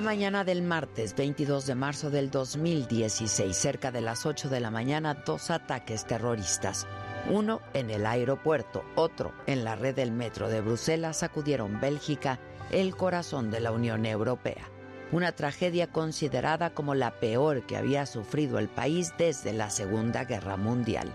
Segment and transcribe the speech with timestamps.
[0.00, 4.70] La mañana del martes 22 de marzo del 2016, cerca de las 8 de la
[4.70, 6.86] mañana, dos ataques terroristas.
[7.28, 12.40] Uno en el aeropuerto, otro en la red del metro de Bruselas sacudieron Bélgica,
[12.70, 14.70] el corazón de la Unión Europea.
[15.12, 20.56] Una tragedia considerada como la peor que había sufrido el país desde la Segunda Guerra
[20.56, 21.12] Mundial.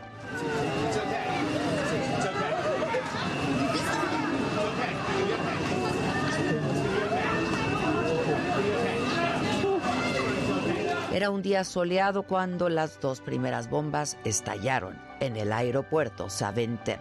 [11.26, 17.00] Era un día soleado cuando las dos primeras bombas estallaron en el aeropuerto Saventem,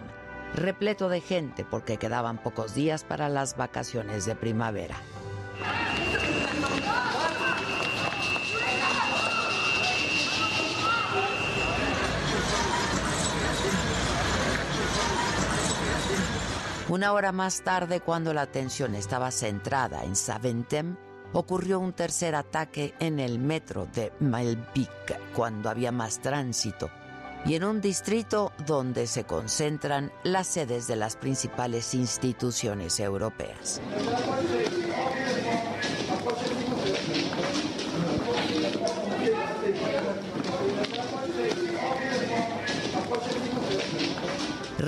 [0.55, 4.97] repleto de gente porque quedaban pocos días para las vacaciones de primavera.
[16.89, 20.97] Una hora más tarde, cuando la atención estaba centrada en Saventem,
[21.35, 26.91] ocurrió un tercer ataque en el metro de Malvik, cuando había más tránsito,
[27.45, 33.81] y en un distrito donde se concentran las sedes de las principales instituciones europeas.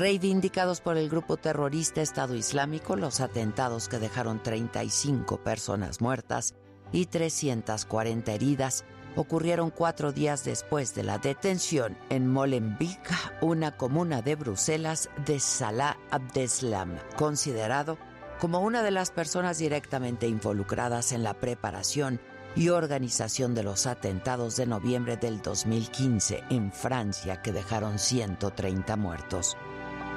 [0.07, 6.55] Reivindicados por el grupo terrorista Estado Islámico, los atentados que dejaron 35 personas muertas
[6.93, 8.85] y 340 heridas
[9.17, 13.01] ocurrieron cuatro días después de la detención en Molenbeek,
[13.41, 17.99] una comuna de Bruselas, de Salah Abdeslam, considerado
[18.39, 22.21] como una de las personas directamente involucradas en la preparación
[22.55, 29.57] y organización de los atentados de noviembre del 2015 en Francia que dejaron 130 muertos.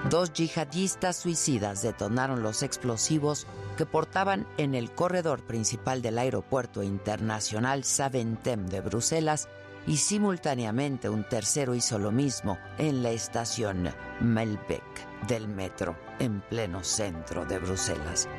[0.08, 3.46] Dos yihadistas suicidas detonaron los explosivos
[3.78, 9.50] que portaban en el corredor principal del aeropuerto internacional Saventem de Bruselas
[9.86, 16.84] y simultáneamente un tercero hizo lo mismo en la estación Melbeck del metro en pleno
[16.84, 18.30] centro de Bruselas.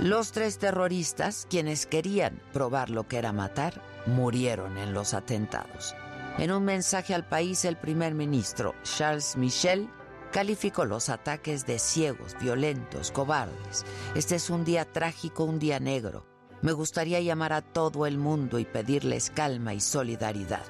[0.00, 5.94] Los tres terroristas, quienes querían probar lo que era matar, murieron en los atentados.
[6.36, 9.88] En un mensaje al país, el primer ministro Charles Michel
[10.34, 13.84] calificó los ataques de ciegos, violentos, cobardes.
[14.16, 16.26] Este es un día trágico, un día negro.
[16.60, 20.64] Me gustaría llamar a todo el mundo y pedirles calma y solidaridad.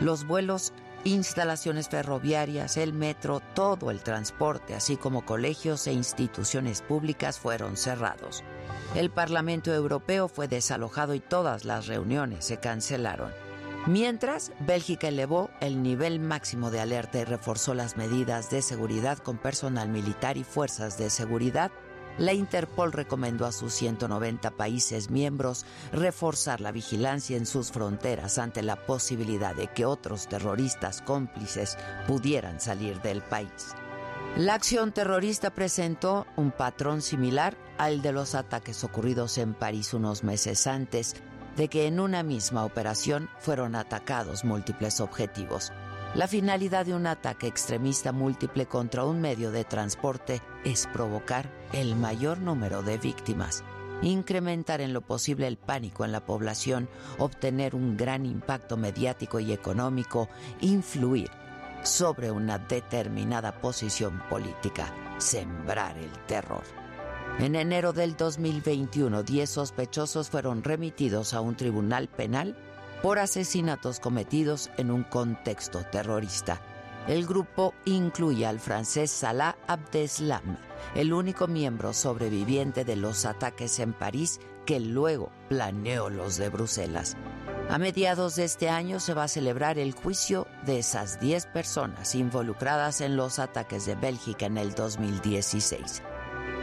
[0.00, 0.72] Los vuelos,
[1.04, 8.42] instalaciones ferroviarias, el metro, todo el transporte, así como colegios e instituciones públicas fueron cerrados.
[8.94, 13.43] El Parlamento Europeo fue desalojado y todas las reuniones se cancelaron.
[13.86, 19.36] Mientras, Bélgica elevó el nivel máximo de alerta y reforzó las medidas de seguridad con
[19.36, 21.70] personal militar y fuerzas de seguridad.
[22.16, 28.62] La Interpol recomendó a sus 190 países miembros reforzar la vigilancia en sus fronteras ante
[28.62, 31.76] la posibilidad de que otros terroristas cómplices
[32.06, 33.74] pudieran salir del país.
[34.36, 40.24] La acción terrorista presentó un patrón similar al de los ataques ocurridos en París unos
[40.24, 41.14] meses antes,
[41.56, 45.72] de que en una misma operación fueron atacados múltiples objetivos.
[46.14, 51.96] La finalidad de un ataque extremista múltiple contra un medio de transporte es provocar el
[51.96, 53.64] mayor número de víctimas,
[54.00, 59.52] incrementar en lo posible el pánico en la población, obtener un gran impacto mediático y
[59.52, 60.28] económico,
[60.60, 61.30] influir
[61.82, 66.83] sobre una determinada posición política, sembrar el terror.
[67.40, 72.56] En enero del 2021, 10 sospechosos fueron remitidos a un tribunal penal
[73.02, 76.60] por asesinatos cometidos en un contexto terrorista.
[77.08, 80.56] El grupo incluye al francés Salah Abdeslam,
[80.94, 87.16] el único miembro sobreviviente de los ataques en París que luego planeó los de Bruselas.
[87.68, 92.14] A mediados de este año se va a celebrar el juicio de esas 10 personas
[92.14, 96.02] involucradas en los ataques de Bélgica en el 2016.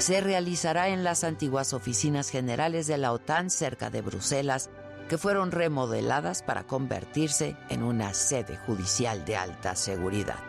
[0.02, 4.72] Se realizará en las antiguas oficinas generales de la OTAN cerca de Bruselas,
[5.08, 10.40] que fueron remodeladas para convertirse en una sede judicial de alta seguridad.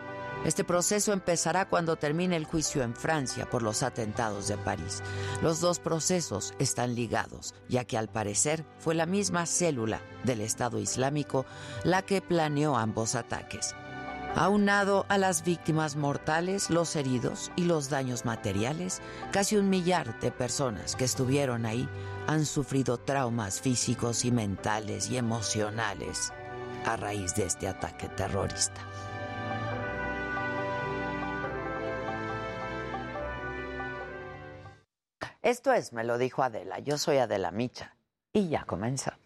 [0.43, 5.03] Este proceso empezará cuando termine el juicio en Francia por los atentados de París.
[5.43, 10.79] Los dos procesos están ligados, ya que al parecer fue la misma célula del Estado
[10.79, 11.45] Islámico
[11.83, 13.75] la que planeó ambos ataques.
[14.35, 18.99] Aunado a las víctimas mortales, los heridos y los daños materiales,
[19.31, 21.87] casi un millar de personas que estuvieron ahí
[22.25, 26.33] han sufrido traumas físicos y mentales y emocionales
[26.83, 28.81] a raíz de este ataque terrorista.
[35.43, 37.95] Esto es, me lo dijo Adela, yo soy Adela Micha
[38.31, 39.22] y ya comenzamos.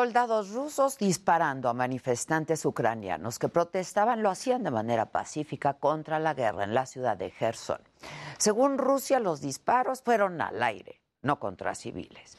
[0.00, 6.32] Soldados rusos disparando a manifestantes ucranianos que protestaban lo hacían de manera pacífica contra la
[6.32, 7.82] guerra en la ciudad de Gerson.
[8.38, 12.38] Según Rusia, los disparos fueron al aire, no contra civiles.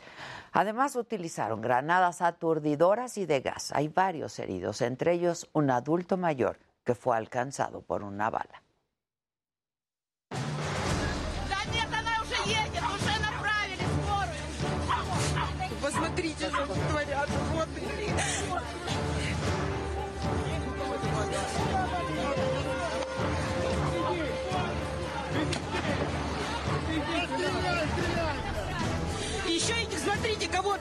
[0.54, 3.72] Además, utilizaron granadas aturdidoras y de gas.
[3.76, 8.64] Hay varios heridos, entre ellos un adulto mayor que fue alcanzado por una bala.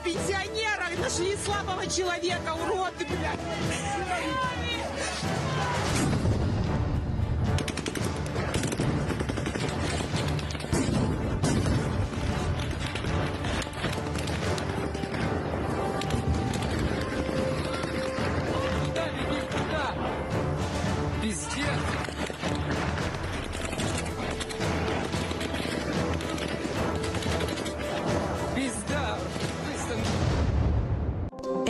[0.03, 3.39] Пенсионера нашли слабого человека, уроды, блядь.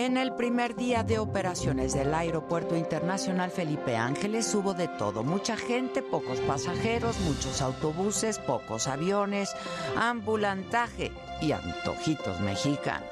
[0.03, 5.55] En el primer día de operaciones del Aeropuerto Internacional Felipe Ángeles hubo de todo, mucha
[5.55, 9.55] gente, pocos pasajeros, muchos autobuses, pocos aviones,
[9.95, 13.05] ambulantaje y antojitos mexicanos.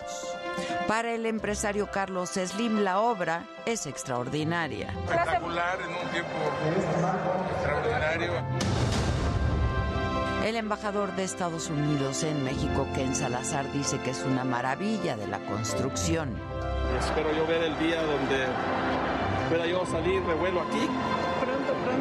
[0.88, 4.88] Para el empresario Carlos Slim la obra es extraordinaria.
[4.88, 6.32] Espectacular en un tiempo
[7.54, 8.34] extraordinario.
[10.44, 15.28] El embajador de Estados Unidos en México, Ken Salazar, dice que es una maravilla de
[15.28, 16.30] la construcción.
[16.98, 18.48] Espero yo ver el día donde
[19.50, 20.88] pueda yo salir de vuelo aquí,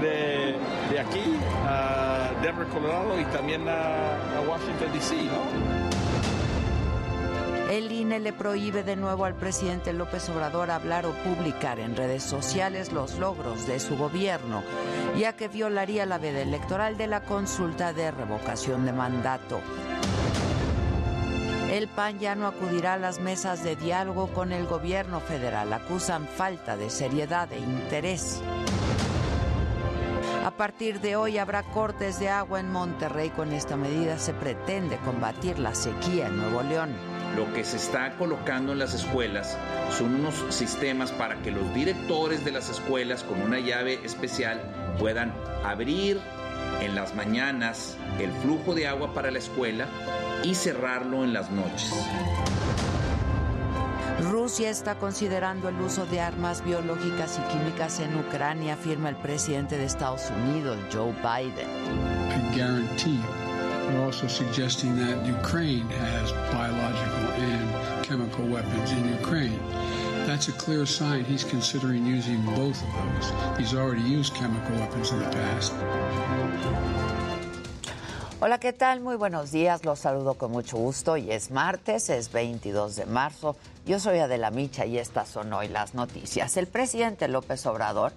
[0.00, 0.56] De,
[0.90, 1.22] de aquí
[1.66, 5.88] a Denver, Colorado y también a, a Washington, D.C., ¿no?
[7.70, 12.22] El INE le prohíbe de nuevo al presidente López Obrador hablar o publicar en redes
[12.22, 14.62] sociales los logros de su gobierno,
[15.18, 19.60] ya que violaría la veda electoral de la consulta de revocación de mandato.
[21.70, 25.70] El PAN ya no acudirá a las mesas de diálogo con el gobierno federal.
[25.74, 28.40] Acusan falta de seriedad e interés.
[30.46, 33.28] A partir de hoy habrá cortes de agua en Monterrey.
[33.28, 36.96] Con esta medida se pretende combatir la sequía en Nuevo León.
[37.36, 39.58] Lo que se está colocando en las escuelas
[39.90, 45.34] son unos sistemas para que los directores de las escuelas con una llave especial puedan
[45.62, 46.18] abrir
[46.80, 49.86] en las mañanas el flujo de agua para la escuela
[50.42, 51.92] y cerrarlo en las noches.
[54.30, 59.78] Rusia está considerando el uso de armas biológicas y químicas en Ucrania, afirma el presidente
[59.78, 61.68] de Estados Unidos, Joe Biden.
[62.30, 63.20] I guarantee
[63.88, 69.58] They're also suggesting that Ukraine has biological and chemical weapons in Ukraine.
[70.28, 73.32] That's a clear sign he's considering using both of those.
[73.58, 75.72] He's already used chemical weapons in the past.
[78.38, 79.00] Hola, ¿qué tal?
[79.00, 79.86] Muy buenos días.
[79.86, 81.12] Los saludo con mucho gusto.
[81.12, 83.56] Hoy es martes, es 22 de marzo.
[83.86, 86.58] Yo soy Adela Micha y estas son hoy las noticias.
[86.58, 88.12] El presidente López Obrador,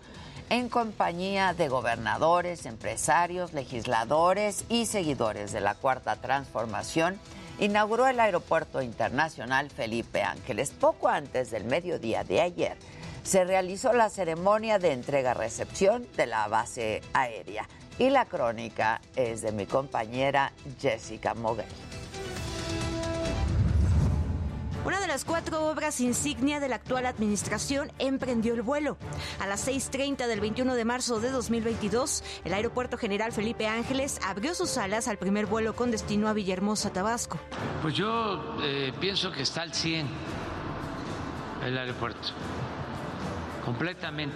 [0.50, 7.18] en compañía de gobernadores, empresarios, legisladores y seguidores de la Cuarta Transformación,
[7.60, 10.72] inauguró el Aeropuerto Internacional Felipe Ángeles.
[10.72, 12.78] Poco antes del mediodía de ayer,
[13.24, 17.68] se realizó la ceremonia de entrega-recepción de la base aérea.
[18.00, 21.68] Y la crónica es de mi compañera Jessica Moguel.
[24.84, 28.98] Una de las cuatro obras insignia de la actual administración emprendió el vuelo.
[29.40, 34.56] A las 6.30 del 21 de marzo de 2022, el Aeropuerto General Felipe Ángeles abrió
[34.56, 37.40] sus alas al primer vuelo con destino a Villahermosa, Tabasco.
[37.84, 40.08] Pues yo eh, pienso que está al 100
[41.64, 42.30] el aeropuerto,
[43.64, 44.36] completamente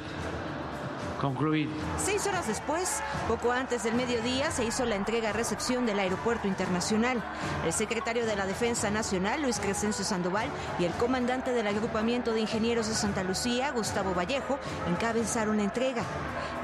[1.16, 1.72] concluido.
[2.04, 7.24] Seis horas después, poco antes del mediodía, se hizo la entrega-recepción del Aeropuerto Internacional.
[7.66, 12.42] El secretario de la Defensa Nacional, Luis Crescencio Sandoval, y el comandante del Agrupamiento de
[12.42, 16.04] Ingenieros de Santa Lucía, Gustavo Vallejo, encabezaron la entrega.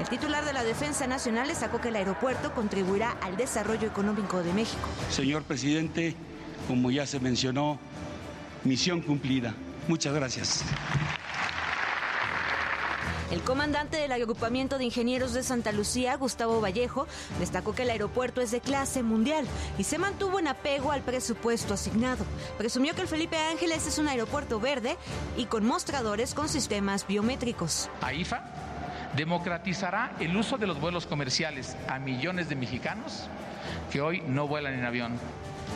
[0.00, 4.52] El titular de la Defensa Nacional destacó que el aeropuerto contribuirá al desarrollo económico de
[4.52, 4.88] México.
[5.10, 6.16] Señor presidente,
[6.68, 7.78] como ya se mencionó,
[8.64, 9.54] misión cumplida.
[9.88, 10.64] Muchas gracias.
[13.32, 17.06] El comandante del agrupamiento de ingenieros de Santa Lucía, Gustavo Vallejo,
[17.38, 19.46] destacó que el aeropuerto es de clase mundial
[19.78, 22.26] y se mantuvo en apego al presupuesto asignado.
[22.58, 24.98] Presumió que el Felipe Ángeles es un aeropuerto verde
[25.38, 27.88] y con mostradores con sistemas biométricos.
[28.02, 28.44] AIFA
[29.16, 33.30] democratizará el uso de los vuelos comerciales a millones de mexicanos
[33.90, 35.18] que hoy no vuelan en avión.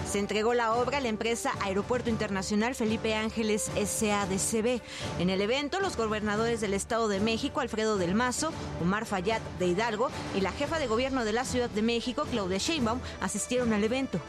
[0.04, 4.80] Se entregó la obra a la empresa Aeropuerto Internacional Felipe Ángeles SADCB.
[5.18, 9.66] En el evento, los gobernadores del Estado de México, Alfredo del Mazo, Omar Fayad de
[9.66, 13.82] Hidalgo y la jefa de gobierno de la Ciudad de México, Claudia Sheinbaum, asistieron al
[13.82, 14.20] evento.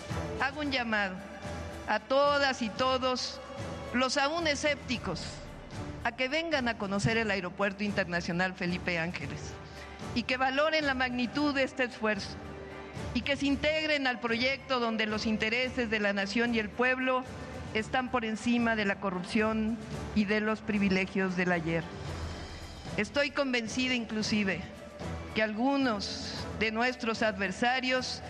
[0.42, 1.16] Hago un llamado
[1.88, 3.40] a todas y todos
[3.94, 5.22] los aún escépticos
[6.04, 9.40] a que vengan a conocer el Aeropuerto Internacional Felipe Ángeles
[10.16, 12.30] y que valoren la magnitud de este esfuerzo
[13.13, 17.24] y que se integren al proyecto donde los intereses de la nación y el pueblo
[17.74, 19.77] están por encima de la corrupción
[20.16, 21.84] y de los privilegios del ayer.
[22.98, 24.62] Estoy convencida inclusive
[25.36, 28.22] que algunos de nuestros adversarios,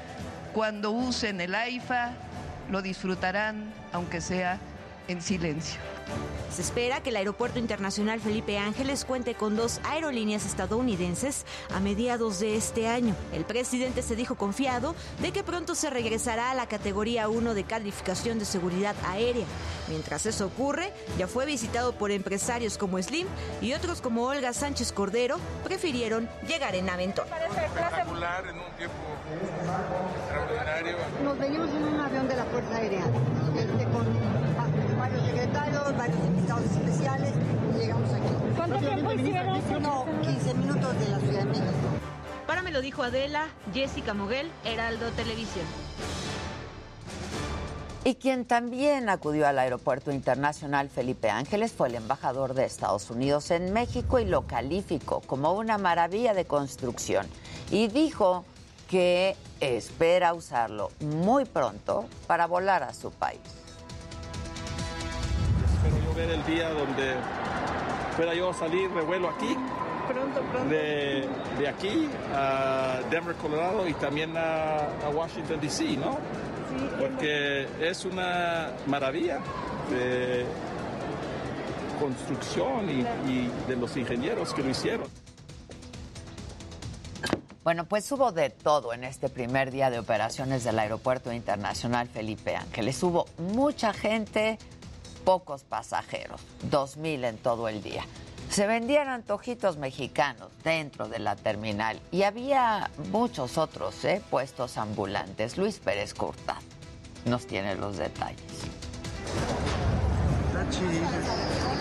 [0.53, 2.11] cuando usen el AIFA,
[2.69, 4.59] lo disfrutarán, aunque sea
[5.07, 5.79] en silencio.
[6.51, 12.39] Se espera que el Aeropuerto Internacional Felipe Ángeles cuente con dos aerolíneas estadounidenses a mediados
[12.39, 13.15] de este año.
[13.33, 17.63] El presidente se dijo confiado de que pronto se regresará a la categoría 1 de
[17.63, 19.45] calificación de seguridad aérea.
[19.87, 23.27] Mientras eso ocurre, ya fue visitado por empresarios como Slim
[23.61, 27.27] y otros como Olga Sánchez Cordero prefirieron llegar en aventón.
[27.27, 28.95] Espectacular en un tiempo
[30.21, 30.97] extraordinario.
[31.23, 33.03] Nos venimos en un avión de la Fuerza Aérea
[39.17, 41.87] Como 15 minutos de la Ciudad de México.
[42.45, 45.65] Para me lo dijo Adela, Jessica Moguel, Heraldo Televisión.
[48.03, 53.49] Y quien también acudió al Aeropuerto Internacional Felipe Ángeles fue el embajador de Estados Unidos
[53.49, 57.25] en México y lo calificó como una maravilla de construcción.
[57.71, 58.45] Y dijo
[58.87, 63.41] que espera usarlo muy pronto para volar a su país.
[65.73, 67.15] Espero yo ver el día donde
[68.17, 69.55] pueda yo salir de vuelo aquí.
[70.07, 70.69] Pronto, pronto.
[70.69, 71.27] De,
[71.59, 76.17] de aquí a Denver, Colorado y también a, a Washington, D.C., ¿no?
[76.99, 79.39] Porque es una maravilla
[79.91, 80.45] de
[81.99, 85.07] construcción y, y de los ingenieros que lo hicieron.
[87.63, 92.55] Bueno, pues hubo de todo en este primer día de operaciones del Aeropuerto Internacional Felipe
[92.55, 93.03] Ángeles.
[93.03, 94.57] Hubo mucha gente,
[95.27, 96.39] pocos pasajeros,
[96.71, 98.05] dos mil en todo el día.
[98.49, 104.21] Se vendían antojitos mexicanos dentro de la terminal y había muchos otros ¿eh?
[104.29, 105.57] puestos ambulantes.
[105.57, 106.55] Luis Pérez Curta
[107.25, 108.39] nos tiene los detalles.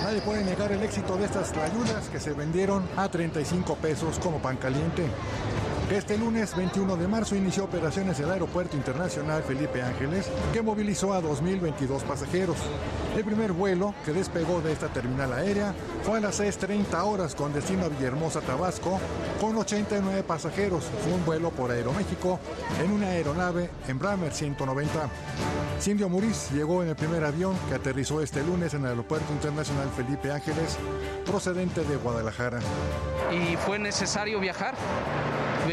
[0.02, 4.40] Nadie puede negar el éxito de estas tlayudas que se vendieron a 35 pesos como
[4.40, 5.06] pan caliente.
[5.90, 11.22] Este lunes 21 de marzo inició operaciones el Aeropuerto Internacional Felipe Ángeles, que movilizó a
[11.22, 12.56] 2.022 pasajeros.
[13.16, 17.52] El primer vuelo que despegó de esta terminal aérea fue a las 6.30 horas con
[17.52, 18.98] destino a Villahermosa, Tabasco,
[19.40, 20.84] con 89 pasajeros.
[21.04, 22.40] Fue un vuelo por Aeroméxico
[22.82, 25.08] en una aeronave Embraer 190.
[25.80, 29.88] Cindio Muris llegó en el primer avión que aterrizó este lunes en el Aeropuerto Internacional
[29.94, 30.78] Felipe Ángeles,
[31.24, 32.58] procedente de Guadalajara.
[33.30, 34.74] Y fue necesario viajar.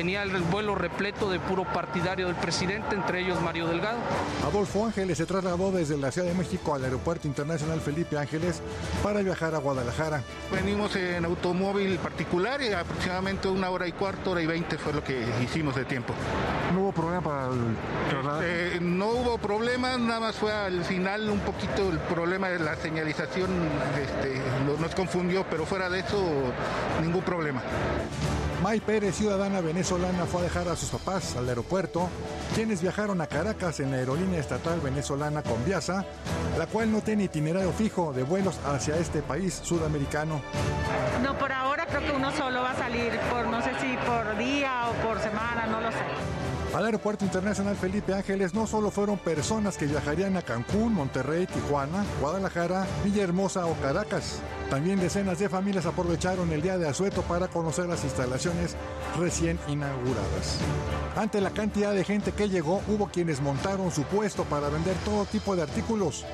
[0.04, 4.00] Venía el vuelo repleto de puro partidario del presidente, entre ellos Mario Delgado.
[4.46, 8.62] Adolfo Ángeles se trasladó desde la Ciudad de México al Aeropuerto Internacional Felipe Ángeles
[9.02, 10.22] para viajar a Guadalajara.
[10.52, 15.02] Venimos en automóvil particular y aproximadamente una hora y cuarto, hora y veinte fue lo
[15.02, 16.14] que hicimos de tiempo.
[16.74, 17.78] ¿No hubo problema para el
[18.10, 18.42] traslado?
[18.44, 22.76] Eh, no hubo problema, nada más fue al final un poquito el problema de la
[22.76, 23.50] señalización,
[24.04, 24.42] este,
[24.82, 26.22] nos confundió, pero fuera de eso,
[27.02, 27.62] ningún problema.
[28.64, 32.08] May Pérez, ciudadana venezolana, fue a dejar a sus papás al aeropuerto,
[32.56, 36.06] quienes viajaron a Caracas en la aerolínea estatal venezolana Conviasa,
[36.58, 40.42] la cual no tiene itinerario fijo de vuelos hacia este país sudamericano.
[41.22, 44.38] No, por ahora creo que uno solo va a salir por no sé si por
[44.38, 46.23] día o por semana, no lo sé.
[46.74, 52.04] Al Aeropuerto Internacional Felipe Ángeles no solo fueron personas que viajarían a Cancún, Monterrey, Tijuana,
[52.20, 54.40] Guadalajara, Villahermosa o Caracas.
[54.72, 58.76] También decenas de familias aprovecharon el día de asueto para conocer las instalaciones
[59.20, 60.58] recién inauguradas.
[61.16, 65.26] Ante la cantidad de gente que llegó, hubo quienes montaron su puesto para vender todo
[65.26, 66.26] tipo de artículos,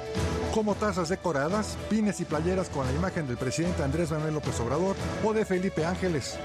[0.54, 4.96] como tazas decoradas, pines y playeras con la imagen del presidente Andrés Manuel López Obrador
[5.22, 6.38] o de Felipe Ángeles.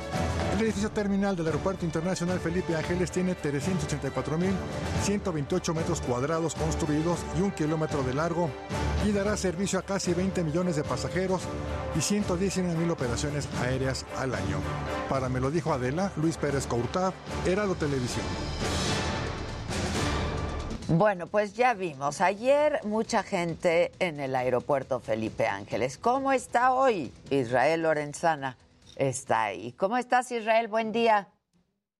[0.54, 7.50] El edificio terminal del Aeropuerto Internacional Felipe Ángeles tiene 384.128 metros cuadrados construidos y un
[7.50, 8.48] kilómetro de largo
[9.04, 11.42] y dará servicio a casi 20 millones de pasajeros
[11.96, 14.60] y 119 operaciones aéreas al año.
[15.08, 17.12] Para me lo dijo Adela, Luis Pérez Courtad,
[17.44, 18.24] Heraldo Televisión.
[20.86, 22.20] Bueno, pues ya vimos.
[22.20, 25.98] Ayer mucha gente en el aeropuerto Felipe Ángeles.
[25.98, 27.10] ¿Cómo está hoy?
[27.30, 28.56] Israel Lorenzana
[28.96, 29.72] está ahí.
[29.72, 30.68] ¿Cómo estás, Israel?
[30.68, 31.32] Buen día.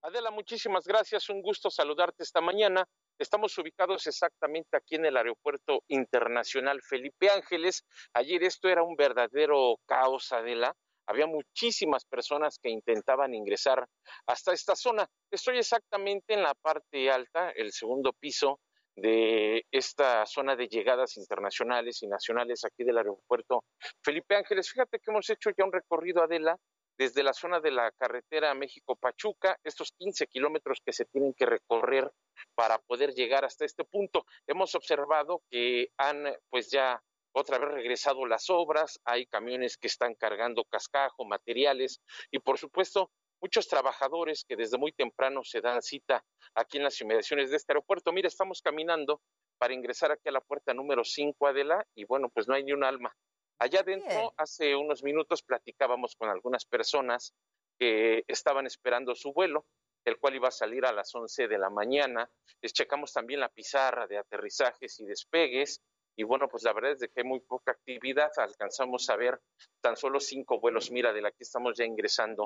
[0.03, 1.29] Adela, muchísimas gracias.
[1.31, 2.87] Un gusto saludarte esta mañana.
[3.19, 7.85] Estamos ubicados exactamente aquí en el Aeropuerto Internacional Felipe Ángeles.
[8.13, 10.75] Ayer esto era un verdadero caos, Adela.
[11.07, 13.87] Había muchísimas personas que intentaban ingresar
[14.27, 15.07] hasta esta zona.
[15.31, 18.61] Estoy exactamente en la parte alta, el segundo piso
[18.97, 23.65] de esta zona de llegadas internacionales y nacionales aquí del aeropuerto
[24.03, 24.71] Felipe Ángeles.
[24.71, 26.57] Fíjate que hemos hecho ya un recorrido, Adela,
[26.99, 32.11] desde la zona de la carretera México-Pachuca, estos 15 kilómetros que se tienen que recorrer
[32.55, 34.25] para poder llegar hasta este punto.
[34.47, 37.03] Hemos observado que han pues ya
[37.33, 43.11] otra vez regresado las obras, hay camiones que están cargando cascajo, materiales y por supuesto
[43.41, 47.73] muchos trabajadores que desde muy temprano se dan cita aquí en las inmediaciones de este
[47.73, 48.13] aeropuerto.
[48.13, 49.21] Mira, estamos caminando
[49.59, 52.73] para ingresar aquí a la puerta número 5, Adela, y bueno, pues no hay ni
[52.73, 53.15] un alma.
[53.59, 57.35] Allá adentro, hace unos minutos platicábamos con algunas personas
[57.79, 59.67] que estaban esperando su vuelo,
[60.05, 62.31] el cual iba a salir a las 11 de la mañana.
[62.61, 65.81] Les checamos también la pizarra de aterrizajes y despegues.
[66.17, 68.31] Y bueno, pues la verdad es de que hay muy poca actividad.
[68.37, 69.41] Alcanzamos a ver
[69.81, 70.91] tan solo cinco vuelos.
[70.91, 72.45] Mira, de la que estamos ya ingresando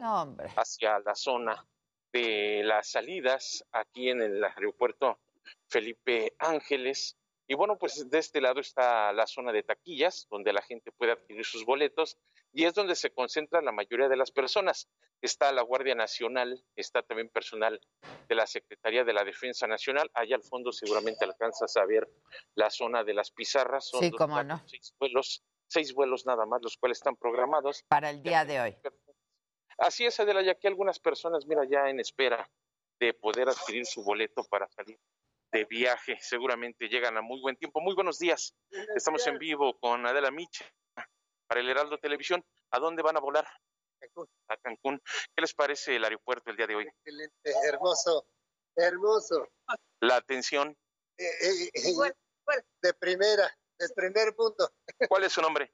[0.57, 1.67] hacia la zona
[2.13, 5.19] de las salidas aquí en el aeropuerto
[5.69, 7.17] Felipe Ángeles.
[7.51, 11.13] Y bueno, pues de este lado está la zona de taquillas, donde la gente puede
[11.13, 12.19] adquirir sus boletos
[12.53, 14.87] y es donde se concentra la mayoría de las personas.
[15.23, 17.81] Está la Guardia Nacional, está también personal
[18.29, 20.11] de la Secretaría de la Defensa Nacional.
[20.13, 22.07] Allá al fondo seguramente alcanzas a ver
[22.55, 23.89] la zona de las pizarras.
[23.89, 24.63] Son Sí, dos cómo no.
[24.67, 27.83] seis vuelos, seis vuelos nada más, los cuales están programados.
[27.89, 28.77] Para el día de hoy.
[29.79, 32.51] Así es, Adela, ya que algunas personas, mira, ya en espera
[33.01, 34.99] de poder adquirir su boleto para salir
[35.53, 36.19] de viaje.
[36.21, 37.81] Seguramente llegan a muy buen tiempo.
[37.81, 38.55] Muy buenos días.
[38.95, 40.65] Estamos en vivo con Adela Micha
[41.47, 42.45] para el Heraldo Televisión.
[42.71, 43.47] ¿A dónde van a volar?
[44.49, 45.03] A Cancún.
[45.35, 46.87] ¿Qué les parece el aeropuerto el día de hoy?
[46.87, 48.27] Excelente, hermoso,
[48.77, 49.49] hermoso.
[50.01, 50.77] La atención.
[51.17, 52.13] Eh, eh, eh,
[52.83, 54.71] de primera, del primer punto.
[55.09, 55.73] ¿Cuál es su nombre?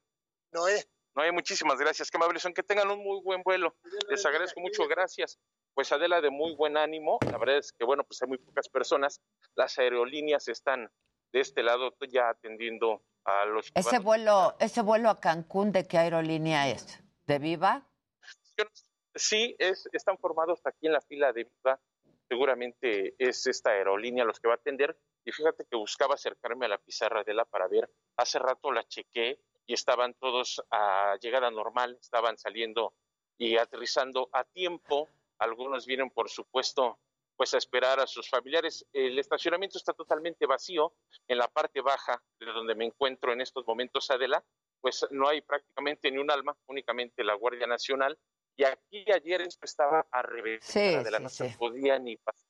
[0.53, 0.89] Noé.
[1.15, 2.11] Noé, muchísimas gracias.
[2.11, 2.53] Qué amables son.
[2.53, 3.77] Que tengan un muy buen vuelo.
[4.09, 4.87] Les agradezco mucho.
[4.89, 5.39] Gracias.
[5.73, 7.19] Pues Adela, de muy buen ánimo.
[7.31, 9.21] La verdad es que, bueno, pues hay muy pocas personas.
[9.55, 10.91] Las aerolíneas están
[11.33, 15.99] de este lado ya atendiendo a los Ese vuelo, ese vuelo a Cancún, ¿de qué
[15.99, 17.03] aerolínea es?
[17.27, 17.89] ¿De Viva?
[19.15, 21.81] Sí, es, están formados aquí en la fila de Viva.
[22.29, 24.97] Seguramente es esta aerolínea los que va a atender.
[25.25, 27.89] Y fíjate que buscaba acercarme a la pizarra de la para ver.
[28.17, 32.95] Hace rato la chequé y estaban todos a llegada normal, estaban saliendo
[33.39, 35.09] y aterrizando a tiempo.
[35.39, 36.99] Algunos vienen, por supuesto,
[37.37, 38.87] pues a esperar a sus familiares.
[38.93, 40.93] El estacionamiento está totalmente vacío
[41.27, 44.45] en la parte baja de donde me encuentro en estos momentos, Adela,
[44.81, 48.19] pues no hay prácticamente ni un alma, únicamente la Guardia Nacional.
[48.57, 52.45] Y aquí ayer esto estaba a revés, de la no se podía ni pasar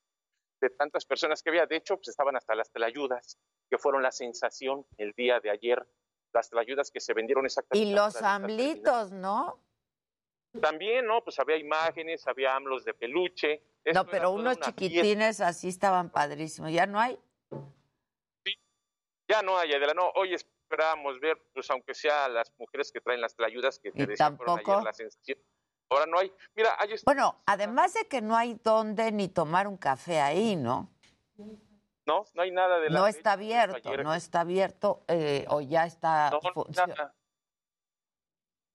[0.60, 1.66] de tantas personas que había.
[1.66, 3.38] De hecho, pues estaban hasta las telayudas,
[3.70, 5.86] que fueron la sensación el día de ayer,
[6.34, 7.88] las telayudas que se vendieron exactamente.
[7.88, 9.60] Y los amblitos, ¿no?
[10.60, 11.22] También, ¿no?
[11.22, 13.62] Pues había imágenes, había AMLOS de peluche.
[13.92, 16.72] no, pero unos chiquitines así estaban padrísimos.
[16.72, 17.18] ¿Ya no hay?
[18.44, 18.54] Sí,
[19.28, 19.94] ya no hay, Adela.
[19.94, 24.06] No, hoy esperábamos ver, pues aunque sea las mujeres que traen las ayudas que te
[24.06, 25.38] decían ayer la sensación.
[25.90, 26.32] Ahora no hay.
[26.54, 30.93] Mira, hay Bueno, además de que no hay dónde ni tomar un café ahí, ¿no?
[32.06, 35.86] No, no hay nada de la No está abierto, no está abierto eh, o ya
[35.86, 36.30] está.
[36.30, 37.14] No, nada.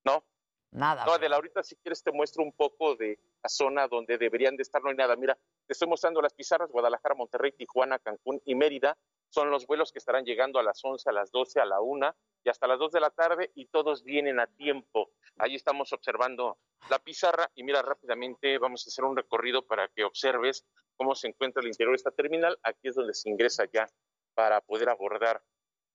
[0.04, 0.24] No,
[0.72, 1.06] Nada.
[1.06, 4.63] No, Adela, ahorita si quieres te muestro un poco de la zona donde deberían de
[4.63, 5.15] estar, no hay nada.
[5.15, 8.97] Mira, te estoy mostrando las pizarras, Guadalajara, Monterrey, Tijuana, Cancún y Mérida.
[9.30, 12.15] Son los vuelos que estarán llegando a las 11, a las 12, a la 1
[12.43, 15.12] y hasta las 2 de la tarde y todos vienen a tiempo.
[15.38, 16.58] Ahí estamos observando
[16.89, 20.65] la pizarra y mira rápidamente, vamos a hacer un recorrido para que observes
[20.97, 22.58] cómo se encuentra el interior de esta terminal.
[22.63, 23.88] Aquí es donde se ingresa ya
[24.34, 25.43] para poder abordar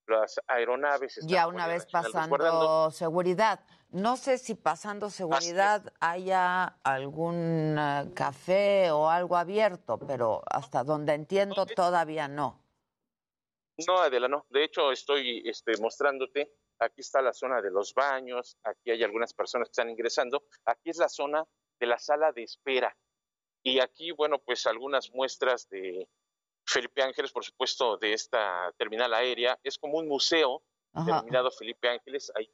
[0.06, 1.18] las aeronaves.
[1.26, 3.60] Ya una vez pasando seguridad.
[3.94, 11.14] No sé si pasando seguridad haya algún eh, café o algo abierto, pero hasta donde
[11.14, 12.60] entiendo todavía no.
[13.86, 14.46] No, Adela, no.
[14.50, 16.56] De hecho, estoy este, mostrándote.
[16.80, 18.58] Aquí está la zona de los baños.
[18.64, 20.42] Aquí hay algunas personas que están ingresando.
[20.64, 21.44] Aquí es la zona
[21.78, 22.96] de la sala de espera.
[23.62, 26.08] Y aquí, bueno, pues algunas muestras de
[26.66, 29.56] Felipe Ángeles, por supuesto, de esta terminal aérea.
[29.62, 32.32] Es como un museo denominado Felipe Ángeles.
[32.34, 32.50] Ahí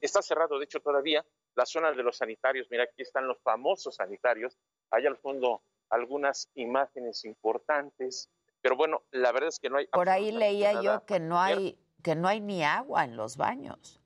[0.00, 2.68] está cerrado, de hecho, todavía la zona de los sanitarios.
[2.70, 4.56] Mira, aquí están los famosos sanitarios.
[4.90, 8.30] Hay al fondo algunas imágenes importantes.
[8.60, 9.86] Pero bueno, la verdad es que no hay.
[9.88, 14.00] Por ahí leía yo que no hay que no hay ni agua en los baños.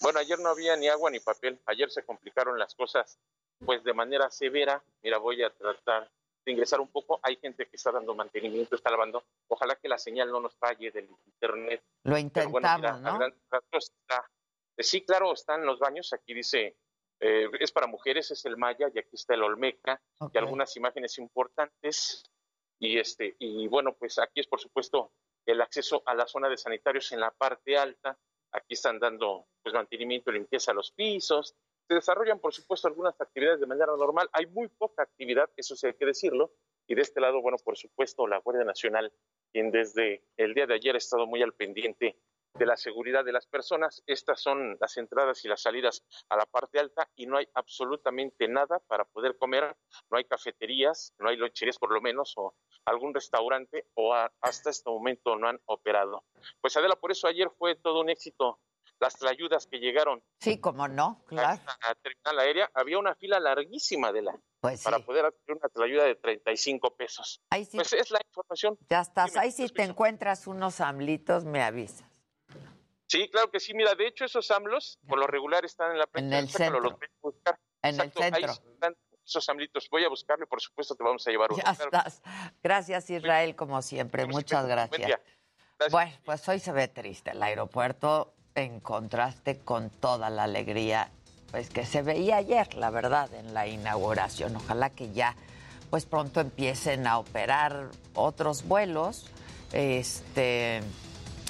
[0.00, 1.58] Bueno, ayer no había ni agua ni papel.
[1.66, 3.18] Ayer se complicaron las cosas,
[3.64, 4.82] pues de manera severa.
[5.02, 6.10] Mira, voy a tratar
[6.44, 7.20] de ingresar un poco.
[7.22, 9.24] Hay gente que está dando mantenimiento, está lavando.
[9.48, 11.82] Ojalá que la señal no nos falle del internet.
[12.02, 13.26] Lo intentamos, ¿no?
[13.26, 13.34] Eh,
[14.78, 16.12] sí, claro, están los baños.
[16.12, 16.76] Aquí dice,
[17.20, 20.00] eh, es para mujeres, es el Maya y aquí está el Olmeca
[20.32, 22.24] y algunas imágenes importantes.
[22.78, 25.12] Y, este, y bueno, pues aquí es por supuesto
[25.46, 28.18] el acceso a la zona de sanitarios en la parte alta.
[28.52, 31.54] Aquí están dando pues mantenimiento y limpieza a los pisos.
[31.86, 34.28] Se desarrollan, por supuesto, algunas actividades de manera normal.
[34.32, 36.52] Hay muy poca actividad, eso sí hay que decirlo.
[36.86, 39.12] Y de este lado, bueno, por supuesto, la Guardia Nacional,
[39.52, 42.18] quien desde el día de ayer ha estado muy al pendiente
[42.54, 44.02] de la seguridad de las personas.
[44.06, 48.48] Estas son las entradas y las salidas a la parte alta y no hay absolutamente
[48.48, 49.76] nada para poder comer.
[50.10, 54.90] No hay cafeterías, no hay loncherías por lo menos, o algún restaurante, o hasta este
[54.90, 56.24] momento no han operado.
[56.60, 58.60] Pues Adela, por eso ayer fue todo un éxito
[59.00, 60.22] las ayudas que llegaron.
[60.40, 61.60] Sí, como no, claro.
[61.82, 65.84] A la terminal aérea había una fila larguísima de la pues para poder hacer una
[65.84, 67.42] ayuda de 35 pesos.
[67.50, 68.78] Ahí sí, pues es la información.
[68.88, 69.36] Ya estás.
[69.36, 72.13] Ahí si te encuentras unos amlitos, me avisas.
[73.14, 73.72] Sí, claro que sí.
[73.74, 76.36] Mira, de hecho, esos AMLOS, por lo regular, están en la prensa.
[76.36, 76.80] En el centro.
[76.80, 77.60] Los voy a buscar.
[77.82, 78.36] En el centro.
[78.36, 79.88] Ahí están esos AMLitos.
[79.88, 81.62] Voy a buscarlo y, por supuesto, te vamos a llevar uno.
[81.64, 82.22] Ya estás.
[82.60, 84.26] Gracias, Israel, como siempre.
[84.26, 85.20] Muchas gracias.
[85.92, 91.10] Bueno, pues hoy se ve triste el aeropuerto en contraste con toda la alegría
[91.50, 94.56] pues que se veía ayer, la verdad, en la inauguración.
[94.56, 95.36] Ojalá que ya
[95.88, 99.30] pues pronto empiecen a operar otros vuelos.
[99.72, 100.82] Este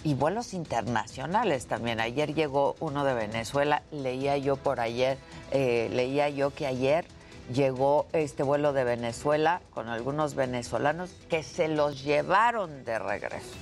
[0.05, 1.99] y vuelos internacionales también.
[1.99, 5.19] Ayer llegó uno de Venezuela, leía yo por ayer,
[5.51, 7.07] eh, leía yo que ayer
[7.53, 13.55] llegó este vuelo de Venezuela con algunos venezolanos que se los llevaron de regreso.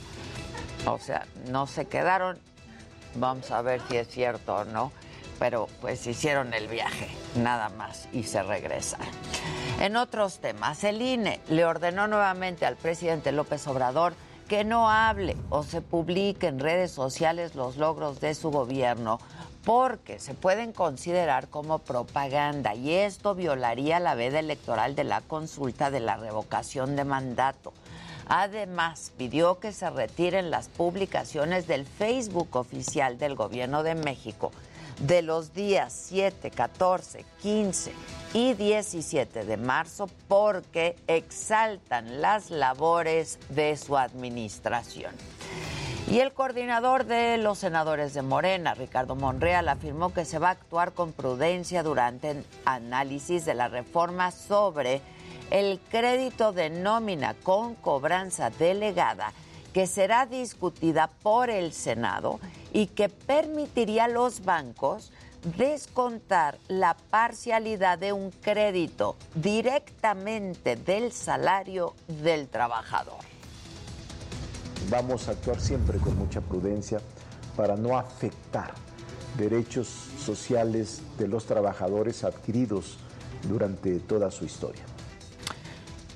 [0.86, 2.38] O sea, no se quedaron.
[3.14, 4.92] Vamos a ver si es cierto o no.
[5.38, 9.00] Pero pues hicieron el viaje, nada más, y se regresan.
[9.80, 14.14] En otros temas, el INE le ordenó nuevamente al presidente López Obrador
[14.52, 19.18] que no hable o se publique en redes sociales los logros de su gobierno
[19.64, 25.90] porque se pueden considerar como propaganda y esto violaría la veda electoral de la consulta
[25.90, 27.72] de la revocación de mandato.
[28.28, 34.52] Además, pidió que se retiren las publicaciones del Facebook oficial del Gobierno de México
[35.02, 37.92] de los días 7, 14, 15
[38.34, 45.12] y 17 de marzo porque exaltan las labores de su administración.
[46.08, 50.52] Y el coordinador de los senadores de Morena, Ricardo Monreal, afirmó que se va a
[50.52, 55.00] actuar con prudencia durante el análisis de la reforma sobre
[55.50, 59.32] el crédito de nómina con cobranza delegada
[59.72, 62.40] que será discutida por el Senado
[62.72, 65.12] y que permitiría a los bancos
[65.56, 73.18] descontar la parcialidad de un crédito directamente del salario del trabajador.
[74.90, 77.00] Vamos a actuar siempre con mucha prudencia
[77.56, 78.74] para no afectar
[79.36, 82.98] derechos sociales de los trabajadores adquiridos
[83.48, 84.82] durante toda su historia.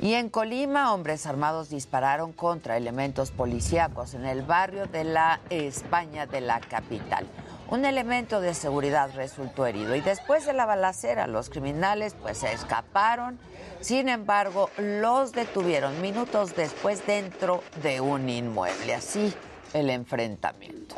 [0.00, 6.26] Y en Colima, hombres armados dispararon contra elementos policíacos en el barrio de la España
[6.26, 7.26] de la capital.
[7.68, 12.52] Un elemento de seguridad resultó herido y después de la balacera los criminales pues se
[12.52, 13.38] escaparon.
[13.80, 18.94] Sin embargo, los detuvieron minutos después dentro de un inmueble.
[18.94, 19.34] Así
[19.72, 20.94] el enfrentamiento.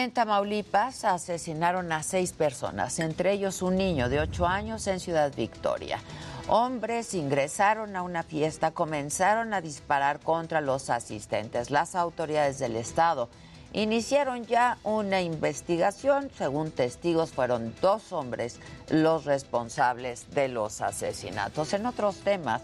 [0.00, 5.34] En Tamaulipas asesinaron a seis personas, entre ellos un niño de ocho años en Ciudad
[5.34, 5.98] Victoria.
[6.46, 11.72] Hombres ingresaron a una fiesta, comenzaron a disparar contra los asistentes.
[11.72, 13.28] Las autoridades del estado
[13.72, 16.30] iniciaron ya una investigación.
[16.38, 21.72] Según testigos, fueron dos hombres los responsables de los asesinatos.
[21.72, 22.62] En otros temas,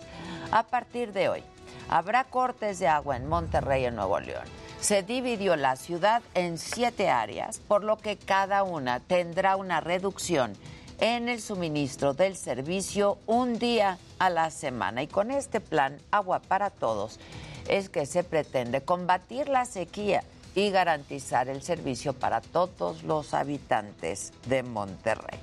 [0.53, 1.43] a partir de hoy,
[1.95, 4.45] habrá cortes de agua en Monterrey, en Nuevo León
[4.81, 10.53] se dividió la ciudad en siete áreas, por lo que cada una tendrá una reducción
[11.01, 15.03] en el suministro del servicio un día a la semana.
[15.03, 17.19] Y con este plan Agua para Todos
[17.67, 20.23] es que se pretende combatir la sequía
[20.55, 25.39] y garantizar el servicio para todos los habitantes de Monterrey.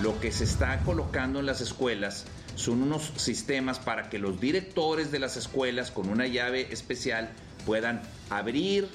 [0.00, 2.24] Lo que se está colocando en las escuelas
[2.58, 7.30] son unos sistemas para que los directores de las escuelas con una llave especial
[7.64, 8.88] puedan abrir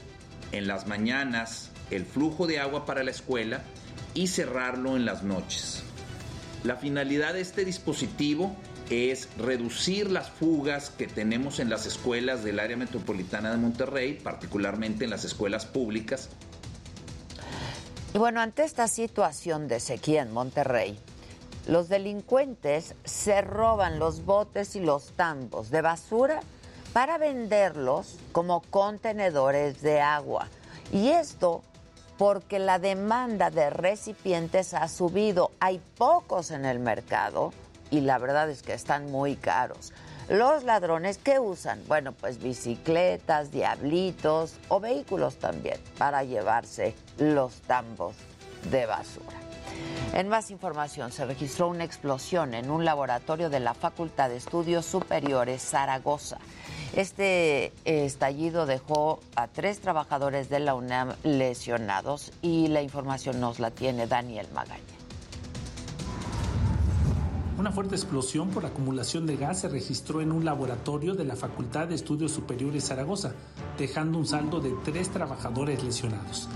[0.52, 3.64] en las mañanas el flujo de agua para la escuela
[4.14, 5.82] y cerrarlo en las noches.
[6.66, 8.54] La finalidad de este dispositivo
[8.90, 15.06] es reducir las fugas que tenemos en las escuelas del área metropolitana de Monterrey, particularmente
[15.06, 16.30] en las escuelas públicas.
[18.14, 21.00] Y bueno, ante esta situación de sequía en Monterrey,
[21.68, 26.42] los delincuentes se roban los botes y los tambos de basura
[26.92, 30.48] para venderlos como contenedores de agua.
[30.92, 31.64] Y esto
[32.18, 35.52] porque la demanda de recipientes ha subido.
[35.60, 37.52] Hay pocos en el mercado
[37.90, 39.94] y la verdad es que están muy caros.
[40.30, 41.82] Los ladrones, ¿qué usan?
[41.88, 48.16] Bueno, pues bicicletas, diablitos o vehículos también para llevarse los tambos
[48.72, 49.43] de basura.
[50.14, 54.86] En más información, se registró una explosión en un laboratorio de la Facultad de Estudios
[54.86, 56.38] Superiores Zaragoza.
[56.96, 63.72] Este estallido dejó a tres trabajadores de la UNAM lesionados y la información nos la
[63.72, 64.84] tiene Daniel Magaña.
[67.58, 71.88] Una fuerte explosión por acumulación de gas se registró en un laboratorio de la Facultad
[71.88, 73.34] de Estudios Superiores Zaragoza,
[73.78, 76.50] dejando un saldo de tres trabajadores lesionados.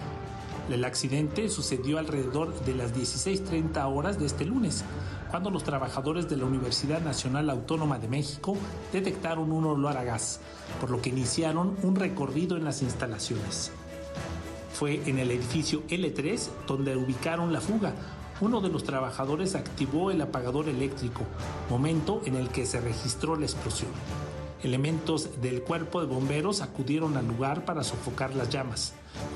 [0.70, 4.84] El accidente sucedió alrededor de las 16.30 horas de este lunes,
[5.32, 8.58] cuando los trabajadores de la Universidad Nacional Autónoma de México
[8.92, 10.42] detectaron un olor a gas,
[10.82, 13.72] por lo que iniciaron un recorrido en las instalaciones.
[14.74, 17.94] Fue en el edificio L3 donde ubicaron la fuga.
[18.42, 21.24] Uno de los trabajadores activó el apagador eléctrico,
[21.70, 23.90] momento en el que se registró la explosión.
[24.64, 28.94] Elementos del cuerpo de bomberos acudieron al lugar para sofocar las llamas.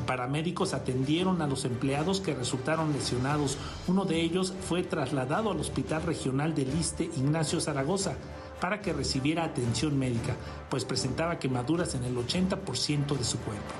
[0.08, 3.58] Paramédicos atendieron a los empleados que resultaron lesionados.
[3.88, 8.16] Uno de ellos fue trasladado al Hospital Regional del Liste Ignacio Zaragoza
[8.60, 10.36] para que recibiera atención médica,
[10.70, 13.74] pues presentaba quemaduras en el 80% de su cuerpo.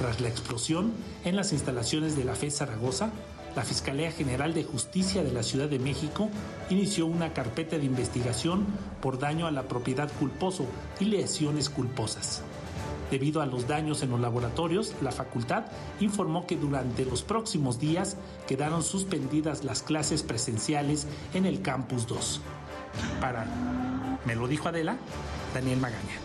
[0.00, 0.92] Tras la explosión
[1.24, 3.10] en las instalaciones de la FE Zaragoza,
[3.56, 6.28] la Fiscalía General de Justicia de la Ciudad de México
[6.70, 8.66] inició una carpeta de investigación
[9.00, 10.66] por daño a la propiedad culposo
[11.00, 12.42] y lesiones culposas.
[13.10, 15.64] Debido a los daños en los laboratorios, la facultad
[16.00, 22.40] informó que durante los próximos días quedaron suspendidas las clases presenciales en el Campus 2.
[23.20, 23.46] Para,
[24.26, 24.98] me lo dijo Adela,
[25.54, 26.18] Daniel Magaña.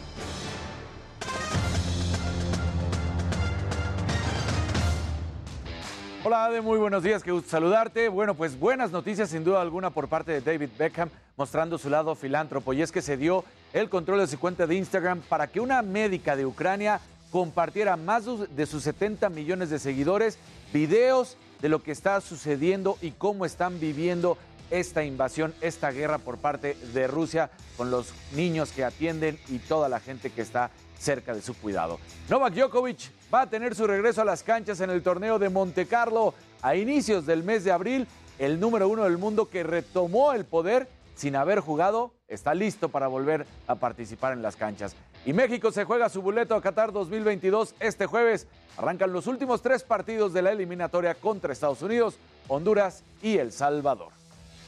[6.25, 8.07] Hola Ade, muy buenos días, qué gusto saludarte.
[8.07, 12.15] Bueno, pues buenas noticias sin duda alguna por parte de David Beckham mostrando su lado
[12.15, 15.59] filántropo y es que se dio el control de su cuenta de Instagram para que
[15.59, 18.23] una médica de Ucrania compartiera más
[18.55, 20.37] de sus 70 millones de seguidores
[20.71, 24.37] videos de lo que está sucediendo y cómo están viviendo
[24.71, 29.89] esta invasión, esta guerra por parte de Rusia con los niños que atienden y toda
[29.89, 31.99] la gente que está cerca de su cuidado.
[32.29, 35.87] Novak Djokovic va a tener su regreso a las canchas en el torneo de Monte
[35.87, 38.07] Carlo a inicios del mes de abril.
[38.37, 43.07] El número uno del mundo que retomó el poder sin haber jugado está listo para
[43.07, 44.95] volver a participar en las canchas.
[45.25, 48.47] Y México se juega su boleto a Qatar 2022 este jueves.
[48.77, 52.17] Arrancan los últimos tres partidos de la eliminatoria contra Estados Unidos,
[52.47, 54.11] Honduras y El Salvador.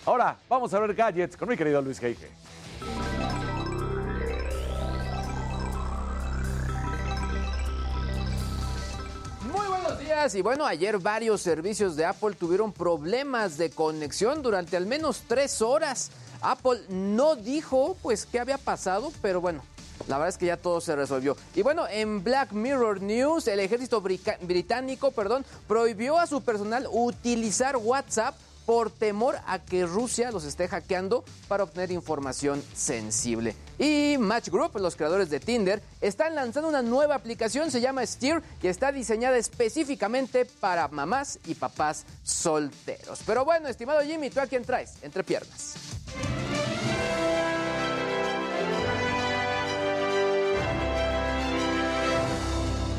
[0.05, 2.29] Ahora vamos a ver gadgets con mi querido Luis Geige.
[10.33, 15.61] Y bueno, ayer varios servicios de Apple tuvieron problemas de conexión durante al menos tres
[15.61, 16.09] horas.
[16.41, 19.61] Apple no dijo pues qué había pasado, pero bueno,
[20.07, 21.35] la verdad es que ya todo se resolvió.
[21.53, 27.75] Y bueno, en Black Mirror News, el ejército británico, perdón, prohibió a su personal utilizar
[27.75, 33.55] WhatsApp por temor a que Rusia los esté hackeando para obtener información sensible.
[33.77, 38.41] Y Match Group, los creadores de Tinder, están lanzando una nueva aplicación, se llama Steer,
[38.61, 43.19] y está diseñada específicamente para mamás y papás solteros.
[43.25, 44.93] Pero bueno, estimado Jimmy, ¿tú a quién traes?
[45.01, 45.75] Entre piernas.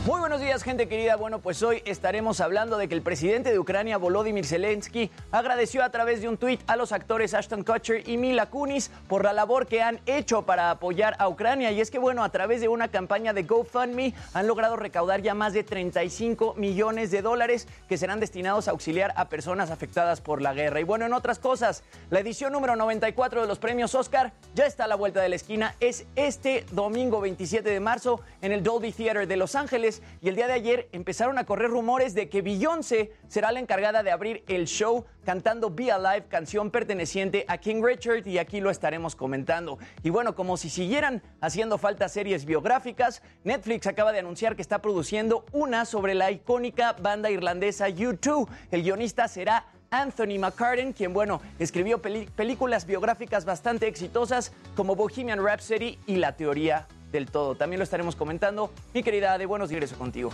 [0.06, 1.16] Muy buenos días, gente querida.
[1.16, 5.90] Bueno, pues hoy estaremos hablando de que el presidente de Ucrania, Volodymyr Zelensky, agradeció a
[5.90, 9.66] través de un tuit a los actores Ashton Kutcher y Mila Kunis por la labor
[9.66, 11.72] que han hecho para apoyar a Ucrania.
[11.72, 15.34] Y es que, bueno, a través de una campaña de GoFundMe han logrado recaudar ya
[15.34, 20.40] más de 35 millones de dólares que serán destinados a auxiliar a personas afectadas por
[20.40, 20.78] la guerra.
[20.78, 24.84] Y bueno, en otras cosas, la edición número 94 de los premios Oscar ya está
[24.84, 25.74] a la vuelta de la esquina.
[25.80, 30.36] Es este domingo 27 de marzo en el Dolby Theater de Los Ángeles y el
[30.36, 34.44] día de ayer empezaron a correr rumores de que Beyoncé será la encargada de abrir
[34.48, 39.78] el show cantando Be Alive, canción perteneciente a King Richard y aquí lo estaremos comentando.
[40.02, 44.80] Y bueno, como si siguieran haciendo falta series biográficas, Netflix acaba de anunciar que está
[44.80, 48.48] produciendo una sobre la icónica banda irlandesa U2.
[48.70, 55.98] El guionista será Anthony McCartan, quien, bueno, escribió películas biográficas bastante exitosas como Bohemian Rhapsody
[56.06, 57.54] y La Teoría del todo.
[57.54, 58.70] También lo estaremos comentando.
[58.94, 60.30] Mi querida de buenos regreso contigo.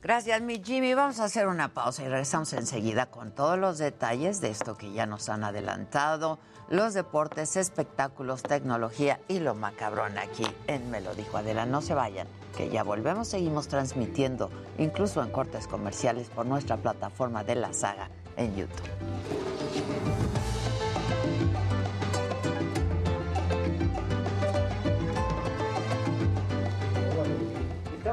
[0.00, 0.94] Gracias, mi Jimmy.
[0.94, 4.92] Vamos a hacer una pausa y regresamos enseguida con todos los detalles de esto que
[4.92, 6.38] ya nos han adelantado,
[6.70, 11.66] los deportes, espectáculos, tecnología y lo macabrón aquí en Me lo dijo Adela.
[11.66, 17.42] No se vayan, que ya volvemos, seguimos transmitiendo, incluso en cortes comerciales, por nuestra plataforma
[17.42, 20.27] de la saga en YouTube.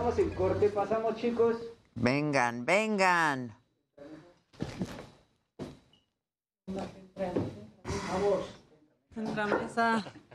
[0.06, 1.58] En corte, pasamos chicos.
[1.96, 3.58] Vengan, vengan.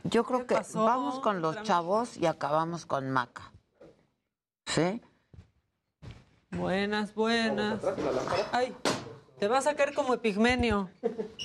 [0.03, 3.53] Yo creo que vamos con los chavos y acabamos con Maca.
[4.65, 5.01] ¿Sí?
[6.51, 7.81] Buenas, buenas.
[8.51, 8.75] Ay,
[9.41, 10.87] te vas a caer como epigmenio.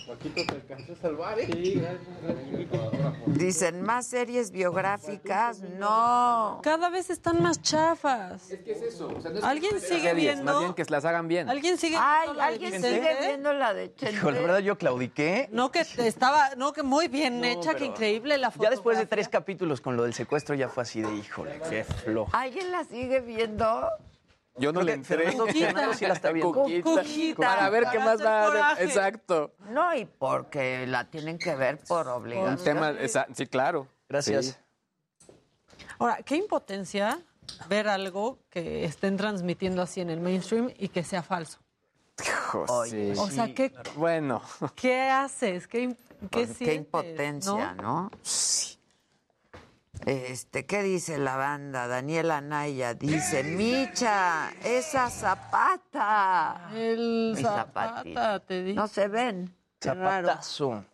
[0.06, 1.98] Paquito te alcanzó a salvar, ¿eh?
[3.24, 6.60] Dicen más series biográficas, no.
[6.62, 8.50] Cada vez están más chafas.
[8.50, 9.08] Es que es eso.
[9.16, 10.44] O sea, no es ¿Alguien sigue Series, viendo?
[10.44, 11.48] Más bien que las hagan bien.
[11.48, 12.98] ¿Alguien sigue Ay, viendo la de ¿alguien Vicente?
[13.00, 14.14] sigue viendo la de Chente?
[14.14, 15.48] Hijo, la verdad yo claudiqué.
[15.52, 18.64] No, que estaba, no, que muy bien No, hecha, que increíble la foto.
[18.64, 21.82] Ya después de tres capítulos con lo del secuestro ya fue así de híjole, qué
[21.82, 22.28] flojo.
[22.36, 23.88] ¿Alguien la sigue viendo?
[24.58, 25.16] Yo no Creo le entré.
[25.32, 25.46] Fernando-
[25.98, 26.52] sí la está viendo.
[26.52, 26.82] Cuquita.
[26.82, 27.36] Cuquita.
[27.46, 28.84] Para ver qué más hacer va a coraje.
[28.84, 29.54] Exacto.
[29.70, 32.64] No, y porque la tienen que ver por Un obligación.
[32.64, 33.86] tema, esa- sí, claro.
[34.08, 34.46] Gracias.
[34.46, 35.32] Sí.
[35.98, 37.18] Ahora, qué impotencia
[37.68, 41.58] ver algo que estén transmitiendo así en el mainstream y que sea falso.
[42.22, 43.12] Hijo, sí.
[43.18, 44.40] O sea, ¿qué, Bueno.
[44.74, 45.66] qué haces?
[45.68, 48.10] ¿Qué, qué, Pues, Qué impotencia, ¿no?
[50.04, 51.88] Este, ¿qué dice la banda?
[51.88, 56.70] Daniela Naya dice, Micha, esa zapata.
[56.74, 58.40] El Mi zapata, zapatito.
[58.42, 58.76] te digo.
[58.76, 59.56] No se ven.
[59.82, 60.84] Zapatazo.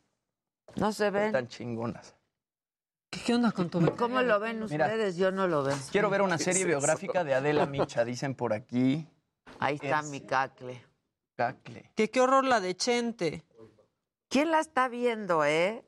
[0.76, 1.26] No se ven.
[1.26, 2.14] Están chingonas.
[3.10, 4.86] ¿Qué, qué onda con tu ¿Cómo lo ven Mira.
[4.86, 5.16] ustedes?
[5.16, 5.76] Yo no lo veo.
[5.90, 9.06] Quiero ver una serie biográfica de Adela Micha, dicen por aquí.
[9.58, 10.82] Ahí está Es- mi cacle.
[11.36, 11.90] Cacle.
[11.94, 13.44] Que qué horror la de Chente.
[14.28, 15.84] ¿Quién la está viendo, eh?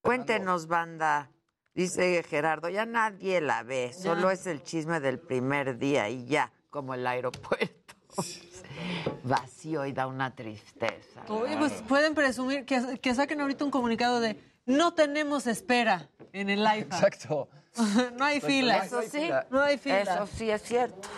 [0.00, 1.30] Cuéntenos, banda.
[1.74, 6.52] Dice Gerardo, ya nadie la ve, solo es el chisme del primer día y ya,
[6.68, 7.94] como el aeropuerto.
[9.24, 11.22] Vacío y da una tristeza.
[11.28, 16.50] Oye, pues pueden presumir que, que saquen ahorita un comunicado de no tenemos espera en
[16.50, 16.78] el IFA.
[16.96, 17.48] Exacto.
[18.18, 18.78] no hay fila.
[18.84, 20.00] Eso sí, No hay fila.
[20.02, 21.08] eso sí es cierto.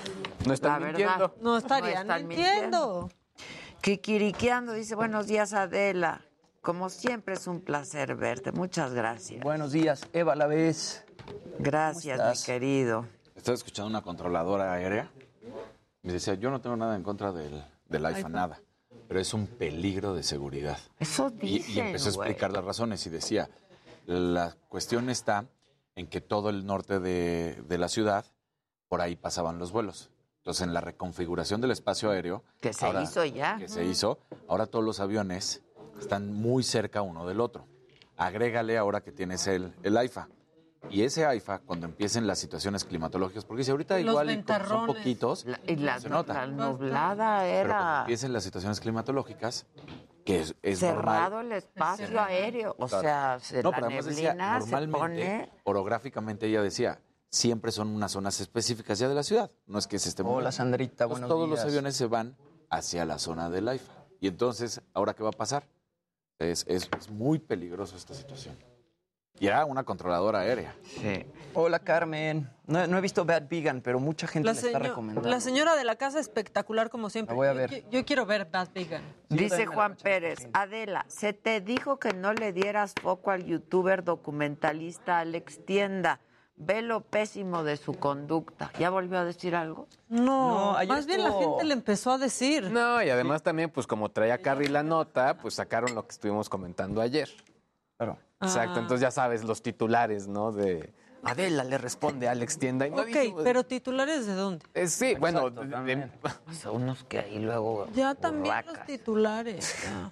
[0.47, 1.19] No están La mintiendo.
[1.19, 1.35] verdad.
[1.41, 3.11] No estarían están mintiendo.
[3.81, 6.23] Kikiriqueando, dice, buenos días, Adela.
[6.63, 8.53] Como siempre es un placer verte.
[8.53, 9.43] Muchas gracias.
[9.43, 11.05] Buenos días, Eva la vez.
[11.59, 13.07] Gracias, ¿Cómo mi querido.
[13.35, 15.11] Estaba escuchando una controladora aérea.
[16.03, 18.33] Me decía, yo no tengo nada en contra del, del IFA, iPhone.
[18.33, 18.61] nada.
[19.09, 20.79] Pero es un peligro de seguridad.
[20.99, 23.51] Eso Y, y dicen, empezó a explicar las razones y decía,
[24.07, 25.47] la cuestión está
[25.97, 28.25] en que todo el norte de, de la ciudad,
[28.89, 30.11] por ahí pasaban los vuelos.
[30.39, 32.43] Entonces, en la reconfiguración del espacio aéreo...
[32.61, 33.59] Que se hizo ya.
[33.59, 35.63] Que se hizo, ahora todos los aviones
[36.03, 37.67] están muy cerca uno del otro.
[38.17, 40.29] Agrégale ahora que tienes el, el AIFA.
[40.91, 44.87] Y ese AIFA, cuando empiecen las situaciones climatológicas, porque si ahorita Los igual y son
[44.87, 46.35] poquitos, La- y la, se nota.
[46.35, 49.67] la nublada Pero cuando era empiecen las situaciones climatológicas,
[50.25, 51.47] que es, es cerrado normal.
[51.47, 52.29] el espacio Cerrado.
[52.29, 52.75] aéreo.
[52.79, 53.03] O Claro.
[53.03, 55.53] sea, se- No, la decía, neblina se normalmente, pone...
[55.65, 57.01] orográficamente ella decía,
[57.31, 59.51] siempre son unas zonas específicas ya de la ciudad.
[59.67, 60.51] No es que se esté Hola.
[60.53, 61.61] Sandrita, buenos Todos días.
[61.61, 62.37] los aviones se van
[62.71, 63.93] hacia la zona del AIFA.
[64.21, 65.65] Y entonces, ¿ahora qué va a pasar?
[66.43, 68.57] Es, es- es muy peligroso esta situación.
[69.41, 70.75] Y era una controladora aérea.
[70.85, 71.25] Sí.
[71.55, 72.49] Hola, Carmen.
[72.67, 75.29] No, no he visto Bad Vegan, pero mucha gente La, está recomendando.
[75.29, 77.33] la señora de la casa espectacular como siempre.
[77.35, 77.71] La voy a Yo ver.
[77.71, 79.03] qui- Yo, quiero ver Bad Vegan.
[79.31, 85.19] Dice Juan Pérez, Adela, se te dijo que no le dieras foco al youtuber documentalista
[85.21, 86.21] Alex Tienda.
[86.57, 88.71] Ve lo pésimo de su conducta.
[88.79, 89.89] ¿Ya volvió a decir algo?
[90.09, 92.71] No, más bien la gente le empezó a decir.
[92.71, 96.49] No, y además también, pues como traía Carrie la nota, pues sacaron lo que estuvimos
[96.49, 97.29] comentando ayer.
[97.97, 98.19] Claro.
[98.41, 98.83] Exacto, Ah.
[98.83, 100.53] entonces ya sabes los titulares, ¿no?
[100.53, 100.93] De
[101.25, 102.87] Adela le responde a Alex Tienda.
[102.87, 104.67] y no Ok, dijo- pero titulares de dónde?
[104.75, 106.11] Eh, sí, bueno, de- también.
[106.61, 107.87] Son unos que ahí luego...
[107.95, 109.83] Ya también los titulares.
[109.85, 110.11] ya.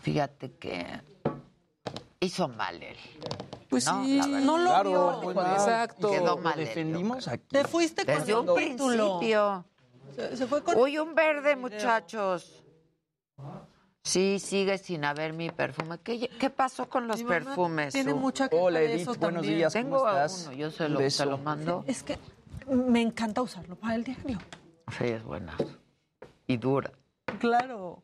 [0.00, 0.86] Fíjate que
[2.20, 2.96] hizo mal él.
[3.68, 5.32] Pues No, sí, no lo claro, vio.
[5.52, 6.10] exacto.
[6.10, 7.44] Quedó Lo mal él, defendimos aquí.
[7.48, 9.18] Te fuiste con Desde un título.
[9.18, 9.64] principio.
[10.14, 12.62] Se, se fue con Uy, un verde, muchachos.
[14.02, 15.98] Sí, sigue sin haber mi perfume.
[15.98, 17.92] ¿Qué, qué pasó con los perfumes?
[17.92, 18.16] Tiene Su?
[18.16, 19.56] mucha Hola, Edith, eso buenos también.
[19.56, 19.72] días.
[19.72, 20.44] ¿cómo Tengo estás?
[20.46, 21.00] uno, yo se lo,
[21.30, 21.84] lo mando.
[21.88, 22.16] Es que
[22.68, 24.38] me encanta usarlo para el diario.
[24.96, 25.56] Sí, es buena.
[26.46, 26.92] Y dura.
[27.40, 28.02] Claro.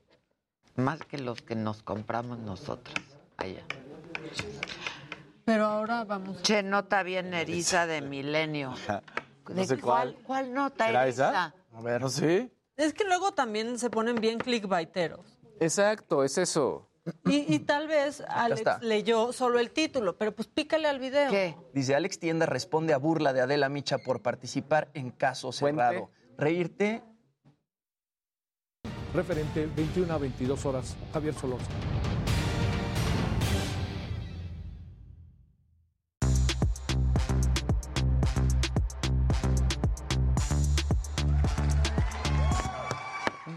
[0.74, 2.96] Más que los que nos compramos nosotras
[3.36, 3.62] allá.
[5.44, 6.40] Pero ahora vamos.
[6.42, 8.74] Che, nota bien eriza de milenio.
[9.48, 10.24] No ¿De sé cuál, cuál.
[10.24, 11.30] cuál nota ¿Será eriza?
[11.30, 11.54] esa?
[11.76, 12.52] A ver, no sé.
[12.76, 15.36] Es que luego también se ponen bien clickbaiteros.
[15.58, 16.88] Exacto, es eso.
[17.24, 21.28] Y, y tal vez Alex leyó solo el título, pero pues pícale al video.
[21.28, 21.56] ¿Qué?
[21.74, 25.82] Dice Alex Tienda responde a burla de Adela Micha por participar en caso Fuente.
[25.82, 26.10] cerrado.
[26.38, 27.02] Reírte
[29.12, 31.74] Referente 21 a 22 horas, Javier Solórzano.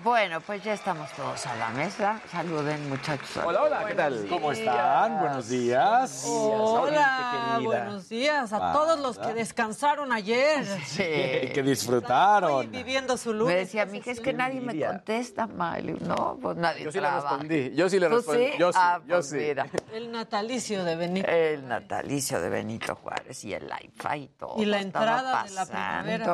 [0.06, 2.22] Bueno, pues ya estamos todos a la mesa.
[2.32, 3.38] Saluden, muchachos.
[3.44, 4.28] Hola, hola, ¿qué tal?
[4.30, 5.20] ¿Cómo están?
[5.20, 6.26] Buenos días.
[6.28, 10.64] Hola, buenos días a Ah, todos los que descansaron ayer.
[10.86, 11.02] Sí.
[11.56, 12.70] Que disfrutaron.
[12.70, 13.56] Viviendo su Me lunes.
[13.56, 15.96] decía, mija, es que nadie me contesta, Miley.
[16.02, 18.46] No, pues nadie Yo sí le respondí, yo sí le ¿Tú respondí.
[18.46, 18.52] sí?
[18.60, 19.38] Yo sí, Ah, yo pues sí.
[19.38, 19.66] mira.
[19.92, 21.28] El natalicio de Benito.
[21.28, 24.54] El natalicio de Benito Juárez y el IFA y todo.
[24.62, 26.26] Y la entrada de la primavera.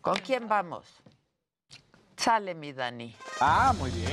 [0.00, 0.84] ¿Con quién vamos?
[2.26, 3.14] Sale mi Dani.
[3.38, 4.10] Ah, muy bien.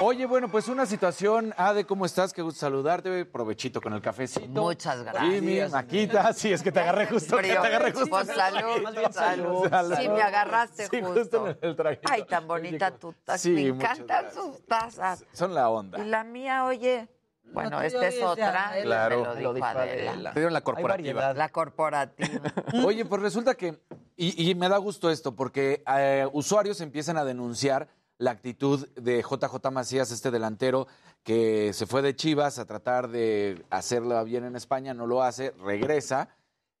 [0.00, 2.34] Oye, bueno, pues una situación, Ade, ¿cómo estás?
[2.34, 3.24] Qué gusto saludarte.
[3.24, 4.46] Provechito con el cafecito.
[4.60, 5.32] Muchas gracias.
[5.32, 7.38] Jimmy, Maquita, sí, es que te agarré justo.
[7.38, 8.06] que te agarré justo.
[8.10, 9.96] Pues salud, salud.
[9.96, 11.48] Sí, me agarraste Sí, justo.
[11.48, 12.00] en el traje.
[12.04, 13.38] Ay, tan bonita tu taza.
[13.38, 15.24] Sí, me encantan sus tazas.
[15.32, 15.98] Son la onda.
[15.98, 17.08] Y la mía, oye,
[17.44, 18.68] bueno, tuya esta es otra.
[18.68, 18.84] Adela.
[18.84, 19.34] Claro.
[19.36, 20.32] Me lo dijo Adela.
[20.34, 21.32] Te dieron la corporativa.
[21.32, 22.52] La corporativa.
[22.84, 23.80] Oye, pues resulta que,
[24.16, 27.88] y, y me da gusto esto, porque eh, usuarios empiezan a denunciar
[28.18, 30.86] la actitud de JJ Macías, este delantero
[31.22, 35.50] que se fue de Chivas a tratar de hacerlo bien en España, no lo hace,
[35.52, 36.28] regresa,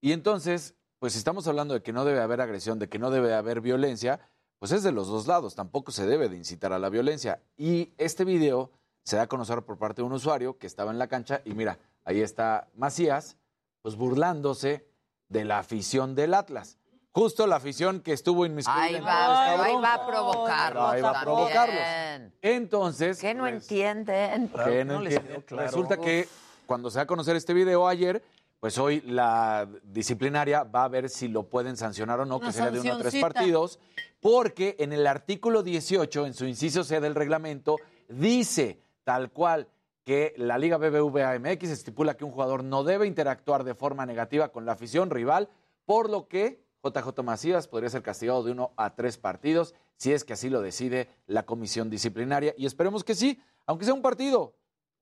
[0.00, 3.10] y entonces, pues si estamos hablando de que no debe haber agresión, de que no
[3.10, 4.20] debe haber violencia,
[4.58, 7.42] pues es de los dos lados, tampoco se debe de incitar a la violencia.
[7.56, 8.70] Y este video
[9.02, 11.54] se da a conocer por parte de un usuario que estaba en la cancha, y
[11.54, 13.36] mira, ahí está Macías,
[13.82, 14.86] pues burlándose
[15.28, 16.78] de la afición del Atlas.
[17.14, 21.00] Justo la afición que estuvo inmiscuida Ahí en va, esta ahí va a provocarlos Ahí
[21.00, 21.24] va a también.
[21.24, 22.32] provocarlos.
[22.42, 24.48] Entonces, ¿Qué no pues, entienden?
[24.48, 25.42] que no no les entienden.
[25.42, 25.62] quedó claro.
[25.68, 26.28] resulta que
[26.66, 28.20] cuando se da a conocer este video ayer,
[28.58, 32.52] pues hoy la disciplinaria va a ver si lo pueden sancionar o no, Una que
[32.52, 33.78] sería de uno a tres partidos,
[34.18, 37.76] porque en el artículo 18, en su inciso C del reglamento,
[38.08, 39.68] dice tal cual
[40.02, 44.48] que la Liga BBVA MX estipula que un jugador no debe interactuar de forma negativa
[44.48, 45.48] con la afición rival,
[45.86, 50.24] por lo que JJ Macías podría ser castigado de uno a tres partidos, si es
[50.24, 52.54] que así lo decide la comisión disciplinaria.
[52.58, 54.54] Y esperemos que sí, aunque sea un partido.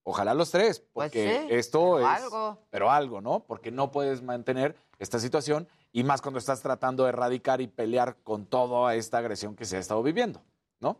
[0.04, 2.22] Ojalá los tres, porque Pues sí, esto pero es.
[2.22, 2.58] algo.
[2.70, 3.40] Pero algo, ¿no?
[3.46, 8.16] Porque no puedes mantener esta situación y más cuando estás tratando de erradicar y pelear
[8.24, 10.42] con toda esta agresión que se ha estado viviendo,
[10.80, 10.98] ¿no?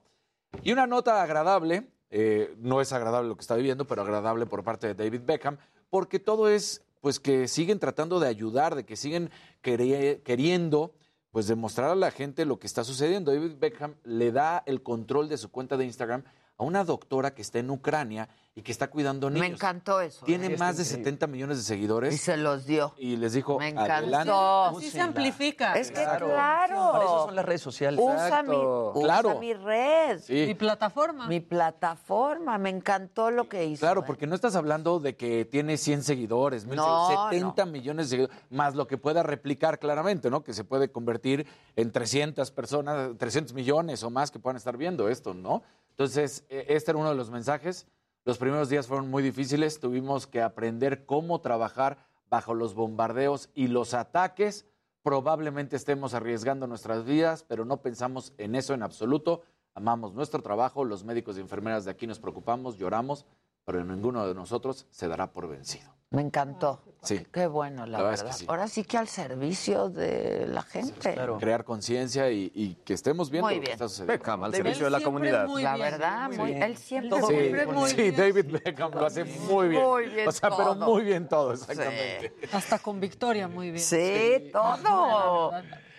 [0.63, 4.63] Y una nota agradable, eh, no es agradable lo que está viviendo, pero agradable por
[4.63, 5.57] parte de David Beckham,
[5.91, 9.31] porque todo es, pues, que siguen tratando de ayudar, de que siguen
[9.61, 10.95] queriendo,
[11.33, 13.33] pues, demostrar a la gente lo que está sucediendo.
[13.33, 16.25] David Beckham le da el control de su cuenta de Instagram
[16.63, 19.53] a una doctora que está en Ucrania y que está cuidando Me niños.
[19.57, 20.25] encantó eso.
[20.27, 20.57] Tiene ¿eh?
[20.59, 22.15] más de 70 millones de seguidores.
[22.15, 22.93] Y se los dio.
[22.99, 24.09] Y les dijo, Me adelante.
[24.09, 24.65] encantó.
[24.77, 25.73] Así se amplifica.
[25.75, 26.27] Es que Claro.
[26.29, 26.93] claro.
[26.93, 27.99] Para eso son las redes sociales.
[28.03, 29.39] Usa, mi, usa Claro.
[29.41, 30.21] mi red.
[30.21, 30.45] Sí.
[30.47, 31.27] Mi plataforma.
[31.29, 32.59] Mi plataforma.
[32.59, 33.81] Me encantó lo que hizo.
[33.81, 34.05] Claro, ¿eh?
[34.07, 38.37] porque no estás hablando de que tiene 100 seguidores, No, seguidores, 70 millones de seguidores,
[38.51, 40.45] más lo que pueda replicar claramente, ¿no?
[40.45, 45.09] Que se puede convertir en 300 personas, 300 millones o más que puedan estar viendo
[45.09, 45.63] esto, ¿no?
[45.93, 47.87] Entonces, eh, este era uno de los mensajes.
[48.25, 51.99] Los primeros días fueron muy difíciles, tuvimos que aprender cómo trabajar
[52.31, 54.65] bajo los bombardeos y los ataques.
[55.03, 59.43] Probablemente estemos arriesgando nuestras vidas, pero no pensamos en eso en absoluto.
[59.75, 63.27] Amamos nuestro trabajo, los médicos y enfermeras de aquí nos preocupamos, lloramos,
[63.65, 66.02] pero ninguno de nosotros se dará por vencido.
[66.13, 66.81] Me encantó.
[67.03, 67.27] Sí.
[67.33, 68.33] Qué bueno, la, La verdad es verdad.
[68.37, 68.47] que sí.
[68.49, 71.17] Ahora sí que al servicio de la gente.
[71.41, 73.73] Crear conciencia y, y que estemos viendo Muy lo que bien.
[73.73, 74.13] está sucediendo.
[74.13, 75.49] Beckham, al servicio de la comunidad.
[75.49, 78.17] la verdad, muy- él siempre Sí, siempre muy sí, bien.
[78.17, 79.83] David Beckham lo hace muy bien.
[79.83, 82.35] Muy bien O sea, pero muy bien todo, exactamente.
[82.53, 83.83] Hasta con victoria, muy bien.
[83.83, 85.51] Sí, todo.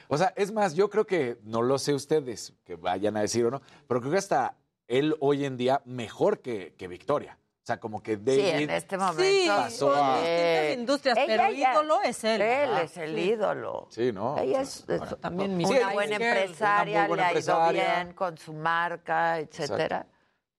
[0.07, 3.45] O sea, es más, yo creo que, no lo sé ustedes, que vayan a decir
[3.45, 4.55] o no, pero creo que hasta
[4.87, 7.37] él hoy en día mejor que, que Victoria.
[7.63, 9.23] O sea, como que David Sí, en este momento.
[9.23, 10.15] Sí, pasó con a...
[10.17, 12.41] distintas industrias, Ella pero ya- ídolo es él.
[12.41, 13.21] Él Ah, es el sí.
[13.21, 13.87] ídolo.
[13.89, 14.37] Sí, ¿no?
[14.37, 17.95] Ella es, es también mi- una Sí, buena empresaria, una buena le ha ido empresaria.
[18.03, 20.05] bien con su marca, etcétera.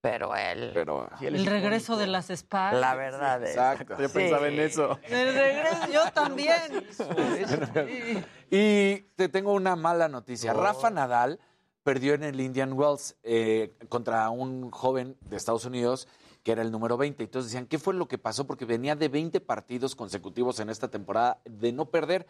[0.00, 2.80] Pero él, Pero, El regreso de las espadas.
[2.80, 3.50] la verdad es.
[3.50, 3.96] exacto.
[3.98, 4.98] Yo pensaba en eso.
[5.02, 6.86] El regreso, yo también.
[8.50, 10.52] Y te tengo una mala noticia.
[10.52, 11.38] Rafa Nadal
[11.82, 16.08] perdió en el Indian Wells eh, contra un joven de Estados Unidos
[16.44, 17.24] que era el número 20.
[17.24, 18.46] Entonces decían, ¿qué fue lo que pasó?
[18.46, 22.26] Porque venía de 20 partidos consecutivos en esta temporada de no perder.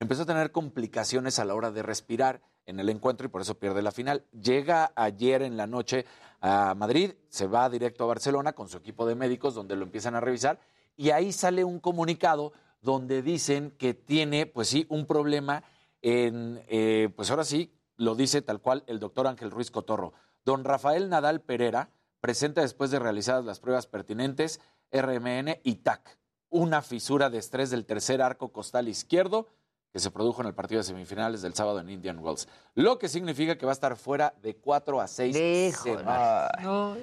[0.00, 3.58] Empezó a tener complicaciones a la hora de respirar en el encuentro y por eso
[3.58, 4.26] pierde la final.
[4.32, 6.04] Llega ayer en la noche
[6.40, 10.16] a Madrid, se va directo a Barcelona con su equipo de médicos donde lo empiezan
[10.16, 10.58] a revisar
[10.96, 15.62] y ahí sale un comunicado donde dicen que tiene, pues sí, un problema
[16.00, 20.14] en, eh, pues ahora sí, lo dice tal cual el doctor Ángel Ruiz Cotorro.
[20.44, 21.90] Don Rafael Nadal Pereira
[22.22, 24.60] presenta después de realizadas las pruebas pertinentes
[24.92, 26.18] RMN y TAC,
[26.50, 29.48] una fisura de estrés del tercer arco costal izquierdo
[29.92, 33.08] que se produjo en el partido de semifinales del sábado en Indian Wells, lo que
[33.08, 35.98] significa que va a estar fuera de cuatro a seis Híjole.
[35.98, 36.50] semanas.
[36.62, 36.96] No,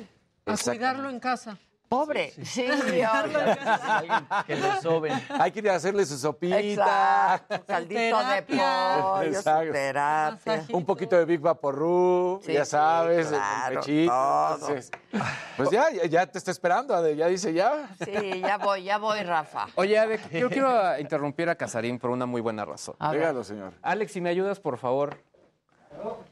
[0.46, 1.60] a cuidarlo en casa.
[1.90, 2.32] Pobre.
[2.46, 2.68] Sí.
[3.04, 3.58] Alguien
[4.46, 5.14] que le soben.
[5.40, 6.60] Hay que ir a hacerle su sopita.
[6.60, 7.66] Exacto.
[7.66, 10.66] Caldito de pollo, su terapia.
[10.72, 14.12] Un poquito de Big Vaporru, Sí, ya sabes, el claro, pechito.
[14.12, 14.54] todo.
[14.54, 14.92] Entonces,
[15.58, 17.90] pues ya, ya, ya te está esperando, Ade, ya dice ya.
[18.06, 19.66] Sí, ya voy, ya voy, Rafa.
[19.74, 22.96] Oye, Ade, yo quiero interrumpir a Casarín por una muy buena razón.
[23.12, 23.74] Dígalo, señor.
[23.82, 25.18] Alex, si me ayudas, por favor.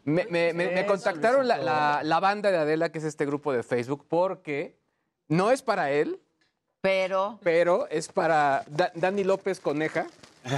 [0.03, 3.51] Me, me- me- me contactaron la, la- la banda de Adela, que es este grupo
[3.51, 4.78] de Facebook, porque
[5.28, 6.19] no es para él,
[6.82, 7.39] Pero.
[7.43, 10.05] pero es para Da- Dani López Coneja.
[10.43, 10.55] David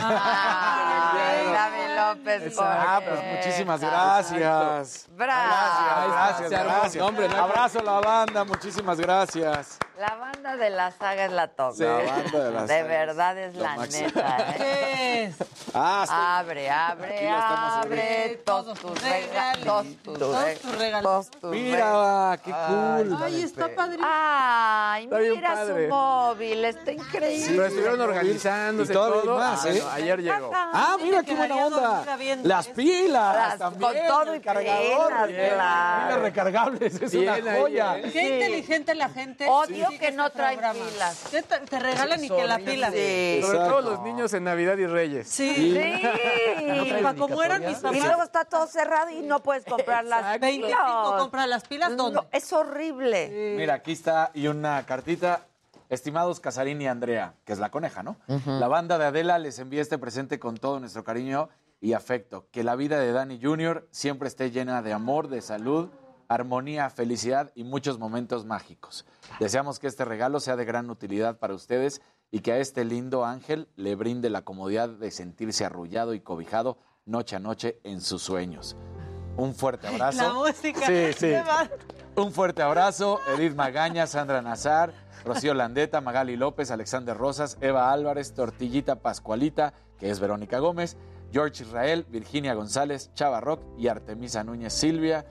[1.98, 2.56] López.
[2.60, 3.02] Ah, Coneja.
[3.22, 5.08] pues muchísimas gracias.
[5.12, 6.12] Bravo.
[6.14, 6.96] Gracias, gracias.
[6.96, 9.78] No, hombre, no Abrazo a la banda, muchísimas gracias.
[10.00, 11.76] La banda de la saga es la top.
[11.76, 11.84] Sí.
[11.84, 14.08] La banda de la saga es verdad es lo la máximo.
[14.08, 14.38] neta.
[14.40, 14.54] ¿eh?
[14.58, 15.36] ¿Qué es?
[15.74, 18.42] Ah, Abre, abre, abre.
[18.46, 19.86] Todos tus regalos.
[20.04, 21.28] Todos tus regalos.
[21.44, 23.18] Mira, qué cool.
[23.22, 24.08] Ay, está padrísimo.
[24.10, 27.48] Ay, mira su móvil, está increíble.
[27.50, 29.38] Pero estuvieron organizándose Y todavía todo.
[29.38, 29.72] más, Ah, ¿eh?
[29.74, 30.52] bueno, ayer llegó.
[30.54, 32.04] Ah, mira qué buena onda.
[32.44, 33.92] Las pilas Las- también.
[33.92, 35.28] con todo y el cargador.
[35.28, 36.04] pilas.
[36.08, 37.98] Pilas recargables, es Bien una joya.
[38.00, 38.10] ¿eh?
[38.14, 39.46] Qué inteligente la gente.
[39.48, 41.24] Odio que este no traen pilas.
[41.32, 42.92] ¿Qué te, te regalan y que la pila.
[42.92, 43.40] Sí.
[43.42, 45.28] Sobre todo los niños en Navidad y Reyes.
[45.28, 45.54] Sí.
[45.56, 46.02] Sí.
[46.90, 48.00] Y pa' como eran mis Y papás.
[48.04, 51.22] luego está todo cerrado y no puedes comprar las 25 pilas.
[51.22, 52.22] comprar las pilas, ¿dónde?
[52.22, 53.56] No, es horrible.
[53.58, 55.46] Mira, aquí está y una cartita.
[55.90, 58.16] Estimados Casarín y Andrea, que es la coneja, ¿no?
[58.46, 61.50] La banda de Adela les envía este presente con todo nuestro cariño
[61.82, 62.46] y afecto.
[62.52, 63.88] Que la vida de Dani Jr.
[63.90, 65.90] siempre esté llena de amor, de salud,
[66.30, 69.06] armonía, felicidad y muchos momentos mágicos.
[69.40, 72.02] Deseamos que este regalo sea de gran utilidad para ustedes
[72.32, 76.78] y que a este lindo ángel le brinde la comodidad de sentirse arrullado y cobijado
[77.06, 78.78] noche a noche en sus sueños.
[79.38, 80.22] Un fuerte abrazo.
[80.22, 80.86] La música.
[80.86, 81.34] Sí, sí.
[82.16, 83.20] Un fuerte abrazo.
[83.36, 84.94] Edith Magaña, Sandra Nazar,
[85.26, 90.98] Rocío Landeta, Magali López, Alexander Rosas, Eva Álvarez, Tortillita Pascualita, que es Verónica Gómez,
[91.32, 95.26] George Israel, Virginia González, Chava Rock y Artemisa Núñez Silvia.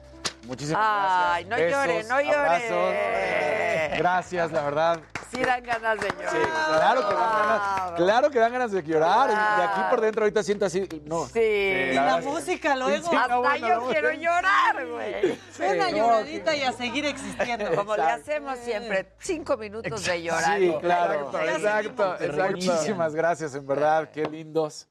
[0.46, 1.70] Muchísimas Ay, gracias.
[1.70, 2.36] no llore, no llore.
[2.36, 3.98] abrazos.
[3.98, 5.00] Gracias, la verdad.
[5.30, 6.30] Sí dan ganas de llorar.
[6.30, 6.38] Sí,
[6.72, 9.30] claro que dan ganas, claro que dan ganas de llorar.
[9.30, 10.88] Y aquí por dentro ahorita siento así.
[11.04, 11.26] No.
[11.26, 11.40] Sí.
[11.40, 13.08] Y la música luego.
[13.08, 15.38] Sí, no, Hasta bueno, yo no, quiero llorar, güey.
[15.58, 17.74] Una no, lloradita y a seguir existiendo.
[17.74, 20.58] Como le hacemos siempre, cinco minutos de llorar.
[20.58, 21.26] Sí, claro.
[21.26, 22.52] Exacto, Exacto, exacto.
[22.52, 24.10] Muchísimas gracias, en verdad.
[24.10, 24.88] Qué lindos.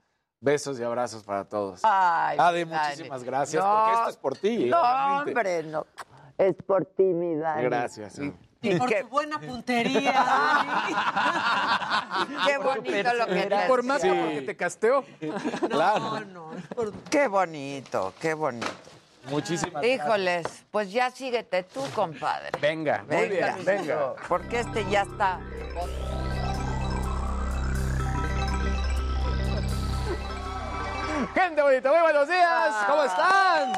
[0.47, 1.81] Besos y abrazos para todos.
[1.83, 4.65] Ay, Ade, muchísimas gracias, No, porque esto es por ti.
[4.69, 5.31] No, realmente.
[5.31, 5.85] hombre, no.
[6.37, 7.63] Es por ti, mi Dani.
[7.63, 8.17] Gracias.
[8.61, 10.95] Y por qué- tu buena puntería, Dani.
[12.47, 14.07] Qué bonito lo que te Por más Sí.
[14.09, 15.03] porque te casteó.
[15.69, 16.21] Claro.
[17.09, 18.67] Qué bonito, qué bonito.
[19.29, 22.51] Muchísimas Híjoles, pues ya síguete tú, compadre.
[22.61, 24.13] Venga, muy Venga, bien, venga.
[24.29, 25.41] Porque este ya está.
[31.33, 32.75] Gente bonita, muy buenos días.
[32.87, 33.71] ¿Cómo están?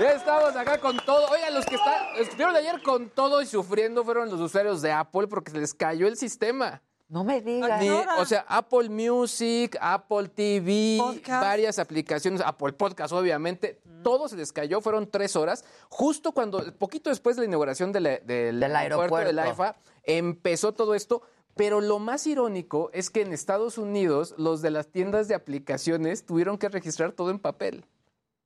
[0.00, 1.26] Ya estamos acá con todo.
[1.30, 5.26] Oigan, los que están, estuvieron ayer con todo y sufriendo fueron los usuarios de Apple
[5.26, 6.80] porque se les cayó el sistema.
[7.08, 7.78] No me digas.
[7.80, 11.42] Ni- o sea, Apple Music, Apple TV, Podcast.
[11.42, 15.62] varias aplicaciones, Apple Podcast, obviamente, todo se les cayó, fueron tres horas.
[15.90, 19.16] Justo cuando, poquito después de la inauguración de la- del, Del aeropuerto.
[19.26, 21.20] del AIFA, empezó todo esto.
[21.54, 26.24] Pero lo más irónico es que en Estados Unidos, los de las tiendas de aplicaciones
[26.24, 27.84] tuvieron que registrar todo en papel.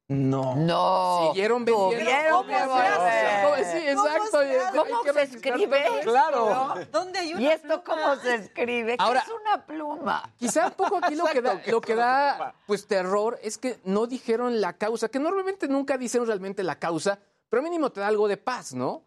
[0.08, 0.54] No.
[0.54, 1.30] No.
[1.32, 2.10] Siguieron vendiendo.
[2.30, 3.80] ¿Cómo que se.
[3.80, 4.38] Sí, exacto.
[4.74, 5.84] ¿Cómo se escribe?
[6.04, 6.74] Claro.
[6.92, 8.02] ¿Dónde hay una ¿Y esto pluma?
[8.12, 8.96] cómo se escribe?
[8.96, 10.32] ¿Qué Ahora- es una pluma?
[10.36, 14.06] Quizá un poco aquí lo que da, lo que da pues terror es que no
[14.06, 18.28] dijeron la causa, que normalmente nunca dicen realmente la causa, pero mínimo te da algo
[18.28, 19.02] de paz, ¿no?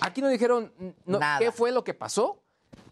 [0.00, 0.70] Aquí no dijeron
[1.06, 1.38] no, Nada.
[1.38, 2.41] qué fue lo que pasó,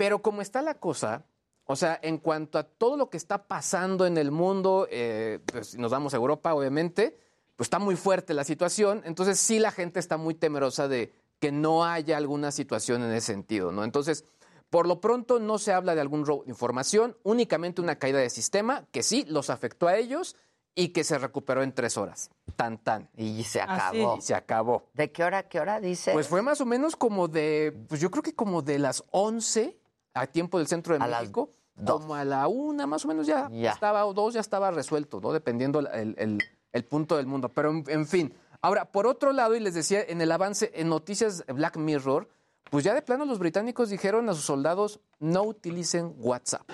[0.00, 1.26] pero como está la cosa,
[1.66, 5.72] o sea, en cuanto a todo lo que está pasando en el mundo, eh, pues
[5.72, 7.18] si nos vamos a Europa, obviamente,
[7.54, 11.52] pues está muy fuerte la situación, entonces sí la gente está muy temerosa de que
[11.52, 13.84] no haya alguna situación en ese sentido, ¿no?
[13.84, 14.24] Entonces,
[14.70, 18.30] por lo pronto no se habla de algún robo de información, únicamente una caída de
[18.30, 20.34] sistema que sí los afectó a ellos
[20.74, 22.30] y que se recuperó en tres horas.
[22.56, 23.10] Tan, tan.
[23.18, 24.16] Y se acabó.
[24.16, 24.88] Y se acabó.
[24.94, 26.12] ¿De qué hora a qué hora dice?
[26.12, 29.79] Pues fue más o menos como de, pues yo creo que como de las 11
[30.14, 31.50] a tiempo del centro de A México,
[31.86, 33.72] como a la una más o menos ya, Ya.
[33.72, 35.32] estaba, o dos ya estaba resuelto, ¿no?
[35.32, 36.38] Dependiendo el, el-
[36.72, 37.48] el punto del mundo.
[37.48, 38.32] Pero en, en fin.
[38.62, 42.28] Ahora, por otro lado, y les decía, en el avance, en noticias Black Mirror,
[42.70, 46.68] pues ya de plano los británicos dijeron a sus soldados, no utilicen WhatsApp.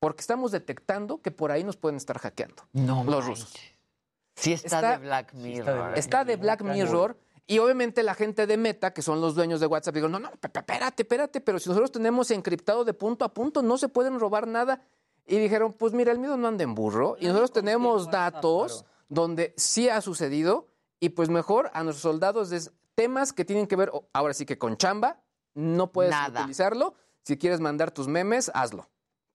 [0.00, 2.62] Porque estamos detectando que por ahí nos pueden estar hackeando.
[2.72, 3.26] No los manches.
[3.26, 3.54] rusos.
[4.34, 5.98] Sí está, Está- de Black Mirror.
[5.98, 7.16] Está de Black Mirror.
[7.50, 10.30] Y obviamente la gente de Meta, que son los dueños de WhatsApp, digo, no, no,
[10.40, 14.46] espérate, espérate, pero si nosotros tenemos encriptado de punto a punto, no se pueden robar
[14.46, 14.84] nada.
[15.26, 17.16] Y dijeron, pues mira, el miedo no anda en burro.
[17.18, 20.68] Y nosotros tenemos datos donde sí ha sucedido.
[21.00, 24.56] Y pues mejor a nuestros soldados es temas que tienen que ver, ahora sí que
[24.56, 25.20] con chamba,
[25.52, 26.42] no puedes Nada.
[26.42, 26.94] utilizarlo.
[27.24, 28.88] Si quieres mandar tus memes, hazlo.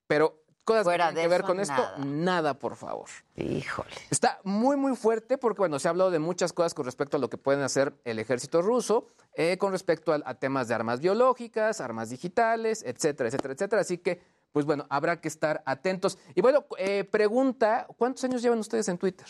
[0.06, 1.96] Pero cosas Fuera que tienen que ver con esto, nada.
[2.04, 3.08] nada, por favor.
[3.36, 3.90] Híjole.
[4.10, 7.20] Está muy, muy fuerte porque, bueno, se ha hablado de muchas cosas con respecto a
[7.20, 11.00] lo que pueden hacer el ejército ruso, eh, con respecto a, a temas de armas
[11.00, 13.80] biológicas, armas digitales, etcétera, etcétera, etcétera.
[13.80, 14.20] Así que,
[14.52, 16.18] pues bueno, habrá que estar atentos.
[16.34, 19.26] Y bueno, eh, pregunta, ¿cuántos años llevan ustedes en Twitter?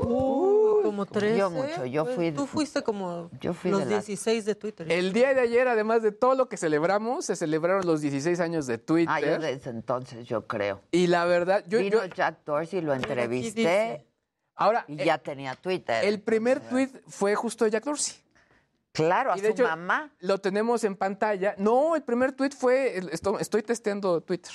[0.00, 1.38] Uh, como 13.
[1.38, 4.90] Yo mucho, yo fui- Tú fuiste como Yo fui los de las- 16 de Twitter.
[4.90, 8.66] El día de ayer, además de todo lo que celebramos, se celebraron los 16 años
[8.66, 9.08] de Twitter.
[9.14, 10.80] Ah, yo desde entonces, yo creo.
[10.90, 11.78] Y la verdad, yo...
[11.78, 14.06] Vino yo- Jack Dorsey, lo entrevisté
[14.54, 16.04] ahora, y eh, ya tenía Twitter.
[16.04, 18.16] el primer tweet fue justo de Jack Dorsey.
[18.92, 20.12] Claro, a de su hecho, mamá.
[20.20, 21.54] Lo tenemos en pantalla.
[21.56, 23.00] No, el primer tweet fue,
[23.40, 24.52] estoy testeando Twitter.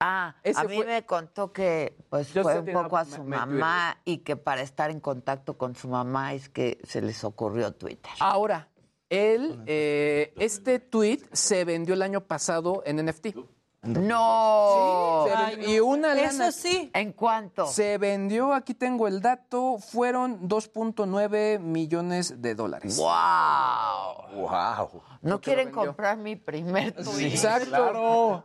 [0.00, 3.22] Ah, ese a mí fue- me contó que pues Yo fue un poco a su
[3.22, 7.02] me- me mamá y que para estar en contacto con su mamá es que se
[7.02, 8.10] les ocurrió Twitter.
[8.18, 8.68] Ahora,
[9.10, 13.34] él, eh, este tweet se vendió el año pasado en NFT.
[13.82, 15.24] No.
[15.24, 15.74] Sí, se Ay, vendió- no.
[15.74, 16.90] Y una Eso lana sí.
[16.94, 17.66] ¿En cuánto?
[17.66, 22.96] se vendió, aquí tengo el dato, fueron 2.9 millones de dólares.
[22.98, 24.40] ¡Wow!
[24.42, 25.02] Wow.
[25.22, 27.26] No quieren comprar mi primer tweet.
[27.28, 27.68] Exacto.
[27.68, 28.44] Claro.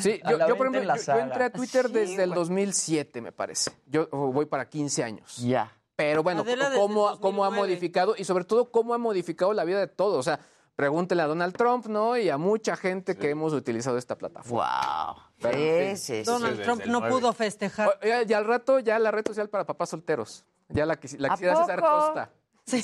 [0.00, 2.38] Sí, yo, yo, por ejemplo, yo- yo, entré a Twitter Sí, desde el güey.
[2.40, 3.72] 2007, me parece.
[3.86, 5.36] Yo voy para 15 años.
[5.38, 5.72] Ya.
[5.96, 6.44] Pero bueno,
[6.76, 7.56] cómo, ha 2009.
[7.56, 10.18] modificado y sobre todo cómo ha modificado la vida de todos.
[10.18, 10.40] O sea,
[10.74, 12.16] Pregúntele a Donald Trump, ¿no?
[12.16, 15.14] Y a mucha gente que hemos utilizado esta plataforma.
[15.14, 15.22] ¡Wow!
[15.38, 16.24] Pero, en Sí, fin.
[16.24, 16.62] sí, Donald sí.
[16.62, 17.98] Trump no pudo festejar.
[18.02, 20.46] Y al rato ya la red social para papás solteros.
[20.70, 21.78] Ya la, la ¿A quisiera César?
[21.80, 22.30] Costa.
[22.64, 22.76] Sí.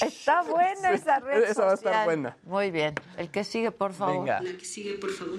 [0.00, 2.36] Está buena Sí, esa red esa va a estar buena.
[2.44, 2.94] Muy bien.
[3.16, 4.18] El que sigue, por favor.
[4.18, 4.38] Venga.
[4.38, 5.38] El que sigue, por favor.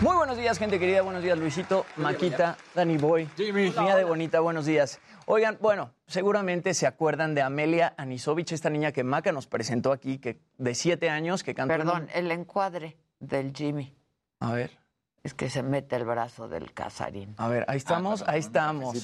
[0.00, 1.02] Muy buenos días, gente querida.
[1.02, 3.28] Buenos días, Luisito, Maquita, Danny Boy.
[3.38, 5.00] Niña de bonita, buenos días.
[5.26, 10.18] Oigan, bueno, seguramente se acuerdan de Amelia Anisovich, esta niña que Maca nos presentó aquí,
[10.18, 11.74] que de siete años, que cantó.
[11.74, 13.94] Perdón, el encuadre del Jimmy.
[14.40, 14.83] A ver.
[15.24, 17.34] Es que se mete el brazo del casarín.
[17.38, 18.94] A ver, ahí estamos, ahí estamos.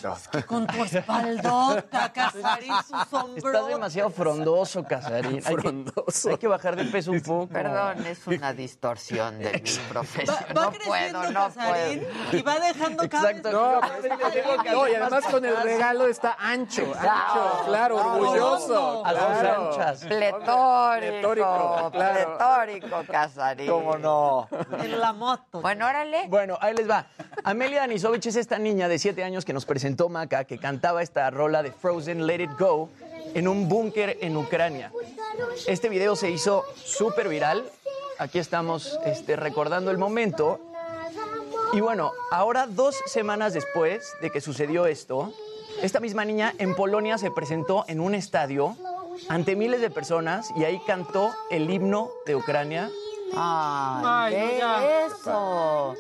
[0.47, 3.37] Con tu espaldota, Casarín, su sombro.
[3.39, 5.41] Estás demasiado frondoso, Casarín.
[5.47, 5.85] Hay que,
[6.31, 7.47] hay que bajar de peso un poco.
[7.49, 10.37] Perdón, es una distorsión de mi profesión.
[10.55, 12.37] Va no creciendo puedo, no Casarín puedo.
[12.39, 13.53] y va dejando cada Exacto.
[13.53, 19.07] No, es que que- no, y además con el regalo está ancho, ancho, claro, orgulloso.
[19.07, 19.71] A sus claro.
[19.71, 20.05] anchas.
[20.05, 22.37] Pletórico, Pletórico, claro.
[22.37, 23.71] pletórico, Casarín.
[23.71, 24.49] ¿Cómo no?
[24.83, 25.63] En la moto.
[25.63, 25.87] Bueno,
[26.29, 27.07] Bueno, ahí les va.
[27.45, 31.31] Amelia Anisovich es esta niña de 7 años que nos presentó Maca, que cantaba esta
[31.31, 32.91] rola de Frozen, Let It Go,
[33.35, 34.93] en un búnker en Ucrania.
[35.67, 37.65] Este video se hizo súper viral.
[38.19, 40.61] Aquí estamos este, recordando el momento.
[41.73, 45.33] Y bueno, ahora dos semanas después de que sucedió esto,
[45.83, 48.77] esta misma niña en Polonia se presentó en un estadio
[49.29, 52.91] ante miles de personas y ahí cantó el himno de Ucrania.
[53.37, 55.95] Ay, Ay, ve no, eso.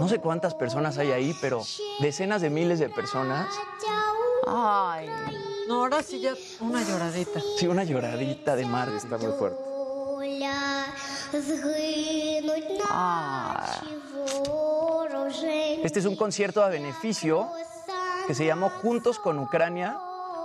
[0.00, 1.62] No sé cuántas personas hay ahí, pero
[2.00, 3.48] decenas de miles de personas.
[4.46, 5.08] Ay.
[5.68, 7.40] No, ahora sí ya una lloradita.
[7.58, 8.88] Sí, una lloradita de mar.
[8.90, 9.58] Está muy fuerte.
[12.88, 13.96] Ay.
[15.82, 17.48] Este es un concierto a beneficio
[18.26, 19.98] que se llamó Juntos con Ucrania.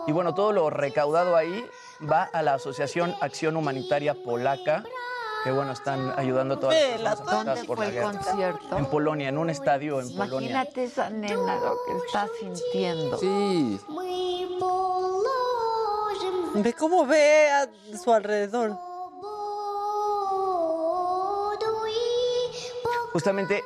[0.07, 1.65] Y bueno, todo lo recaudado ahí
[2.09, 4.83] va a la Asociación Acción Humanitaria Polaca,
[5.43, 8.11] que bueno, están ayudando a todas las personas afectadas ¿Dónde por fue la el guerra.
[8.11, 8.77] concierto?
[8.77, 10.49] En Polonia, en un estadio en Polonia.
[10.49, 13.17] Imagínate esa nena lo que está sintiendo.
[13.17, 13.79] Sí.
[16.55, 17.67] Ve cómo ve a
[17.97, 18.77] su alrededor.
[23.13, 23.63] Justamente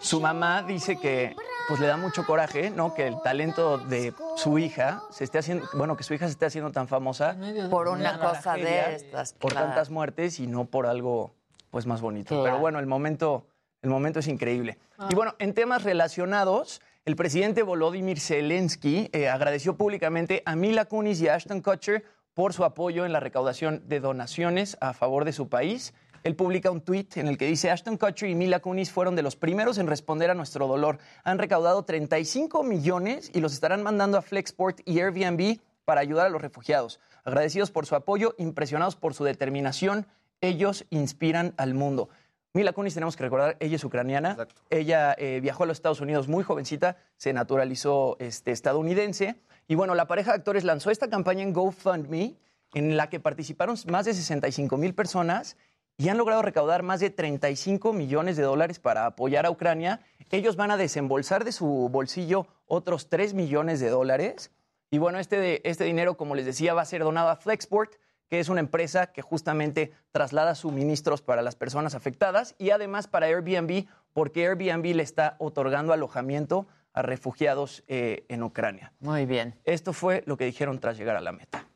[0.00, 1.34] su mamá dice que
[1.68, 2.94] pues le da mucho coraje, ¿no?
[2.94, 6.46] Que el talento de su hija se esté haciendo, bueno, que su hija se esté
[6.46, 7.36] haciendo tan famosa
[7.70, 9.34] Por una cosa de estas.
[9.34, 9.66] por claro.
[9.66, 11.34] tantas muertes y no por algo
[11.70, 12.30] pues más bonito.
[12.30, 12.44] Claro.
[12.44, 13.46] Pero bueno, el momento,
[13.82, 14.78] el momento es increíble.
[15.10, 21.20] Y bueno, en temas relacionados, el presidente Volodymyr Zelensky eh, agradeció públicamente a Mila Kunis
[21.20, 22.02] y a Ashton Kutcher
[22.32, 25.92] por su apoyo en la recaudación de donaciones a favor de su país.
[26.28, 29.22] Él publica un tuit en el que dice, Ashton Kutcher y Mila Kunis fueron de
[29.22, 30.98] los primeros en responder a nuestro dolor.
[31.24, 36.28] Han recaudado 35 millones y los estarán mandando a Flexport y Airbnb para ayudar a
[36.28, 37.00] los refugiados.
[37.24, 40.06] Agradecidos por su apoyo, impresionados por su determinación,
[40.42, 42.10] ellos inspiran al mundo.
[42.52, 44.36] Mila Kunis, tenemos que recordar, ella es ucraniana.
[44.68, 49.40] Ella eh, viajó a los Estados Unidos muy jovencita, se naturalizó este, estadounidense.
[49.66, 52.36] Y bueno, la pareja de actores lanzó esta campaña en GoFundMe,
[52.74, 55.56] en la que participaron más de 65 mil personas
[56.00, 60.00] y han logrado recaudar más de 35 millones de dólares para apoyar a Ucrania.
[60.30, 64.52] Ellos van a desembolsar de su bolsillo otros 3 millones de dólares.
[64.90, 67.94] Y bueno, este, de- este dinero, como les decía, va a ser donado a Flexport,
[68.30, 73.26] que es una empresa que justamente traslada suministros para las personas afectadas y además para
[73.26, 78.92] Airbnb, porque Airbnb le está otorgando alojamiento a refugiados eh, en Ucrania.
[79.00, 79.56] Muy bien.
[79.64, 81.66] Esto fue lo que dijeron tras llegar a la meta.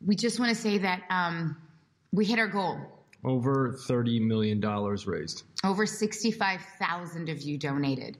[0.00, 1.56] We just want to say that um,
[2.12, 2.78] we hit our goal.
[3.24, 4.60] Over $30 million
[5.06, 5.44] raised.
[5.64, 8.18] Over 65,000 of you donated.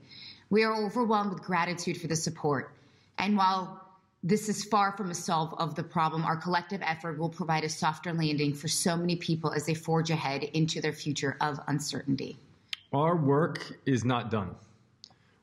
[0.49, 2.73] We are overwhelmed with gratitude for the support.
[3.17, 3.81] And while
[4.23, 7.69] this is far from a solve of the problem, our collective effort will provide a
[7.69, 12.37] softer landing for so many people as they forge ahead into their future of uncertainty.
[12.93, 14.55] Our work is not done.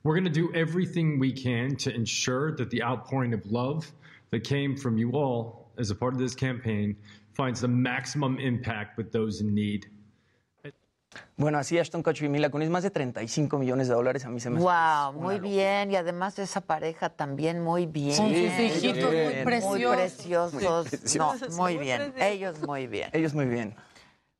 [0.03, 3.93] We're going to do everything we can to ensure that the outpouring of love
[4.31, 6.97] that came from you all as a part of this campaign
[7.33, 9.87] finds the maximum impact with those in need.
[11.37, 14.39] Bueno, así Ashton Kutcher y Mila Kunis, más de 35 millones de dólares, a mí
[14.39, 15.39] se me Wow, muy locura.
[15.39, 15.91] bien.
[15.91, 18.17] Y además esa pareja también muy bien.
[18.17, 19.97] Con sus hijitos muy Muy preciosos.
[19.97, 20.53] preciosos.
[20.55, 21.51] Muy preciosos.
[21.51, 22.13] No, muy bien.
[22.13, 22.23] preciosos.
[22.33, 23.11] Ellos muy bien.
[23.13, 23.75] Ellos muy bien.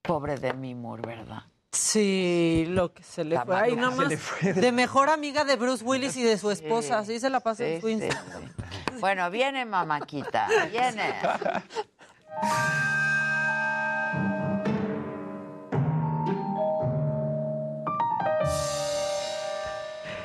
[0.03, 1.43] Pobre Demi Moore, ¿verdad?
[1.73, 3.57] Sí, lo que se le La fue.
[3.57, 4.15] Ay, se más.
[4.17, 6.99] fue De mejor amiga de Bruce Willis y de su esposa.
[6.99, 8.53] Así se la pasa en Sí, su sí, Instagram.
[8.99, 11.15] Bueno, viene Mamáquita, viene.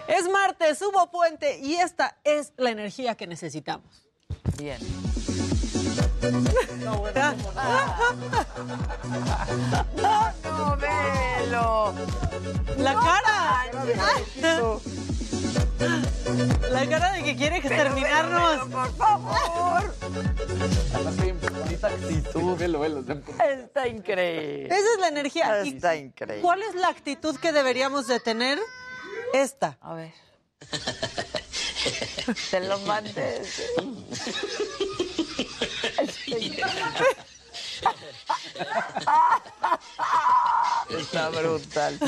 [0.08, 4.08] Es martes, hubo puente y esta es la energía que necesitamos.
[4.58, 4.78] Bien.
[6.26, 7.04] No,
[10.44, 11.94] no, velo.
[12.78, 13.66] La cara.
[16.72, 18.68] La cara de que quiere terminarnos.
[18.70, 19.96] por favor.
[21.62, 22.58] Bonita actitud.
[22.58, 23.04] Velo, velo.
[23.44, 24.66] Está increíble.
[24.66, 25.64] Esa es la energía.
[25.64, 26.42] ¿Y Está increíble.
[26.42, 28.58] ¿Cuál es la actitud que deberíamos de tener?
[29.34, 29.78] Esta.
[29.82, 30.14] A ver.
[32.50, 33.44] Te lo mandé.
[40.90, 42.00] Está brutal.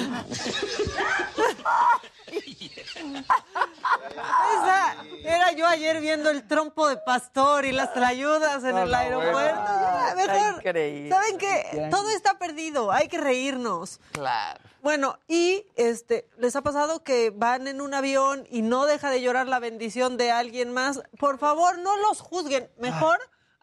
[4.54, 8.94] Esa era yo ayer viendo el trompo de pastor y las trayudas en No, el
[8.94, 9.62] aeropuerto.
[9.62, 10.56] Está mejor.
[10.58, 11.10] increíble.
[11.10, 11.88] ¿Saben qué?
[11.92, 12.92] Todo está perdido.
[12.92, 14.00] Hay que reírnos.
[14.12, 14.60] Claro.
[14.82, 19.22] Bueno, y este, ¿les ha pasado que van en un avión y no deja de
[19.22, 21.02] llorar la bendición de alguien más?
[21.20, 22.70] Por favor, no los juzguen.
[22.78, 23.18] Mejor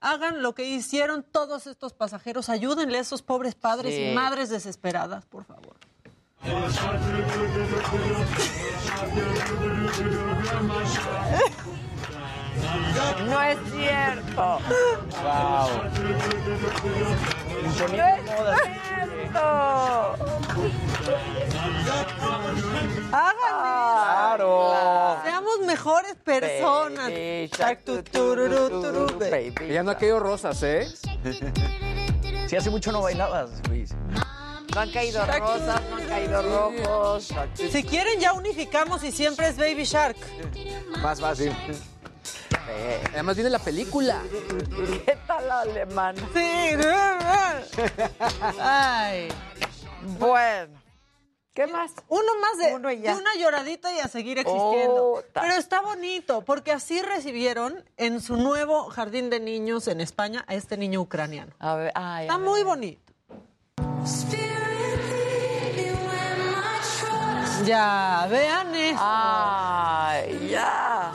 [0.05, 2.49] hagan lo que hicieron todos estos pasajeros.
[2.49, 4.11] Ayúdenle a esos pobres padres Sí.
[4.11, 5.77] y madres desesperadas, por favor.
[13.27, 14.59] No es cierto.
[15.23, 15.69] Wow.
[17.93, 18.21] No es
[18.89, 19.04] cierto.
[24.35, 25.21] Claro.
[25.25, 27.09] Seamos mejores personas.
[27.09, 27.51] Baby
[27.85, 28.03] tu,
[29.19, 29.73] baby.
[29.73, 30.89] Ya no ha caído rosas, ¿eh?
[32.49, 33.95] Si hace mucho no bailabas, Luis.
[34.75, 37.33] No han caído rosas, no han caído rojos.
[37.57, 40.17] Si quieren, ya unificamos y siempre es Baby Shark.
[41.03, 41.55] Más fácil.
[43.13, 44.23] Además viene la película.
[45.05, 46.21] ¿Qué tal la alemana?
[46.35, 46.77] Sí.
[48.61, 49.29] Ay.
[50.19, 50.85] Bueno.
[51.55, 51.93] ¿Qué más?
[52.09, 55.05] Uno más de, Uno una lloradita y a seguir existiendo.
[55.07, 60.45] Oh, Pero está bonito, porque así recibieron en su nuevo jardín de niños en España
[60.49, 61.53] a este niño ucraniano.
[61.61, 62.49] A ver, ay, Está a ver.
[62.49, 63.13] muy bonito.
[67.65, 68.99] Ya, vean eso.
[69.01, 71.13] Ay, ya.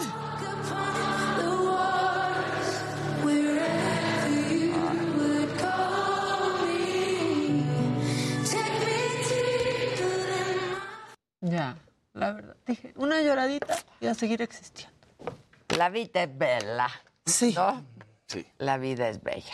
[11.42, 11.78] Ya,
[12.14, 12.56] la verdad.
[12.66, 14.96] Dije, una lloradita y a seguir existiendo.
[15.78, 16.88] La vida es bella.
[17.26, 17.54] Sí.
[17.56, 17.84] ¿No?
[18.28, 18.46] Sí.
[18.58, 19.54] La vida es bella.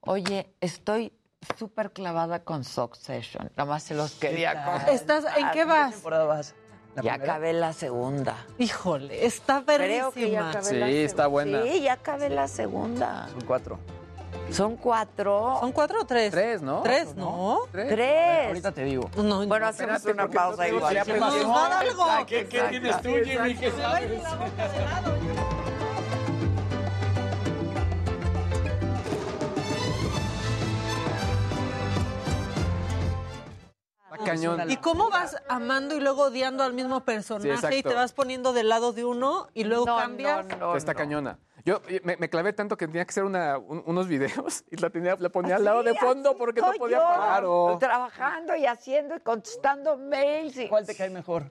[0.00, 1.12] Oye, estoy
[1.58, 3.50] súper clavada con Succession.
[3.56, 4.88] Nada más se los quería contar.
[4.90, 5.92] ¿Estás, ¿En qué vas?
[5.94, 6.54] temporada vas?
[6.94, 7.32] ¿La Ya primera?
[7.34, 8.36] acabé la segunda.
[8.58, 10.50] Híjole, está Creo que ya perrísima.
[10.50, 11.62] acabé Sí, la está buena.
[11.64, 13.28] Sí, ya acabé la segunda.
[13.28, 13.78] Son cuatro.
[14.50, 15.58] ¿Son cuatro?
[15.60, 16.30] ¿Son cuatro o tres?
[16.30, 16.80] Tres, ¿no?
[16.82, 17.60] Tres, ¿no?
[17.72, 18.46] Tres.
[18.48, 19.10] Ahorita te digo.
[19.16, 20.94] No, Bueno, hacemos espérate, una porque pausa no igual.
[21.20, 22.06] Nos va a dar algo.
[22.26, 23.54] ¿Qué, qué tienes tú, Jimmy?
[23.56, 24.10] ¿Qué sabes?
[34.12, 34.70] Está cañón.
[34.70, 37.76] ¿Y cómo vas amando y luego odiando al mismo personaje exacto.
[37.76, 40.46] y te vas poniendo del lado de uno y luego No, cambias?
[40.46, 40.98] no, no, Está no.
[40.98, 41.38] cañona.
[41.66, 44.88] Yo me, me clavé tanto que tenía que hacer una- un- unos videos y la,
[44.88, 47.42] tenía, la ponía al lado de fondo porque no podía yo, parar.
[47.44, 47.76] oh.
[47.78, 50.56] Trabajando y haciendo y contestando mails.
[50.56, 50.68] Y...
[50.68, 51.50] ¿Cuál te cae mejor?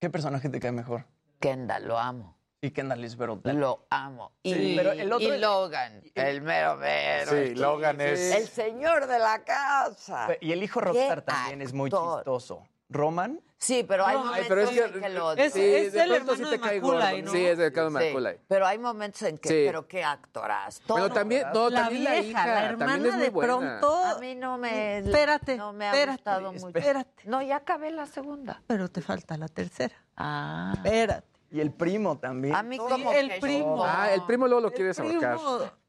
[0.00, 1.04] ¿Qué personaje te cae mejor?
[1.38, 2.38] Kendall, lo amo.
[2.62, 3.56] Y Kendall is brutal.
[3.56, 4.32] Lo amo.
[4.42, 7.30] Y, Sí, pero el otro- y Logan, el mero mero.
[7.32, 10.28] Sí, el- Logan es- El señor de la casa.
[10.40, 12.64] Y el hijo rockstar también es muy chistoso.
[12.92, 15.44] Roman, Sí, pero hay No, momentos pero es que, en que lo odio.
[15.44, 16.58] Es- sí, es de el pronto sí de.
[16.58, 17.30] Macaulay, ¿no?
[17.30, 18.40] Sí, es el caso de Sí, Macaulay.
[18.48, 19.62] pero hay momentos en que, Sí.
[19.66, 20.80] pero qué actoras.
[20.84, 21.08] Todo.
[21.12, 23.56] también, no, La también vieja, la hija, la también hermana es muy de buena.
[23.58, 23.94] pronto.
[24.04, 26.66] A mí no me, Espérate, no me ha espérate, gustado mucho.
[26.76, 27.22] espérate.
[27.28, 28.60] No, ya acabé la segunda.
[28.66, 29.94] Pero te falta la tercera.
[30.16, 30.72] Ah.
[30.74, 31.28] Espérate.
[31.52, 32.56] y el primo también.
[32.56, 33.84] A mí Sí, como el que primo.
[33.84, 35.38] Ah, el primo luego lo El quieres ahorcar.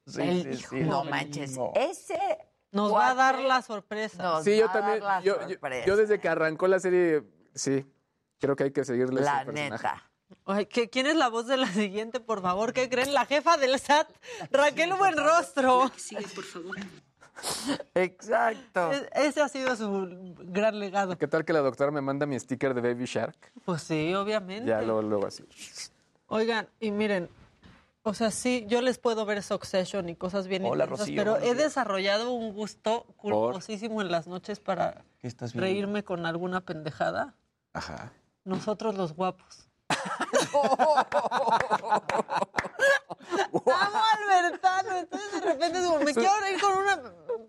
[0.05, 1.57] Sí, el sí, hijo, sí, no manches.
[1.73, 2.19] Ese
[2.73, 4.21] Nos va a dar la sorpresa.
[4.21, 4.99] nos Sí, yo también.
[5.01, 5.85] la Yo, yo, sorpresa.
[5.85, 7.23] yo desde que arrancó la serie,
[7.55, 7.85] sí,
[8.39, 10.09] creo que hay que seguirle La neta.
[10.45, 12.73] Ay, ¿qué- ¿Quién es la voz de la siguiente, por favor?
[12.73, 13.13] ¿Qué creen?
[13.13, 14.09] La jefa del SAT,
[14.51, 15.91] Raquel Buenrostro.
[17.95, 18.91] Exacto.
[18.91, 21.17] Es- Ese ha sido su gran legado.
[21.17, 23.35] ¿Qué tal que la doctora me manda mi sticker de Baby Shark?
[23.65, 24.67] Pues sí, obviamente.
[24.69, 25.43] Ya luego, luego así.
[26.27, 27.29] Oigan, y miren,
[28.03, 31.37] o sea, sí, yo les puedo ver Succession y cosas bien Hola, intensas, Rocío, pero
[31.37, 35.05] he desarrollado un gusto culposísimo en las noches para
[35.53, 37.35] reírme con alguna pendejada.
[37.71, 38.11] Ajá.
[38.43, 39.69] Nosotros los guapos.
[43.53, 47.01] Amo Albertano, entonces de repente digo, me quiero reír con una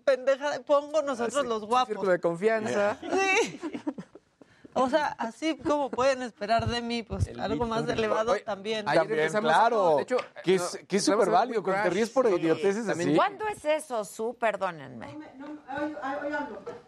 [0.05, 1.89] pendejada, pongo nosotros los guapos.
[1.89, 2.97] Círculo de confianza.
[3.01, 3.59] Sí.
[4.77, 8.85] O sea, así como pueden esperar de mí, pues algo más elevado Oye, también.
[8.85, 9.95] También, claro.
[9.97, 12.27] de hecho, que es, no, que es no, súper no, válido, que te ríes por
[12.27, 13.15] idioteces así.
[13.15, 14.35] ¿Cuándo es eso, Su?
[14.37, 15.17] Perdónenme.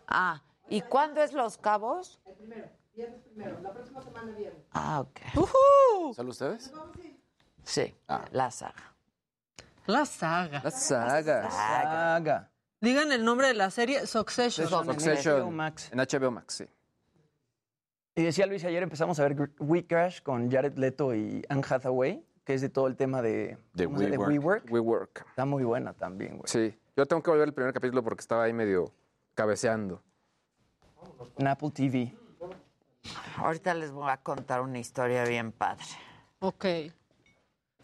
[0.07, 2.19] Ah, ¿y cuándo es Los Cabos?
[2.25, 4.63] El primero, viernes primero, la próxima semana viernes.
[4.73, 6.13] Ah, ok.
[6.13, 6.71] ¿Solo ustedes?
[7.63, 8.25] Sí, Ah.
[8.31, 8.95] la saga.
[9.85, 10.61] La saga.
[10.63, 11.49] La saga.
[11.49, 12.51] Saga.
[12.81, 14.67] Digan el nombre de la serie, Succession.
[14.67, 15.41] Succession.
[15.41, 15.89] HBO Max.
[15.91, 16.65] En HBO Max, sí.
[18.17, 22.25] Y decía Luis, ayer empezamos a ver We Crash con Jared Leto y Anne Hathaway,
[22.43, 24.25] que es de todo el tema de, De ¿cómo se llama?
[24.25, 24.63] WeWork.
[24.63, 24.71] WeWork.
[24.71, 25.25] WeWork.
[25.29, 26.47] Está muy buena también, güey.
[26.47, 26.75] Sí.
[26.95, 28.91] Yo tengo que volver el primer capítulo porque estaba ahí medio
[29.35, 30.01] cabeceando.
[31.37, 32.11] En Apple TV.
[33.35, 35.85] Ahorita les voy a contar una historia bien padre.
[36.39, 36.65] Ok.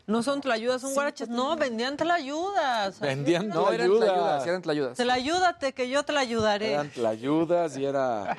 [0.07, 1.29] No son tlayudas, son guaraches.
[1.29, 2.99] No, vendían tlayudas.
[2.99, 4.97] Vendían No, eran tlayudas, eran tlayudas.
[4.97, 6.73] Te la ayúdate, que yo te la ayudaré.
[6.73, 8.35] Eran tlayudas y era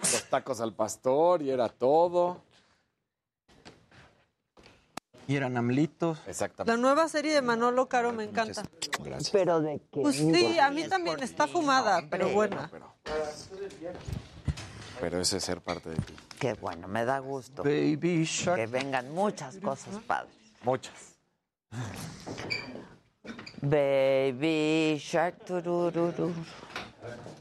[0.00, 2.42] los tacos al pastor y era todo.
[5.28, 6.18] Y eran amlitos.
[6.24, 6.80] La Exactamente.
[6.80, 8.62] nueva serie de Manolo Caro me encanta.
[9.00, 9.30] Gracias.
[9.30, 10.00] ¿Pero de qué?
[10.02, 12.68] Pues sí, a mí también está fumada, pero buena.
[12.70, 12.92] Pero,
[15.00, 16.14] pero ese es ser parte de ti.
[16.38, 17.62] Qué bueno, me da gusto.
[17.62, 18.56] Baby Shark.
[18.56, 20.34] Que vengan muchas cosas padres.
[20.64, 20.92] Muchas.
[23.60, 25.44] Baby Shark.
[25.44, 26.34] turururu.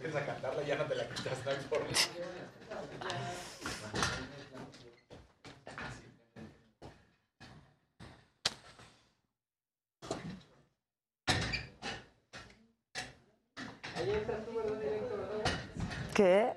[0.04, 1.86] Empieza a cantarla ya no te la quitas, no importa.
[16.16, 16.54] ¿Qué?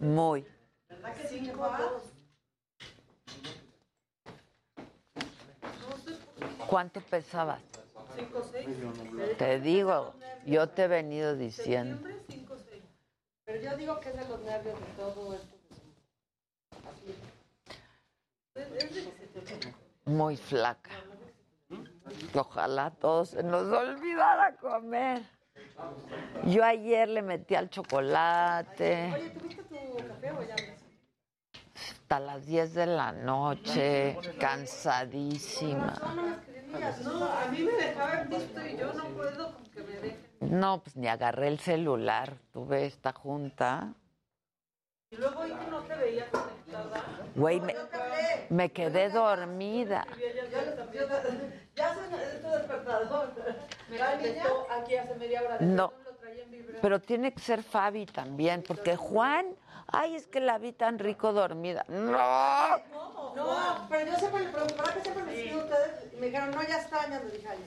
[0.00, 0.46] Muy.
[6.66, 7.75] ¿Cuánto pesabas?
[9.38, 10.14] Te digo,
[10.44, 12.08] yo te he venido diciendo.
[13.44, 15.56] Pero yo digo que es de los nervios de todo esto.
[20.04, 20.90] Muy flaca.
[22.34, 25.22] Ojalá todos se nos olvidara comer.
[26.46, 30.54] Yo ayer le metí al chocolate Oye, ¿tuviste tu café o ya
[32.06, 35.92] hasta las 10 de la noche, cansadísima.
[37.04, 40.26] No, a mí me dejaba visto y yo no puedo con que me dejen.
[40.40, 42.34] No, pues ni agarré el celular.
[42.52, 43.94] Tuve esta junta.
[45.10, 47.04] Y luego ahí que no te veía conectada.
[47.34, 47.74] Güey, me,
[48.50, 50.06] me quedé dormida.
[51.76, 53.32] Ya se tu despertador.
[53.88, 55.58] Me aquí hace media hora.
[55.60, 55.92] No,
[56.80, 59.46] pero tiene que ser Fabi también, porque Juan,
[59.92, 61.84] ay, es que la vi tan rico dormida.
[61.88, 62.10] No,
[63.34, 66.62] No, pero yo siempre le preguntaba que siempre me escriben ustedes y me dijeron, no,
[66.62, 67.58] ya está, ya le dije, "Ay,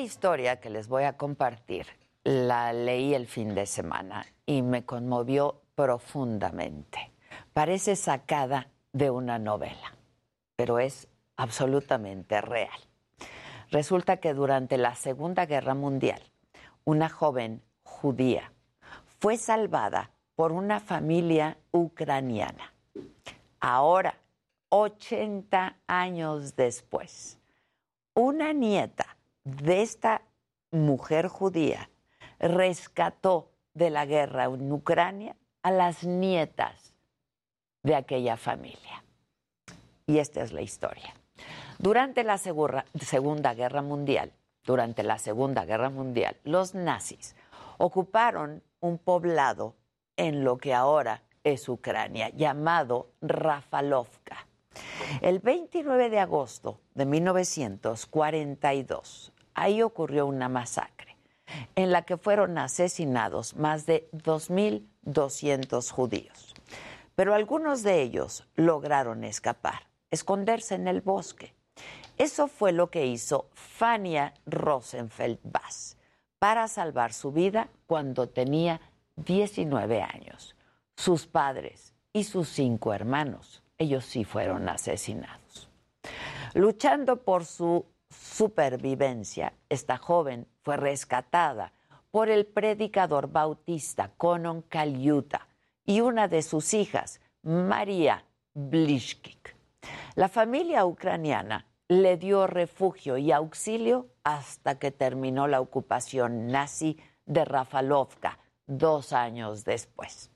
[0.00, 1.86] historia que les voy a compartir
[2.24, 7.12] la leí el fin de semana y me conmovió profundamente.
[7.52, 9.94] Parece sacada de una novela,
[10.56, 12.78] pero es absolutamente real.
[13.70, 16.20] Resulta que durante la Segunda Guerra Mundial,
[16.84, 18.52] una joven judía
[19.20, 22.72] fue salvada por una familia ucraniana.
[23.60, 24.14] Ahora,
[24.70, 27.38] 80 años después,
[28.14, 29.16] una nieta
[29.56, 30.22] de esta
[30.70, 31.90] mujer judía
[32.38, 36.94] rescató de la guerra en Ucrania a las nietas
[37.82, 39.04] de aquella familia.
[40.06, 41.14] Y esta es la historia.
[41.78, 44.32] Durante la Segunda Guerra Mundial,
[44.64, 47.34] durante la Segunda Guerra Mundial, los nazis
[47.78, 49.76] ocuparon un poblado
[50.16, 54.46] en lo que ahora es Ucrania, llamado Rafalovka.
[55.22, 61.16] El 29 de agosto de 1942, ahí ocurrió una masacre
[61.74, 66.54] en la que fueron asesinados más de 2.200 judíos.
[67.14, 71.54] Pero algunos de ellos lograron escapar, esconderse en el bosque.
[72.18, 75.96] Eso fue lo que hizo Fania Rosenfeld Bass
[76.38, 78.80] para salvar su vida cuando tenía
[79.16, 80.56] 19 años.
[80.96, 85.68] Sus padres y sus cinco hermanos, ellos sí fueron asesinados.
[86.54, 91.72] Luchando por su supervivencia, esta joven fue rescatada
[92.10, 95.46] por el predicador bautista Conon Caliuta
[95.84, 99.56] y una de sus hijas María Blishkik.
[100.14, 107.44] La familia ucraniana le dio refugio y auxilio hasta que terminó la ocupación nazi de
[107.44, 110.30] Rafalovka dos años después.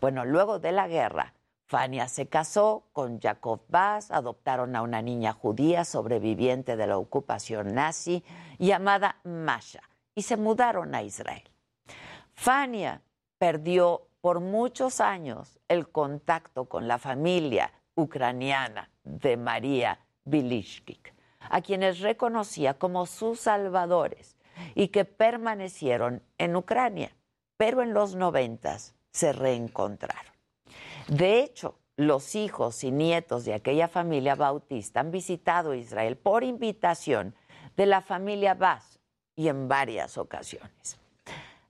[0.00, 1.34] Bueno, luego de la guerra,
[1.66, 7.74] Fania se casó con Jacob Bass, adoptaron a una niña judía sobreviviente de la ocupación
[7.74, 8.22] nazi
[8.60, 9.82] llamada Masha
[10.14, 11.42] y se mudaron a Israel.
[12.34, 13.02] Fania
[13.38, 21.98] perdió por muchos años el contacto con la familia ucraniana de María Bilishkik, a quienes
[21.98, 24.36] reconocía como sus salvadores
[24.76, 27.16] y que permanecieron en Ucrania,
[27.56, 30.35] pero en los noventas se reencontraron.
[31.08, 37.34] De hecho, los hijos y nietos de aquella familia bautista han visitado Israel por invitación
[37.76, 38.98] de la familia Bass
[39.36, 40.98] y en varias ocasiones.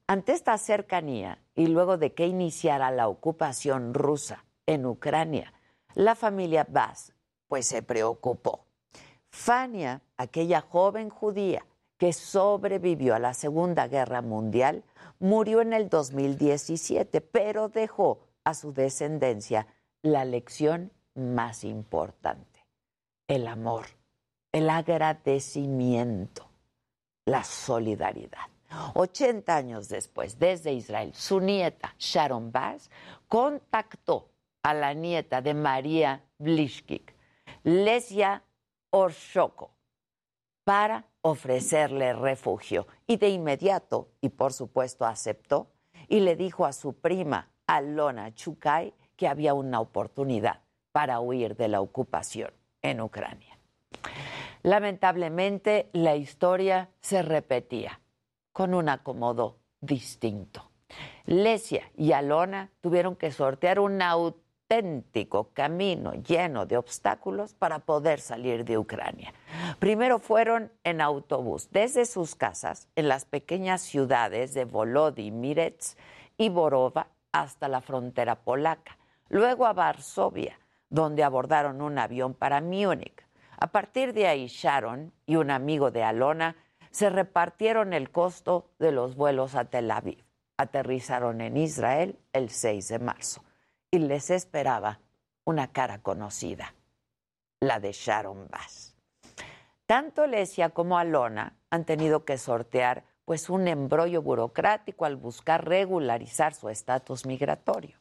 [0.07, 5.53] Ante esta cercanía y luego de que iniciara la ocupación rusa en Ucrania,
[5.95, 7.13] la familia Bass
[7.49, 8.65] pues se preocupó.
[9.29, 11.67] Fania, aquella joven judía
[11.99, 14.85] que sobrevivió a la Segunda Guerra Mundial,
[15.19, 19.67] murió en el 2017, pero dejó a su descendencia
[20.03, 22.65] la lección más importante,
[23.27, 23.87] el amor,
[24.53, 26.49] el agradecimiento,
[27.25, 28.47] la solidaridad.
[28.95, 32.89] 80 años después, desde Israel, su nieta Sharon Bass
[33.27, 34.31] contactó
[34.63, 37.17] a la nieta de María Blishkik,
[37.65, 38.45] Lesia
[38.91, 39.73] Orshoko,
[40.63, 42.87] para ofrecerle refugio.
[43.09, 45.73] Y de inmediato, y por supuesto aceptó,
[46.07, 50.61] y le dijo a su prima Alona Chukai que había una oportunidad
[50.93, 52.51] para huir de la ocupación
[52.83, 53.59] en Ucrania.
[54.63, 58.01] Lamentablemente, la historia se repetía
[58.53, 60.71] con un acomodo distinto.
[61.27, 68.65] Lesia y Alona tuvieron que sortear un auténtico camino lleno de obstáculos para poder salir
[68.65, 69.35] de Ucrania.
[69.79, 75.97] Primero fueron en autobús desde sus casas en las pequeñas ciudades de Volodymyrets
[76.39, 77.09] y Borova
[77.41, 80.59] hasta la frontera polaca, luego a Varsovia,
[80.89, 83.27] donde abordaron un avión para Múnich.
[83.59, 86.57] A partir de ahí, Sharon y un amigo de Alona
[86.91, 90.25] se repartieron el costo de los vuelos a Tel Aviv.
[90.59, 93.45] Aterrizaron en Israel el 6 de marzo
[93.91, 95.01] y les esperaba
[95.45, 96.75] una cara conocida,
[97.61, 98.97] la de Sharon Bass.
[99.87, 106.55] Tanto Lesia como Alona han tenido que sortear pues un embrollo burocrático al buscar regularizar
[106.55, 107.99] su estatus migratorio.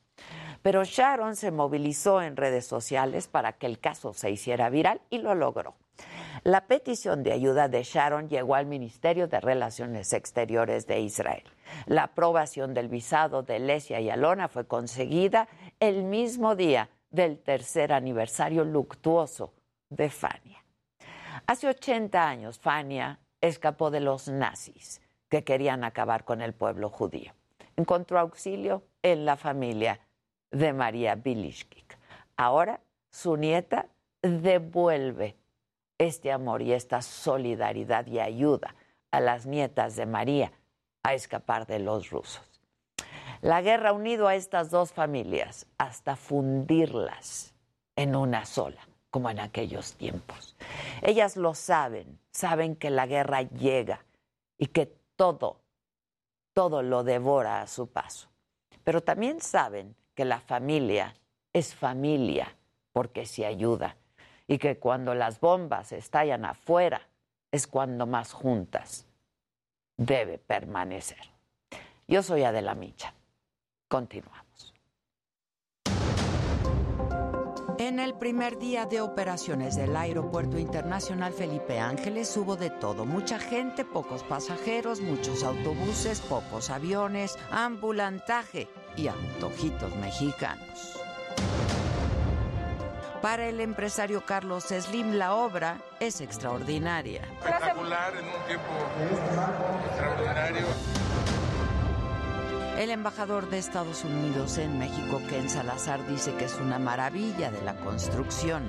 [0.62, 5.18] Pero Sharon se movilizó en redes sociales para que el caso se hiciera viral y
[5.18, 5.74] lo logró.
[6.44, 11.44] La petición de ayuda de Sharon llegó al Ministerio de Relaciones Exteriores de Israel.
[11.88, 15.48] La aprobación del visado de Lesia y Alona fue conseguida
[15.80, 19.54] el mismo día del tercer aniversario luctuoso
[19.90, 20.64] de Fania.
[21.48, 27.34] Hace 80 años, Fania escapó de los nazis que querían acabar con el pueblo judío.
[27.76, 30.00] Encontró auxilio en la familia
[30.52, 31.98] de María Bilishkik.
[32.38, 32.80] Ahora
[33.12, 33.88] su nieta
[34.22, 35.36] devuelve
[35.98, 38.76] este amor y esta solidaridad y ayuda
[39.12, 40.52] a las nietas de María
[41.04, 42.42] a escapar de los rusos.
[43.42, 47.54] La guerra ha unido a estas dos familias hasta fundirlas
[47.96, 50.56] en una sola, como en aquellos tiempos.
[51.02, 54.04] Ellas lo saben, saben que la guerra llega
[54.58, 55.62] y que todo,
[56.54, 58.30] todo lo devora a su paso.
[58.84, 61.14] Pero también saben que la familia
[61.54, 62.56] es familia
[62.94, 63.98] porque se ayuda
[64.48, 67.02] y que cuando las bombas estallan afuera
[67.52, 69.06] es cuando más juntas
[69.98, 71.22] debe permanecer.
[72.08, 73.14] Yo soy Adela Micha.
[73.88, 74.45] Continuamos.
[77.86, 83.06] En el primer día de operaciones del Aeropuerto Internacional Felipe Ángeles hubo de todo.
[83.06, 88.68] Mucha gente, pocos pasajeros, muchos autobuses, pocos aviones, ambulantaje
[88.98, 91.00] y antojitos mexicanos.
[93.22, 97.22] Para el empresario Carlos Slim la obra es extraordinaria.
[97.38, 98.72] Espectacular en un tiempo
[99.92, 100.66] extraordinario.
[102.78, 107.62] El embajador de Estados Unidos en México, Ken Salazar, dice que es una maravilla de
[107.62, 108.64] la construcción.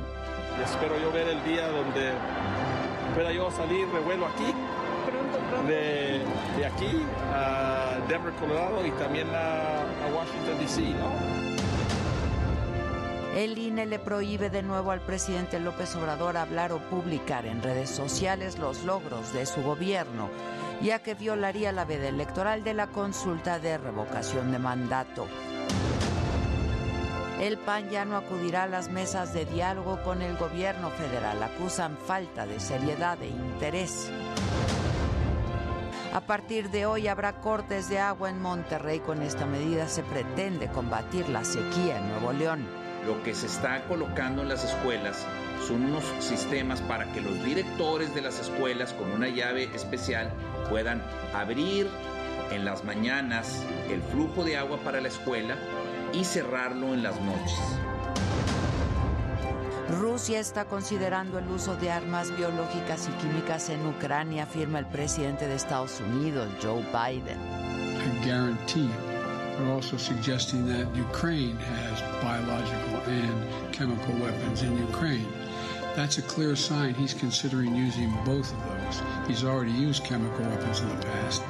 [0.64, 2.12] Espero yo ver el día donde
[3.16, 4.54] pueda yo salir de vuelo aquí,
[5.66, 6.22] de,
[6.56, 7.02] de aquí
[7.34, 11.46] a Denver, Colorado y también a, a Washington, D.C., ¿no?
[13.36, 17.90] El INE le prohíbe de nuevo al presidente López Obrador hablar o publicar en redes
[17.90, 20.30] sociales los logros de su gobierno
[20.82, 25.26] ya que violaría la veda electoral de la consulta de revocación de mandato.
[27.40, 31.42] El PAN ya no acudirá a las mesas de diálogo con el gobierno federal.
[31.42, 34.10] Acusan falta de seriedad e interés.
[36.14, 39.00] A partir de hoy habrá cortes de agua en Monterrey.
[39.00, 42.66] Con esta medida se pretende combatir la sequía en Nuevo León.
[43.06, 45.26] Lo que se está colocando en las escuelas
[45.66, 50.30] son unos sistemas para que los directores de las escuelas con una llave especial
[50.68, 51.02] puedan
[51.34, 51.88] abrir
[52.50, 55.56] en las mañanas el flujo de agua para la escuela
[56.12, 57.58] y cerrarlo en las noches.
[60.00, 65.46] Rusia está considerando el uso de armas biológicas y químicas en Ucrania, afirma el presidente
[65.46, 67.38] de Estados Unidos, Joe Biden.
[67.40, 68.90] I guarantee
[69.56, 75.26] They're also suggesting that Ukraine has biological and chemical weapons in Ukraine.
[75.96, 79.02] That's a clear sign he's considering using both of those.
[79.26, 81.42] He's already used chemical weapons in the past.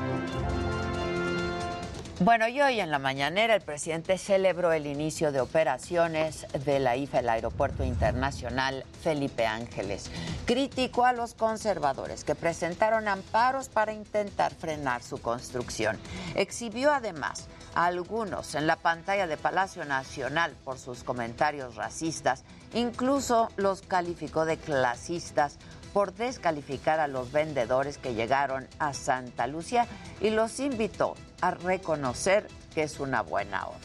[2.21, 6.97] Bueno, y hoy en la mañanera el presidente celebró el inicio de operaciones de la
[6.97, 10.11] IFA, el Aeropuerto Internacional Felipe Ángeles.
[10.47, 15.99] Criticó a los conservadores que presentaron amparos para intentar frenar su construcción.
[16.37, 22.45] Exhibió además a algunos en la pantalla de Palacio Nacional por sus comentarios racistas.
[22.77, 25.57] Incluso los calificó de clasistas
[25.95, 29.87] por descalificar a los vendedores que llegaron a Santa Lucía
[30.21, 33.79] y los invitó a reconocer que es una buena obra.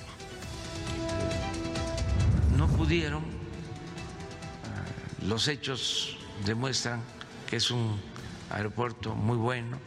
[2.58, 3.24] No pudieron,
[5.22, 7.02] los hechos demuestran
[7.50, 7.98] que es un
[8.50, 9.80] aeropuerto muy bueno,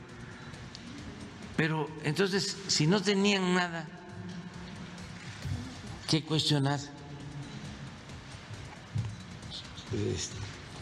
[1.59, 3.87] pero entonces si no tenían nada
[6.09, 6.81] que cuestionar,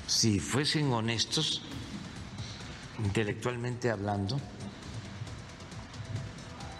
[0.06, 1.62] si fuesen honestos,
[2.98, 4.38] intelectualmente hablando,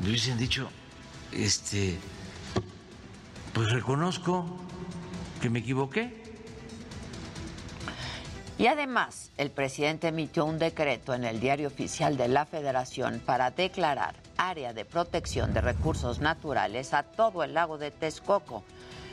[0.00, 0.68] me hubiesen dicho,
[1.32, 1.98] este,
[3.52, 4.46] pues reconozco
[5.40, 6.22] que me equivoqué.
[8.58, 13.50] Y además, el presidente emitió un decreto en el diario oficial de la Federación para
[13.50, 18.64] declarar área de protección de recursos naturales a todo el lago de Texcoco,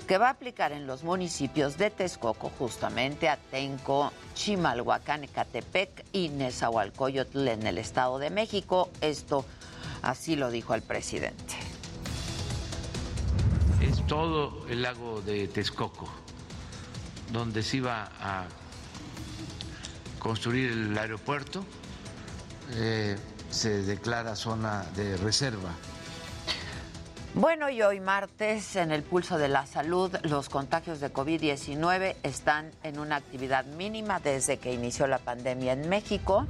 [0.10, 7.48] que va a aplicar en los municipios de Texcoco, justamente Atenco, Chimalhuacán, Ecatepec y Nezahualcóyotl
[7.48, 8.90] en el Estado de México.
[9.02, 9.46] Esto
[10.02, 11.54] así lo dijo el presidente.
[13.82, 16.10] Es todo el lago de Texcoco,
[17.32, 18.46] donde se iba a
[20.18, 21.64] construir el aeropuerto,
[22.72, 23.16] eh,
[23.52, 25.70] se declara zona de reserva.
[27.36, 32.72] Bueno, y hoy martes, en el pulso de la salud, los contagios de COVID-19 están
[32.82, 36.48] en una actividad mínima desde que inició la pandemia en México.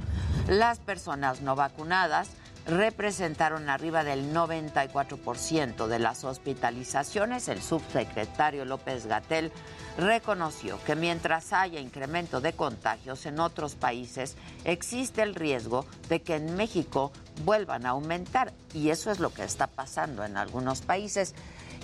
[0.48, 2.30] Las personas no vacunadas
[2.66, 7.48] representaron arriba del 94% de las hospitalizaciones.
[7.48, 9.52] El subsecretario López Gatel
[9.98, 16.36] reconoció que mientras haya incremento de contagios en otros países, existe el riesgo de que
[16.36, 17.12] en México
[17.44, 18.52] vuelvan a aumentar.
[18.74, 21.34] Y eso es lo que está pasando en algunos países.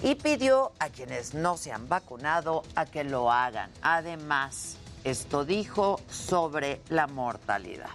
[0.03, 3.71] Y pidió a quienes no se han vacunado a que lo hagan.
[3.83, 7.91] Además, esto dijo sobre la mortalidad.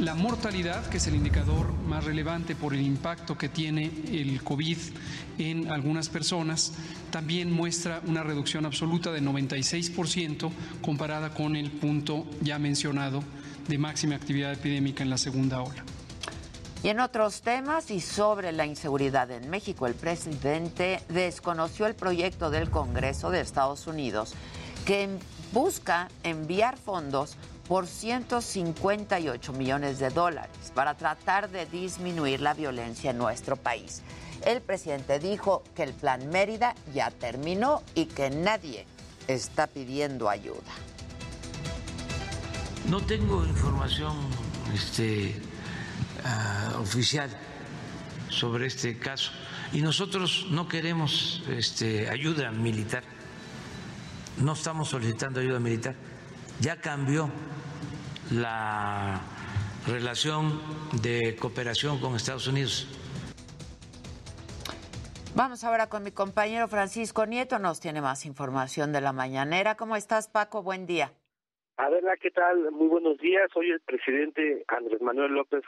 [0.00, 4.76] La mortalidad, que es el indicador más relevante por el impacto que tiene el COVID
[5.38, 6.72] en algunas personas,
[7.12, 10.50] también muestra una reducción absoluta de 96%
[10.82, 13.22] comparada con el punto ya mencionado
[13.68, 15.84] de máxima actividad epidémica en la segunda ola.
[16.84, 22.50] Y en otros temas y sobre la inseguridad en México, el presidente desconoció el proyecto
[22.50, 24.34] del Congreso de Estados Unidos
[24.84, 25.08] que
[25.50, 33.16] busca enviar fondos por 158 millones de dólares para tratar de disminuir la violencia en
[33.16, 34.02] nuestro país.
[34.44, 38.84] El presidente dijo que el plan Mérida ya terminó y que nadie
[39.26, 40.74] está pidiendo ayuda.
[42.90, 44.14] No tengo información
[44.74, 45.34] este,
[46.24, 47.30] uh, oficial
[48.28, 49.32] sobre este caso
[49.72, 53.02] y nosotros no queremos este, ayuda militar.
[54.38, 55.94] No estamos solicitando ayuda militar.
[56.60, 57.30] Ya cambió
[58.30, 59.20] la
[59.86, 60.60] relación
[61.02, 62.88] de cooperación con Estados Unidos.
[65.34, 69.74] Vamos ahora con mi compañero Francisco Nieto, nos tiene más información de la mañanera.
[69.74, 70.62] ¿Cómo estás, Paco?
[70.62, 71.12] Buen día.
[71.76, 72.70] Adela, ¿qué tal?
[72.70, 73.50] Muy buenos días.
[73.56, 75.64] Hoy el presidente Andrés Manuel López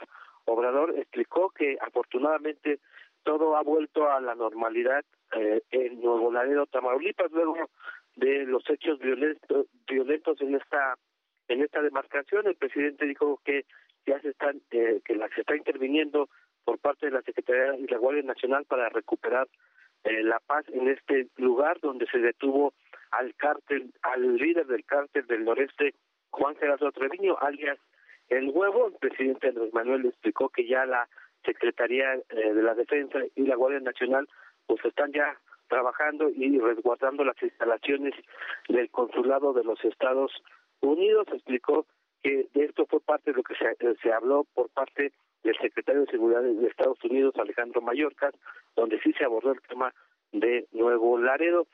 [0.47, 2.79] Obrador explicó que afortunadamente
[3.23, 5.03] todo ha vuelto a la normalidad
[5.35, 7.69] eh, en Nuevo Laredo, Tamaulipas, luego
[8.15, 10.97] de los hechos violentos, violentos en esta
[11.49, 12.47] en esta demarcación.
[12.47, 13.65] El presidente dijo que
[14.05, 16.29] ya se están eh, que la, se está interviniendo
[16.63, 19.47] por parte de la Secretaría y la Guardia Nacional para recuperar
[20.03, 22.73] eh, la paz en este lugar donde se detuvo
[23.11, 25.93] al cártel, al líder del cártel del noreste,
[26.29, 27.77] Juan Gerardo Treviño, alias
[28.29, 28.87] El Huevo.
[28.87, 31.07] El presidente Andrés Manuel explicó que ya la
[31.45, 34.27] Secretaría eh, de la Defensa y la Guardia Nacional
[34.65, 35.39] pues están ya
[35.69, 38.13] trabajando y resguardando las instalaciones
[38.67, 40.31] del consulado de los Estados
[40.81, 41.27] Unidos.
[41.31, 41.85] Explicó
[42.23, 45.13] que de esto fue parte de lo que se, se habló por parte
[45.43, 48.33] del secretario de Seguridad de Estados Unidos, Alejandro Mayorkas,
[48.75, 49.93] donde sí se abordó el tema
[50.31, 51.67] de Nuevo Laredo.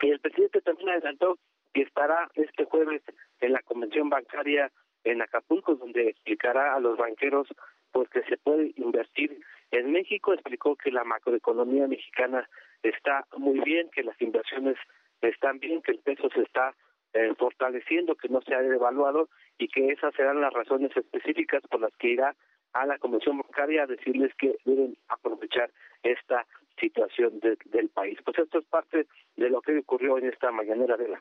[0.00, 1.38] Y el presidente también adelantó
[1.72, 3.02] que estará este jueves
[3.40, 4.70] en la convención bancaria
[5.06, 7.48] en Acapulco, donde explicará a los banqueros
[7.92, 10.34] pues que se puede invertir en México.
[10.34, 12.48] Explicó que la macroeconomía mexicana
[12.82, 14.76] está muy bien, que las inversiones
[15.22, 16.74] están bien, que el peso se está
[17.14, 19.28] eh, fortaleciendo, que no se ha devaluado
[19.58, 22.34] y que esas serán las razones específicas por las que irá
[22.72, 25.70] a la Comisión Bancaria a decirles que deben aprovechar
[26.02, 26.46] esta
[26.78, 28.18] situación del país.
[28.24, 29.06] Pues esto es parte
[29.36, 31.18] de lo que ocurrió en esta mañanera de la.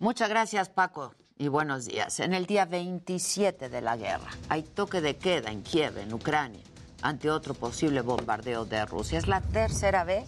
[0.00, 2.18] Muchas gracias, Paco, y buenos días.
[2.18, 6.64] En el día 27 de la guerra hay toque de queda en Kiev, en Ucrania,
[7.00, 9.18] ante otro posible bombardeo de Rusia.
[9.18, 10.24] Es la tercera vez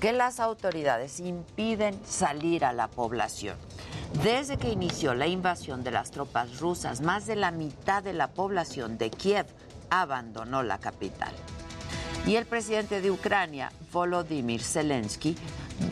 [0.00, 3.56] que las autoridades impiden salir a la población.
[4.22, 8.28] Desde que inició la invasión de las tropas rusas, más de la mitad de la
[8.28, 9.46] población de Kiev
[9.90, 11.32] abandonó la capital.
[12.26, 15.36] Y el presidente de Ucrania, Volodymyr Zelensky,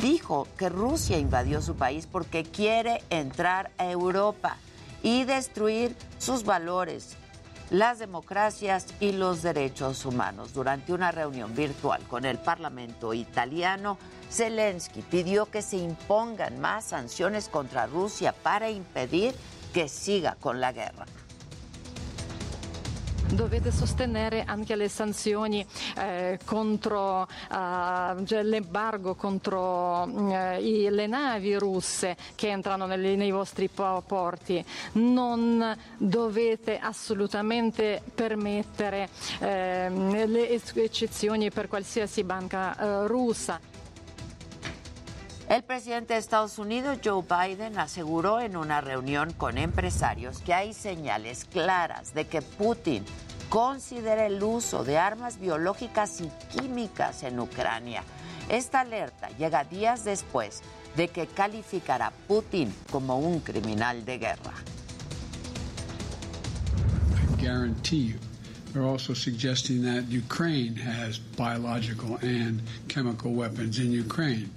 [0.00, 4.56] dijo que Rusia invadió su país porque quiere entrar a Europa
[5.02, 7.16] y destruir sus valores,
[7.70, 10.52] las democracias y los derechos humanos.
[10.54, 13.98] Durante una reunión virtual con el Parlamento italiano,
[14.30, 19.34] Zelensky pidió que se impongan más sanciones contra Rusia para impedir
[19.72, 21.06] que siga con la guerra.
[23.34, 25.64] Dovete sostenere anche le sanzioni
[25.96, 33.30] eh, contro eh, cioè l'embargo contro eh, i, le navi russe che entrano nelle, nei
[33.30, 34.64] vostri porti.
[34.92, 43.60] Non dovete assolutamente permettere le eccezioni per qualsiasi banca eh, russa.
[45.48, 50.74] El presidente de Estados Unidos, Joe Biden, aseguró en una reunión con empresarios que hay
[50.74, 53.02] señales claras de que Putin
[53.48, 58.02] considera el uso de armas biológicas y químicas en Ucrania.
[58.50, 60.60] Esta alerta llega días después
[60.98, 64.52] de que calificara a Putin como un criminal de guerra.
[67.16, 68.18] I guarantee you,
[68.74, 74.50] they're also suggesting that Ukraine has biological and chemical weapons in Ukraine.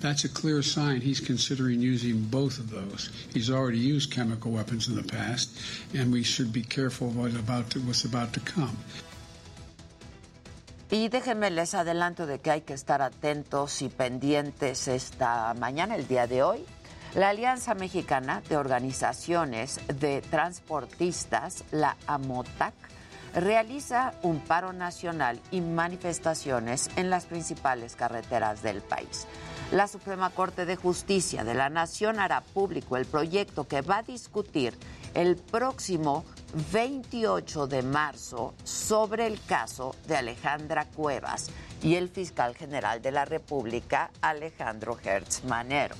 [0.00, 3.10] That's a clear sign he's considering using both of those.
[3.34, 5.50] He's already used chemical weapons in the past,
[5.92, 8.76] and we should be careful of what's about to, what's about to come.
[10.90, 16.06] Y déjenme les adelanto de que hay que estar atentos y pendientes esta mañana, el
[16.06, 16.64] día de hoy.
[17.14, 22.74] La Alianza Mexicana de Organizaciones de Transportistas, la AMOTAC,
[23.34, 29.26] realiza un paro nacional y manifestaciones en las principales carreteras del país.
[29.72, 34.02] La Suprema Corte de Justicia de la Nación hará público el proyecto que va a
[34.02, 34.72] discutir
[35.12, 36.24] el próximo
[36.72, 41.50] 28 de marzo sobre el caso de Alejandra Cuevas
[41.82, 45.96] y el fiscal general de la República, Alejandro Hertz Manero.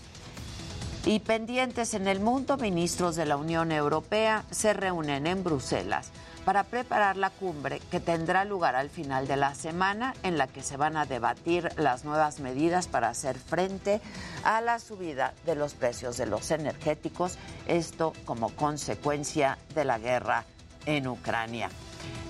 [1.04, 6.10] Y pendientes en el mundo, ministros de la Unión Europea se reúnen en Bruselas
[6.48, 10.62] para preparar la cumbre que tendrá lugar al final de la semana en la que
[10.62, 14.00] se van a debatir las nuevas medidas para hacer frente
[14.44, 20.46] a la subida de los precios de los energéticos, esto como consecuencia de la guerra
[20.86, 21.68] en Ucrania.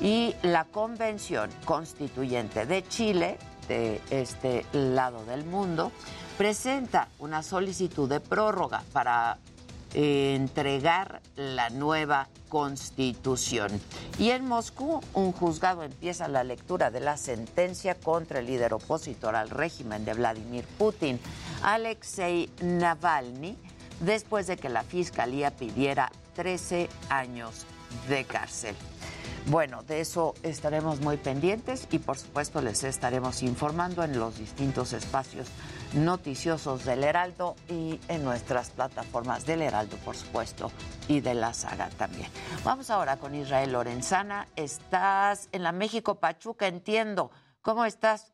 [0.00, 3.38] Y la Convención Constituyente de Chile,
[3.68, 5.92] de este lado del mundo,
[6.36, 9.38] presenta una solicitud de prórroga para
[9.94, 13.80] entregar la nueva constitución.
[14.18, 19.36] Y en Moscú, un juzgado empieza la lectura de la sentencia contra el líder opositor
[19.36, 21.20] al régimen de Vladimir Putin,
[21.62, 23.56] Alexei Navalny,
[24.00, 27.66] después de que la fiscalía pidiera 13 años
[28.08, 28.74] de cárcel.
[29.46, 34.92] Bueno, de eso estaremos muy pendientes y por supuesto les estaremos informando en los distintos
[34.92, 35.48] espacios
[35.94, 40.70] noticiosos del Heraldo y en nuestras plataformas del Heraldo, por supuesto,
[41.08, 42.30] y de la saga también.
[42.64, 44.48] Vamos ahora con Israel Lorenzana.
[44.56, 47.30] Estás en la México Pachuca, entiendo.
[47.62, 48.32] ¿Cómo estás?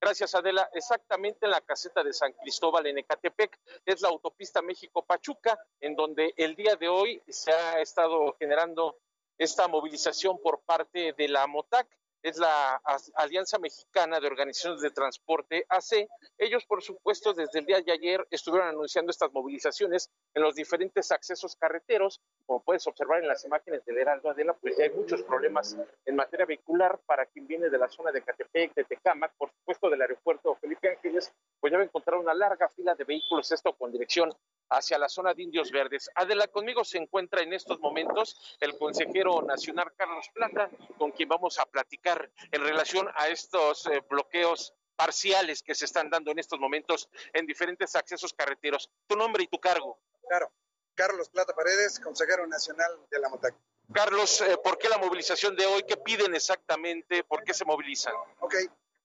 [0.00, 0.68] Gracias, Adela.
[0.74, 6.34] Exactamente en la caseta de San Cristóbal en Ecatepec, es la autopista México-Pachuca, en donde
[6.36, 8.98] el día de hoy se ha estado generando
[9.38, 11.88] esta movilización por parte de la MOTAC
[12.24, 12.80] es la
[13.16, 16.08] Alianza Mexicana de Organizaciones de Transporte, AC.
[16.38, 21.12] Ellos, por supuesto, desde el día de ayer estuvieron anunciando estas movilizaciones en los diferentes
[21.12, 22.22] accesos carreteros.
[22.46, 25.76] Como puedes observar en las imágenes del Heraldo Adela, pues hay muchos problemas
[26.06, 29.90] en materia vehicular para quien viene de la zona de Catepec, de Tecámac, por supuesto
[29.90, 31.30] del aeropuerto Felipe Ángeles,
[31.60, 34.34] pues ya va a encontrar una larga fila de vehículos, esto con dirección
[34.70, 36.10] hacia la zona de Indios Verdes.
[36.14, 41.58] Adela, conmigo se encuentra en estos momentos el consejero nacional Carlos Plata, con quien vamos
[41.58, 42.13] a platicar
[42.50, 47.46] en relación a estos eh, bloqueos parciales que se están dando en estos momentos en
[47.46, 48.90] diferentes accesos carreteros.
[49.06, 49.98] Tu nombre y tu cargo.
[50.28, 50.52] Claro,
[50.94, 53.54] Carlos Plata Paredes, consejero nacional de la MOTAC.
[53.92, 55.82] Carlos, eh, ¿por qué la movilización de hoy?
[55.82, 57.22] ¿Qué piden exactamente?
[57.24, 58.14] ¿Por qué se movilizan?
[58.40, 58.54] Ok,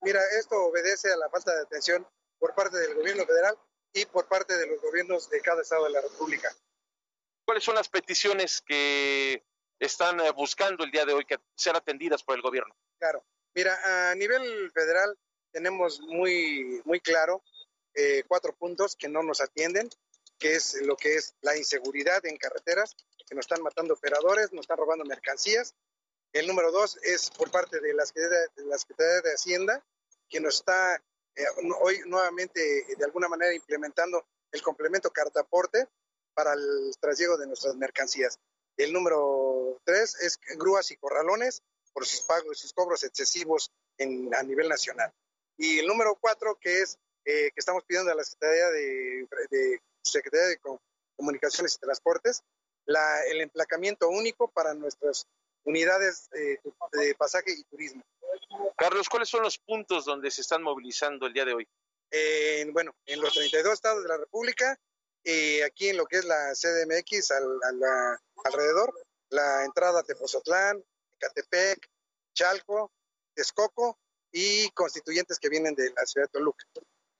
[0.01, 2.07] mira, esto obedece a la falta de atención
[2.37, 3.57] por parte del gobierno federal
[3.93, 6.49] y por parte de los gobiernos de cada estado de la República.
[7.45, 9.43] ¿Cuáles son las peticiones que
[9.79, 12.73] están eh, buscando el día de hoy que sean atendidas por el gobierno?
[12.99, 13.23] Claro,
[13.55, 15.17] mira, a nivel federal
[15.51, 17.41] tenemos muy, muy claro
[17.93, 19.89] eh, cuatro puntos que no nos atienden,
[20.37, 22.95] que es lo que es la inseguridad en carreteras,
[23.25, 25.73] que nos están matando operadores, nos están robando mercancías.
[26.33, 29.83] El número dos es por parte de la Secretaría de Hacienda,
[30.27, 31.01] que nos está
[31.35, 31.45] eh,
[31.79, 35.87] hoy nuevamente de alguna manera implementando el complemento cartaporte
[36.33, 38.39] para el trasiego de nuestras mercancías.
[38.77, 41.63] El número tres es grúas y corralones
[41.99, 45.11] por sus pagos, sus cobros excesivos en, a nivel nacional.
[45.57, 49.81] Y el número cuatro, que es eh, que estamos pidiendo a la Secretaría de, de,
[50.01, 50.59] Secretaría de
[51.17, 52.41] Comunicaciones y Transportes
[52.85, 55.27] la, el emplacamiento único para nuestras
[55.65, 56.57] unidades eh,
[56.93, 58.01] de pasaje y turismo.
[58.77, 61.67] Carlos, ¿cuáles son los puntos donde se están movilizando el día de hoy?
[62.71, 64.79] bueno, en los 32 estados de la República,
[65.21, 67.31] y aquí en lo que es la CDMX,
[68.45, 68.93] alrededor,
[69.29, 70.81] la entrada de Pozotlán,
[71.19, 71.89] Catepec,
[72.33, 72.91] Chalco,
[73.33, 73.99] Texcoco
[74.31, 76.65] y constituyentes que vienen de la ciudad de Toluca.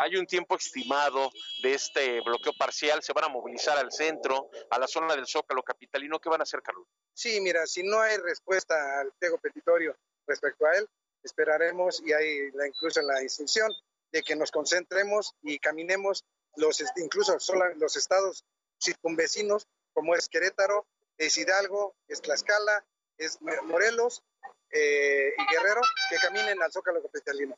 [0.01, 1.29] ¿Hay un tiempo estimado
[1.61, 3.03] de este bloqueo parcial?
[3.03, 6.19] ¿Se van a movilizar al centro, a la zona del Zócalo capitalino?
[6.19, 6.87] ¿Qué van a hacer, Carlos?
[7.13, 10.87] Sí, mira, si no hay respuesta al pliego petitorio respecto a él,
[11.21, 13.69] esperaremos y hay la, incluso la instrucción
[14.11, 16.23] de que nos concentremos y caminemos
[16.55, 17.37] los incluso
[17.75, 18.45] los estados
[18.81, 22.85] circunvecinos como es Querétaro, es Hidalgo, es Tlaxcala,
[23.19, 24.23] es Morelos
[24.71, 27.55] eh, y Guerrero, que caminen al Zócalo Capitalino.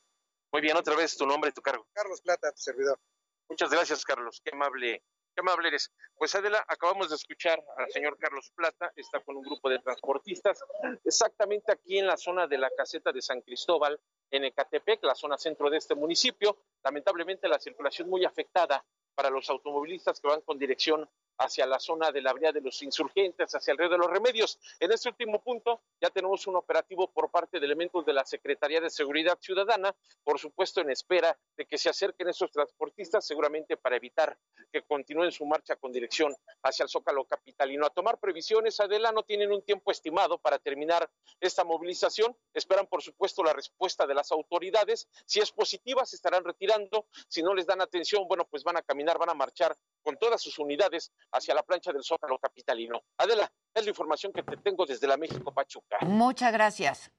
[0.51, 1.87] Muy bien, otra vez tu nombre y tu cargo.
[1.93, 2.99] Carlos Plata, tu servidor.
[3.47, 4.41] Muchas gracias, Carlos.
[4.43, 5.91] Qué amable Qué amable eres.
[6.15, 10.61] Pues Adela, acabamos de escuchar al señor Carlos Plata, está con un grupo de transportistas,
[11.05, 15.37] exactamente aquí en la zona de la caseta de San Cristóbal, en Ecatepec, la zona
[15.37, 16.57] centro de este municipio.
[16.83, 18.83] Lamentablemente la circulación muy afectada
[19.15, 22.81] para los automovilistas que van con dirección hacia la zona de la vía de los
[22.81, 24.59] insurgentes, hacia el río de los remedios.
[24.79, 28.79] En este último punto ya tenemos un operativo por parte de elementos de la Secretaría
[28.79, 33.95] de Seguridad Ciudadana, por supuesto en espera de que se acerquen esos transportistas, seguramente para
[33.95, 34.37] evitar
[34.71, 37.85] que continúen su marcha con dirección hacia el Zócalo Capitalino.
[37.85, 41.09] A tomar previsiones, Adela, no tienen un tiempo estimado para terminar
[41.39, 42.35] esta movilización.
[42.53, 45.07] Esperan, por supuesto, la respuesta de las autoridades.
[45.25, 47.07] Si es positiva, se estarán retirando.
[47.27, 50.41] Si no les dan atención, bueno, pues van a caminar, van a marchar con todas
[50.41, 53.01] sus unidades hacia la plancha del Zócalo Capitalino.
[53.17, 55.97] Adela, es la información que te tengo desde la México Pachuca.
[56.01, 57.11] Muchas gracias.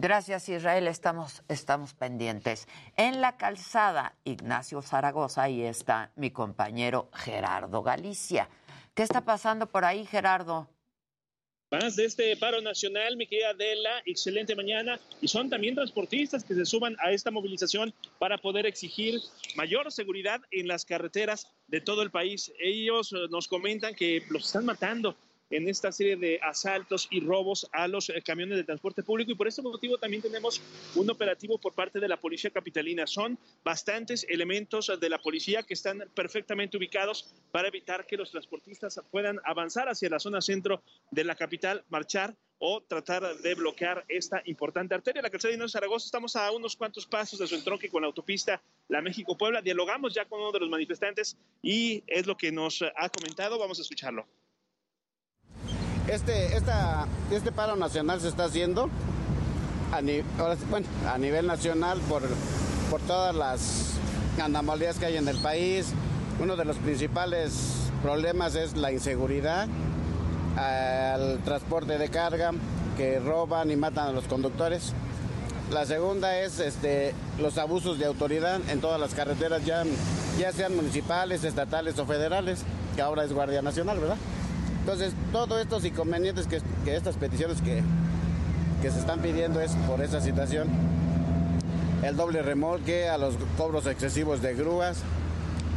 [0.00, 2.68] Gracias Israel, estamos, estamos pendientes.
[2.96, 8.48] En la calzada Ignacio Zaragoza, ahí está mi compañero Gerardo Galicia.
[8.94, 10.68] ¿Qué está pasando por ahí, Gerardo?
[11.70, 14.98] Más de este paro nacional, mi querida Adela, excelente mañana.
[15.20, 19.20] Y son también transportistas que se suban a esta movilización para poder exigir
[19.54, 22.50] mayor seguridad en las carreteras de todo el país.
[22.58, 25.14] Ellos eh, nos comentan que los están matando
[25.50, 29.34] en esta serie de asaltos y robos a los eh, camiones de transporte público y
[29.34, 30.60] por este motivo también tenemos
[30.94, 33.06] un operativo por parte de la Policía Capitalina.
[33.06, 39.00] Son bastantes elementos de la policía que están perfectamente ubicados para evitar que los transportistas
[39.10, 44.42] puedan avanzar hacia la zona centro de la capital, marchar o tratar de bloquear esta
[44.44, 45.22] importante arteria.
[45.22, 48.60] La calzada de Zaragoza, estamos a unos cuantos pasos de su entronque con la autopista
[48.88, 49.62] La México-Puebla.
[49.62, 53.58] Dialogamos ya con uno de los manifestantes y es lo que nos ha comentado.
[53.58, 54.26] Vamos a escucharlo.
[56.08, 56.56] Este,
[57.30, 58.88] este paro nacional se está haciendo
[59.92, 60.00] a,
[61.18, 62.22] nivel nacional por,
[62.90, 63.92] por todas las
[64.42, 65.92] anomalías que hay en el país.
[66.40, 69.68] Uno de los principales problemas es la inseguridad,
[71.18, 72.52] el transporte de carga,
[72.96, 74.94] que roban y matan a los conductores.
[75.70, 79.84] La segunda es este, los abusos de autoridad en todas las carreteras, ya,
[80.38, 82.60] ya sean municipales, estatales o federales,
[82.96, 84.16] que ahora es Guardia Nacional, ¿verdad?
[84.90, 87.82] Entonces, todos estos inconvenientes que, estas peticiones que,
[88.80, 90.66] que se están pidiendo es por esa situación.
[92.02, 95.02] El doble remolque, a los cobros excesivos de grúas.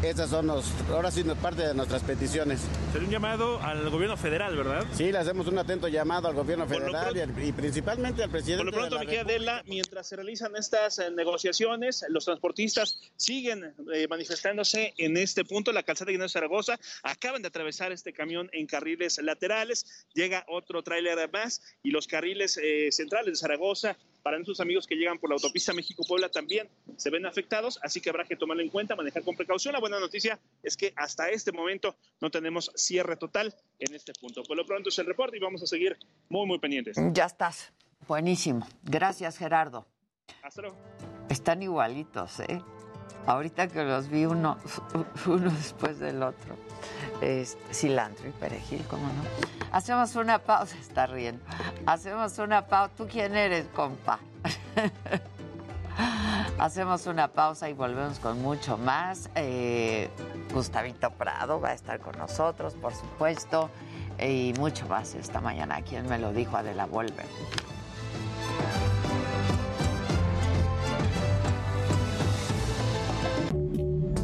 [0.04, 2.62] Esas son los, ahora sí, parte de nuestras peticiones.
[2.92, 4.84] Sería un llamado al gobierno federal, ¿verdad?
[4.96, 8.64] Sí, le hacemos un atento llamado al gobierno federal y, al- y principalmente al presidente.
[8.64, 13.76] Por lo pronto, de la Adela, mientras se realizan estas eh, negociaciones, los transportistas siguen
[13.94, 16.80] eh, manifestándose en este punto, la calzada de Ignacio Zaragoza.
[17.04, 22.58] Acaban de atravesar este camión en carriles laterales, llega otro tráiler más y los carriles
[22.58, 27.10] eh, centrales de Zaragoza, para nuestros amigos que llegan por la autopista México-Puebla, también se
[27.10, 29.74] ven afectados, así que habrá que tomarlo en cuenta, manejar con precaución.
[29.74, 34.44] La buena noticia es que hasta este momento no tenemos cierre total en este punto.
[34.44, 35.98] Por lo pronto es el reporte y vamos a seguir
[36.30, 36.98] muy, muy pendientes.
[37.14, 37.74] Ya estás.
[38.08, 38.68] Buenísimo.
[38.84, 39.88] Gracias, Gerardo.
[40.44, 40.78] Hasta luego.
[41.30, 42.62] Están igualitos, ¿eh?
[43.26, 44.58] Ahorita que los vi uno,
[45.28, 46.58] uno después del otro.
[47.72, 49.24] Cilantro y perejil, ¿cómo no?
[49.72, 51.44] Hacemos una pausa, está riendo.
[51.86, 52.94] Hacemos una pausa.
[52.98, 54.20] ¿Tú quién eres, compa?
[56.58, 59.30] Hacemos una pausa y volvemos con mucho más.
[59.36, 60.10] Eh,
[60.54, 63.70] Gustavito Prado va a estar con nosotros, por supuesto,
[64.20, 65.82] y mucho más esta mañana.
[65.82, 66.58] ¿Quién me lo dijo?
[66.58, 67.26] Adela Volver.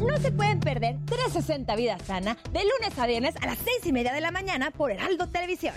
[0.08, 3.92] No se pueden perder 360 Vida Sana de lunes a viernes a las 6 y
[3.92, 5.74] media de la mañana por Heraldo Televisión.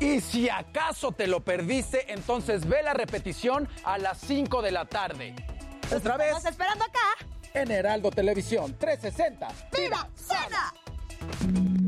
[0.00, 4.86] Y si acaso te lo perdiste, entonces ve la repetición a las 5 de la
[4.86, 5.34] tarde.
[5.94, 6.28] Otra vez.
[6.28, 7.26] Estamos esperando acá.
[7.52, 9.48] En Heraldo Televisión 360.
[9.76, 11.83] ¡Vida Sana!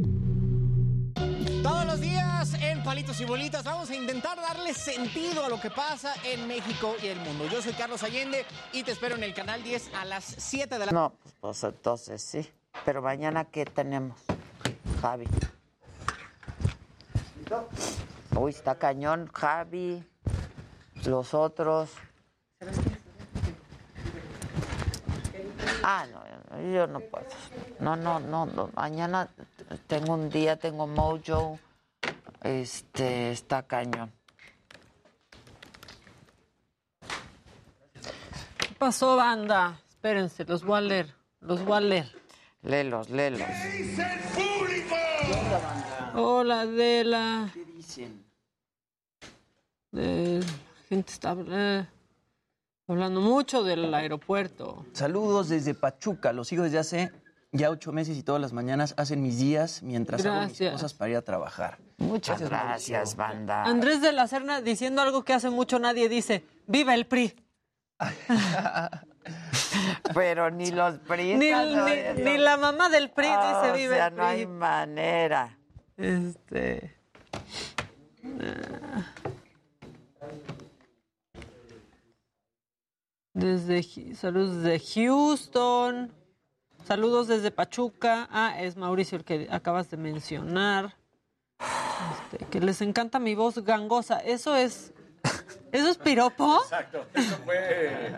[1.67, 5.69] Todos los días en Palitos y Bolitas vamos a intentar darle sentido a lo que
[5.69, 7.45] pasa en México y el mundo.
[7.51, 10.87] Yo soy Carlos Allende y te espero en el canal 10 a las 7 de
[10.87, 12.49] la No, pues entonces sí.
[12.85, 14.17] Pero mañana, ¿qué tenemos?
[15.03, 15.27] Javi.
[18.37, 20.05] Uy, está cañón, Javi.
[21.05, 21.91] Los otros.
[25.83, 27.27] Ah, no, yo no puedo.
[27.81, 28.71] No, no, no, no.
[28.77, 29.29] Mañana
[29.87, 31.59] tengo un día, tengo mojo.
[32.43, 34.13] Este, está cañón.
[38.59, 39.81] ¿Qué pasó, banda?
[39.89, 41.15] Espérense, los voy a leer.
[41.41, 42.13] Los voy a leer.
[42.63, 43.49] Léelos, léelos.
[46.15, 47.51] Hola, Adela.
[47.53, 48.25] ¿Qué dicen?
[49.93, 50.41] La
[50.89, 51.87] gente está eh,
[52.87, 54.85] hablando mucho del aeropuerto.
[54.93, 57.13] Saludos desde Pachuca, los sigo desde hace
[57.57, 60.73] ya ocho meses y todas las mañanas hacen mis días mientras hago mis Gracias.
[60.73, 61.79] cosas para ir a trabajar.
[61.99, 62.59] Muchas Mauricio.
[62.67, 63.65] gracias, banda.
[63.65, 66.45] Andrés de la Serna diciendo algo que hace mucho nadie dice.
[66.67, 67.35] ¡Viva el PRI!
[70.15, 71.39] Pero ni los priistas.
[71.39, 72.31] Ni, no, ni- no.
[72.31, 74.47] ni la mamá del PRI Ah, dice o viva sea, el no hay PRI.
[74.55, 75.59] manera.
[75.97, 76.97] Este.
[78.41, 79.13] ah.
[83.35, 83.83] Desde
[84.15, 86.13] saludos desde Houston.
[86.87, 88.29] Saludos desde Pachuca.
[88.31, 90.95] Ah, es Mauricio el que acabas de mencionar.
[91.59, 94.21] Este, que les encanta mi voz gangosa.
[94.21, 94.93] Eso es.
[95.73, 96.61] ¿Eso es piropo?
[96.63, 98.17] Exacto, eso fue.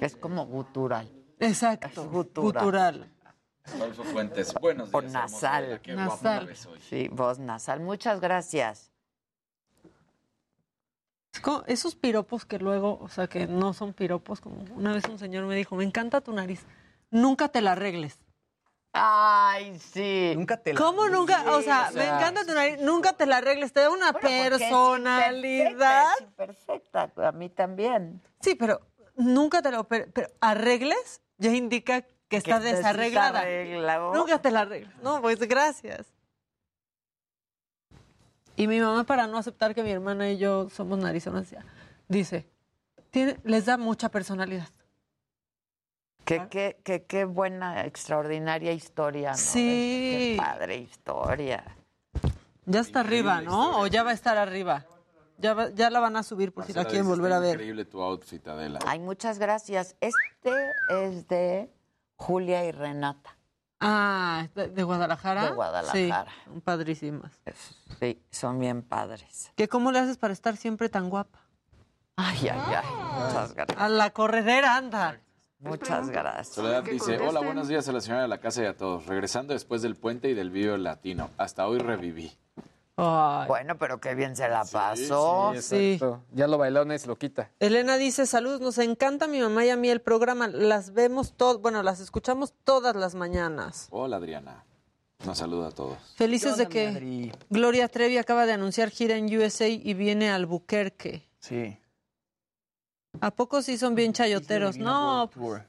[0.00, 1.10] Es como gutural.
[1.40, 2.02] Exacto.
[2.02, 2.52] Es gutural.
[2.62, 3.12] Gutural.
[3.64, 5.04] Adolfo Fuentes, buenos días.
[5.04, 5.80] hermosa nasal.
[5.88, 6.48] Nasal.
[6.70, 6.80] hoy.
[6.88, 7.80] Sí, voz nasal.
[7.80, 8.92] Muchas gracias.
[11.66, 15.18] Es esos piropos que luego, o sea, que no son piropos, como una vez un
[15.18, 16.64] señor me dijo, me encanta tu nariz,
[17.10, 18.18] nunca te la arregles.
[18.92, 20.32] Ay, sí.
[20.34, 21.44] Nunca te la ¿Cómo nunca?
[21.54, 24.16] O sea, o me encanta tu nariz, nunca te la arregles, te da una es
[24.16, 26.06] personalidad.
[26.34, 28.22] Perfecta, a mí también.
[28.40, 28.80] Sí, pero
[29.14, 33.44] nunca te lo, pero, pero arregles ya indica que está te desarreglada.
[34.14, 34.96] Nunca te la arregles.
[35.02, 36.15] No, pues gracias.
[38.56, 41.54] Y mi mamá, para no aceptar que mi hermana y yo somos narizonas,
[42.08, 42.46] dice,
[43.10, 44.68] tiene, les da mucha personalidad.
[46.24, 49.36] Qué, qué, qué, qué buena, extraordinaria historia, ¿no?
[49.36, 50.34] Sí.
[50.36, 51.62] Qué padre historia.
[52.64, 53.78] Ya está arriba, ¿no?
[53.80, 54.84] O ya va a estar arriba.
[55.38, 57.54] Ya, va- ya la van a subir por si la quieren volver "Está a ver.
[57.56, 58.80] Increíble tu outfit, Adela.
[58.86, 59.94] Ay, muchas gracias.
[60.00, 61.70] Este es de
[62.16, 63.35] Julia y Renata.
[63.80, 65.44] Ah, ¿de, de Guadalajara?
[65.44, 66.30] De Guadalajara.
[66.30, 67.32] Sí, son padrísimas.
[68.00, 69.52] Sí, son bien padres.
[69.54, 71.40] ¿Qué cómo le haces para estar siempre tan guapa?
[72.16, 72.86] Ay, ay, ay.
[73.26, 73.78] Muchas gracias.
[73.78, 75.20] A la corredera anda.
[75.58, 76.48] Muchas gracias.
[76.48, 79.06] Soledad dice, hola, buenos días a la señora de la casa y a todos.
[79.06, 81.30] Regresando después del puente y del video latino.
[81.36, 82.32] Hasta hoy reviví.
[82.96, 85.52] Bueno, pero qué bien se la pasó.
[85.60, 85.92] Sí.
[85.92, 86.22] exacto.
[86.32, 87.50] Ya lo bailó, nadie se lo quita.
[87.60, 90.48] Elena dice, saludos, nos encanta mi mamá y a mí el programa.
[90.48, 93.88] Las vemos todo, bueno, las escuchamos todas las mañanas.
[93.90, 94.64] Hola, Adriana.
[95.24, 95.98] Nos saluda a todos.
[96.14, 101.28] Felices de que Gloria Trevi acaba de anunciar gira en USA y viene al Buquerque.
[101.38, 101.78] Sí.
[103.20, 104.76] ¿A poco sí son bien chayoteros?
[104.76, 105.62] No, Tour.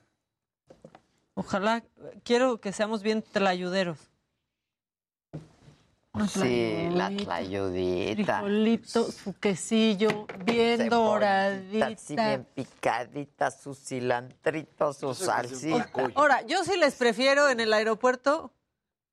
[1.33, 1.83] ojalá,
[2.23, 3.97] quiero que seamos bien tlayuderos.
[6.17, 8.39] Una Sí, la tlayudita.
[8.41, 11.87] Frijolito, su quesillo, bien doradita.
[11.87, 15.89] Así bien picadita, su cilantrito, su salsita.
[16.15, 18.51] Ahora, yo sí les prefiero en el aeropuerto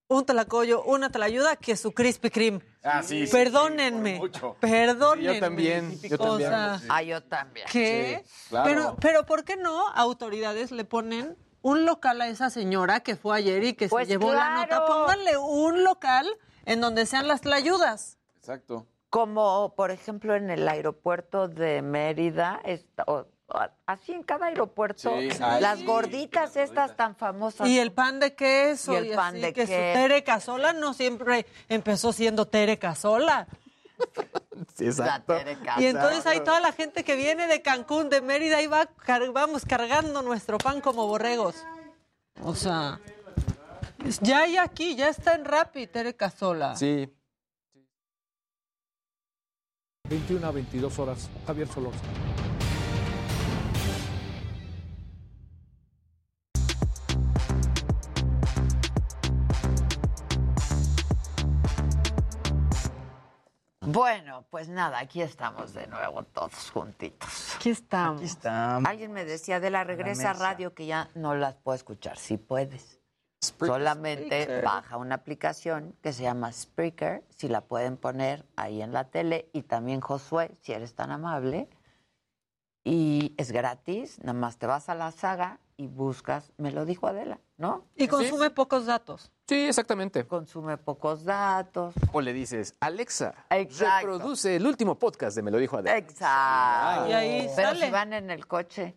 [0.09, 2.61] un tlacoyo, una tlayuda que su Krispy Kreme.
[2.83, 4.21] Ah, sí, sí, Perdónenme.
[4.61, 5.35] perdónenme.
[5.35, 6.51] Yo también, yo también.
[6.51, 7.67] sea, Ah, yo también.
[7.71, 8.23] ¿Qué?
[8.27, 8.65] Sí, claro.
[8.69, 13.37] Pero, pero ¿por qué no autoridades le ponen un local a esa señora que fue
[13.37, 14.85] ayer y que Pues se llevó la nota?
[14.85, 16.27] Pónganle un local
[16.67, 18.19] en donde sean las tlayudas.
[18.37, 18.87] Exacto.
[19.11, 25.11] Como, por ejemplo, en el aeropuerto de Mérida, está- o- o así en cada aeropuerto,
[25.21, 27.69] Sí, ahí las sí, gorditas estas tan famosas.
[27.69, 28.93] Y el pan de queso.
[28.93, 29.99] Y el pan así de que su queso.
[30.01, 33.47] Tere Casola no siempre empezó siendo Tere Casola.
[34.77, 35.37] Sí, exacto.
[35.79, 39.31] Y entonces hay toda la gente que viene de Cancún, de Mérida, y va, car-
[39.33, 41.57] vamos cargando nuestro pan como borregos.
[42.43, 43.01] O sea,
[44.21, 46.77] ya hay aquí, ya está en Rappi, Tere Casola.
[46.77, 47.09] Sí.
[50.09, 51.31] 21 a 22 horas.
[51.47, 52.35] Javier Solórzano.
[63.87, 67.55] Bueno, pues nada, aquí estamos de nuevo todos juntitos.
[67.57, 68.17] Aquí estamos.
[68.19, 68.91] Aquí estamos.
[68.91, 72.19] Alguien me decía de la regresa radio que ya no las puedo escuchar.
[72.19, 73.04] Sí puedes.
[73.53, 74.65] Solamente Spreaker.
[74.65, 79.49] baja una aplicación que se llama Spreaker, si la pueden poner ahí en la tele,
[79.53, 81.69] y también Josué, si eres tan amable.
[82.87, 87.07] Y es gratis, nada más te vas a la saga y buscas, me lo dijo
[87.09, 87.85] Adela, ¿no?
[87.97, 89.33] Y consume pocos datos.
[89.49, 90.27] Sí, exactamente.
[90.27, 91.95] Consume pocos datos.
[92.13, 94.07] O le dices, Alexa, Exacto.
[94.09, 95.97] reproduce el último podcast de Me lo dijo Adela.
[95.97, 97.09] Exacto.
[97.09, 97.87] Y ahí Pero sale.
[97.87, 98.95] si van en el coche,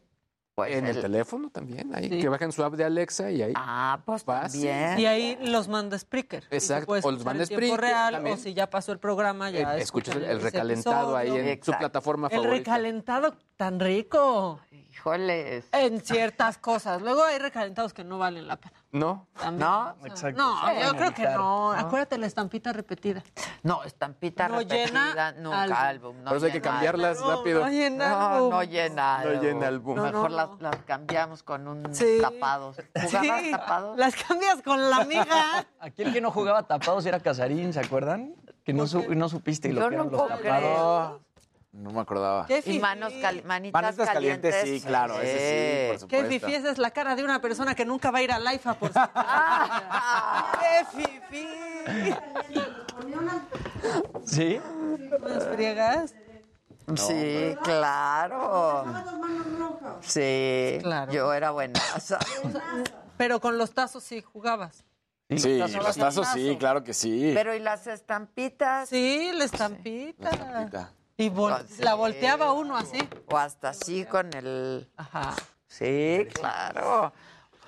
[0.58, 2.20] pues en el, el- teléfono también, ahí, Sí.
[2.20, 3.54] que bajen su app de Alexa y ahí.
[3.56, 4.98] Ah, pues también.
[5.00, 6.46] Y ahí los manda Spreaker.
[6.50, 8.36] Exacto, o los manda en tiempo Spreaker real, también.
[8.36, 11.50] o si ya pasó el programa, ya Eh, escuchas el, el recalentado ahí en su
[11.52, 11.78] Exacto.
[11.82, 12.58] plataforma El favorita.
[12.58, 14.60] recalentado tan rico.
[14.72, 15.66] Híjoles.
[15.74, 17.04] En ciertas cosas.
[17.04, 18.74] Luego hay recalentados que no valen la pena.
[18.90, 19.28] ¿No?
[19.38, 19.60] También.
[19.60, 19.96] ¿No?
[20.06, 20.42] Exacto.
[20.42, 21.38] No, yo creo que no.
[21.38, 21.72] ¿no?
[21.74, 23.22] Acuérdate la estampita repetida.
[23.64, 25.78] No, estampita No repetida, llena nunca álbum.
[25.78, 26.18] álbum.
[26.24, 27.60] no Por eso hay que cambiarlas No, rápido.
[27.66, 28.50] no llena No, álbum.
[28.52, 29.18] no llena.
[29.24, 29.42] No álbum.
[29.44, 29.96] llena álbum.
[29.98, 30.58] No, Mejor no, las, no.
[30.62, 32.18] las cambiamos con un Sí.
[32.22, 32.78] tapados.
[32.96, 33.98] ¿Jugabas Sí, tapados?
[33.98, 35.68] las cambias con la amiga.
[35.80, 38.36] Aquí el que no jugaba tapados era Casarín, ¿se acuerdan?
[38.64, 41.22] Que no, su- no supiste lo Yo que eran no los tapados.
[41.78, 42.46] No me acordaba.
[42.48, 42.80] Qué Y fifí.
[42.80, 44.82] manos cal- manitas, Manitas calientes, calientes.
[44.82, 46.46] sí, claro, ese sí, por Qué supuesto.
[46.48, 48.74] fifí, esa es la cara de una persona que nunca va a ir al IFA
[48.74, 49.00] por su...
[50.60, 50.86] ¡Qué
[51.30, 51.48] fifí!
[54.26, 54.60] ¿Sí?
[55.24, 56.16] ¿Las friegas?
[56.96, 58.86] Sí, claro.
[60.02, 61.12] Sí, Claro.
[61.12, 61.80] yo era buena.
[63.18, 64.84] Pero con los tazos sí jugabas.
[65.30, 67.32] Sí, los tazos los tazos sí, claro que sí.
[67.36, 68.88] Pero ¿y las estampitas?
[68.90, 70.30] Sí, la estampita.
[70.30, 70.92] Estampita.
[71.18, 73.00] Y vol- Ah, la volteaba uno así.
[73.28, 74.88] O hasta así con el...
[74.98, 75.36] Ajá.
[75.68, 77.12] Sí, claro.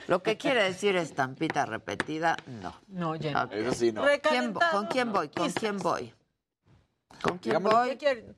[0.08, 2.74] Lo que quiere decir estampita repetida, no.
[2.88, 3.12] No.
[3.12, 3.20] Ok.
[3.52, 4.04] Eso sí, no.
[4.22, 5.30] ¿Quién vo- ¿Con quién voy?
[5.30, 6.14] ¿Con quién voy?
[7.22, 8.36] ¿Con quién Digámosle- voy?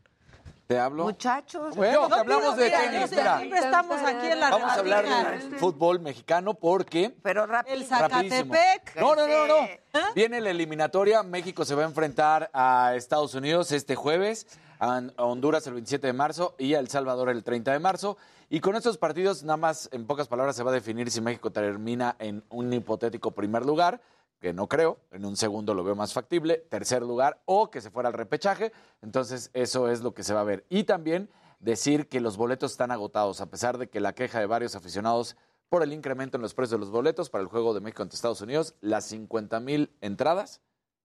[0.71, 1.03] ¿Te hablo?
[1.03, 1.75] Muchachos.
[1.75, 3.11] Bueno, No, que hablamos de mira, tenis.
[3.11, 7.75] Mira, Siempre estamos aquí en la vamos a hablar del fútbol mexicano porque Pero rápido.
[7.75, 7.83] El.
[7.85, 8.95] Zacatepec.
[8.95, 9.67] No, no, no, no.
[9.93, 10.11] ¿Ah?
[10.15, 11.23] Viene la eliminatoria.
[11.23, 14.47] México se va a enfrentar a Estados Unidos este jueves,
[14.79, 18.15] a a Honduras el 27 de marzo y a El Salvador el 30 de marzo.
[18.49, 21.51] Y con estos partidos, nada más en pocas palabras, se va a definir si México
[21.51, 23.99] termina en un hipotético primer lugar,
[24.41, 27.91] que no creo, en un segundo lo veo más factible, tercer lugar o que se
[27.91, 28.73] fuera al repechaje.
[29.01, 30.65] Entonces, eso es lo que se va a ver.
[30.67, 34.47] Y también decir que los boletos están agotados, a pesar de que la queja de
[34.47, 35.37] varios aficionados
[35.69, 38.15] por el incremento en los precios de los boletos para el juego de México ante
[38.15, 40.59] Estados Unidos, las 50 mil entradas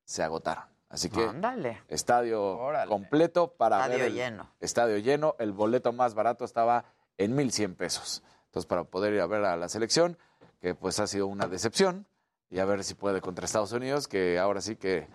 [0.05, 0.65] se agotaron.
[0.89, 1.83] Así que Ándale.
[1.89, 2.89] estadio Órale.
[2.89, 4.51] completo para Estadio ver el lleno.
[4.61, 5.37] estadio lleno.
[5.39, 6.87] El boleto más barato estaba
[7.19, 8.23] en 1.100 pesos.
[8.47, 10.17] Entonces, para poder ir a ver a la selección,
[10.61, 12.07] que pues ha sido una decepción,
[12.51, 15.09] y a ver si puede contra Estados Unidos, que ahora sí que,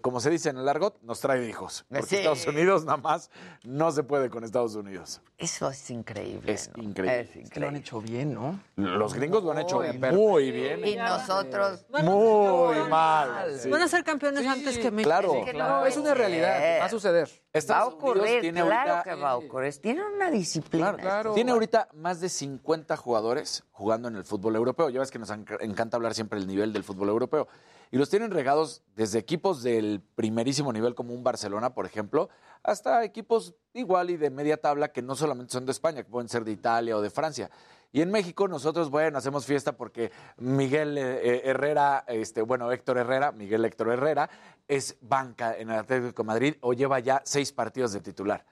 [0.00, 1.84] como se dice en el argot, nos trae hijos.
[1.88, 2.16] Porque Sí.
[2.16, 3.30] Estados Unidos nada más
[3.64, 5.20] no se puede con Estados Unidos.
[5.38, 6.52] Eso es increíble.
[6.52, 6.82] Es ¿no?
[6.82, 7.42] increíble.
[7.42, 8.60] Es lo han hecho bien, ¿no?
[8.76, 10.86] Los gringos lo han hecho Muy muy bien.
[10.86, 11.86] Y nosotros...
[12.02, 13.58] Muy mal.
[13.58, 13.68] sí.
[13.68, 15.08] Van a ser campeones antes que México.
[15.08, 15.44] Claro.
[15.44, 16.80] que No, es una realidad.
[16.80, 17.28] Va a suceder.
[17.28, 19.74] Va a Estados Unidos ocurrir, tiene claro ahorita- que va a ocurrir.
[19.80, 20.86] Tiene una disciplina.
[20.94, 21.34] Claro, Claro.
[21.34, 24.90] Tiene ahorita más de 50 jugadores jugando en el fútbol europeo.
[24.90, 27.48] Ya ves que nos enc- encanta hablar siempre del nivel del fútbol europeo.
[27.90, 32.28] Y los tienen regados desde equipos del primerísimo nivel como un Barcelona, por ejemplo,
[32.62, 36.28] hasta equipos igual y de media tabla que no solamente son de España, que pueden
[36.28, 37.50] ser de Italia o de Francia.
[37.92, 42.98] Y en México nosotros, bueno, hacemos fiesta porque Miguel eh, eh, Herrera, este, bueno, Héctor
[42.98, 44.28] Herrera, Miguel Héctor Herrera,
[44.68, 48.44] es banca en el Atlético Madrid o lleva ya seis partidos de titular.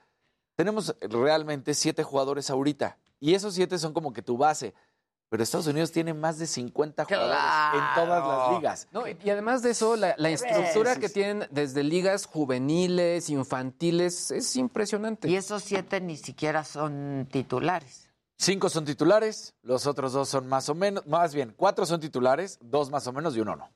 [0.57, 4.75] Tenemos realmente siete jugadores ahorita y esos siete son como que tu base.
[5.29, 7.39] Pero Estados Unidos tiene más de 50 jugadores
[7.75, 8.89] en todas las ligas.
[8.93, 14.31] No, y y además de eso, la, la estructura que tienen desde ligas juveniles, infantiles,
[14.31, 15.29] es impresionante.
[15.29, 18.09] Y esos siete ni siquiera son titulares.
[18.37, 22.59] Cinco son titulares, los otros dos son más o menos, más bien, cuatro son titulares,
[22.61, 23.69] dos más o menos y uno no.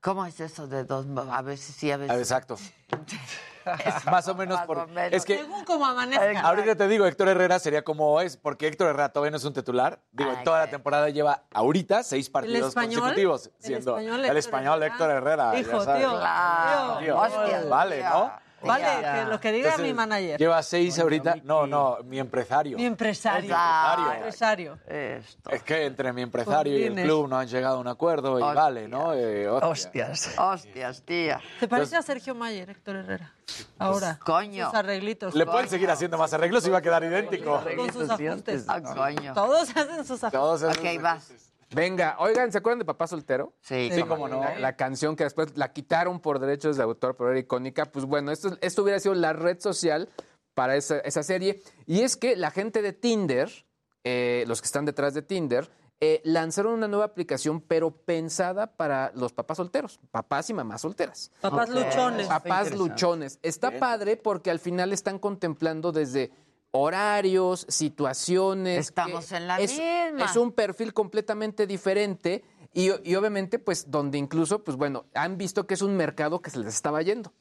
[0.00, 1.06] ¿Cómo es eso de dos?
[1.30, 2.16] A veces sí, a veces.
[2.18, 2.56] Exacto.
[4.10, 4.88] más o menos por.
[5.10, 6.40] Es que Según como amanezca.
[6.40, 9.52] ahorita te digo, Héctor Herrera sería como es, porque Héctor Herrera todavía no es un
[9.52, 10.00] titular.
[10.12, 13.00] Digo, en toda la temporada lleva ahorita seis partidos español?
[13.00, 13.46] consecutivos.
[13.46, 14.94] ¿El Siendo español el Héctor español Herrera?
[14.94, 15.52] Héctor Herrera.
[15.52, 16.00] ya Hijo, sabes.
[16.02, 16.18] tío.
[16.18, 16.88] Claro.
[16.98, 17.04] tío.
[17.04, 18.08] Tío, Hostia, Vale, tío.
[18.10, 18.32] ¿no?
[18.62, 20.38] Vale, que lo que diga Entonces, mi manager.
[20.38, 21.36] Lleva seis ahorita.
[21.44, 22.76] No, no, mi empresario.
[22.76, 23.56] Mi empresario.
[23.98, 24.78] Mi empresario.
[24.86, 28.42] Es que entre mi empresario y el club no han llegado a un acuerdo y
[28.42, 29.14] vale, ¿no?
[29.14, 30.34] Eh, Hostias.
[30.38, 31.40] Hostias, tía.
[31.58, 33.32] ¿Te parece a Sergio Mayer, Héctor Herrera?
[33.78, 34.18] Ahora.
[34.24, 34.66] Coño.
[34.66, 35.34] Sus arreglitos.
[35.34, 37.62] Le pueden seguir haciendo más arreglos y va a quedar idéntico.
[37.76, 38.64] Con sus ajustes.
[38.68, 39.34] Ah, coño.
[39.34, 40.32] Todos hacen sus ajustes.
[40.32, 41.49] Todos Ok, vas.
[41.74, 43.54] Venga, oigan, ¿se acuerdan de Papá Soltero?
[43.60, 44.40] Sí, Sí, cómo no.
[44.40, 47.86] La, la canción que después la quitaron por derechos de autor, pero era icónica.
[47.86, 50.08] Pues bueno, esto, esto hubiera sido la red social
[50.54, 51.62] para esa, esa serie.
[51.86, 53.50] Y es que la gente de Tinder,
[54.04, 55.70] eh, los que están detrás de Tinder,
[56.02, 61.30] eh, lanzaron una nueva aplicación, pero pensada para los papás solteros, papás y mamás solteras.
[61.42, 62.26] Papás luchones.
[62.26, 63.38] Papás luchones.
[63.42, 66.30] Está padre porque al final están contemplando desde
[66.72, 68.88] horarios, situaciones.
[68.88, 70.24] Estamos en la es, misma.
[70.24, 75.66] Es un perfil completamente diferente y, y obviamente, pues, donde incluso, pues bueno, han visto
[75.66, 77.32] que es un mercado que se les estaba yendo.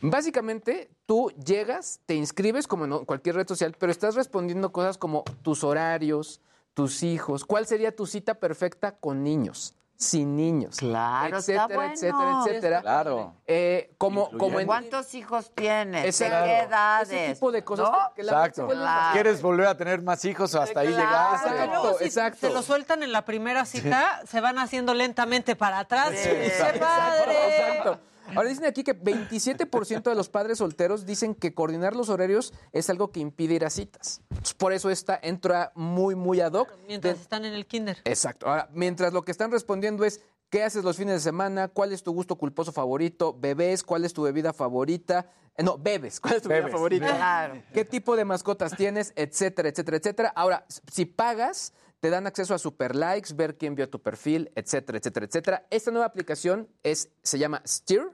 [0.00, 5.24] Básicamente, tú llegas, te inscribes como en cualquier red social, pero estás respondiendo cosas como
[5.42, 6.40] tus horarios,
[6.74, 11.92] tus hijos, cuál sería tu cita perfecta con niños, sin niños, Claro, está etcétera, bueno.
[11.94, 12.80] etcétera, etcétera.
[12.82, 13.34] Claro.
[13.46, 16.18] Eh, como, como en ¿Cuántos hijos tienes?
[16.18, 17.10] ¿De qué edades?
[17.10, 18.12] Ese tipo de cosas ¿No?
[18.14, 18.66] que Exacto.
[18.68, 19.12] Claro.
[19.12, 21.04] ¿Quieres volver a tener más hijos o hasta ahí Claro.
[21.04, 21.48] llegaste?
[21.48, 22.46] Porque luego Exacto, si exacto.
[22.48, 26.10] se lo sueltan en la primera cita, se van haciendo lentamente para atrás.
[26.16, 26.80] Sí, ¡Qué exacto.
[26.80, 27.56] padre!
[27.56, 27.98] Exacto.
[28.34, 32.88] Ahora dicen aquí que 27% de los padres solteros dicen que coordinar los horarios es
[32.90, 34.20] algo que impide ir a citas.
[34.30, 36.68] Entonces, por eso esta entra muy, muy ad hoc.
[36.86, 37.98] Mientras De- están en el kinder.
[38.04, 38.46] Exacto.
[38.46, 40.20] Ahora, mientras lo que están respondiendo es
[40.50, 41.68] ¿qué haces los fines de semana?
[41.68, 43.36] ¿Cuál es tu gusto culposo favorito?
[43.38, 43.82] ¿Bebés?
[43.82, 45.30] ¿Cuál es tu bebida favorita?
[45.56, 46.18] Eh, no, bebes.
[46.20, 46.72] ¿Cuál es tu bebida Bebes.
[46.72, 47.06] favorita?
[47.16, 47.62] Claro.
[47.72, 49.12] ¿Qué tipo de mascotas tienes?
[49.16, 50.32] Etcétera, etcétera, etcétera.
[50.34, 51.72] Ahora, si pagas,
[52.04, 55.66] te dan acceso a super likes, ver quién vio tu perfil, etcétera, etcétera, etcétera.
[55.70, 58.10] Esta nueva aplicación es, se llama Steer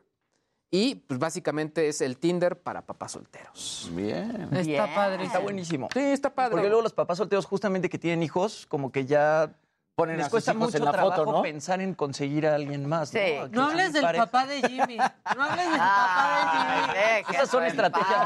[0.70, 3.90] y pues básicamente es el Tinder para papás solteros.
[3.92, 4.48] Bien.
[4.54, 5.24] Está padre.
[5.24, 5.88] Está buenísimo.
[5.92, 6.52] Sí, está padre.
[6.52, 9.56] Porque luego los papás solteros justamente que tienen hijos, como que ya
[10.01, 11.43] Ponen a les sus cuesta hijos mucho en la trabajo foto, ¿no?
[11.43, 13.10] pensar en conseguir a alguien más.
[13.10, 13.18] Sí.
[13.39, 13.48] ¿no?
[13.48, 14.27] No hables del Pareja.
[14.27, 14.97] papá de Jimmy.
[14.97, 18.20] No hables del Ay, papá déjenlo Esas son estrategias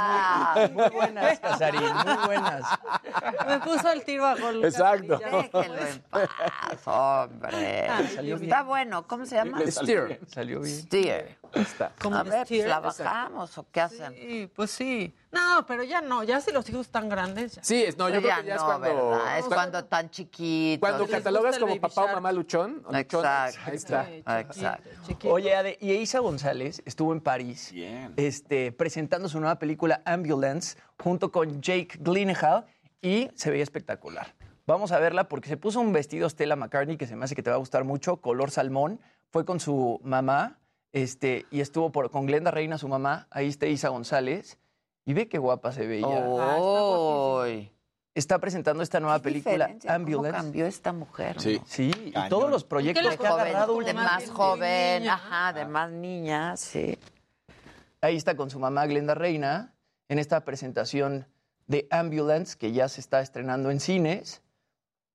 [0.57, 2.63] muy, muy buenas, Casarín, muy buenas.
[3.03, 3.37] de Jimmy.
[3.49, 4.65] Me puso el tiro a gol.
[4.65, 5.19] Exacto.
[5.19, 6.29] Déjenlo en paz,
[6.87, 7.89] hombre.
[8.15, 8.51] salió bien.
[8.51, 9.07] Está bueno.
[9.07, 9.59] ¿Cómo se llama?
[9.67, 10.21] Steer.
[10.27, 10.77] Salió bien.
[10.83, 11.39] Steer.
[11.53, 11.93] Está.
[12.11, 12.69] A de ver, Steer.
[12.69, 14.13] ¿la bajamos o qué hacen?
[14.15, 15.15] Sí, pues sí.
[15.35, 16.23] No, pero ya no.
[16.25, 17.57] Ya si los hijos están grandes.
[17.57, 17.65] ya.
[17.65, 19.11] Sí, es- no, yo creo que ya es no, cuando...
[19.11, 19.39] ¿verdad?
[19.39, 20.81] Es cuando- cuando tan chiquitos.
[20.89, 23.59] Cuando catalogas como papá o mamá luchón, Exacto.
[23.67, 24.07] ahí está.
[24.07, 24.91] Sí, Exacto.
[25.07, 25.33] chiquito.
[25.35, 28.13] Oye, Ade, y Isa González estuvo en París Bien.
[28.17, 32.67] este, presentando su nueva película Ambulance junto con Jake Gyllenhaal
[33.03, 34.35] y se veía espectacular.
[34.67, 37.43] Vamos a verla porque se puso un vestido Stella McCartney que se me hace que
[37.43, 38.99] te va a gustar mucho, color salmón.
[39.31, 40.59] Fue con su mamá
[40.93, 43.27] este, y estuvo por, con Glenda Reina, su mamá.
[43.31, 44.59] Ahí está Isa González.
[45.05, 46.07] Y ve qué guapa se veía.
[46.07, 47.71] Uy.
[48.15, 50.37] Está presentando esta nueva película diferencia, ¿Cómo Ambulance.
[50.37, 51.41] cambió esta mujer?
[51.41, 51.59] Sí.
[51.59, 51.65] no?
[51.67, 55.15] Sí, y todos los proyectos ¿Qué que le ha Joven, agarrado de más joven, niña.
[55.15, 56.97] ajá, de más niña, sí.
[58.01, 59.75] Ahí está con su mamá Glenda Reina
[60.09, 61.27] en esta presentación
[61.67, 64.43] de Ambulance que ya se está estrenando en cines.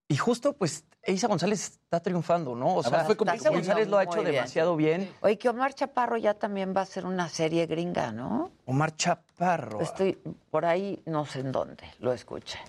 [0.09, 2.75] Y justo, pues, Isa González está triunfando, ¿no?
[2.75, 4.13] O sea, fue como Isa González lo ha bien.
[4.13, 5.09] hecho demasiado bien.
[5.21, 8.51] Oye, que Omar Chaparro ya también va a hacer una serie gringa, ¿no?
[8.65, 9.81] Omar Chaparro.
[9.81, 10.17] Estoy
[10.49, 12.59] por ahí, no sé en dónde, lo escuché.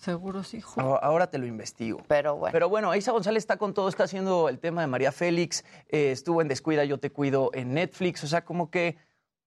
[0.00, 0.80] Seguro sí, hijo.
[0.80, 2.00] Ahora- Ahora te lo investigo.
[2.06, 2.52] Pero bueno.
[2.52, 6.12] Pero bueno, Isa González está con todo, está haciendo el tema de María Félix, eh,
[6.12, 8.96] estuvo en Descuida, Yo Te Cuido en Netflix, o sea, como que,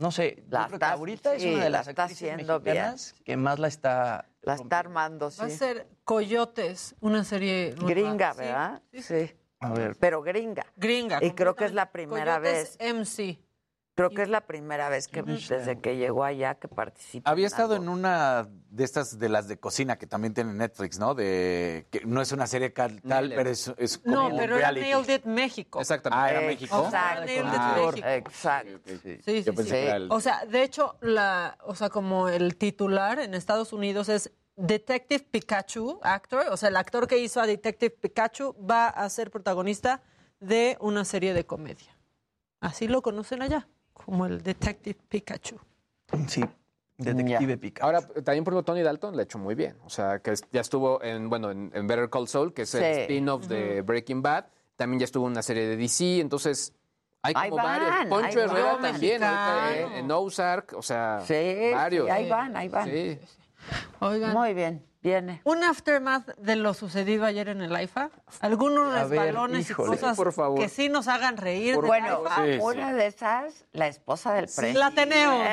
[0.01, 2.03] no sé, yo La creo que está- ahorita es sí, una de la las está
[2.03, 2.75] actrices haciendo bien.
[2.75, 4.29] mexicanas que más la está...
[4.41, 5.39] la está armando, sí.
[5.39, 7.75] Va a ser Coyotes, una serie.
[7.77, 8.81] Gringa, Sí, ¿verdad?
[8.91, 9.31] sí, Sí.
[9.59, 9.95] A ver.
[9.99, 10.65] Pero gringa.
[10.75, 11.19] Gringa.
[11.23, 12.93] Y creo que es la primera Coyotes vez.
[12.95, 13.39] MC.
[13.93, 17.29] Creo que es la primera vez que desde que llegó allá que participa.
[17.29, 17.83] Había en estado algo.
[17.83, 21.13] en una de estas de las de cocina que también tiene Netflix, ¿no?
[21.13, 23.35] De que no es una serie tal, Nailed.
[23.35, 24.89] pero es, es como No, un pero era reality.
[24.91, 25.81] Nailed It México.
[25.81, 26.23] Exactamente.
[26.23, 26.83] Ah, era México.
[26.85, 27.19] Exacto.
[27.25, 28.07] Nailed It Ah, México.
[28.07, 28.79] Exacto.
[29.03, 29.75] Sí, sí, Yo pensé sí.
[29.75, 33.73] que era el- O sea, de hecho, la, o sea, como el titular en Estados
[33.73, 38.87] Unidos es Detective Pikachu, actor, o sea, el actor que hizo a Detective Pikachu va
[38.87, 40.01] a ser protagonista
[40.39, 41.97] de una serie de comedia.
[42.61, 43.67] Así lo conocen allá,
[44.05, 45.57] como el Detective Pikachu.
[46.27, 46.43] Sí,
[46.97, 47.85] Detective Pikachu.
[47.85, 49.77] Ahora, también por ejemplo, Tony Dalton le ha hecho muy bien.
[49.85, 52.81] O sea, que ya estuvo en, bueno, en, en Better Call Saul, que es el
[52.95, 53.01] Sí.
[53.01, 54.45] spin-off de Breaking Bad.
[54.75, 56.19] También ya estuvo en una serie de DC.
[56.19, 56.73] Entonces,
[57.23, 58.05] hay Ahí como van, varios.
[58.09, 58.81] Poncho ahí Herrera van.
[58.81, 59.95] también, ahorita Mexicano.
[59.97, 60.73] en, en Ozark.
[60.75, 62.05] O sea, Sí, varios.
[62.05, 62.85] sí, ahí van, ahí van.
[62.89, 63.19] Sí.
[63.99, 64.33] Oigan.
[64.33, 65.41] Muy bien, viene.
[65.43, 68.09] Un aftermath de lo sucedido ayer en el AIFA.
[68.39, 69.89] Algunos A ver, resbalones y híjole.
[69.97, 70.59] cosas Por favor.
[70.59, 71.75] que sí nos hagan reír.
[71.75, 72.23] del Bueno.
[72.35, 72.59] Sí, sí.
[72.61, 74.79] una de esas, la esposa del presidente.
[74.79, 75.43] La tenemos.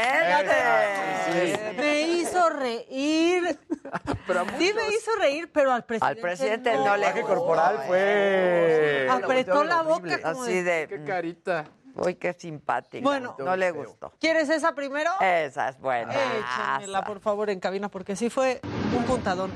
[1.77, 3.59] Me hizo reír.
[4.59, 9.09] sí me hizo reír, pero al presidente, Al presidente no, El le gustó, corporal fue...
[9.11, 10.63] Apretó la boca como Así de...
[10.63, 11.65] de, Qué carita.
[11.99, 13.03] Uy, qué simpática.
[13.03, 13.37] Bueno.
[13.39, 14.13] no le gustó.
[14.21, 15.11] ¿Quieres esa primero?
[15.21, 16.13] Esa es buena.
[16.13, 18.61] Échamela, por favor, en cabina, porque sí fue
[18.97, 19.51] un puntadón.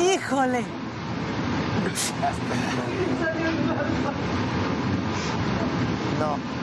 [0.00, 0.64] ¡Híjole!
[6.18, 6.53] No.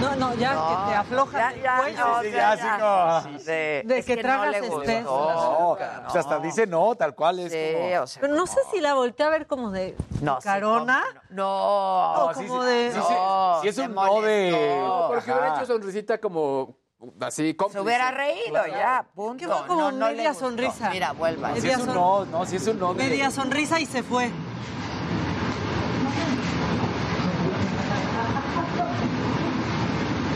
[0.00, 2.06] No, no, ya no, que te afloja ya, ya, el cuello.
[2.06, 3.38] no, Sí, ya, ya, sí, no.
[3.38, 4.82] Sí, De es que no tragas le gustó.
[4.82, 5.32] espeso.
[5.34, 8.02] No, pues hasta dice no, tal cual es Sí, como...
[8.02, 11.04] o sea, Pero no sé si la volteé a ver como de No, sí, carona.
[11.30, 12.92] No, No, como de...
[12.92, 14.84] sí, sí, No, sí es se un no de...
[15.08, 16.76] Porque hubiera hecho sonrisita como
[17.20, 17.80] así Se cómplice.
[17.80, 19.38] hubiera reído ya, punto.
[19.38, 20.90] que fue como no, no media sonrisa.
[20.90, 21.54] Mira, vuelva.
[21.56, 23.04] Si es un son- no, no, si es un no de...
[23.08, 24.30] Media sonrisa y se fue.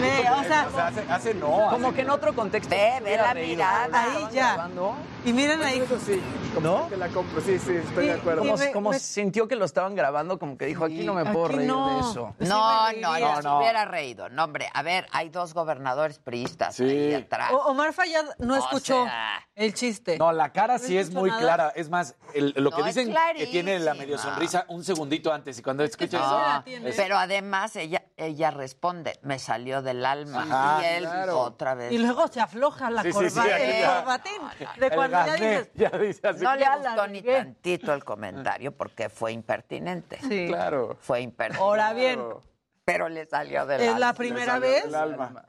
[0.00, 1.68] Ve, o sea, O sea, hace, hace no.
[1.70, 2.70] Como hace- que en otro contexto.
[2.74, 4.04] Ve, ve la mirada.
[4.04, 4.54] ahí ya.
[4.54, 4.94] grabando.
[5.24, 5.80] Y miren ahí.
[5.80, 6.20] Eso sí,
[6.54, 6.88] como ¿No?
[6.88, 7.40] que la compro.
[7.42, 8.40] Sí, sí, estoy de acuerdo.
[8.42, 11.24] Como, me- como me- sintió que lo estaban grabando, como que dijo, aquí no me
[11.26, 11.94] puedo reír no.
[11.94, 12.34] de eso.
[12.40, 14.28] Sí No, me no, no, No, hubiera reído.
[14.30, 16.84] No, hombre, a ver, hay dos gobernadores priistas Sí.
[16.84, 17.52] ahí atrás.
[17.52, 20.16] O- Omar Fayad no O escuchó sea, el chiste.
[20.18, 21.40] No, la cara sí No es muy nada.
[21.42, 21.72] clara.
[21.76, 25.32] Es más, el- lo que No, es dicen que tiene la medio sonrisa un segundito
[25.32, 26.62] antes y cuando escuchas sí eso...
[26.64, 26.92] tiene.
[26.92, 30.42] Pero además ella ella responde, me salió del alma.
[30.42, 31.38] Ajá, y él claro.
[31.40, 31.90] otra vez.
[31.90, 33.40] Y luego se afloja la Sí, sí, sí,
[33.86, 34.42] corbatín.
[34.78, 36.42] De El cuando ya gasné, dices, ya dice así.
[36.44, 40.18] no le gustó ni tantito el comentario porque fue impertinente.
[40.28, 40.46] sí.
[40.48, 40.96] Claro.
[41.00, 41.62] Fue impertinente.
[41.64, 42.20] Ahora bien,
[42.84, 43.98] Pero le salió del es alma.
[44.00, 44.84] la primera vez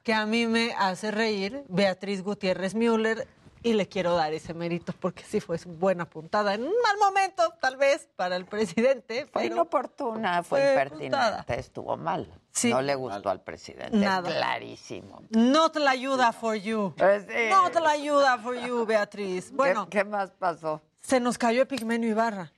[0.04, 3.28] que a mí me hace reír Beatriz Gutiérrez Müller
[3.64, 7.54] y le quiero dar ese mérito porque sí fue buena puntada en un mal momento,
[7.62, 9.28] tal vez, para el presidente.
[9.32, 11.46] Fue pero inoportuna, fue, fue impertinente, puntada.
[11.56, 12.28] estuvo mal.
[12.52, 12.70] Sí.
[12.70, 13.98] No le gustó al presidente.
[13.98, 14.30] Nada.
[14.30, 15.22] Clarísimo.
[15.30, 16.94] Not la ayuda for you.
[16.98, 17.50] Pues sí.
[17.50, 19.52] Not la ayuda for you, Beatriz.
[19.52, 20.82] Bueno, ¿Qué, qué más pasó?
[21.02, 22.52] se nos cayó Epigmenio Ibarra.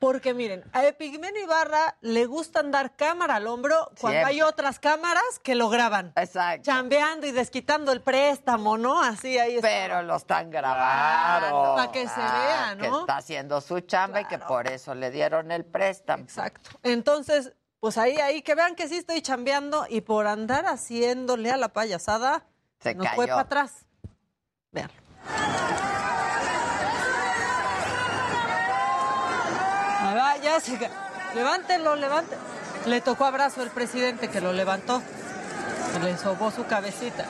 [0.00, 4.24] Porque miren, a Epigmenio Ibarra le gusta andar cámara al hombro cuando Siempre.
[4.24, 6.14] hay otras cámaras que lo graban.
[6.16, 6.62] Exacto.
[6.64, 9.02] Chambeando y desquitando el préstamo, ¿no?
[9.02, 9.68] Así ahí está.
[9.68, 11.74] Pero lo están grabando.
[11.76, 13.00] Para que se vea, Que ¿no?
[13.00, 16.22] está haciendo su chamba y que por eso le dieron el préstamo.
[16.22, 16.70] Exacto.
[16.82, 21.58] Entonces, pues ahí, ahí, que vean que sí estoy chambeando y por andar haciéndole a
[21.58, 22.46] la payasada,
[22.80, 23.84] Se nos fue para atrás.
[24.72, 24.90] Vean.
[30.14, 30.78] Va, ya se
[31.34, 32.40] Levántelo, levántelo.
[32.86, 35.02] Le tocó abrazo el presidente que lo levantó.
[36.02, 37.24] Le sobó su cabecita.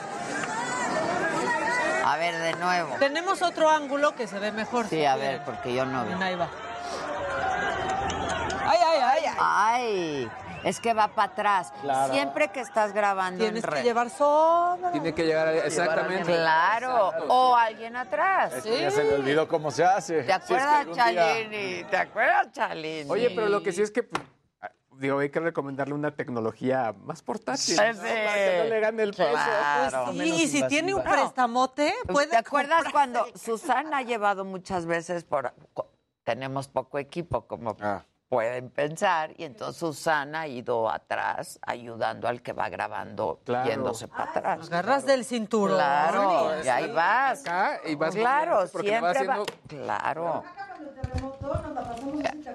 [2.05, 2.95] A ver, de nuevo.
[2.99, 4.85] Tenemos otro ángulo que se ve mejor.
[4.87, 5.37] Sí, si a quieren.
[5.37, 6.13] ver, porque yo no vi.
[6.23, 6.49] Ahí va.
[8.65, 9.35] Ay, ay, ay, ay.
[9.39, 10.31] Ay,
[10.63, 11.73] es que va para atrás.
[11.81, 12.13] Claro.
[12.13, 13.83] Siempre que estás grabando Tienes en que red.
[13.83, 14.91] llevar sobra.
[14.91, 16.23] Tiene que llegar a- exactamente.
[16.33, 18.53] Claro, o alguien atrás.
[18.53, 20.23] Es que ya se le olvidó cómo se hace.
[20.23, 21.83] ¿Te Si es que acuerdas, día- Chalini?
[21.85, 23.09] ¿Te acuerdas, Chalini?
[23.09, 24.21] Oye, pero lo que sí es que, pues,
[24.61, 27.61] ah, digo, hay que recomendarle una tecnología más portátil.
[27.63, 27.75] Sí.
[27.75, 27.77] ¿no?
[27.77, 27.93] Para
[28.35, 29.29] que no le gane el peso.
[29.31, 30.05] Claro.
[30.05, 31.09] Pues sí, y si tiene un No.
[31.09, 35.53] prestamote, puede ¿Te acuerdas comprarse- cuando Susana ha llevado muchas veces por...
[36.23, 38.03] Tenemos poco equipo, como Ah.
[38.31, 43.69] Pueden pensar, y entonces Susana ha ido atrás ayudando al que va grabando, Claro.
[43.69, 44.67] yéndose para atrás.
[44.67, 45.75] Agarras del cinturón.
[45.75, 47.41] Claro, y ahí vas.
[47.41, 49.09] Acá y vas Claro, va siempre va.
[49.09, 50.43] haciendo- Claro.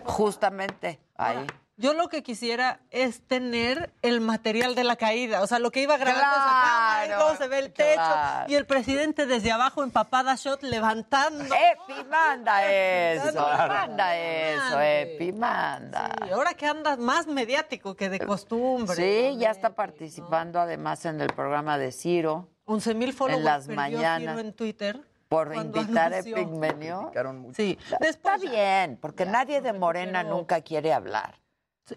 [0.07, 1.47] Justamente, ahí.
[1.78, 5.82] Yo lo que quisiera es tener el material de la caída, o sea, lo que
[5.82, 8.51] iba grabando esa Claro, luego se ve el techo claro.
[8.51, 11.44] y el presidente desde abajo empapada shot levantando.
[11.44, 13.74] Epi, manda eso, Claro.
[13.74, 16.15] manda eso, Epi, manda.
[16.27, 18.97] Y ahora que andas más mediático que de costumbre.
[18.97, 22.48] Sí, ya está participando además en el programa de Ciro.
[22.65, 24.20] 11 mil followers En las mañanas.
[24.20, 25.01] Ciro en Twitter.
[25.28, 26.19] Por invitar a.
[26.20, 27.12] Epigmenio.
[27.55, 27.78] Sí.
[28.01, 31.35] Está bien, porque nadie de Morena nunca quiere hablar.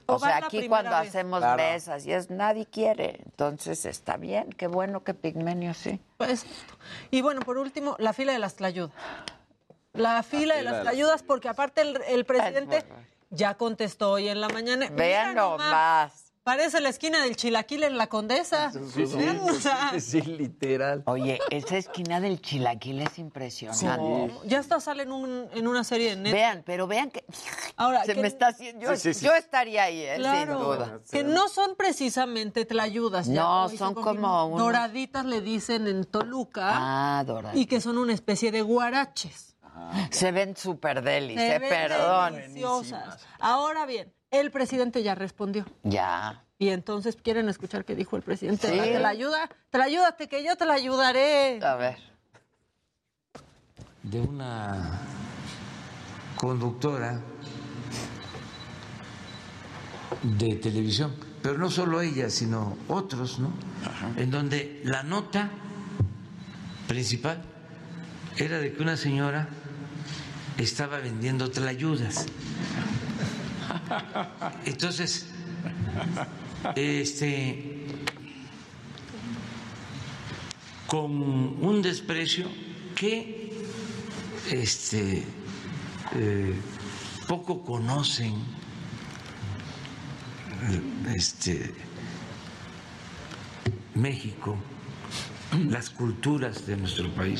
[0.05, 1.09] O sea, aquí cuando vez.
[1.09, 1.57] hacemos Claro.
[1.57, 3.19] mesas y es nadie quiere.
[3.25, 5.99] Entonces está bien, qué bueno que Pigmenio sí.
[6.17, 6.45] Pues,
[7.11, 8.91] y bueno, por último, la fila de las tlayudas.
[9.93, 12.85] La fila de fila las de las- tlayudas, porque aparte el, el presidente
[13.31, 14.87] ya contestó hoy en la mañana.
[14.91, 16.28] Vean nomás.
[16.43, 18.71] Parece la esquina del chilaquil en la Condesa.
[18.95, 21.03] Vean, o sea, Sí, literal.
[21.05, 24.33] Oye, esa esquina del chilaquil es impresionante.
[24.45, 26.33] Ya hasta sale en, un- en una serie de Netflix.
[26.33, 27.23] Vean, pero vean que
[27.75, 28.81] Ahora, se que- me está haciendo.
[28.85, 29.25] Yo, Sí, sí, sí.
[29.25, 30.13] yo estaría ahí, ¿eh?
[30.17, 30.99] Claro, sin duda.
[31.11, 33.27] que no son precisamente tlayudas.
[33.27, 36.71] No, son como unos- Doraditas le dicen en Toluca.
[36.73, 37.61] Ah, doraditas.
[37.61, 39.55] Y que son una especie de guaraches.
[40.11, 42.33] Se ven súper delis, Se eh, ven perdón.
[42.35, 43.25] deliciosas.
[43.39, 45.65] Ahora bien, el presidente ya respondió.
[45.83, 46.43] Ya.
[46.57, 48.67] Y entonces quieren escuchar qué dijo el presidente.
[48.69, 48.77] Sí.
[48.77, 49.49] ¿Te la ayuda?
[49.69, 51.59] Te la ayúdate, que yo te la ayudaré.
[51.63, 51.97] A ver.
[54.03, 55.01] de una
[56.35, 57.19] conductora
[60.23, 63.51] de televisión, pero no solo ella, sino otros, ¿no?
[64.17, 65.49] En donde la nota
[66.87, 67.41] principal
[68.37, 69.49] era de que una señora
[70.57, 72.25] estaba vendiendo tlayudas.
[74.65, 75.27] Entonces,
[76.75, 77.85] este,
[80.87, 82.47] con un desprecio
[82.95, 83.53] que
[84.49, 85.23] este,
[86.15, 86.55] eh,
[87.27, 88.33] poco conocen
[90.63, 90.81] eh,
[91.15, 91.73] este,
[93.93, 94.57] México,
[95.67, 97.39] las culturas de nuestro país.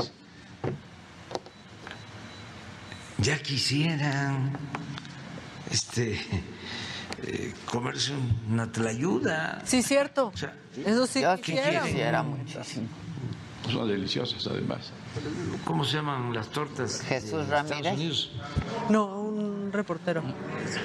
[3.18, 4.58] Ya quisieran
[5.72, 6.20] este,
[7.24, 8.14] eh, comerse
[8.50, 9.62] una tlayuda.
[9.66, 10.32] Sí, cierto.
[10.86, 11.84] Eso sí Yo quisiera.
[11.84, 12.88] quisiera muchísimo.
[13.72, 14.92] Son deliciosas además.
[15.66, 17.02] ¿Cómo se llaman las tortas?
[17.02, 17.94] Jesús Estados Ramírez.
[17.94, 18.32] Unidos?
[18.90, 20.22] No, un reportero.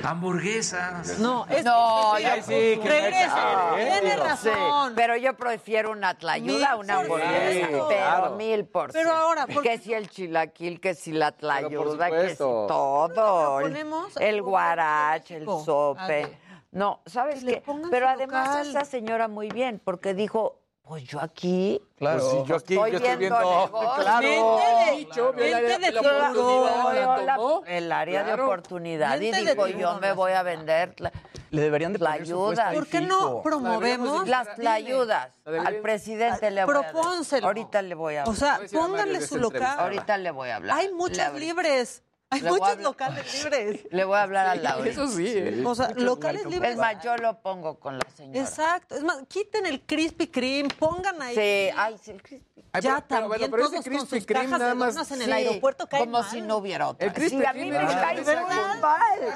[0.03, 1.19] Hamburguesas.
[1.19, 3.71] No, es No, que- ya sí, que regresa.
[3.77, 4.89] Tiene razón.
[4.89, 7.67] Sí, pero yo prefiero una tlayuda a una hamburguesa.
[7.71, 8.31] pero Claro.
[8.37, 9.21] mil por Pero ciento.
[9.23, 13.61] ahora, ¿por Que si el chilaquil, que si la tlayuda, que si todo.
[13.61, 16.39] El, ponemos el guarache, el sope.
[16.73, 17.73] No, ¿sabes Que qué?
[17.91, 18.69] Pero además local.
[18.69, 21.81] esa señora muy bien, porque dijo, pues yo aquí...
[21.97, 22.19] Claro.
[22.21, 24.03] Pues sí, yo aquí, estoy yo estoy viendo viendo- negocio.
[24.03, 24.59] Claro.
[24.97, 28.45] Dicho, la- gente de la oportunidad, la la- el área de Claro.
[28.45, 31.13] oportunidad y dijo, yo me voy a vender la-
[31.51, 32.59] Le deberían de ayudas.
[32.59, 34.29] ahí ¿Por qué no promovemos?
[34.29, 34.49] Las.
[34.59, 37.47] La deberían- Al presidente le voy a Propónselo.
[37.47, 38.35] Ahorita le voy a hablar.
[38.35, 39.79] O sea, pónganle su local.
[39.79, 40.79] Ahorita le voy a hablar.
[40.79, 40.89] Hay
[41.29, 42.03] abrí- libres.
[42.31, 43.81] Hay Le muchos locales libres.
[43.91, 44.91] Le voy a hablar a Sí, Laura.
[44.91, 45.63] eso sí, ¿eh?
[45.65, 46.73] O sea, locales libres.
[46.73, 48.41] Es más, yo lo pongo con la señora.
[48.41, 48.97] Exacto.
[48.97, 51.35] Es más, quiten el Krispy Kreme, pongan ahí.
[51.35, 54.51] Sí, ay, sí, el Krispy Ya pero- pero también pero ese todos con sus cajas
[54.51, 56.31] nada más- en el Sí, aeropuerto caen como mal.
[56.31, 57.07] si no hubiera otra.
[57.07, 58.35] El Krispy Sí, a mí me cae muy
[58.81, 58.81] mal.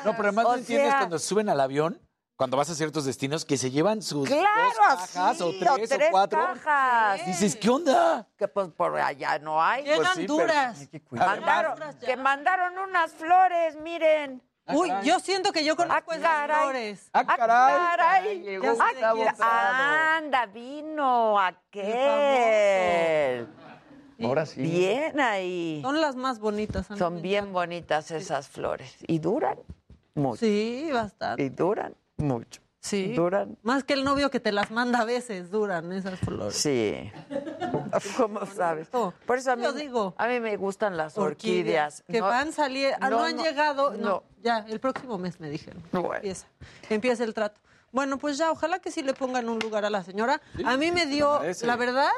[0.05, 2.01] No, pero además O no entiendes cuando suben al avión,
[2.39, 5.93] cuando vas a ciertos destinos, que se llevan sus Claro, dos cajas o así, tres
[6.09, 6.39] o, cuatro.
[6.40, 7.27] cajas.
[7.27, 8.28] Dices, ¿qué onda?
[8.39, 9.82] Que pues por allá no hay.
[9.82, 10.78] Llegan Pues sí, pero- duras.
[10.78, 11.40] Hay que cuidar.
[11.40, 14.40] Mandaron, que mandaron unas flores, miren.
[14.69, 16.62] Uy, yo siento que yo conozco esas caray.
[16.62, 17.10] flores.
[17.12, 17.74] Ah, caray.
[17.74, 18.40] caray.
[18.43, 20.16] llegó Ya sé de Gustavo quién- Prado.
[20.19, 21.89] Anda, vino aquel.
[24.23, 24.62] Ahora sí.
[24.62, 25.81] Bien ahí.
[25.82, 26.86] Son las más bonitas.
[26.97, 28.94] Son bien bonitas esas flores.
[29.09, 29.59] Y duran
[30.15, 30.36] mucho.
[30.39, 31.43] Sí, bastante.
[31.43, 32.61] Y duran mucho.
[32.81, 33.12] Sí.
[33.15, 33.59] Duran.
[33.62, 36.55] Más que el novio que te las manda a veces, duran esas flores.
[36.55, 37.11] Sí.
[38.16, 38.89] ¿Cómo sabes?
[38.89, 40.15] Por eso a mí, Yo digo.
[40.16, 42.05] a mí me gustan las orquídeas.
[42.09, 42.97] Que No- van saliendo.
[43.01, 43.90] Ah, no, no, han no, llegado.
[43.93, 44.23] No, no.
[44.43, 45.82] ya, el próximo mes me dijeron.
[45.93, 46.15] Bueno.
[46.15, 46.47] Empieza.
[46.89, 47.61] Empieza el trato.
[47.90, 50.40] Bueno, pues ya, ojalá que sí le pongan un lugar a la señora.
[50.65, 52.12] a mí me dio, la verdad,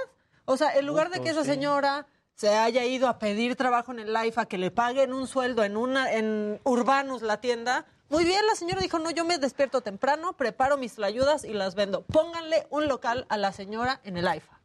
[0.45, 1.51] o sea, en lugar de que esa sí.
[1.51, 5.63] señora se haya ido a pedir trabajo en el LIFA, que le paguen un sueldo
[5.63, 7.87] en una en Urbanus, la tienda.
[8.11, 11.77] Muy bien, la señora dijo, no, yo me despierto temprano, preparo mis ayudas y las
[11.77, 12.03] vendo.
[12.03, 14.59] Pónganle un local a la señora en el IFA.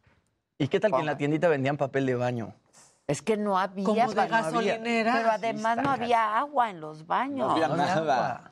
[0.58, 2.56] ¿Y qué tal que en la tiendita vendían papel de baño?
[3.08, 3.86] Es que no había.
[3.86, 4.42] Como de no había.
[4.42, 5.14] gasolinera.
[5.14, 7.48] Pero además Sí, no había agua en los baños.
[7.48, 8.52] No había No nada.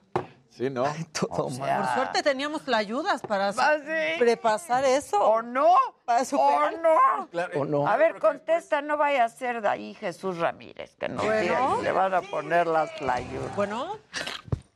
[0.52, 0.84] Sí, ¿no?
[1.12, 4.20] Todo O sea, Por suerte teníamos ayudas para ¿Ah, sí?
[4.20, 5.18] prepasar eso.
[5.18, 5.74] ¿O no?
[6.06, 6.74] Para ¿O superar.
[6.84, 7.60] no?
[7.60, 7.88] ¿O no?
[7.88, 11.82] A ver, contesta, no vaya a ser de ahí Jesús Ramírez, que no Bueno.
[11.82, 13.56] le van a poner las playas.
[13.56, 13.98] Bueno,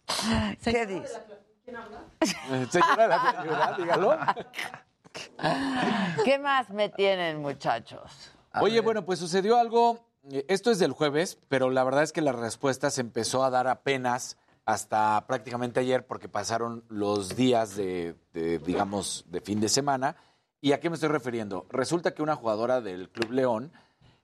[0.64, 1.22] ¿Qué dice?
[2.50, 4.18] Eh, Señora de la ciudad, dígalo.
[6.24, 8.32] ¿Qué más me tienen, muchachos?
[8.62, 10.06] Oye, bueno, pues sucedió algo.
[10.32, 13.50] eh, Esto es del jueves, pero la verdad es que la respuesta se empezó a
[13.50, 19.70] dar apenas hasta prácticamente ayer, porque pasaron los días de, de, digamos, de fin de
[19.70, 20.16] semana.
[20.60, 21.66] ¿Y a qué me estoy refiriendo?
[21.70, 23.72] Resulta que una jugadora del Club León,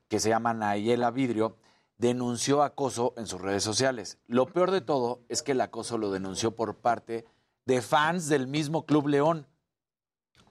[0.10, 1.56] que se llama Nayela Vidrio,
[2.04, 4.18] denunció acoso en sus redes sociales.
[4.28, 7.26] Lo peor de todo es que el acoso lo denunció por parte
[7.66, 9.48] de fans del mismo Club León.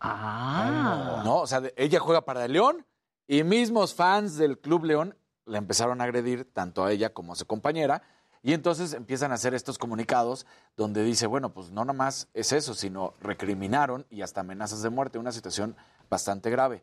[0.01, 1.21] Ah.
[1.27, 2.87] No, o sea, ella juega para el León
[3.29, 5.15] y mismos fans del Club León
[5.45, 8.03] la empezaron a agredir tanto a ella como a su compañera.
[8.43, 12.73] Y entonces empiezan a hacer estos comunicados donde dice, bueno, pues no nomás es eso,
[12.73, 15.77] sino recriminaron y hasta amenazas de muerte, una situación
[16.09, 16.83] bastante grave.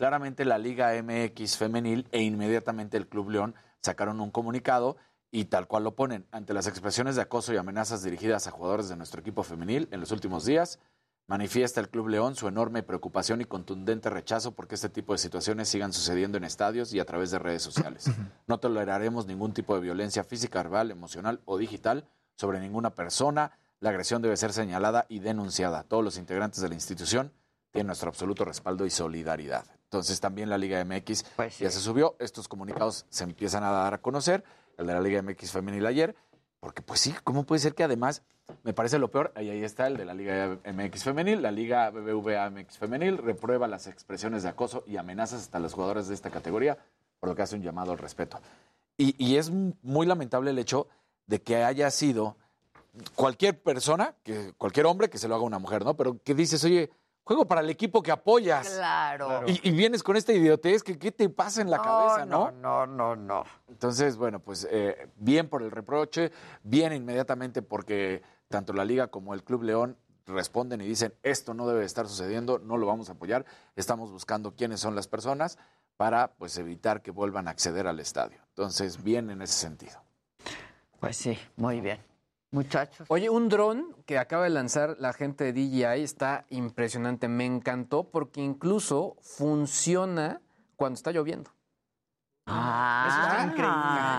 [0.00, 4.96] Claramente la Liga MX femenil e inmediatamente el Club León sacaron un comunicado
[5.30, 6.26] y tal cual lo ponen.
[6.30, 10.00] Ante las expresiones de acoso y amenazas dirigidas a jugadores de nuestro equipo femenil en
[10.00, 10.78] los últimos días,
[11.26, 15.68] manifiesta el Club León su enorme preocupación y contundente rechazo porque este tipo de situaciones
[15.68, 18.10] sigan sucediendo en estadios y a través de redes sociales.
[18.46, 23.58] No toleraremos ningún tipo de violencia física, verbal, emocional o digital sobre ninguna persona.
[23.80, 25.82] La agresión debe ser señalada y denunciada.
[25.82, 27.34] Todos los integrantes de la institución
[27.70, 29.66] tienen nuestro absoluto respaldo y solidaridad.
[29.90, 31.24] Entonces también la Liga MX
[31.58, 34.44] ya se subió, estos comunicados se empiezan a dar a conocer,
[34.78, 36.14] el de la Liga MX femenil ayer,
[36.60, 38.22] porque pues sí, ¿cómo puede ser que además,
[38.62, 41.90] me parece lo peor, ahí, ahí está el de la Liga MX femenil, la Liga
[41.90, 46.30] BBVA MX femenil reprueba las expresiones de acoso y amenazas hasta los jugadores de esta
[46.30, 46.78] categoría,
[47.18, 48.38] por lo que hace un llamado al respeto.
[48.96, 50.86] Y, y es muy lamentable el hecho
[51.26, 52.36] de que haya sido
[53.16, 55.96] cualquier persona, que, cualquier hombre que se lo haga a una mujer, ¿no?
[55.96, 56.90] Pero que dices, oye,
[57.30, 58.68] juego para el equipo que apoyas.
[58.70, 59.44] Claro.
[59.46, 62.50] Y, y vienes con esta idiotez, que ¿qué te pasa en la No, cabeza, no?
[62.50, 63.44] no, no, no.
[63.68, 66.32] Entonces, bueno, pues eh, bien por el reproche,
[66.64, 69.96] bien inmediatamente porque tanto la Liga como el Club León
[70.26, 73.44] responden y dicen, esto no debe estar sucediendo, no lo vamos a apoyar,
[73.76, 75.56] estamos buscando quiénes son las personas
[75.96, 78.40] para pues evitar que vuelvan a acceder al estadio.
[78.48, 80.02] Entonces, bien en ese sentido.
[80.98, 82.00] Pues sí, muy bien.
[82.52, 83.06] Muchachos.
[83.08, 87.28] Oye, un dron que acaba de lanzar la gente de DJI está impresionante.
[87.28, 90.40] Me encantó porque incluso funciona
[90.76, 91.50] cuando está lloviendo.
[92.46, 93.44] Ah, Eso está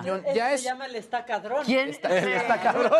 [0.05, 0.29] increíble.
[0.29, 1.65] Este Ya se es- llama el estacadrón.
[1.65, 1.89] ¿Quién?
[1.89, 2.91] El estacadrón.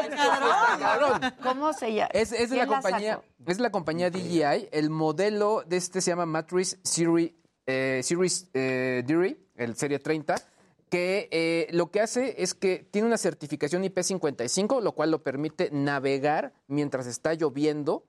[1.41, 2.09] ¿Cómo se llama?
[2.13, 3.25] Es, es de la ¿Quién compañía, sacó?
[3.47, 4.67] es de la compañía DJI.
[4.73, 7.31] El modelo de este se llama Matrix Series,
[7.65, 9.03] eh, Series eh,
[9.55, 10.35] el Serie 30,
[10.91, 15.69] que eh, lo que hace es que tiene una certificación IP55, lo cual lo permite
[15.71, 18.03] navegar mientras está lloviendo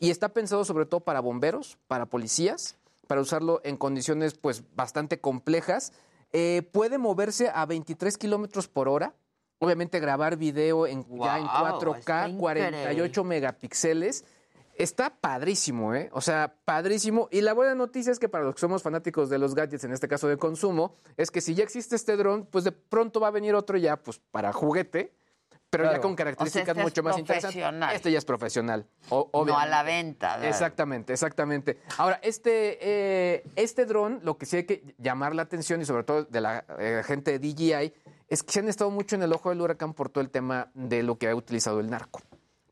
[0.00, 5.20] y está pensado sobre todo para bomberos, para policías, para usarlo en condiciones pues bastante
[5.20, 5.92] complejas.
[6.32, 9.14] Eh, puede moverse a 23 kilómetros por hora.
[9.60, 14.24] Obviamente grabar video en, ya en Guau, 4K, está 48 megapíxeles.
[14.76, 16.08] Está padrísimo, ¿eh?
[16.12, 17.28] O sea, padrísimo.
[17.30, 19.92] Y la buena noticia es que para los que somos fanáticos de los gadgets, en
[19.92, 23.28] este caso de consumo, es que si ya existe este dron, pues de pronto va
[23.28, 25.14] a venir otro ya, pues para juguete,
[25.70, 27.96] pero ya con características O sea, este es mucho más interesantes.
[27.96, 28.86] Este ya es profesional.
[29.10, 30.34] o- No a la venta.
[30.36, 30.48] ¿verdad?
[30.50, 31.80] Exactamente, exactamente.
[31.98, 36.04] Ahora, este, eh, este dron, lo que sí hay que llamar la atención, y sobre
[36.04, 37.92] todo de la eh, gente de DJI,
[38.28, 40.70] es que se han estado mucho en el ojo del huracán por todo el tema
[40.74, 42.20] de lo que ha utilizado el narco.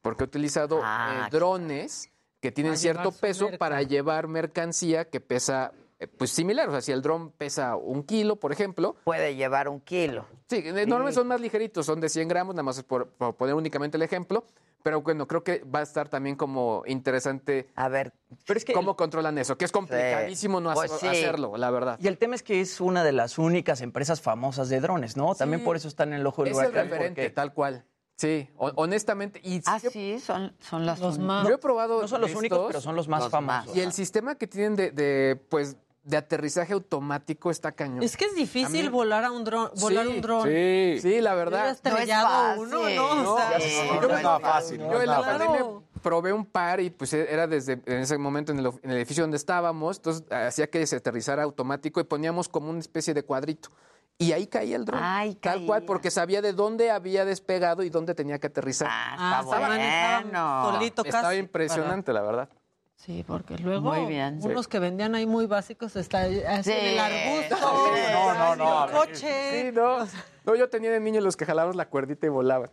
[0.02, 2.10] Porque ha utilizado Ah, eh, drones
[2.40, 3.58] que tienen cierto peso merca.
[3.58, 6.68] para llevar mercancía que pesa, eh, pues similar.
[6.68, 8.96] O sea, si el dron pesa un kilo, por ejemplo.
[9.04, 10.26] Puede llevar un kilo.
[10.50, 13.36] Sí, de normalmente son más ligeritos, son de 100 gramos, nada más es por, por
[13.36, 14.44] poner únicamente el ejemplo.
[14.82, 18.12] Pero bueno, creo que va a estar también como interesante A ver,
[18.44, 21.06] Pero es que cómo controlan eso, que es complicadísimo no Pues sí.
[21.06, 22.00] hacerlo, la verdad.
[22.02, 25.36] Y el tema es que es una de las únicas empresas famosas de drones, ¿no?
[25.36, 26.90] También por eso están en el ojo del Es el huracán.
[26.90, 27.84] referente, porque- tal cual.
[28.22, 29.40] Sí, ho- honestamente.
[29.42, 31.46] Y Ah, yo- sí, son, son las Los más.
[31.48, 32.00] Yo he probado.
[32.02, 33.66] No son los estos, únicos, pero son los más Los famosos.
[33.66, 33.76] más.
[33.76, 38.02] Y el sistema que tienen de, de, pues, de aterrizaje automático está cañón.
[38.02, 40.42] Es que es difícil A mí- volar a un dron, volar Sí, un dron.
[40.48, 40.98] Sí.
[41.02, 41.70] Sí, la Yo verdad.
[41.70, 42.96] estrellado No es uno, fácil.
[42.96, 43.14] ¿no?
[43.22, 44.78] No, O sea, sí, no no es es nada fácil.
[44.78, 44.78] fácil.
[44.78, 45.22] Yo en la Claro.
[45.38, 45.66] pandemia
[46.02, 49.24] probé un par y pues era desde en ese momento en el, en el edificio
[49.24, 53.68] donde estábamos, entonces hacía que se aterrizara automático y poníamos como una especie de cuadrito.
[54.18, 55.00] Y ahí caía el dron.
[55.02, 58.88] Ay, tal cual, porque sabía de dónde había destegado y dónde tenía que aterrizar.
[58.90, 60.72] Ah, Ah, está bueno.
[60.72, 62.48] solito Estaba casi impresionante, la verdad.
[62.94, 64.38] Sí, porque luego Muy bien.
[64.42, 67.56] unos que vendían ahí muy básicos está así en el arbusto.
[67.56, 68.00] Sí.
[68.12, 69.62] No, no, no, coche.
[69.64, 70.06] Sí, no.
[70.44, 72.70] No, yo tenía de niño los que jalábamos la cuerdita y volaban.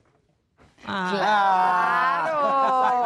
[0.88, 2.60] Ah, Claro.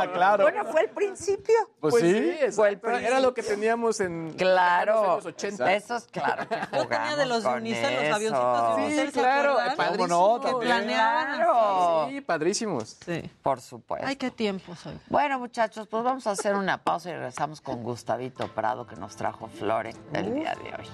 [0.13, 0.43] Claro.
[0.43, 1.55] Bueno, fue el principio.
[1.79, 2.35] Pues, sí.
[2.51, 4.91] Fue el Era lo que teníamos en Claro.
[4.93, 5.73] en los años 80.
[5.73, 8.15] Esos, claro que Yo tenía de los Unicel, los eso.
[8.15, 10.07] avioncitos de Unicel, Sí, ¿se claro, padrísimo.
[10.07, 10.41] ¿Cómo no?
[10.59, 12.07] Que planeaban Claro.
[12.09, 12.97] Sí, padrísimos.
[13.05, 13.31] Sí.
[13.41, 14.05] Por supuesto.
[14.07, 14.99] Ay, qué tiempos hoy.
[15.07, 19.15] Bueno, muchachos, pues vamos a hacer una pausa y regresamos con Gustavito Prado, que nos
[19.15, 20.89] trajo flores el día de hoy.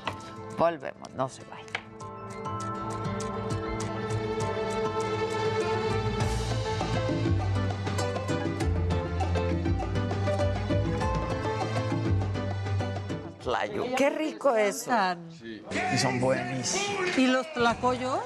[0.58, 2.69] Volvemos, no se vayan.
[13.42, 13.86] Tlayo.
[13.98, 14.92] Qué rico eso.
[15.42, 17.18] Y son buenísimos.
[17.18, 18.20] ¿Y los tlacoyos?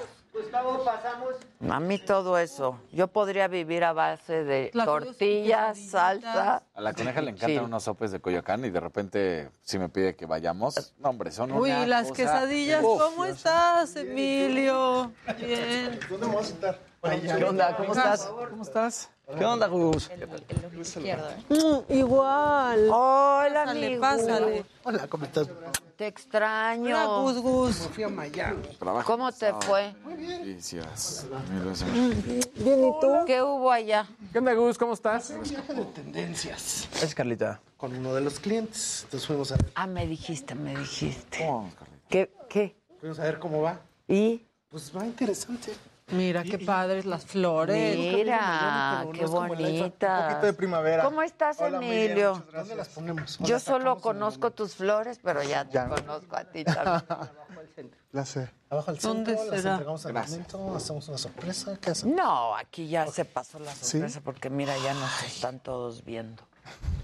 [1.69, 2.79] A mí todo eso.
[2.91, 6.63] Yo podría vivir a base de Tlacoyos tortillas, salsa.
[6.73, 7.57] A la coneja le encantan Sí.
[7.59, 11.51] unos sopes de Coyoacán y de repente, si me pide que vayamos, no, hombre, son
[11.51, 12.99] Uy, una las cosa- quesadillas, Uf.
[13.01, 15.11] ¿cómo estás, Emilio?
[15.37, 15.99] Bien.
[16.09, 16.79] ¿Dónde vamos a sentar?
[17.37, 17.75] ¿Qué onda?
[17.77, 18.25] ¿Cómo estás?
[18.49, 19.09] ¿Cómo estás?
[19.25, 20.09] ¿Qué onda, Gus?
[21.49, 22.89] Mm, igual.
[22.91, 24.01] Hola, Pásale, amigo.
[24.01, 24.65] pásale.
[24.83, 25.47] Hola, ¿cómo estás?
[25.95, 26.95] Te extraño.
[26.95, 27.75] Hola, Gus Gus.
[27.93, 28.61] Fui a Miami.
[29.05, 29.95] ¿Cómo te fue?
[30.43, 31.25] Sí, sí, vas.
[31.51, 31.93] Mil veces.
[31.93, 33.13] Bien, ¿y tú?
[33.25, 34.07] ¿Qué hubo allá?
[34.31, 34.77] ¿Qué onda, Gus?
[34.77, 35.33] ¿Cómo estás?
[35.49, 37.61] Viaje de tendencias Es Carlita.
[37.77, 39.03] con uno de los clientes.
[39.05, 41.45] Entonces fuimos a ver, Ah, me dijiste, me dijiste.
[41.45, 42.07] ¿Cómo, Carlita?
[42.09, 42.31] ¿Qué?
[42.49, 42.75] ¿Qué?
[42.99, 43.79] fuimos a ver cómo va.
[44.07, 44.41] ¿Y?
[44.69, 45.73] Pues va interesante.
[46.13, 47.97] Mira qué padres las flores.
[47.97, 49.41] Mira, qué iPhone.
[49.41, 50.27] Un bonita.
[50.27, 51.03] poquito de primavera.
[51.03, 52.33] ¿Cómo estás, Hola, bien, Emilio?
[52.33, 52.53] gracias.
[52.53, 53.37] ¿Dónde las ponemos?
[53.39, 55.87] Yo solo conozco tus flores, pero ya te Ya.
[55.87, 57.03] conozco a ti también.
[58.11, 58.47] La sé.
[58.69, 59.71] Abajo al centro, ¿Dónde las será?
[59.73, 61.77] entregamos al momento, hacemos una sorpresa.
[61.81, 62.15] ¿Qué hacemos?
[62.15, 63.91] No, aquí ya se pasó la ¿Sí?
[63.97, 66.43] sorpresa porque mira, ya nos están todos viendo.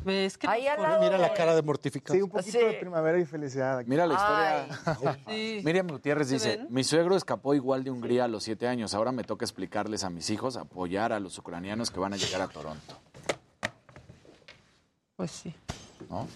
[0.09, 2.17] ¿Ves que Ahí nos al lado Mira la cara de mortificación.
[2.17, 2.65] Sí, un poquito Sí.
[2.65, 3.77] de primavera y felicidad.
[3.79, 3.89] aquí.
[3.89, 4.67] Mira la historia.
[4.85, 5.61] Ay, Sí.
[5.63, 6.67] Miriam Gutiérrez ¿Se dice, ven?
[6.69, 8.93] mi suegro escapó igual de Hungría a los siete años.
[8.93, 12.41] Ahora me toca explicarles a mis hijos, apoyar a los ucranianos que van a llegar
[12.41, 12.99] a Toronto.
[15.15, 15.53] Pues sí.
[16.09, 16.27] ¿No?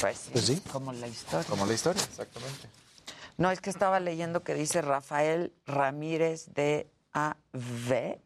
[0.00, 0.62] pues sí, Pues sí.
[0.70, 1.48] como la historia.
[1.48, 2.68] Como la historia, exactamente.
[3.38, 8.18] No, es que estaba leyendo que dice Rafael Ramírez de AV,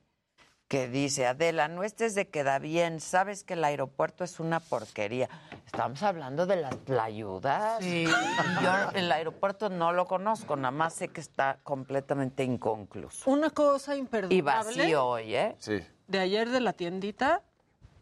[0.68, 5.28] que dice, Adela, no estés de queda bien, sabes que el aeropuerto es una porquería.
[5.64, 7.82] Estamos hablando de las playudas.
[7.82, 8.04] Sí.
[8.04, 8.06] Y
[8.62, 13.30] Yo el aeropuerto no lo conozco, nada más sé que está completamente inconcluso.
[13.30, 14.36] Una cosa imperdonable.
[14.36, 15.54] Y vacío hoy, ¿eh?
[15.58, 15.80] Sí.
[16.08, 17.42] De ayer de la tiendita,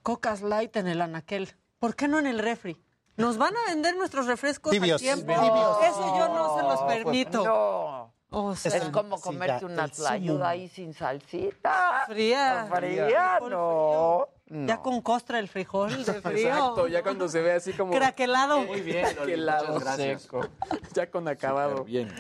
[0.03, 1.55] Cocas Light en el anaquel.
[1.79, 2.81] ¿Por qué no en el refri?
[3.17, 5.33] Nos van a vender nuestros refrescos Tibios, a tiempo.
[5.33, 5.85] tibios.
[5.85, 7.45] Eso yo no se los permito.
[7.45, 8.14] No.
[8.37, 12.05] O sea, Es como comerte una tlayuda ahí sin salsita.
[12.07, 12.67] fría.
[12.75, 14.29] Fría, no.
[14.49, 16.49] Ya con costra el frijol de frío.
[16.49, 17.93] Exacto, ya cuando se ve así como...
[17.93, 18.61] Craquelado.
[18.63, 20.23] Muy bien, Craquelado gracias.
[20.23, 20.47] seco.
[20.95, 21.85] Ya con acabado.
[21.85, 22.13] Bien.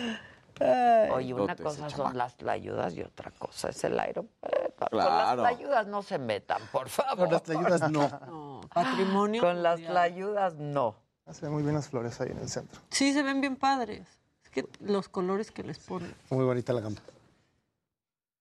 [1.12, 2.16] Oye, una cosa son chamaco.
[2.16, 4.64] las tlayudas y otra cosa es el aeropuerto.
[4.78, 5.42] Con Claro.
[5.42, 7.28] las tlayudas no se metan, por favor.
[7.28, 8.08] Con las ayudas no.
[8.26, 9.42] No, patrimonio.
[9.42, 10.94] Con las tlayudas no.
[11.30, 12.80] Se ven muy bien las flores ahí en el centro.
[12.90, 14.06] Sí, se ven bien padres.
[14.54, 16.14] Es que los colores que les ponen.
[16.30, 16.96] Muy bonita la gama.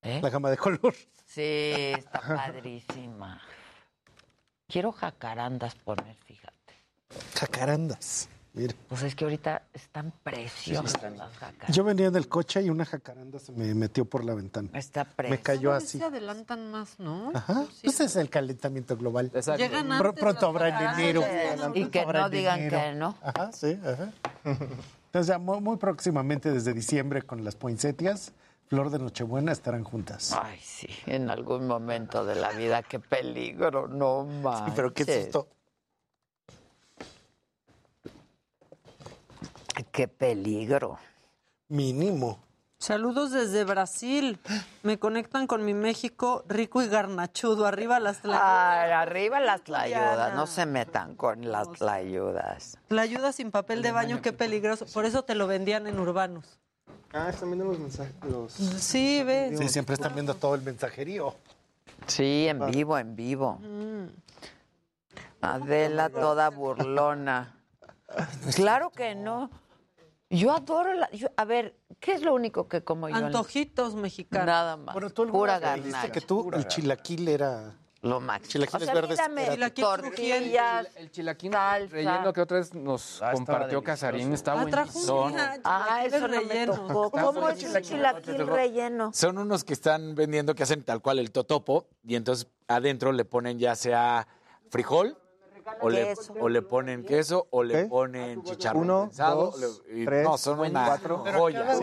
[0.03, 0.19] ¿Eh?
[0.21, 0.93] La gama de color.
[1.25, 1.41] Sí,
[1.97, 3.41] está padrísima.
[4.67, 6.53] Quiero jacarandas poner, fíjate.
[7.39, 8.29] Jacarandas.
[8.55, 8.75] Mira.
[8.87, 11.75] Pues es que ahorita están preciosas las jacarandas.
[11.75, 14.69] Yo venía en el coche y una jacaranda se me metió por la ventana.
[14.73, 15.41] Está Me preciosa.
[15.43, 15.97] cayó Cada vez así.
[15.97, 17.31] se adelantan más, ¿no?
[17.33, 17.65] Ajá.
[17.81, 19.31] Ese es el calentamiento global.
[19.33, 19.57] Exacto.
[19.63, 21.23] Llegan Pr- antes pronto las habrá enero.
[21.73, 23.17] Y que no digan que no.
[23.23, 24.11] Ajá, sí, ajá.
[25.13, 28.33] Entonces, ya muy, muy próximamente, desde diciembre, con las poinsettias,
[28.65, 30.33] Flor de Nochebuena estarán juntas.
[30.33, 34.65] Ay, sí, en algún momento de la vida, qué peligro, no más.
[34.65, 35.49] Sí, pero qué susto.
[39.91, 40.97] Qué peligro.
[41.67, 42.39] Mínimo.
[42.83, 44.37] Saludos desde Brasil.
[44.81, 47.65] Me conectan con mi México rico y garnachudo.
[47.65, 48.43] Arriba las tlayudas.
[48.43, 52.77] Ay, arriba las tlayudas, no se metan con las tlayudas.
[52.89, 54.85] Tlayuda sin papel de baño, qué peligroso.
[54.87, 56.59] Por eso te lo vendían en urbanos.
[57.13, 58.13] Ah, están viendo los mensajes.
[58.29, 58.51] Los...
[58.51, 59.57] Sí, ves.
[59.57, 61.33] Sí, siempre están viendo todo el mensajerío.
[62.07, 63.59] Sí, en vivo, en vivo.
[63.61, 64.07] Mm.
[65.39, 67.55] Adela toda burlona.
[68.55, 69.49] Claro que no.
[70.37, 71.09] Yo adoro la...
[71.11, 73.15] yo- a ver, ¿qué es lo único que como yo?
[73.15, 74.47] Antojitos mexicanos.
[74.47, 74.93] Nada más.
[74.93, 77.77] Bueno, tú Pura dijiste que tú el chilaquil era...
[78.01, 78.51] Lo máximo.
[78.51, 81.93] Chilaquiles o sea, verdes mírame, era- Chilaquil tortillas, El chilaquín salsa.
[81.95, 83.81] relleno que otra vez nos Ah, compartió.
[83.81, 85.31] Casarín está Ah, buenísimo.
[85.63, 86.75] Ah, eso no me rellenos.
[86.75, 87.05] tocó.
[87.05, 89.11] Está ¿Cómo es un chilaquil relleno?
[89.13, 93.23] Son unos que están vendiendo que hacen tal cual el totopo y entonces adentro le
[93.23, 94.27] ponen ya sea
[94.69, 95.17] frijol,
[95.81, 96.33] o le, Queso.
[96.39, 100.59] o le ponen queso, o le ponen chicharrón Uno, dos, le- y- tres, no, son
[100.59, 101.23] una cuatro.
[101.35, 101.75] joya.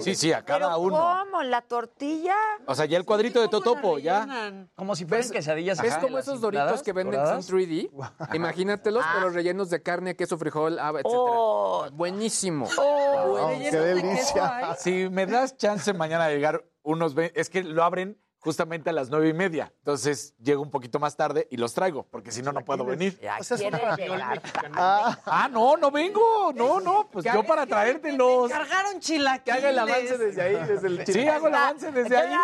[0.00, 0.96] Sí, sí, a cada ¿Pero uno.
[1.24, 1.42] ¿Cómo?
[1.42, 2.34] ¿La tortilla?
[2.66, 4.66] O sea, ya el cuadrito de Totopo, ya.
[4.74, 5.80] Como si fueran quesadillas.
[5.80, 7.90] ¿Ves así, como esos doritos que venden son 3D?
[8.34, 11.20] Imagínatelos, pero rellenos de carne, queso, frijol, haba, etcétera.
[11.22, 11.86] Oh.
[11.92, 12.66] Buenísimo.
[12.78, 14.74] Oh, qué delicia.
[14.78, 17.14] Si me das chance mañana de llegar unos...
[17.34, 18.18] Es que lo abren
[18.48, 19.70] justamente a las nueve y media.
[19.80, 23.18] Entonces llego un poquito más tarde y los traigo, porque si no, no puedo venir.
[23.20, 24.40] Ya quiere llegar.
[24.72, 26.50] Ah, ah, no, no vengo.
[26.54, 27.10] No, no.
[27.12, 28.50] Pues yo para traértelos.
[28.50, 29.44] Cargaron chilaquiles.
[29.44, 32.34] Que haga el avance desde ahí, desde el Sí, Ya hago el avance desde ahí.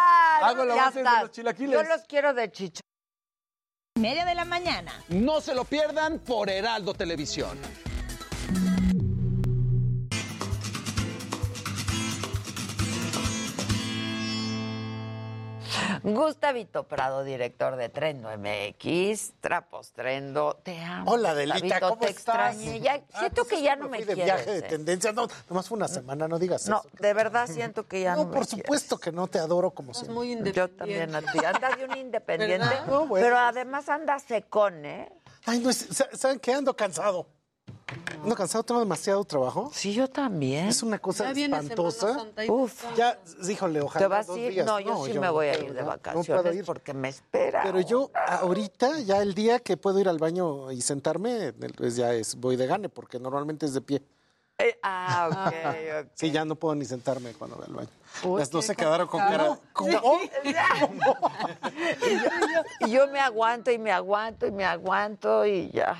[0.43, 1.73] Hago el avance desde los chilaquiles.
[1.73, 2.83] Yo los quiero de chicho.
[3.99, 4.93] Media de la mañana.
[5.09, 7.59] No se lo pierdan por Heraldo Televisión.
[16.03, 21.11] Gustavito Prado, director de Trendo MX, Trapos Trendo, te amo.
[21.13, 22.55] Hola, Delita, Gustavito, ¿cómo te estás?
[22.55, 22.81] extrañé.
[22.81, 24.35] Ya, Ah, siento pues que ya no me fui de quieres.
[24.35, 24.63] viaje de eh.
[24.63, 25.13] tendencia.
[25.13, 26.89] No, nomás fue una semana, no digas No, eso.
[26.99, 28.65] de verdad siento que ya no, No, me por quieres.
[28.67, 30.15] supuesto que no te adoro como siempre.
[30.15, 31.39] muy Yo también a ti.
[31.45, 32.67] Andas de un independiente.
[32.87, 33.25] No, bueno.
[33.25, 35.13] pero además andas secón, ¿eh?
[35.47, 36.55] Ay, no, ¿saben qué?
[36.55, 37.27] Ando cansado.
[38.23, 39.71] Ando cansado, tengo demasiado trabajo.
[39.73, 40.69] Sí, yo también.
[40.69, 42.27] Es una cosa Ya espantosa.
[42.49, 42.85] Uf.
[42.97, 43.19] Ya,
[43.49, 44.53] híjole, ojalá ¿Te vas dos a ir?
[44.53, 44.67] días.
[44.67, 46.65] No, yo sí me voy a ir de no, no vacaciones puedo ir.
[46.65, 47.63] porque me espera.
[47.63, 52.13] Pero yo ahorita, ya el día que puedo ir al baño y sentarme, pues ya
[52.15, 54.03] es, voy de gane, porque normalmente es de pie.
[54.57, 56.11] Eh, ah, ok, ok.
[56.15, 57.89] Sí, ya no puedo ni sentarme cuando voy al baño.
[58.23, 59.59] Uy, Las dos se quedaron con cara.
[59.73, 59.91] ¿Cómo?
[60.45, 60.53] y,
[62.15, 65.97] yo, y yo me aguanto y me aguanto y me aguanto y ya.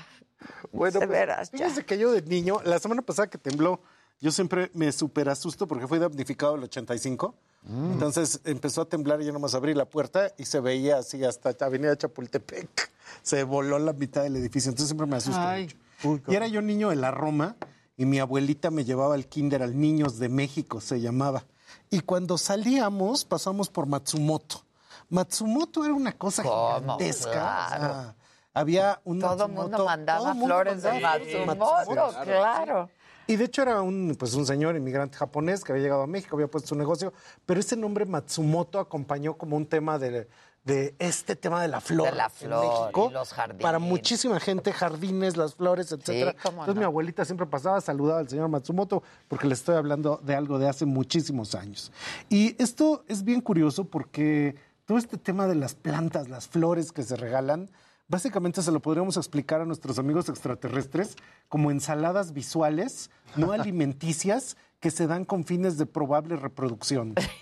[0.71, 3.79] Bueno, pues, veras, fíjese que yo de niño, la semana pasada que tembló,
[4.21, 7.35] yo siempre me super asusto porque fui damnificado el 85.
[7.63, 7.91] Mm.
[7.93, 11.55] Entonces empezó a temblar y yo nomás abrí la puerta y se veía así hasta
[11.65, 12.91] Avenida Chapultepec.
[13.21, 14.69] Se voló la mitad del edificio.
[14.69, 15.75] Entonces siempre me asusto Ay.
[16.03, 16.31] mucho.
[16.31, 17.55] y era yo niño de la Roma
[17.97, 21.43] y mi abuelita me llevaba al kinder al Niños de México, se llamaba.
[21.89, 24.63] Y cuando salíamos, pasamos por Matsumoto.
[25.09, 26.79] Matsumoto era una cosa ¿Cómo?
[26.79, 27.29] gigantesca.
[27.29, 27.83] o Claro.
[27.93, 28.15] sea,
[28.55, 32.89] había un Todo el Matsumoto- mundo mandaba todo el mundo flores de Matsumoto, claro.
[33.27, 36.35] Y de hecho era un, pues un señor inmigrante japonés que había llegado a México,
[36.35, 37.11] había puesto su negocio,
[37.45, 40.27] pero ese nombre Matsumoto acompañó como un tema de,
[40.63, 42.07] de este tema de la flor.
[42.11, 43.63] De la en flor México, y los jardines.
[43.63, 46.35] Para muchísima gente, jardines, las flores, etcétera.
[46.41, 46.81] cómo Entonces no.
[46.81, 50.69] mi abuelita siempre pasaba, saludaba al señor Matsumoto, porque le estoy hablando de algo de
[50.69, 51.91] hace muchísimos años.
[52.29, 54.55] Y esto es bien curioso porque
[54.85, 57.71] todo este tema de las plantas, las flores que se regalan,
[58.07, 61.15] Básicamente se lo podríamos explicar a nuestros amigos extraterrestres
[61.49, 67.15] como ensaladas visuales, no alimenticias, que se dan con fines de probable reproducción.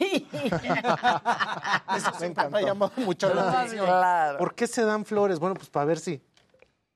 [1.96, 3.86] Eso siempre me ha llamado mucho la atención.
[3.86, 4.38] Claro.
[4.38, 5.40] ¿Por qué se dan flores?
[5.40, 6.22] Bueno, pues para ver si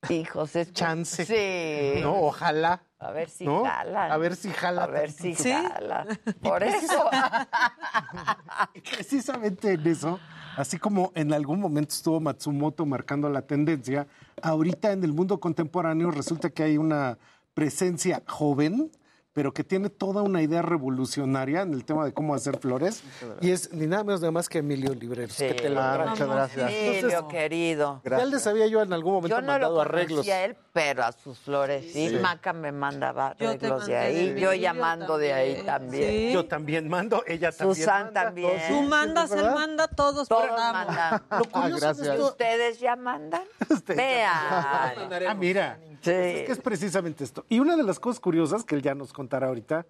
[0.10, 1.26] Hijos, es chance.
[1.26, 2.02] Sí.
[2.02, 2.14] ¿no?
[2.22, 2.82] Ojalá.
[3.00, 3.64] A ver si ¿no?
[3.66, 4.12] jalan.
[4.12, 4.84] A ver si jala.
[4.84, 5.70] A ver si tantito.
[5.70, 6.06] jala.
[6.42, 7.10] Por eso.
[8.96, 10.20] Precisamente en eso,
[10.58, 14.08] así como en algún momento estuvo Matsumoto marcando la tendencia,
[14.42, 17.20] ahorita en el mundo contemporáneo resulta que hay una
[17.54, 18.92] presencia joven,
[19.38, 23.04] pero que tiene toda una idea revolucionaria en el tema de cómo hacer flores.
[23.40, 25.38] Y es ni nada menos nada más que Emilio Libreros.
[25.38, 26.72] que te lo Ah, muchas gracias.
[26.74, 28.02] Emilio, querido.
[28.04, 30.28] Ya les había yo en algún momento Yo no mandado lo arreglos.
[30.28, 32.10] a él, pero a sus flores sí.
[32.10, 32.16] Sí.
[32.16, 34.16] Maca me mandaba arreglos de ahí.
[34.16, 36.34] de Yo Emilio llamando de ahí también.
[36.34, 37.76] Yo también mando, ella también.
[37.76, 38.24] Susan manda.
[38.24, 38.60] también.
[38.70, 41.22] Tú mandas, él manda, todos, Todos mandan.
[41.30, 43.44] Lo curioso de ¿Y esto- ustedes ya mandan?
[43.86, 44.34] Vean.
[44.34, 45.78] Ah, mira.
[46.02, 46.12] Sí.
[46.12, 47.46] Es que es precisamente esto.
[47.50, 49.86] Y una de las cosas curiosas que él ya nos contará ahorita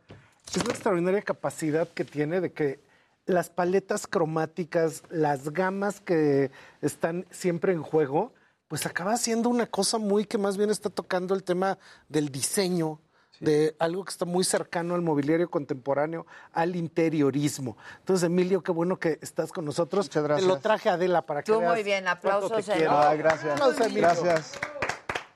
[0.56, 2.80] es la extraordinaria capacidad que tiene de que
[3.26, 6.50] las paletas cromáticas, las gamas que
[6.82, 8.34] están siempre en juego,
[8.68, 11.78] pues acaba siendo una cosa muy que más bien está tocando el tema
[12.10, 13.00] del diseño,
[13.40, 17.78] de algo que está muy cercano al mobiliario contemporáneo, al interiorismo.
[18.00, 20.10] Entonces, Emilio, qué bueno que estás con nosotros.
[20.10, 20.48] Te gracias.
[20.48, 22.90] lo traje a Adela para que Tú muy bien, aplausos te en
[23.20, 23.94] gracias.
[23.94, 24.60] Gracias.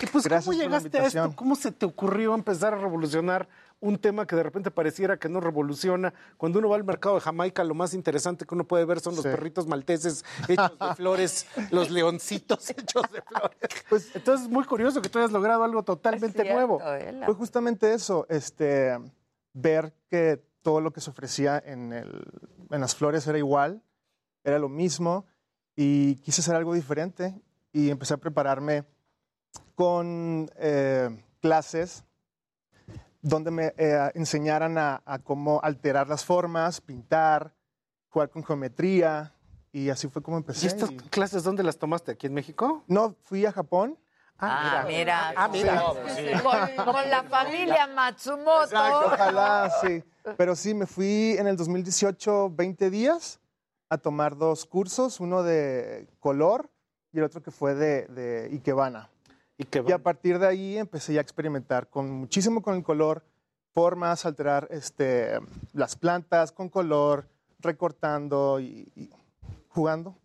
[0.07, 1.17] Pues, Gracias ¿cómo por la llegaste a esto?
[1.17, 1.31] invitación.
[1.33, 3.47] ¿Cómo se te ocurrió empezar a revolucionar
[3.79, 6.13] un tema que de repente pareciera que no revoluciona?
[6.37, 9.15] Cuando uno va al mercado de Jamaica, lo más interesante que uno puede ver son
[9.15, 13.57] los perritos malteses hechos de flores, los leoncitos hechos de flores.
[13.89, 16.79] Pues entonces es muy curioso que tú hayas logrado algo totalmente nuevo.
[17.25, 18.97] Fue justamente eso, este,
[19.53, 22.23] ver que todo lo que se ofrecía en, el,
[22.69, 23.81] en las flores era igual,
[24.43, 25.25] era lo mismo,
[25.75, 27.41] y quise hacer algo diferente
[27.73, 28.85] y empecé a prepararme
[29.75, 31.09] con eh,
[31.41, 32.03] clases
[33.21, 37.53] donde me eh, enseñaran a, a cómo alterar las formas, pintar,
[38.09, 39.33] jugar con geometría,
[39.71, 40.65] y así fue como empecé.
[40.65, 42.11] ¿Y estas y- clases dónde las tomaste?
[42.13, 42.83] ¿Aquí en México?
[42.87, 43.97] No, fui a Japón.
[44.39, 45.33] Ah, mira.
[45.37, 45.83] Ah, mira.
[46.41, 48.63] Con, con la familia Matsumoto.
[48.63, 50.03] Exacto, ojalá, sí.
[50.35, 53.39] Pero sí, me fui en el 2018 20 días
[53.89, 56.71] a tomar dos cursos, uno de color
[57.13, 59.09] y el otro que fue de, de Ikebana.
[59.87, 63.23] Y a partir de ahí empecé ya a experimentar con muchísimo con el color,
[63.73, 65.39] formas, alterar este,
[65.73, 67.27] las plantas con color,
[67.59, 69.09] recortando y, y
[69.69, 70.17] jugando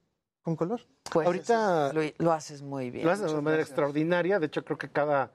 [0.43, 0.81] con color.
[1.13, 3.05] Pues Ahorita lo, lo haces muy bien.
[3.05, 4.39] Lo haces de una manera extraordinaria.
[4.39, 5.33] De hecho, creo que cada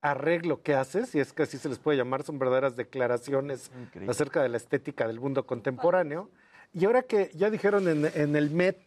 [0.00, 3.70] arreglo que haces, y es que así se les puede llamar, son verdaderas declaraciones
[4.08, 6.28] acerca de la estética del mundo contemporáneo.
[6.72, 8.78] Y ahora que ya dijeron en, en el Met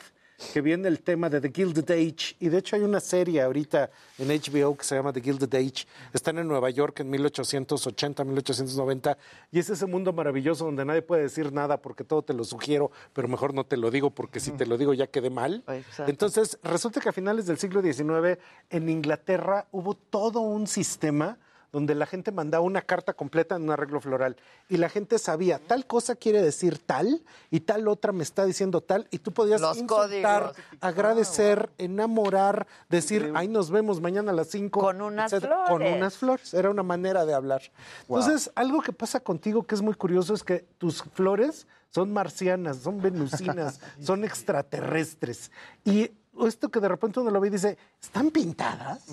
[0.54, 3.90] que viene el tema de The Gilded Age, y de hecho hay una serie ahorita
[4.18, 9.18] en HBO que se llama The Gilded Age, están en Nueva York en 1880, 1890,
[9.52, 12.92] y es ese mundo maravilloso donde nadie puede decir nada porque todo te lo sugiero,
[13.14, 15.64] pero mejor no te lo digo porque si te lo digo ya quedé mal.
[16.08, 18.40] Entonces, resulta que a finales del siglo XIX
[18.70, 21.38] en Inglaterra hubo todo un sistema
[21.76, 24.38] donde la gente mandaba una carta completa en un arreglo floral
[24.70, 27.22] y la gente sabía tal cosa quiere decir tal
[27.52, 30.56] y tal otra me está diciendo tal y tú podías Los insultar, códigos.
[30.80, 34.80] agradecer, enamorar, decir, ahí nos vemos mañana a las 5.
[34.80, 35.98] Con unas Con flores.
[35.98, 36.54] unas flores.
[36.54, 37.62] Era una manera de hablar.
[38.08, 38.20] Wow.
[38.22, 42.78] Entonces, algo que pasa contigo que es muy curioso es que tus flores son marcianas,
[42.78, 45.52] son venusinas, son extraterrestres.
[45.84, 46.10] Y
[46.46, 49.04] esto que de repente uno lo ve y dice, ¿están pintadas?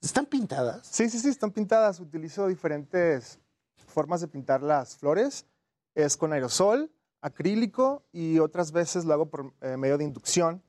[0.00, 0.86] ¿Están pintadas?
[0.86, 2.00] Sí, sí, sí, están pintadas.
[2.00, 3.38] Utilizo diferentes
[3.86, 5.46] formas de pintar las flores.
[5.94, 6.90] Es con aerosol,
[7.20, 10.62] acrílico y otras veces lo hago por eh, medio de inducción,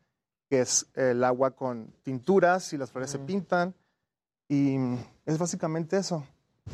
[0.50, 3.74] que es el agua con tinturas y las flores se pintan.
[4.50, 4.76] Y
[5.26, 6.26] es básicamente eso.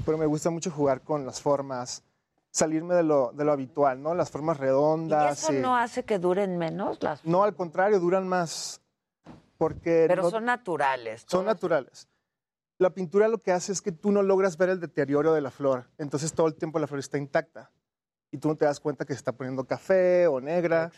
[0.05, 2.03] Pero me gusta mucho jugar con las formas,
[2.51, 4.15] salirme de lo, de lo habitual, ¿no?
[4.15, 5.43] Las formas ¿Y redondas.
[5.43, 8.81] eso y- no hace que duren menos las No, al contrario, duran más.
[9.57, 11.23] Porque Pero no- son naturales.
[11.27, 12.07] son naturales.
[12.79, 15.49] La pintura lo que hace es que tú no logras ver el deterioro de la
[15.51, 15.89] flor.
[15.97, 17.71] Entonces todo el tiempo la flor está intacta.
[18.29, 20.91] Y tú no te das cuenta que se está poniendo café o negra.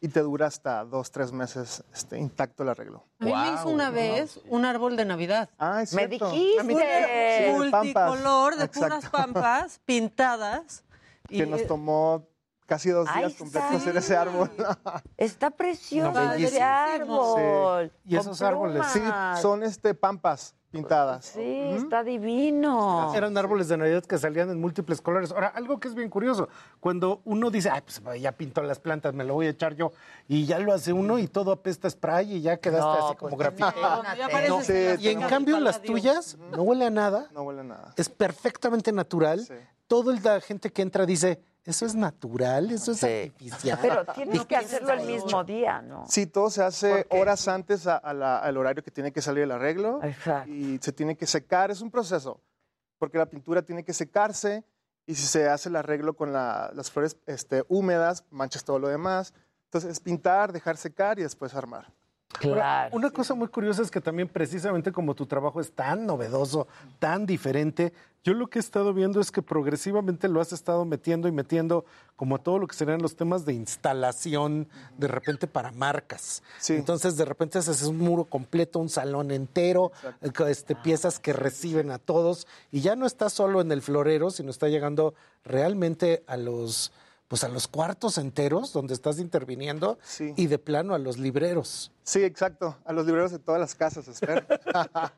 [0.00, 3.04] Y te dura hasta dos, tres meses este, intacto el arreglo.
[3.18, 5.50] A mí me hizo una vez un árbol de Navidad.
[5.58, 6.30] Ah, es Me cierto.
[6.30, 7.52] dijiste.
[7.52, 10.84] Multicolor de puras pampas pintadas.
[11.26, 12.26] Que nos tomó
[12.68, 14.50] casi dos días completos hacer ese árbol.
[15.16, 17.90] Está precioso No, ese árbol.
[18.04, 18.10] Sí.
[18.20, 18.92] con plumas.
[18.92, 19.02] Sí,
[19.42, 21.24] son este, pampas pintadas.
[21.24, 23.14] Sí, está divino.
[23.14, 25.30] Eran árboles de Navidad que salían en múltiples colores.
[25.32, 29.14] Ahora, algo que es bien curioso, cuando uno dice, ay, pues ya pintó las plantas,
[29.14, 29.92] me lo voy a echar yo,
[30.28, 33.16] y ya lo hace uno y todo apesta a spray y ya quedaste No, así
[33.16, 34.02] como pues, no, No.
[34.02, 37.28] que las Y en cambio en las tuyas no huele a nada.
[37.32, 37.94] No huele a nada.
[37.96, 39.40] Es perfectamente natural.
[39.86, 43.78] Todo el- la gente que entra dice, eso es natural, eso es artificial.
[43.82, 46.04] Pero tienes que hacerlo el mismo día, ¿no?
[46.08, 49.42] Sí, todo se hace horas antes a- a la- al horario que tiene que salir
[49.44, 50.00] el arreglo.
[50.48, 52.40] Y se tiene que secar, es un proceso,
[52.98, 54.64] porque la pintura tiene que secarse
[55.06, 58.88] y si se hace el arreglo con la- las flores este, húmedas, manchas todo lo
[58.88, 59.34] demás.
[59.64, 61.92] Entonces es pintar, dejar secar y después armar.
[62.44, 66.68] Ahora, una cosa muy curiosa es que también precisamente como tu trabajo es tan novedoso,
[66.98, 67.92] tan diferente,
[68.24, 71.84] yo lo que he estado viendo es que progresivamente lo has estado metiendo y metiendo
[72.16, 74.68] como a todo lo que serían los temas de instalación
[74.98, 76.42] de repente para marcas.
[76.68, 81.90] Entonces de repente haces un muro completo, un salón entero, eh, este, piezas que reciben
[81.90, 85.14] a todos y ya no está solo en el florero, sino está llegando
[85.44, 86.92] realmente a los
[87.28, 91.92] pues a los cuartos enteros donde estás interviniendo y de plano a los libreros.
[92.02, 94.46] Sí, exacto, a los libreros de todas las casas, espero.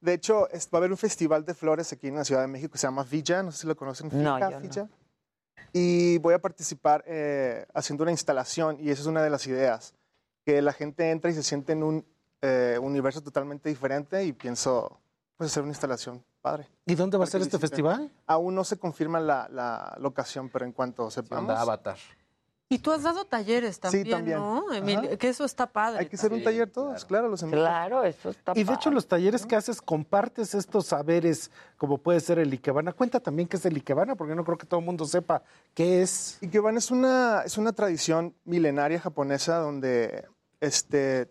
[0.00, 2.48] de hecho, es- va a haber un festival de flores aquí en la Ciudad de
[2.48, 4.08] México que se llama Villa, no sé si lo conocen.
[4.12, 4.60] No, Fija, yo no.
[4.60, 4.88] Villa.
[5.72, 9.94] Y voy a participar eh, haciendo una instalación y esa es una de las ideas,
[10.44, 12.06] que la gente entra y se siente en un
[12.42, 15.00] eh, universo totalmente diferente y pienso
[15.36, 16.68] pues hacer una instalación padre.
[16.84, 18.12] ¿Y dónde va a ser este festival?
[18.26, 21.48] Aún no se confirma la, la locación, pero en cuanto sepamos.
[21.48, 21.96] Onda Avatar.
[22.68, 24.38] Y tú has dado talleres también, también.
[24.38, 24.64] ¿no?
[24.70, 25.16] Ajá.
[25.16, 26.00] Que eso está padre.
[26.00, 27.62] Hay que hacer un taller todos, claro, los invito.
[27.62, 32.20] Claro, eso está Y de hecho los talleres que haces compartes estos saberes como puede
[32.20, 32.92] ser el Ikebana.
[32.92, 35.42] Cuenta también qué es el Ikebana porque no creo que todo el mundo sepa
[35.72, 36.38] qué es.
[36.42, 40.26] Ikebana es una, es una tradición milenaria japonesa donde
[40.60, 41.30] este,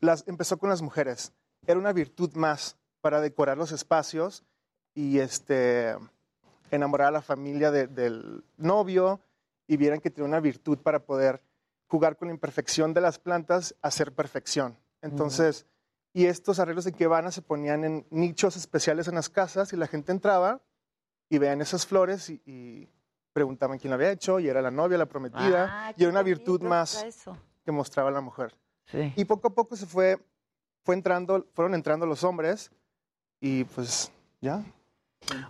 [0.00, 1.32] las, empezó con las mujeres.
[1.66, 4.42] Era una virtud más para decorar los espacios
[4.94, 5.94] y este,
[6.70, 9.20] enamorar a la familia de- del novio
[9.66, 11.42] y vieran que tiene una virtud para poder
[11.88, 14.78] jugar con la imperfección de las plantas, hacer perfección.
[15.02, 15.66] Entonces,
[16.14, 19.86] y estos arreglos de Ikebana se ponían en nichos especiales en las casas y la
[19.86, 20.60] gente entraba
[21.28, 22.88] y veían esas flores y, y
[23.32, 26.22] preguntaban quién la había hecho y era la novia, la prometida Ah, y era una
[26.22, 27.36] virtud más eso.
[27.64, 28.54] que mostraba la mujer.
[28.86, 29.12] Sí.
[29.16, 30.18] Y poco a poco se fue,
[30.84, 32.70] fue entrando, fueron entrando los hombres
[33.42, 34.10] y pues
[34.40, 34.64] ya.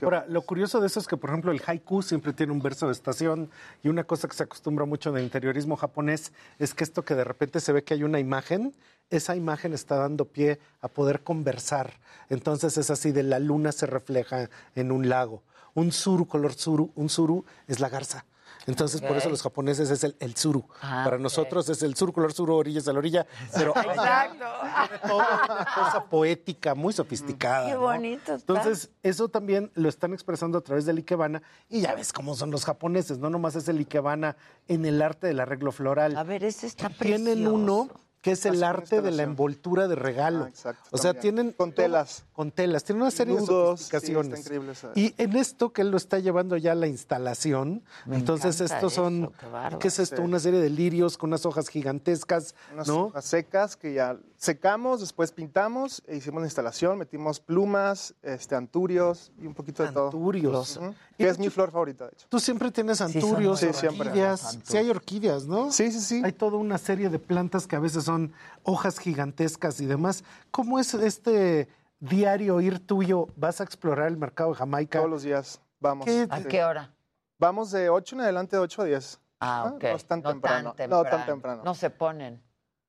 [0.03, 2.87] Ahora, lo curioso de eso es que, por ejemplo, el haiku siempre tiene un verso
[2.87, 3.51] de estación
[3.83, 7.15] y una cosa que se acostumbra mucho en el interiorismo japonés es que esto que
[7.15, 8.75] de repente se ve que hay una imagen,
[9.11, 12.01] esa imagen está dando pie a poder conversar.
[12.29, 15.43] Entonces es así de la luna se refleja en un lago.
[15.75, 18.25] Un suru, color suru, un suru es la garza.
[18.67, 20.65] Entonces, por eso los japoneses es el, el suru.
[20.81, 23.27] Ah, Para nosotros es el sur, color suru, orillas a la orilla.
[23.55, 24.45] Pero Exacto.
[25.09, 27.67] todo una cosa poética, muy sofisticada.
[27.67, 27.81] Qué ¿no?
[27.81, 28.53] bonito está.
[28.53, 31.43] Entonces, eso también lo están expresando a través del Ikebana.
[31.69, 34.37] Y ya ves cómo son los japoneses, no nomás es el Ikebana
[34.69, 36.17] en el arte del arreglo floral.
[36.17, 37.55] A ver, ese está Tienen precioso.
[37.55, 37.89] uno
[38.23, 40.45] que es el arte de la envoltura de regalo.
[40.45, 41.35] Ah, exacto, o sea, también.
[41.35, 41.53] tienen...
[41.53, 42.25] Con telas.
[42.33, 42.85] Con telas.
[42.85, 44.27] Tienen una serie Nudos, de sí, sofisticaciones.
[44.33, 47.83] está increíble esa- Y en esto que él lo está llevando ya a la instalación,
[48.07, 49.33] Me entonces estos son...
[49.39, 49.79] qué bárbaro.
[49.81, 50.17] ¿Qué es esto?
[50.17, 50.23] Sí.
[50.23, 53.07] Una serie de lirios con unas hojas gigantescas, Unas ¿no?
[53.07, 59.31] hojas secas que ya secamos, después pintamos e hicimos la instalación, metimos plumas, este, anturios
[59.39, 60.75] y un poquito de Anturios.
[60.75, 60.87] todo.
[60.89, 60.95] Ujú.
[61.17, 62.27] Que es mi flor favorita, de hecho.
[62.29, 64.09] Tú siempre tienes anturios, Sí, siempre.
[64.09, 64.59] orquídeas.
[64.65, 65.71] Sí, hay orquídeas, ¿no?
[65.71, 66.23] Sí, sí, sí.
[66.25, 68.33] Hay toda una serie de plantas que a veces son
[68.65, 70.25] hojas gigantescas y demás.
[70.51, 71.69] ¿Cómo es este
[72.01, 73.29] diario ir tuyo?
[73.37, 74.99] ¿Vas a explorar el mercado de Jamaica?
[74.99, 76.05] Todos los días vamos.
[76.05, 76.93] ¿Qué- ¿A qué hora?
[77.39, 79.21] Vamos de 8 en adelante, de 8 a 10.
[79.39, 79.83] Ah, ok.
[79.85, 80.75] No es tan temprano.
[80.89, 81.63] No, tan temprano.
[81.65, 82.43] No se ponen.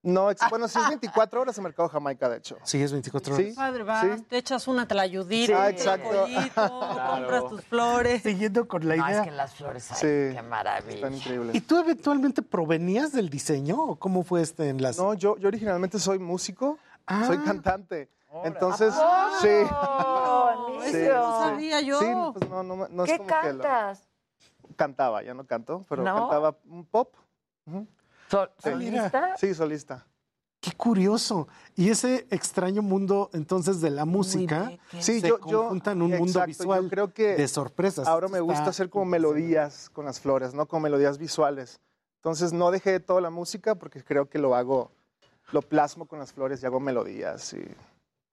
[0.06, 2.58] No, ex- bueno, sí es 24 horas el mercado Jamaica, de hecho.
[2.64, 3.48] Sí, es 24 horas.
[3.48, 3.54] Sí.
[3.56, 4.24] Padre, vas, Sí.
[4.24, 6.10] te echas una tlayudita, Sí, un exacto.
[6.10, 8.22] pollito, compras tus flores.
[8.22, 9.20] Siguiendo con la idea.
[9.20, 10.36] es que las flores, ay, Sí.
[10.36, 10.96] qué maravilla.
[10.96, 11.56] Están increíbles.
[11.56, 15.02] ¿Y tú eventualmente provenías del diseño o cómo fue este enlace?
[15.02, 17.24] No, yo, yo originalmente soy músico, Ah.
[17.26, 18.10] soy cantante.
[18.44, 19.48] Entonces, ¿A sí.
[20.92, 22.00] Sí, Eso no sabía yo.
[22.00, 24.04] Sí, pues no, no, no es ¿Qué como que lo- cantas?
[24.76, 26.14] cantaba, ya no canto, pero ¿No?
[26.16, 27.14] cantaba un pop.
[27.68, 27.88] Ujú.
[28.34, 28.70] Sol- Sí.
[28.72, 29.38] ¿Solista?
[29.38, 30.06] Sí, solista.
[30.60, 31.48] Qué curioso.
[31.76, 36.48] Y ese extraño mundo entonces de la música Sí, se yo, yo un mundo exacto,
[36.48, 38.08] visual Yo creo que de sorpresas.
[38.08, 40.66] ahora me gusta Está- hacer como melodías con las flores, ¿no?
[40.66, 41.80] Como melodías visuales.
[42.22, 44.90] Entonces no dejé toda la música porque creo que lo hago,
[45.52, 47.58] lo plasmo con las flores y hago melodías y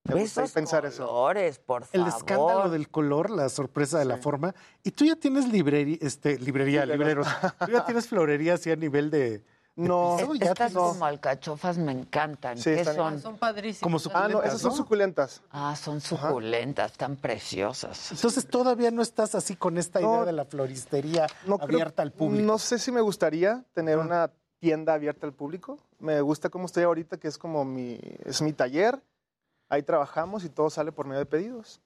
[0.05, 1.07] me gusta pensar eso.
[1.09, 4.55] colores, por El escándalo del color, la sorpresa de la forma.
[4.85, 7.27] Y tú ya tienes librería, este, librería, libreros.
[7.67, 9.43] Tú ya tienes florería así a nivel de.
[9.89, 12.59] No, ya Estas como alcachofas me encantan.
[12.59, 13.37] Sí, ¿Qué están- son?
[13.39, 14.77] Como Ah, no, suculentas, esas son ¿no?
[14.77, 15.43] suculentas.
[15.51, 18.13] Ah, son suculentas, están preciosas.
[18.13, 20.15] Entonces todavía no estás así con esta No.
[20.17, 22.45] idea de la floristería No creo- abierta al público.
[22.45, 25.79] No sé si me gustaría tener una tienda abierta al público.
[25.99, 29.03] Me gusta cómo estoy ahorita, que es como mi, es mi taller.
[29.71, 31.81] Ahí trabajamos y todo sale por medio de pedidos.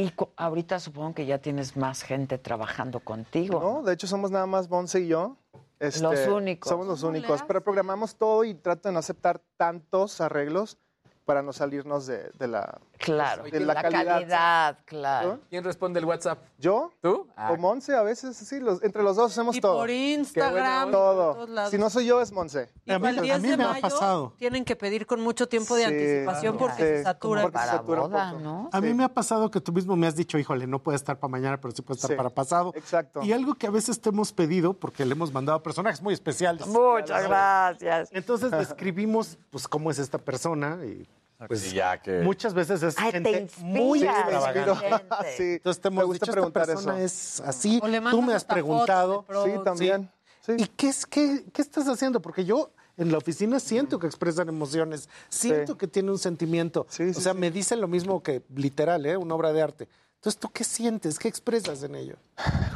[0.00, 3.60] Y ahorita supongo que ya tienes más gente trabajando contigo.
[3.60, 5.36] No, de hecho somos nada más Bonce y yo.
[5.78, 6.70] Este, Los únicos.
[6.70, 10.78] Somos los ¿Cómo le únicos, pero programamos todo y trato de no aceptar tantos arreglos
[11.24, 14.04] para no salirnos de, de la, Claro, de la, la calidad.
[14.04, 15.38] calidad, claro.
[15.48, 16.38] ¿Quién responde el WhatsApp?
[16.58, 16.90] ¿Yo?
[17.00, 17.28] ¿Tú?
[17.36, 19.76] Ah, O Monse, a veces, sí, los, entre los dos hacemos Y todo.
[19.78, 20.88] por Instagram.
[20.88, 21.46] y por Todo.
[21.46, 21.70] todos.
[21.70, 22.68] Si no soy yo, es Monse.
[22.84, 24.34] Y A mí- para el a 10 mí de me ha pasado.
[24.38, 26.66] tienen que pedir con mucho tiempo de Sí, anticipación claro.
[26.74, 27.42] porque se Sí, saturan.
[27.44, 28.32] porque se para satura un boda.
[28.32, 28.68] ¿no?
[28.72, 28.94] A mí Sí.
[28.94, 31.60] me ha pasado que tú mismo me has dicho, híjole, no puede estar para mañana,
[31.60, 32.72] pero sí puede estar Sí, para pasado.
[32.74, 33.22] Exacto.
[33.22, 36.12] Y algo que a veces te hemos pedido, porque le hemos mandado a personajes muy
[36.12, 36.66] especiales.
[36.66, 38.08] Muchas gracias.
[38.12, 41.08] Entonces describimos, pues, cómo es esta persona y
[41.48, 42.20] pues Sí, ya que...
[42.20, 45.04] muchas veces es Ay, te gente inspira, muy extravagante.
[45.36, 47.04] sí, Entonces te me gusta dicho, esta preguntar persona eso.
[47.04, 49.24] es así, O le tú me has preguntado.
[49.44, 50.10] Sí, también.
[50.40, 50.52] Sí.
[50.58, 52.20] ¿Y qué, es, qué, qué estás haciendo?
[52.22, 55.78] Porque yo en la oficina siento que expresan emociones, siento Sí.
[55.78, 56.86] que tiene un sentimiento.
[56.90, 57.38] Sí, o sea, sí.
[57.38, 59.16] me dicen lo mismo que literal, ¿eh?
[59.16, 59.88] una obra de arte.
[60.16, 61.18] Entonces, ¿tú qué sientes?
[61.18, 62.16] ¿Qué expresas en ello?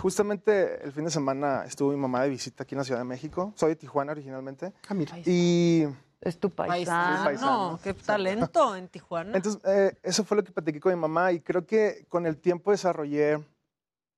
[0.00, 3.04] Justamente el fin de semana estuvo mi mamá de visita aquí en la Ciudad de
[3.04, 3.52] México.
[3.56, 4.72] Soy de Tijuana originalmente.
[4.88, 5.14] Ah, mira.
[5.26, 5.84] Y
[6.24, 6.74] Es tu paisano.
[6.76, 7.80] Paisano, paisano.
[7.82, 9.36] qué talento en Tijuana.
[9.36, 12.38] entonces eh, eso fue lo que platiqué con mi mamá y creo que con el
[12.38, 13.42] tiempo desarrollé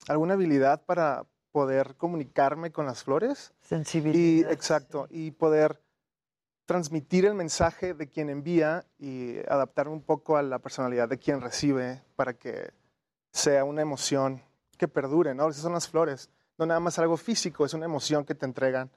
[0.09, 3.53] alguna habilidad para poder comunicarme con las flores.
[3.63, 4.53] Y, Sensibilidad.
[4.53, 5.81] exacto, y poder
[6.67, 11.41] transmitir el mensaje de quien envía y adaptarme un poco a la personalidad de quien
[11.41, 12.73] recibe para que
[13.33, 14.43] sea una emoción
[14.77, 15.49] que perdure, ¿no?
[15.49, 16.29] Esas son las flores.
[16.59, 18.91] No nada más algo físico, es una emoción que te entregan,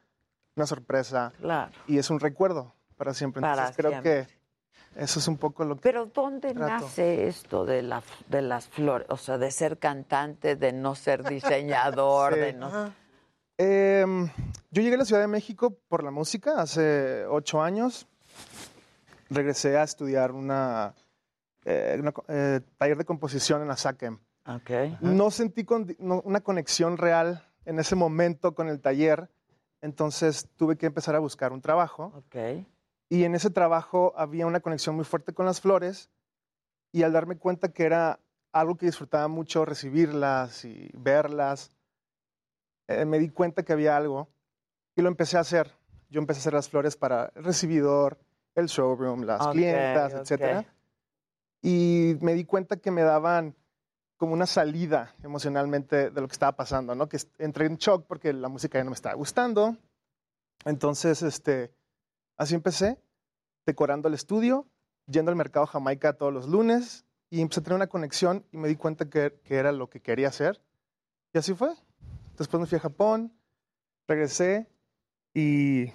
[0.56, 1.72] una sorpresa Claro.
[1.88, 3.42] y es un recuerdo para siempre.
[3.42, 4.28] Para creo siempre.
[4.28, 5.82] que eso es un poco lo que...
[5.82, 6.86] Pero ¿dónde Trato.
[6.86, 9.08] nace esto de, la, de las flores?
[9.10, 12.40] O sea, de ser cantante, de no ser diseñador, Sí.
[12.42, 12.94] de no...
[13.58, 14.28] Em,
[14.72, 18.08] yo llegué a la Ciudad de México por la música hace ocho años.
[19.30, 20.94] Regresé a estudiar una,
[21.66, 24.18] eh, una eh, taller de composición en la SACEM.
[24.48, 25.02] Ok.
[25.02, 29.30] No sentí con- no- una conexión real en ese momento con el taller,
[29.82, 32.12] entonces tuve que empezar a buscar un trabajo.
[32.16, 32.66] Ok.
[33.10, 36.10] Y en ese trabajo había una conexión muy fuerte con las flores
[36.92, 38.20] y al darme cuenta que era
[38.52, 41.72] algo que disfrutaba mucho recibirlas y verlas.
[42.88, 44.30] Eh, me di cuenta que había algo
[44.96, 45.76] y lo empecé a hacer.
[46.10, 48.20] Yo empecé a hacer las flores para el recibidor,
[48.56, 50.20] el showroom, las Ok, clientas, ok.
[50.22, 50.66] etcétera.
[51.62, 53.56] Y me di cuenta que me daban
[54.18, 57.08] como una salida emocionalmente de lo que estaba pasando, ¿no?
[57.08, 59.78] Que entré en shock porque la música ya no me estaba gustando.
[60.66, 61.72] Entonces, este,
[62.40, 63.00] así empecé,
[63.68, 64.66] decorando el estudio,
[65.06, 68.68] yendo al mercado Jamaica todos los lunes y empecé a tener una conexión y me
[68.68, 70.60] di cuenta que, que era lo que quería hacer.
[71.34, 71.70] Y así fue.
[72.38, 73.32] Después me fui a Japón,
[74.08, 74.68] regresé
[75.34, 75.92] y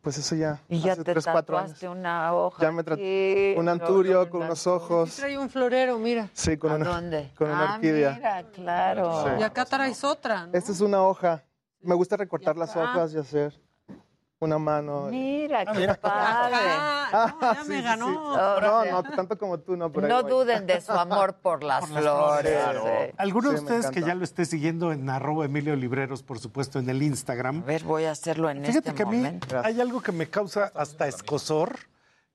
[0.00, 1.82] pues eso ya Y ya hace te tres, cuatro años.
[1.82, 2.62] una hoja.
[2.62, 5.14] Ya me tra- aquí, un anturio con unos ojos.
[5.16, 6.30] Trae un florero, mira.
[6.32, 7.30] Sí, con ¿A una, dónde?
[7.36, 8.14] con una Ah, orquídea.
[8.14, 9.24] mira, claro.
[9.24, 9.30] Sí.
[9.40, 10.54] Y acá traes otra, ¿no?
[10.54, 11.44] Esta es una hoja.
[11.80, 13.60] Me gusta recortar las hojas y hacer
[14.42, 15.08] una mano.
[15.10, 15.94] Mira, qué mira.
[15.96, 16.56] padre.
[16.62, 18.06] Ah, no, ya sí, me sí, ganó.
[18.06, 18.40] sí.
[18.62, 19.92] No, no, tanto como tú, no.
[19.92, 20.30] pero ahí No voy.
[20.30, 22.58] duden de su amor por las flores.
[22.86, 23.14] eh.
[23.18, 26.88] ¿Alguno de ustedes que ya lo esté siguiendo en arroba Emilio Libreros, por supuesto, en
[26.88, 27.58] el Instagram?
[27.64, 29.60] A ver, voy a hacerlo en Fíjate este que a mí momento.
[29.62, 31.76] hay algo que me causa hasta escosor,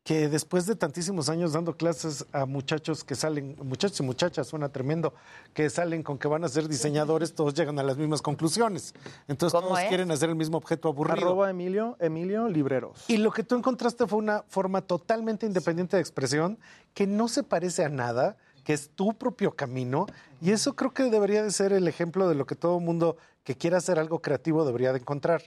[0.06, 4.70] que después de tantísimos años dando clases a muchachos que salen, muchachos y muchachas, suena
[4.70, 5.16] tremendo,
[5.52, 8.94] que salen con que van a ser diseñadores, todos llegan a las mismas conclusiones.
[9.28, 9.90] Entonces ¿Cómo todos es?
[9.90, 11.18] quieren hacer el mismo objeto aburrido.
[11.18, 13.04] Arroba Emilio, Emilio Libreros.
[13.08, 16.60] Y lo que tú encontraste fue una forma totalmente independiente de expresión
[16.94, 20.06] que no se parece a nada, que es tu propio camino.
[20.40, 23.56] Y eso creo que debería de ser el ejemplo de lo que todo mundo que
[23.56, 25.42] quiera hacer algo creativo debería de encontrar.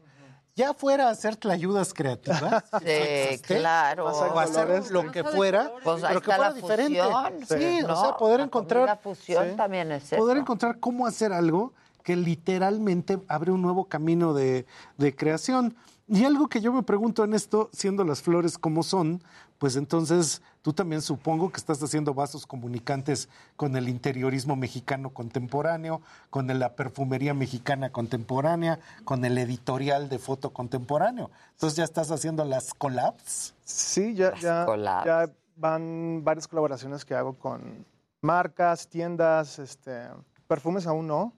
[0.58, 4.06] Ya fuera a hacer tlayudas creativas, Sí, existe, claro.
[4.06, 7.00] o hacer lo que fuera, Pues pero que fuera la diferente.
[7.00, 7.60] fusión.
[7.60, 7.94] Sí, ¿no?
[7.98, 9.56] o sea, poder La encontrar comida fusión Sí.
[9.56, 10.42] también es poder eso.
[10.42, 11.72] encontrar cómo hacer algo
[12.02, 14.66] que literalmente abre un nuevo camino de,
[14.96, 15.76] de creación.
[16.08, 19.22] Y algo que yo me pregunto en esto, siendo las flores como son,
[19.58, 26.00] pues entonces tú también supongo que estás haciendo vasos comunicantes con el interiorismo mexicano contemporáneo,
[26.30, 31.30] con la perfumería mexicana contemporánea, con el editorial de foto contemporáneo.
[31.52, 33.54] Entonces ya estás haciendo las collabs.
[33.64, 35.06] Sí, ya, ya, collabs.
[35.06, 37.84] ya van varias colaboraciones que hago con
[38.20, 40.08] marcas, tiendas, este,
[40.46, 41.32] perfumes aún no,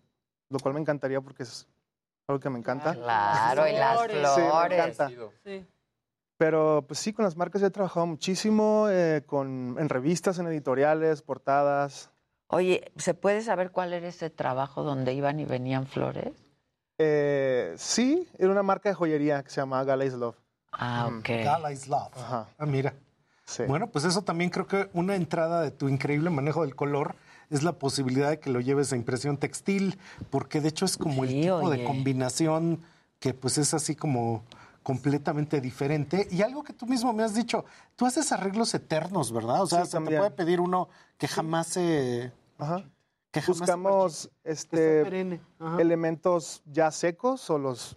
[0.51, 1.67] lo cual me encantaría porque es
[2.29, 2.95] algo que me encanta.
[2.95, 4.29] Claro, y las Flores.
[4.35, 5.09] Sí, me encanta.
[5.43, 5.67] Sí.
[6.41, 10.47] Pero pues sí, con las marcas ya he trabajado muchísimo, eh, con, en revistas, en
[10.47, 12.09] editoriales, portadas.
[12.47, 16.33] Oye, ¿se puede saber cuál era ese trabajo donde iban y venían flores?
[16.97, 20.37] Eh, sí, era una marca de joyería que se llama Gala's Love.
[20.73, 21.19] Ah, Mm.
[21.19, 21.29] ok.
[21.45, 22.09] Gala is love.
[22.17, 22.49] Ajá.
[22.57, 22.95] Ah, mira.
[23.45, 23.65] Sí.
[23.65, 27.17] Bueno, pues eso también creo que una entrada de tu increíble manejo del color
[27.51, 29.99] es la posibilidad de que lo lleves a impresión textil,
[30.31, 31.77] porque de hecho es como el tipo oye.
[31.81, 32.81] de combinación
[33.19, 34.43] que pues es así como
[34.83, 36.27] completamente diferente.
[36.31, 37.65] Y algo que tú mismo me has dicho,
[37.97, 39.63] tú haces arreglos eternos, ¿verdad?
[39.63, 40.89] O sea, Sí, se te puede pedir uno
[41.19, 42.33] que jamás se...
[42.59, 42.85] Ajá.
[43.31, 45.41] Que jamás se Buscamos que este,
[45.79, 47.97] elementos ya secos o los,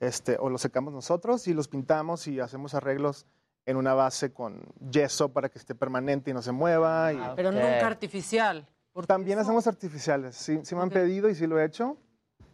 [0.00, 3.26] este, o los secamos nosotros y los pintamos y hacemos arreglos
[3.66, 7.12] en una base con yeso para que esté permanente y no se mueva.
[7.12, 8.66] y- Pero nunca artificial.
[9.06, 10.36] También eso- hacemos artificiales.
[10.36, 11.98] Sí, sí me han pedido y sí lo he hecho,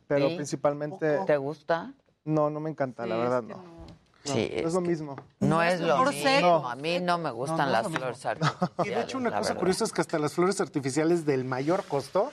[0.09, 0.37] pero ¿Sí?
[0.37, 1.93] principalmente ¿Te gusta?
[2.25, 3.63] No, no me encanta, la verdad es que no.
[3.63, 3.83] no.
[4.25, 5.17] Sí, No, es es lo mismo.
[5.41, 6.13] No es lo mismo.
[6.13, 6.69] seco.
[6.69, 8.71] A mí no me gustan No, no las flores artificiales.
[8.85, 9.59] Y de hecho una cosa verdad.
[9.59, 12.31] curiosa es que hasta las flores artificiales del mayor costo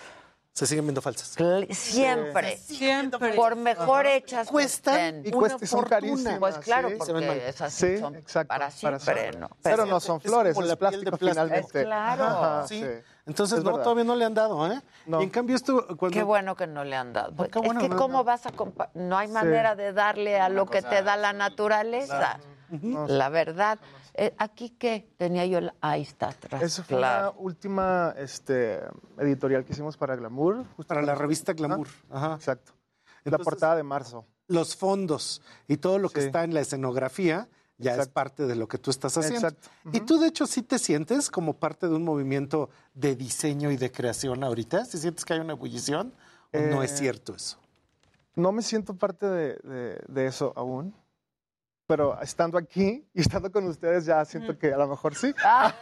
[0.53, 1.35] se siguen viendo falsas.
[1.71, 2.57] Siempre.
[2.57, 3.33] Siempre.
[3.33, 5.23] Por mejor hechas Cuestan.
[5.25, 6.39] Y, Una cuesta, y son carísimas.
[6.39, 6.95] Pues claro, sí.
[6.97, 7.25] Mal.
[7.25, 9.31] porque esas Sí, son exacto, para para siempre.
[9.39, 9.49] ¿no?
[9.63, 11.79] Pero no son Es flores, es, de plástico finalmente.
[11.79, 12.23] Es claro.
[12.25, 12.81] Ajá, Sí.
[12.81, 12.87] sí.
[13.25, 13.83] Entonces, Es no, verdad.
[13.83, 14.81] todavía no le han dado, ¿eh?
[15.05, 15.21] No.
[15.21, 16.17] Y en cambio esto, cuando...
[16.17, 17.35] Qué bueno que no le han dado.
[17.37, 18.23] Qué es bueno, que no, cómo no.
[18.23, 22.39] vas a compa- no hay manera de darle a lo que te da la naturaleza.
[23.07, 23.77] La verdad.
[24.21, 25.09] Eh, ¿Aquí qué?
[25.17, 25.71] Tenía yo el...
[25.81, 26.61] Ahí está atrás.
[26.61, 27.33] Esa fue claro.
[27.35, 28.79] la última este,
[29.17, 30.65] editorial que hicimos para Glamour.
[30.75, 31.87] justo Para la revista Glamour.
[32.09, 32.35] Ajá.
[32.35, 32.73] Exacto.
[33.23, 34.25] la portada de marzo.
[34.47, 36.27] Los fondos y todo lo que Sí.
[36.27, 39.47] está en la escenografía ya es parte de lo que tú estás haciendo.
[39.47, 39.69] Exacto.
[39.93, 43.77] Y tú, de hecho, sí te sientes como parte de un movimiento de diseño y
[43.77, 44.83] de creación ahorita.
[44.83, 46.13] ¿Si sientes que hay una ebullición?
[46.53, 47.57] ¿O no es Eh, cierto eso?
[48.35, 50.93] No me siento parte de, de- de eso aún,
[51.89, 55.33] pero estando aquí y estando con ustedes ya siento que a lo mejor sí.
[55.43, 55.73] ¡Ah,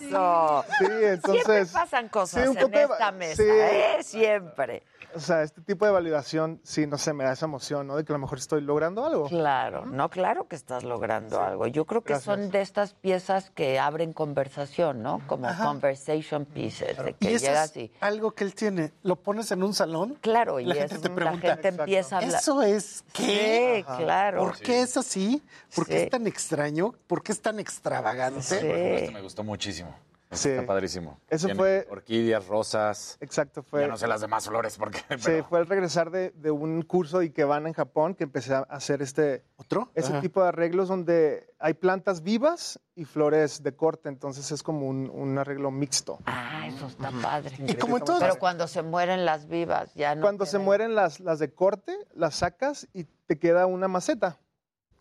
[0.00, 0.64] eso!
[0.78, 3.48] Sí, Siempre entonces, pasan cosas sí, en esta mesa, sí.
[3.50, 3.98] ¿eh?
[4.02, 4.84] Siempre.
[5.14, 7.96] O sea, este tipo de validación, sí, no sé, me da esa emoción, ¿no?
[7.96, 9.28] De que a lo mejor estoy logrando algo.
[9.28, 11.66] Claro, no, claro que estás logrando algo.
[11.66, 15.20] Yo creo que son de estas piezas que abren conversación, ¿no?
[15.26, 17.92] Como conversation pieces, de que Y eso llegas es y...
[18.00, 18.92] algo que él tiene.
[19.02, 20.18] Lo pones en un salón.
[20.20, 21.52] Claro, y la es- gente te la pregunta.
[21.54, 22.40] gente empieza a hablar.
[22.40, 23.84] ¿Eso es qué?
[23.86, 24.38] Sí, claro.
[24.44, 25.42] ¿Por qué es así?
[25.74, 26.94] ¿Por qué es tan extraño?
[27.06, 28.42] ¿Por qué es tan extravagante?
[28.42, 28.56] Sí.
[28.60, 29.94] Este me gustó muchísimo.
[30.32, 31.20] Está padrísimo.
[31.28, 33.16] Eso Tiene fue- Orquídeas, rosas.
[33.20, 33.82] Exacto, fue.
[33.82, 34.98] Ya no sé las demás flores porque.
[35.18, 38.54] Sí, pero- fue el regresar de, de un curso de Ikebana en Japón que empecé
[38.54, 39.90] a hacer este ¿Otro?
[39.94, 40.20] ese Ajá.
[40.20, 45.08] tipo de arreglos donde hay plantas vivas y flores de corte, entonces es como un,
[45.10, 46.18] un arreglo mixto.
[46.26, 47.56] Ah, eso está padre.
[47.66, 50.22] Y como Pero cuando se mueren las vivas, ya no.
[50.22, 54.38] Cuando se mueren las, las de corte, las sacas y te queda una maceta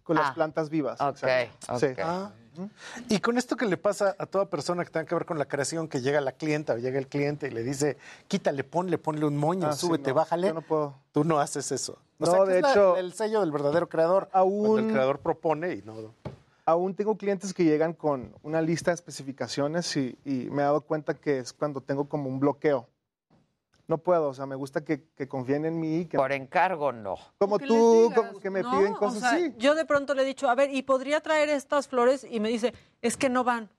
[0.03, 0.99] con las Ah, plantas vivas.
[1.01, 1.79] ok, Exacto.
[1.79, 1.85] Sí.
[1.87, 1.99] ok.
[2.03, 2.31] Ah.
[3.09, 5.45] Y con esto que le pasa a toda persona que tenga que ver con la
[5.45, 7.97] creación, que llega la clienta o llega el cliente y le dice,
[8.27, 10.47] quítale, ponle, ponle un moño, Ah, sí, súbete, no, bájale.
[10.47, 10.95] yo no puedo.
[11.11, 11.93] Tú no haces eso.
[12.19, 14.29] O No, sea, de es la- hecho- el sello del verdadero creador.
[14.31, 16.13] Cuando Aún- el creador propone y no.
[16.65, 20.81] Aún tengo clientes que llegan con una lista de especificaciones y, y me he dado
[20.81, 22.87] cuenta que es cuando tengo como un bloqueo.
[23.91, 26.05] No puedo, o sea, me gusta que, que confíen en mí.
[26.05, 27.17] Que, Por encargo, no.
[27.37, 28.71] como tú, como que me ¿no?
[28.71, 29.53] piden O cosas sea, así.
[29.57, 32.25] Yo de pronto le he dicho, a ver, ¿y podría traer estas flores?
[32.29, 33.69] Y me dice, es que no van.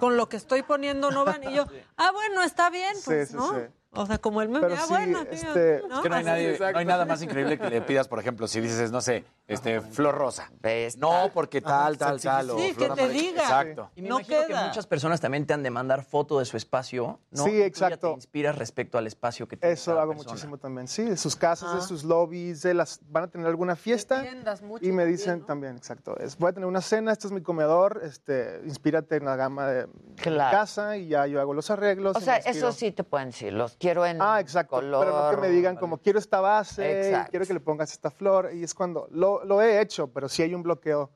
[0.00, 1.44] Con lo que estoy poniendo no van.
[1.44, 1.66] Y yo,
[1.96, 3.54] ah, bueno, está bien, Sí, pues, sí, ¿no?
[3.54, 3.60] sí.
[3.92, 5.96] O sea, como el meme, Pero ah, sí, bueno, este, tío, ¿no?
[5.96, 8.46] Es que no hay, nadie- no hay nada más increíble que le pidas, por ejemplo,
[8.46, 10.48] si dices, no sé, este, flor rosa.
[10.96, 12.50] No, porque tal, tal, tal.
[12.50, 13.42] o Sí, que flor te diga.
[13.42, 13.90] Exacto.
[13.96, 14.66] Y me No imagino que queda.
[14.68, 17.44] muchas personas también te han de mandar foto de su espacio, ¿no?
[17.44, 18.08] Sí, Tú ya exacto.
[18.10, 20.30] te inspiras respecto al espacio que tiene Eso cada hago persona.
[20.30, 21.82] muchísimo también, sí, de sus casas, de Ah.
[21.82, 25.38] sus lobbies, de las van a tener alguna fiesta Tiendas mucho y me también, dicen
[25.40, 25.46] ¿no?
[25.46, 29.24] también, exacto, es, voy a tener una cena, este es mi comedor, este, inspírate en
[29.24, 32.16] la gama de mi casa y ya yo hago los arreglos.
[32.16, 35.04] O sea, eso sí te pueden decir, los quiero en Ah, exacto, color.
[35.06, 38.50] pero no que me digan como quiero esta base, quiero que le pongas esta flor
[38.54, 41.10] y es cuando lo, lo he hecho, pero si hay un bloqueo,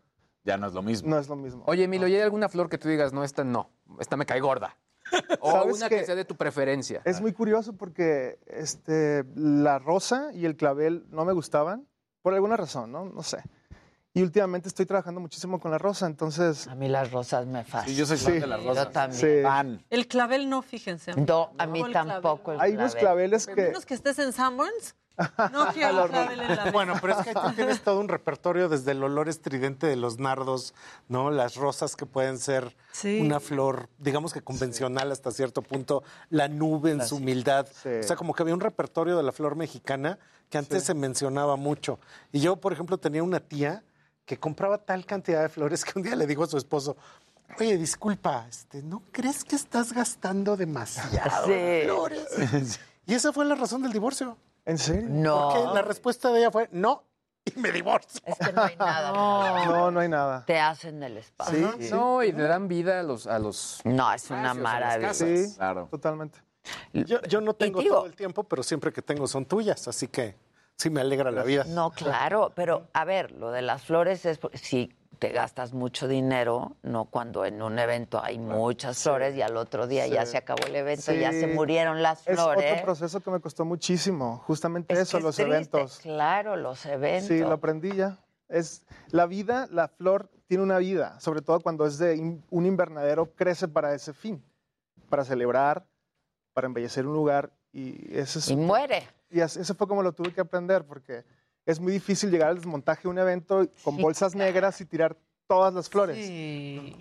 [0.44, 1.08] Ya no es lo mismo.
[1.10, 1.62] no es lo mismo.
[1.66, 3.70] Oye, Emilio, ¿y hay alguna flor que tú digas, no, esta no,
[4.00, 4.76] esta me cae gorda?
[5.40, 6.04] O ¿Sabes una que qué?
[6.06, 7.02] sea de tu preferencia.
[7.04, 11.86] Es muy curioso porque este, la rosa y el clavel no me gustaban
[12.22, 13.04] por alguna razón, ¿no?
[13.04, 13.42] No sé.
[14.16, 16.68] Y últimamente estoy trabajando muchísimo con la rosa, entonces...
[16.68, 17.88] A mí las rosas me fascinan.
[17.88, 18.92] Sí, yo soy fan de las Yo rosas.
[18.92, 19.20] también.
[19.20, 19.42] Sí.
[19.42, 19.84] Fan.
[19.90, 21.14] El clavel no, fíjense.
[21.16, 22.12] No, a mí el clavel.
[22.12, 23.00] tampoco el Hay unos clavel.
[23.00, 23.62] claveles A que...
[23.62, 24.94] menos que estés en Sanborns,
[25.52, 26.70] no quiero clavel en la mesa.
[26.70, 30.20] Bueno, pero es que tú tienes todo un repertorio desde el olor estridente de los
[30.20, 30.74] nardos,
[31.08, 31.30] ¿no?
[31.32, 33.20] Las rosas que pueden ser Sí.
[33.20, 37.66] una flor, digamos que convencional hasta cierto punto, la nube en su humildad.
[37.82, 37.88] Sí.
[37.88, 40.20] O sea, como que había un repertorio de la flor mexicana
[40.50, 41.98] que antes se mencionaba mucho.
[42.30, 43.82] Y yo, por ejemplo, tenía una tía
[44.24, 46.96] que compraba tal cantidad de flores que un día le dijo a su esposo,
[47.60, 51.82] Oye, disculpa, este, ¿no crees que estás gastando demasiado Sí.
[51.84, 52.80] flores?
[53.06, 54.38] Y esa fue la razón del divorcio.
[54.64, 55.06] ¿En serio?
[55.10, 55.50] No.
[55.52, 57.04] Porque la respuesta de ella fue no
[57.44, 58.18] y me divorcio.
[58.24, 59.12] Es que no hay nada.
[59.66, 60.42] No, no hay nada.
[60.46, 61.72] Te hacen el espacio.
[61.78, 61.90] Sí, sí.
[61.92, 63.26] No, y le dan vida a los...
[63.26, 63.80] A los...
[63.84, 65.12] No, es una maravilla.
[65.12, 65.86] Sí, Claro.
[65.90, 66.38] totalmente.
[66.94, 70.08] Yo, yo no tengo digo- todo el tiempo, pero siempre que tengo son tuyas, así
[70.08, 70.34] que
[70.76, 71.64] sí me alegra la vida.
[71.68, 76.76] No, claro, pero a ver, lo de las flores es si te gastas mucho dinero,
[76.82, 80.66] no cuando en un evento hay muchas flores y al otro día ya se acabó
[80.66, 81.20] el evento, Sí.
[81.20, 82.72] ya se murieron las Es flores.
[82.72, 86.00] otro proceso que me costó muchísimo, justamente Es eso, es los eventos.
[86.00, 87.28] Claro, los eventos.
[87.28, 88.18] Sí, lo aprendí ya.
[88.48, 92.66] Es la vida, la flor tiene una vida, sobre todo cuando es de in- un
[92.66, 94.42] invernadero, crece para ese fin,
[95.08, 95.86] para celebrar,
[96.52, 99.08] para embellecer un lugar y ese es Y muere.
[99.34, 101.24] Y eso fue como lo tuve que aprender porque
[101.66, 105.74] es muy difícil llegar al desmontaje de un evento con bolsas negras y tirar todas
[105.74, 106.16] las flores.
[106.26, 106.94] Sí.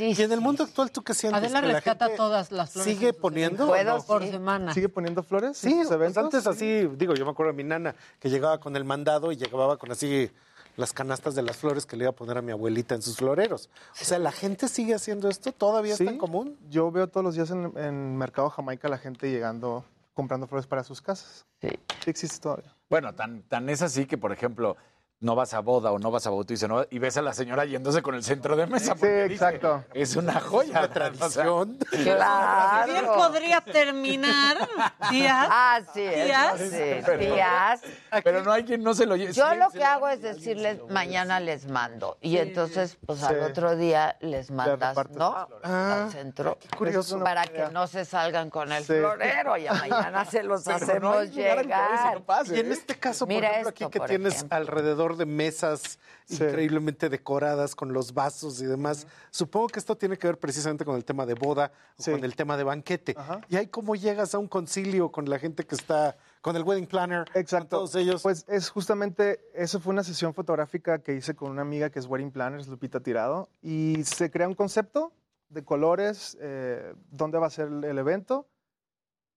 [0.00, 1.38] Y en el mundo actual, ¿tú qué sientes?
[1.42, 2.92] Adela ¿Que la rescata gente todas las flores.
[2.92, 3.74] ¿Sigue poniendo?
[3.74, 3.94] eventos.
[3.94, 4.04] o no?
[4.06, 4.30] Por Sí.
[4.30, 4.74] semana.
[4.74, 5.48] ¿Sigue poniendo flores?
[5.50, 6.24] en Sí, sus pues eventos?
[6.24, 9.36] antes así, digo, yo me acuerdo de mi nana que llegaba con el mandado y
[9.36, 10.30] llegaba con así
[10.76, 13.16] las canastas de las flores que le iba a poner a mi abuelita en sus
[13.16, 13.68] floreros.
[14.00, 15.50] O sea, ¿la gente sigue haciendo esto?
[15.52, 16.56] ¿Todavía Sí, es tan común?
[16.70, 19.84] Yo veo todos los días en, en Mercado Jamaica la gente llegando,
[20.18, 21.46] comprando flores para sus casas.
[21.60, 21.68] Sí.
[22.02, 22.74] Sí existe todavía.
[22.90, 24.76] Bueno, tan, tan es así que, por ejemplo,
[25.20, 26.84] no vas a boda o no vas a bautizo ¿no?
[26.90, 28.94] y ves a la señora yéndose con el centro de mesa.
[28.94, 29.84] Sí, dice, exacto.
[29.92, 30.82] es una joya.
[30.82, 31.76] La tradición.
[32.04, 32.92] Claro.
[32.92, 34.56] Bien podría terminar,
[35.10, 35.48] tías.
[35.50, 36.60] Ah, sí, Tías.
[36.60, 37.18] eso sí.
[37.18, 37.80] Tías.
[38.22, 39.32] Pero no hay quien no se lo lleve.
[39.32, 42.16] Yo Sí, lo que hago es decirles, mañana les mando.
[42.20, 45.48] Y entonces, pues al otro día les mandas, ¿no?
[45.62, 46.58] Al centro.
[46.76, 47.18] curioso.
[47.22, 48.94] Para que no se salgan con el Sí.
[48.94, 49.56] florero.
[49.56, 52.14] Y a mañana se los Pero no hacemos eso llegar.
[52.14, 54.56] no pase, Y en este caso, por Mira ejemplo, esto, aquí que por tienes ejemplo.
[54.56, 56.44] alrededor de mesas Sí.
[56.44, 60.94] increíblemente decoradas con los vasos y demás, supongo que esto tiene que ver precisamente con
[60.96, 62.10] el tema de boda o Sí.
[62.10, 63.14] con el tema de banquete.
[63.16, 63.40] Ajá.
[63.48, 66.86] Y ahí cómo llegas a un concilio con la gente que está, con el wedding
[66.86, 67.78] planner, con Exacto.
[67.78, 68.22] todos ellos.
[68.22, 72.04] Pues es justamente, eso fue una sesión fotográfica que hice con una amiga que es
[72.06, 75.12] Wedding Planners, Lupita Tirado, y se crea un concepto
[75.48, 78.46] de colores, eh, dónde va a ser el evento,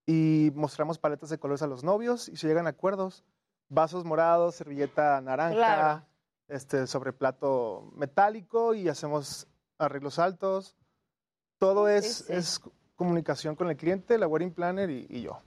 [0.05, 3.23] y mostramos paletas de colores a los novios y se llegan a acuerdos.
[3.73, 6.05] Vasos morados, servilleta naranja, Claro.
[6.49, 10.75] este, sobre plato metálico y hacemos arreglos altos.
[11.57, 12.33] Todo es, sí.
[12.33, 12.59] es
[12.95, 15.39] comunicación con el cliente, la wedding planner y, y yo.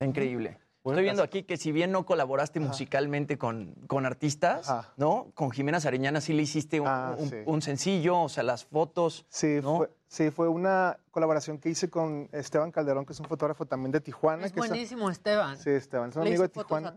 [0.00, 0.60] Increíble.
[0.84, 5.32] Estoy viendo aquí que si bien no colaboraste musicalmente con, con artistas, ¿no?
[5.34, 7.36] Con Jimena Sariñana sí le hiciste un, Ah, un- sí.
[7.44, 9.26] un sencillo, o sea, las fotos.
[9.28, 13.66] Sí, fue, sí, fue una colaboración que hice con Esteban Calderón, que es un fotógrafo
[13.66, 14.46] también de Tijuana.
[14.46, 15.58] Es que está- buenísimo, Esteban.
[15.58, 16.94] Sí, Esteban, es un Le amigo de Tijuana.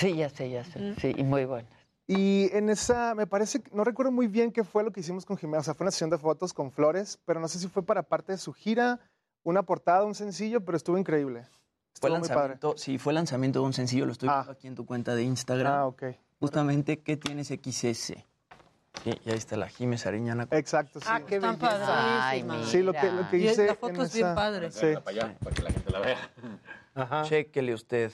[0.00, 0.94] Sí, ya sé, ya sé.
[1.00, 1.68] Sí, y muy bueno.
[2.06, 5.36] Y en esa, me parece, no recuerdo muy bien qué fue lo que hicimos con
[5.36, 5.60] Jimena.
[5.60, 8.02] O sea, fue una sesión de fotos con flores, pero no sé si fue para
[8.02, 8.98] parte de su gira,
[9.44, 11.42] una portada, un sencillo, pero estuvo increíble.
[12.00, 12.34] Fue Estuvo muy padre.
[12.54, 15.22] lanzamiento, sí, fue lanzamiento de un sencillo, lo estoy viendo aquí en tu cuenta de
[15.22, 15.72] Instagram.
[15.72, 16.02] Ah, ok.
[16.40, 18.14] Justamente, ¿qué tienes XS?
[19.04, 20.48] Sí, y ahí está la Jiménez Sariñana.
[20.50, 21.06] Exacto, sí.
[21.08, 21.86] Ah, qué Están belleza.
[21.86, 22.68] padrísimas.
[22.68, 23.66] Sí, lo que, lo que Y hice.
[23.66, 24.70] la foto en es bien esa- padre.
[24.72, 24.86] Sí.
[25.04, 26.18] para que la gente la vea.
[26.94, 27.22] Ajá.
[27.22, 28.10] Chéquele usted.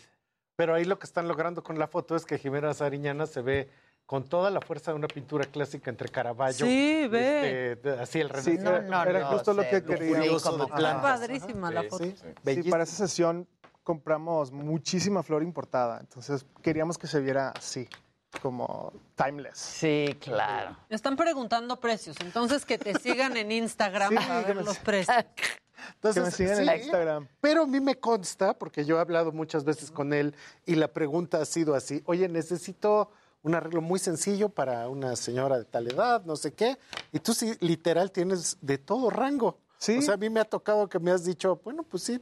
[0.57, 3.69] Pero ahí lo que están logrando con la foto es que Jimena Sariñana se ve
[4.07, 6.65] con toda la fuerza de una pintura clásica entre Caravaggio.
[6.65, 7.73] Sí, ve.
[7.73, 9.03] este, de- así el Sí, Renacimiento.
[9.11, 11.03] era justo lo que Está plantas.
[11.03, 12.05] padrísima la Sí, foto.
[12.05, 12.15] sí.
[12.17, 12.71] Sí, Bellísimo.
[12.71, 13.47] para esa sesión
[13.83, 15.99] compramos muchísima flor importada.
[16.01, 17.89] Entonces queríamos que se viera así,
[18.41, 19.59] como timeless.
[19.59, 20.77] Sí, claro.
[20.89, 25.17] Están preguntando precios, entonces que te sigan en Instagram Sí, para ver me- los precios.
[25.95, 27.29] Entonces, Que me sigan en sí, Instagram.
[27.41, 30.89] Pero a mí me consta, porque yo he hablado muchas veces con él y la
[30.89, 33.11] pregunta ha sido así, oye, necesito
[33.43, 36.79] un arreglo muy sencillo para una señora de tal edad, no sé qué,
[37.13, 39.59] y tú sí, literal, tienes de todo rango.
[39.79, 39.99] Sí.
[39.99, 42.21] O sea, a mí me ha tocado que me has dicho, bueno, pues sí,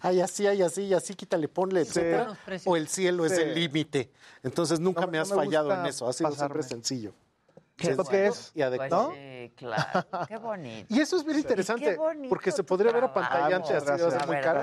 [0.00, 2.18] hay- así, hay así, y así, quítale, ponle, etcétera.
[2.24, 2.70] buenos precios.
[2.72, 3.40] O el cielo es Sí.
[3.42, 4.10] el límite.
[4.42, 6.62] Entonces nunca No- me no has me fallado en eso, ha sido pasarme.
[6.62, 7.14] siempre sencillo.
[7.76, 8.52] Qué ¿Esto qué es?
[8.54, 9.08] Y adecuado.
[9.08, 10.06] Pues sí, claro.
[10.28, 10.94] Qué bonito.
[10.94, 14.10] Y eso es bien interesante, qué bonito porque se podría ver apantallante así, va a
[14.10, 14.62] ser muy caro.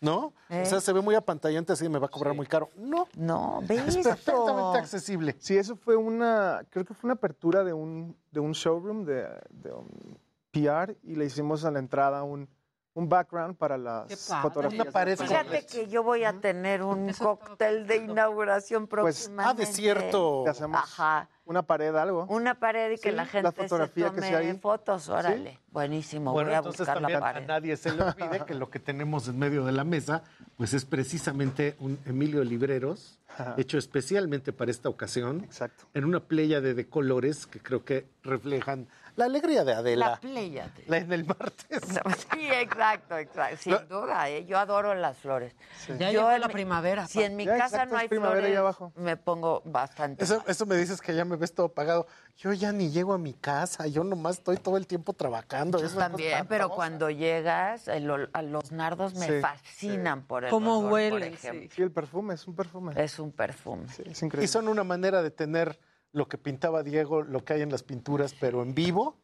[0.00, 0.34] ¿No?
[0.50, 0.62] ¿Eh?
[0.62, 2.68] O sea, se ve muy apantallante así, me va a cobrar muy caro.
[2.76, 4.10] No, No, es visto.
[4.10, 5.34] perfectamente accesible.
[5.38, 9.26] Sí, eso fue una, creo que fue una apertura de un, de un showroom de,
[9.48, 10.18] de un
[10.50, 12.48] PR y le hicimos a la entrada un,
[12.94, 14.82] un background para las fotografías.
[14.82, 19.62] Una pared de Fíjate que yo voy a tener un cóctel de inauguración Pues, próximamente.
[19.62, 20.42] ah, de cierto.
[20.44, 21.28] Te hacemos Ajá.
[21.44, 22.24] una pared, algo.
[22.28, 24.58] Una pared y que Sí, la la gente fotografía se que tome sea ahí.
[24.58, 25.58] fotos, órale.
[25.72, 27.46] Buenísimo, Bueno, voy a entonces buscar también la a pared.
[27.48, 30.22] nadie se le olvide que lo que tenemos en medio de la mesa,
[30.56, 33.18] pues es precisamente un Emilio Libreros,
[33.56, 35.86] hecho especialmente para esta ocasión, Exacto.
[35.94, 38.86] en una playa de colores que creo que reflejan
[39.16, 40.18] la alegría de La Adela.
[40.20, 40.70] playa.
[40.86, 41.80] La en el martes.
[42.34, 43.56] Sí, exacto, exacto.
[43.58, 44.44] Sin duda, ¿eh?
[44.46, 45.54] yo adoro las flores.
[45.88, 47.06] Ya Yo llegó en la mi- primavera.
[47.06, 48.92] Si en mi Ya, casa exacto, no hay primavera flores, abajo.
[48.96, 50.24] me pongo bastante.
[50.24, 50.44] Eso, mal.
[50.48, 52.06] eso me dices que ya me ves todo pagado.
[52.36, 55.78] Yo ya ni llego a mi casa, yo nomás estoy todo el tiempo trabajando.
[55.80, 60.50] Yo también, pero cuando llegas, el ol- a los nardos me Sí, fascinan por el
[60.50, 61.70] Cómo olor, por huelen, ejemplo.
[61.74, 62.92] Sí, el perfume, es un perfume.
[63.02, 63.88] Es un perfume.
[63.88, 64.48] Sí, es Y increíble.
[64.48, 65.78] son una manera de tener
[66.14, 69.16] lo que pintaba Diego, lo que hay en las pinturas, pero en vivo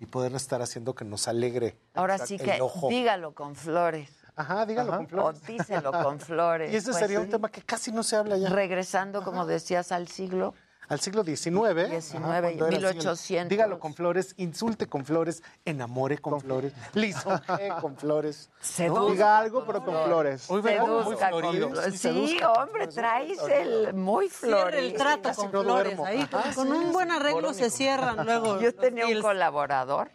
[0.00, 1.78] y poder estar haciendo que nos alegre.
[1.94, 2.88] Ahora sí que ojo.
[2.88, 4.10] dígalo con flores.
[4.34, 4.96] Ajá, dígalo Ajá.
[4.98, 5.46] con O flores.
[5.46, 6.72] díselo con flores.
[6.72, 7.24] Y ese Pues sería sí.
[7.24, 8.48] un tema que casi no se habla ya.
[8.48, 10.54] Regresando, como decías, al siglo.
[10.92, 11.32] Al siglo XIX.
[12.02, 13.48] XIX, ajá, cuando era así el 1800.
[13.48, 18.50] dígalo con flores, insulte con flores, enamore con flores, lisonjee con flores.
[18.60, 20.50] Seduzca Diga algo, pero con flores.
[20.50, 21.70] Hoy vengo muy Seduzca con florido.
[21.70, 21.94] flores.
[22.00, 23.88] Sí, Sí, hombre, traes florido.
[23.88, 24.98] el muy Cierra el florido.
[24.98, 25.98] trato Casi con no flores.
[26.00, 26.92] Ahí, con, Ajá, con sí, un sí.
[26.92, 28.60] buen arreglo se cierran luego.
[28.60, 30.10] Yo tenía un colaborador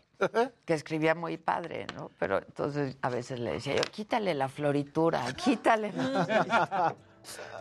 [0.65, 2.11] que escribía muy padre, ¿no?
[2.19, 5.91] Pero entonces a veces le decía yo, quítale la floritura, quítale.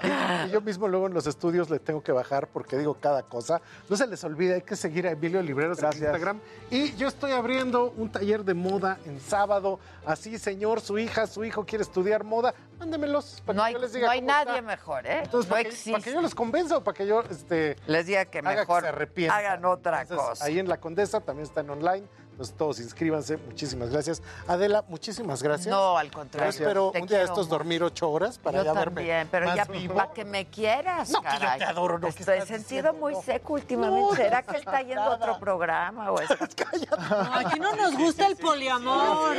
[0.47, 3.61] Y yo mismo luego en los estudios le tengo que bajar porque digo cada cosa.
[3.89, 6.03] No se les olvide, hay que seguir a Emilio Libreros Gracias.
[6.03, 6.41] en Instagram.
[6.71, 9.81] Y yo estoy abriendo un taller de moda en sábado.
[10.05, 13.43] Así, señor, su hija, su hijo quiere estudiar moda, mándemelos.
[13.45, 14.63] para No que hay, yo les diga no hay cómo nadie está.
[14.63, 15.21] mejor, ¿eh?
[15.25, 18.07] Entonces, no para, que, para que yo los convenza o para que yo este, Les
[18.07, 19.39] diga que haga mejor que se arrepientan.
[19.39, 20.45] hagan otra Entonces, cosa.
[20.45, 22.07] Ahí en La Condesa también están online.
[22.37, 23.39] Entonces todos inscríbanse.
[23.39, 24.23] Muchísimas gracias.
[24.47, 25.69] Adela, muchísimas gracias.
[25.75, 26.51] No, al Yo contrario.
[26.51, 27.49] espero te un día de estos mucho.
[27.57, 29.95] dormir ocho horas para yo ya también, verme pero más ya vivo.
[29.95, 32.93] para que me quieras, No, que yo te adoro, no, ¿qué Estoy sentido diciendo?
[32.93, 33.23] muy No.
[33.23, 34.01] seco últimamente.
[34.11, 36.29] No, ¿Será que está yendo a otro programa o es-
[37.01, 39.35] No, aquí no nos gusta el poliamor.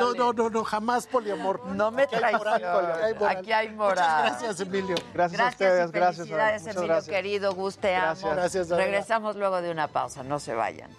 [0.00, 1.66] No, no, no, no, jamás poliamor.
[1.66, 3.36] No me Aquí hay moral, traiciones.
[3.36, 4.22] aquí hay moral.
[4.22, 4.96] Muchas gracias, Emilio.
[5.12, 6.16] Gracias, a ustedes, gracias.
[6.16, 7.14] felicidades, Emilio gracias.
[7.14, 7.54] querido.
[7.54, 8.30] Guste, amo.
[8.30, 8.70] Gracias.
[8.70, 10.22] Regresamos luego de una pausa.
[10.22, 10.90] No se vayan.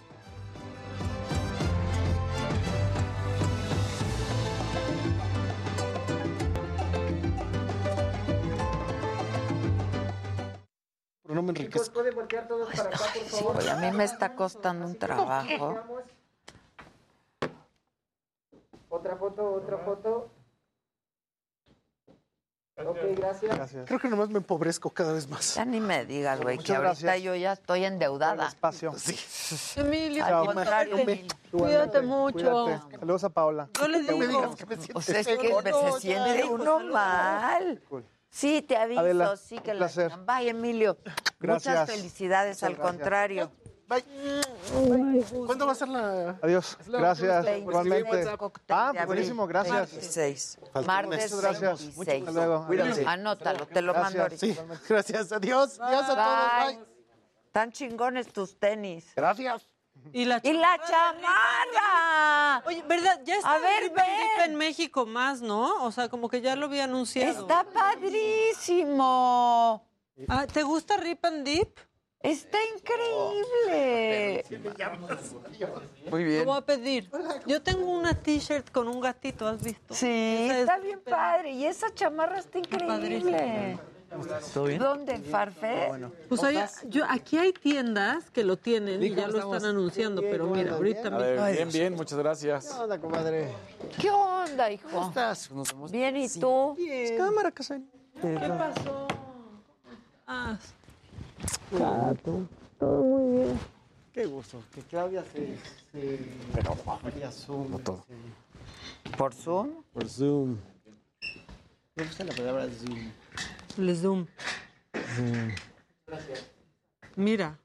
[11.34, 11.92] No me enriquezco.
[11.92, 13.56] ¿Puede voltear todos para acá, por Sí, favor?
[13.58, 15.78] oye, a mí me está costando un trabajo.
[18.88, 20.30] Otra foto, otra foto.
[22.76, 23.54] Ok, gracias.
[23.54, 23.86] Gracias.
[23.86, 25.54] Creo que nomás me empobrezco cada vez más.
[25.54, 27.22] Ya ni me digas, güey, que Muchas ahorita gracias.
[27.22, 28.48] yo ya estoy endeudada.
[28.48, 28.94] Espacio.
[29.76, 30.96] Emilio, Al contrario,
[31.52, 32.64] cuídate mucho.
[32.64, 32.98] Cuídate.
[32.98, 33.68] Saludos a Paola.
[33.78, 34.56] Yo le digo.
[34.94, 37.82] O sea, es que se siente uno mal.
[38.30, 40.12] Sí, te aviso, Adela, sí que un la placer.
[40.24, 40.96] Bye, Emilio.
[41.40, 41.80] Gracias.
[41.80, 42.92] Muchas felicidades, Muchas al gracias.
[42.92, 43.52] contrario.
[45.46, 46.38] ¿Cuándo va a ser la...?
[46.42, 46.78] Adiós.
[46.86, 47.44] Gracias.
[47.44, 48.28] 26 Igualmente.
[48.68, 49.46] Ah, buenísimo.
[49.48, 49.90] Gracias.
[49.90, 50.58] 26.
[50.60, 51.32] Falta un Martes.
[51.34, 51.80] Muchas gracias.
[51.96, 52.28] 26.
[52.28, 52.66] Hasta luego.
[52.68, 53.04] Cuídate.
[53.04, 54.42] Anótalo, te lo mando Gracias.
[54.58, 54.74] ahorita.
[54.76, 55.32] Sí, gracias.
[55.32, 55.80] Adiós.
[55.80, 56.74] Adiós a todos.
[56.76, 56.84] Bye.
[57.50, 59.12] Tan chingones tus tenis.
[59.16, 59.66] Gracias.
[60.12, 62.62] Y la, ¡Y la chamarra!
[62.66, 63.20] Oye, ¿verdad?
[63.24, 63.92] Ya está A ver,
[64.44, 65.84] en México más, ¿no?
[65.84, 67.42] O sea, como que ya lo había anunciado.
[67.42, 69.06] Está padrísimo.
[70.28, 71.78] Ah, ¿Te gusta Rip and Dip?
[72.22, 74.44] Está increíble.
[76.10, 76.44] Muy Lo bien.
[76.44, 77.10] voy a pedir.
[77.46, 79.94] Yo tengo una t-shirt con un gatito, ¿has visto?
[79.94, 80.06] Sí,
[80.44, 81.52] Esa es está bien padre.
[81.52, 83.78] Y esa chamarra está increíble.
[84.52, 84.78] ¿Todo bien?
[84.80, 85.14] ¿Dónde?
[85.14, 85.88] ¿En Farfé?
[86.28, 86.58] Pues hay-
[86.88, 91.08] yo, aquí hay tiendas que lo tienen y ya lo están anunciando, pero mira, ahorita
[91.08, 91.18] A mismo.
[91.20, 92.70] ver, bien, bien, muchas gracias.
[92.78, 93.54] Hola, comadre.
[94.00, 94.88] ¿Qué onda, hijo?
[94.90, 95.48] ¿Cómo estás?
[95.92, 96.74] Bien, ¿y tú?
[96.76, 97.16] Bien.
[97.16, 97.88] Cámara, Casarín.
[98.20, 99.08] ¿Qué pasó?
[100.26, 100.58] Ah,
[104.12, 104.62] Qué gusto.
[104.74, 105.56] Que Claudia se...
[105.92, 106.18] se...
[107.16, 107.78] Vía Zoom.
[107.78, 109.82] se- ¿Por Zoom?
[109.92, 110.56] Por Zoom.
[111.94, 113.12] Me gusta la palabra Zoom.
[113.78, 114.26] El Zoom.
[117.16, 117.58] Mira.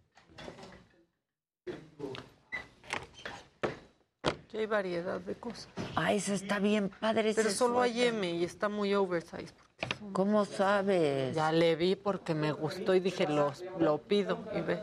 [4.51, 5.67] Ya hay variedad de cosas.
[5.95, 7.33] Ay, esa está bien padre.
[7.35, 8.03] Pero solo hay.
[8.03, 9.53] M y está muy oversized.
[10.13, 11.35] ¿Cómo sabes?
[11.35, 14.39] Ya le vi porque me gustó y dije, lo, lo pido.
[14.55, 14.79] Y ve.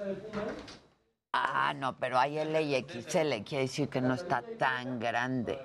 [1.33, 5.59] Ah, no, pero hay L y XL, quiere decir que no está tan grande.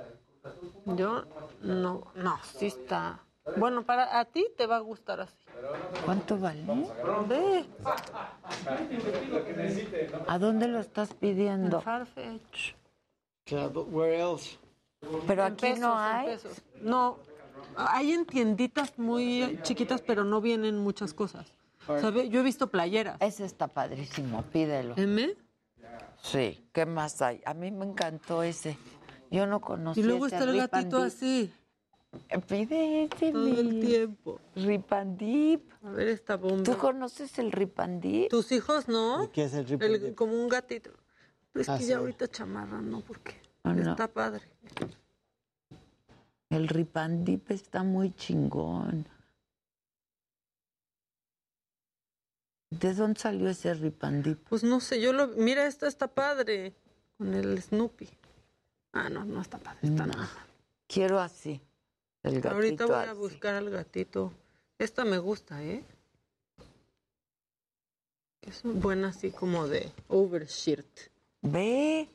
[0.86, 1.26] Yo
[1.62, 3.27] no, no, sí está.
[3.56, 5.46] Bueno, para a ti te va a gustar así.
[6.06, 6.64] ¿Cuánto vale?
[7.28, 7.66] Ve,
[10.28, 11.82] ¿A dónde lo estás pidiendo?
[11.82, 12.76] Farfetch.
[13.90, 14.58] Where else?
[15.26, 16.38] Pero En aquí pesos, no hay.
[16.82, 17.18] No,
[17.76, 21.54] hay en tienditas muy chiquitas, pero no vienen muchas cosas.
[21.86, 22.30] ¿Sabe?
[22.30, 23.18] Yo he visto playeras.
[23.22, 24.96] Ese está padrísimo, pídelo.
[24.98, 25.36] ¿M?
[26.22, 27.42] Sí, ¿qué más hay?
[27.46, 28.78] A mí me encantó ese.
[29.32, 31.54] Yo no conocí Y luego ese está el gatito así,
[32.48, 34.40] Pide ese, todo el tiempo.
[34.56, 35.72] Rip and Dip.
[35.84, 36.64] A ver esta bomba.
[36.64, 38.30] ¿Tú conoces el Rip and Dip?
[38.30, 39.30] ¿Tus hijos no?
[39.32, 40.16] ¿Qué es el Rip El- and Dip?
[40.16, 40.92] como un gatito.
[41.52, 41.90] Pero es Ah, que sí.
[41.90, 43.92] ya ahorita chamarra, no, porque no.
[43.92, 44.44] está padre.
[46.50, 49.08] El Rip and Dip está muy chingón.
[52.70, 54.48] ¿De dónde salió ese Rip and Dip?
[54.50, 55.28] Pues no sé, yo lo...
[55.30, 56.76] Mira, esta está padre.
[57.18, 58.10] Con el Snoopy.
[58.94, 59.80] Ah, no, no está padre.
[59.84, 60.14] Está No.
[60.14, 60.30] nada.
[60.88, 61.62] Quiero así.
[62.28, 64.34] El gatito Ahorita voy a buscar al gatito.
[64.78, 65.84] Esta me gusta, ¿eh?
[68.42, 70.88] Es buena así como de overshirt.
[71.42, 72.10] Ve.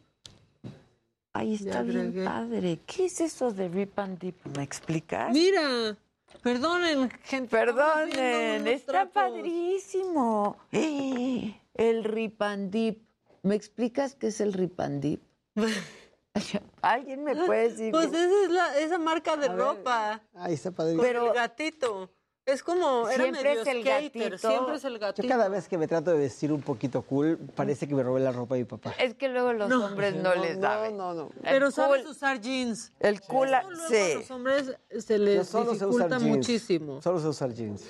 [1.34, 2.80] Ahí está bien padre.
[2.86, 4.36] ¿Qué es eso de Rip and Dip?
[4.56, 5.32] ¿Me explicas?
[5.32, 5.96] Mira,
[6.42, 7.48] perdonen, gente.
[7.48, 9.14] Perdonen, está trapos.
[9.14, 10.56] padrísimo.
[10.72, 11.58] ¡Eh!
[11.74, 13.02] El Rip and Dip.
[13.42, 15.20] ¿Me explicas qué es el Rip and Dip?
[16.82, 17.90] ¿Alguien me puede decir?
[17.92, 20.20] Pues esa es la, esa marca de ropa.
[20.34, 20.96] Ahí está padre.
[20.96, 22.10] Con Pero- el gatito.
[22.44, 24.02] Es como, era Siempre medio es el skater,
[24.32, 24.48] gatito.
[24.48, 25.28] siempre es el Yo gatito.
[25.28, 28.32] cada vez que me trato de vestir un poquito cool, parece que me robé la
[28.32, 28.94] ropa de mi papá.
[28.98, 29.86] Es que luego los No.
[29.86, 30.96] hombres no, les saben.
[30.96, 31.30] No, no, no.
[31.40, 32.92] Pero El sabes cool- usar jeans.
[32.98, 34.14] El cool, Eso luego a sí.
[34.16, 36.36] los hombres se Yo les solo sé usar dificulta jeans.
[36.36, 37.00] muchísimo.
[37.00, 37.84] Solo sé usar jeans.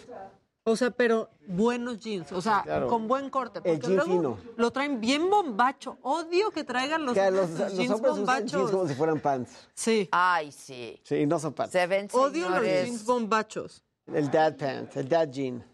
[0.65, 2.87] O sea, pero buenos jeans, o sea, claro.
[2.87, 3.59] con buen corte.
[3.65, 4.39] El Porque jean luego fino.
[4.57, 5.99] lo traen bien bombacho.
[6.03, 8.53] Odio que traigan los, Que los, los los jeans hombres usan bombachos.
[8.53, 9.69] jeans como si fueran pants.
[9.75, 11.01] Sí, Ay, sí.
[11.03, 11.73] Sí, no son pants.
[11.73, 13.83] Se ven odio los jeans bombachos.
[14.07, 15.65] El dad pants, el dad jean.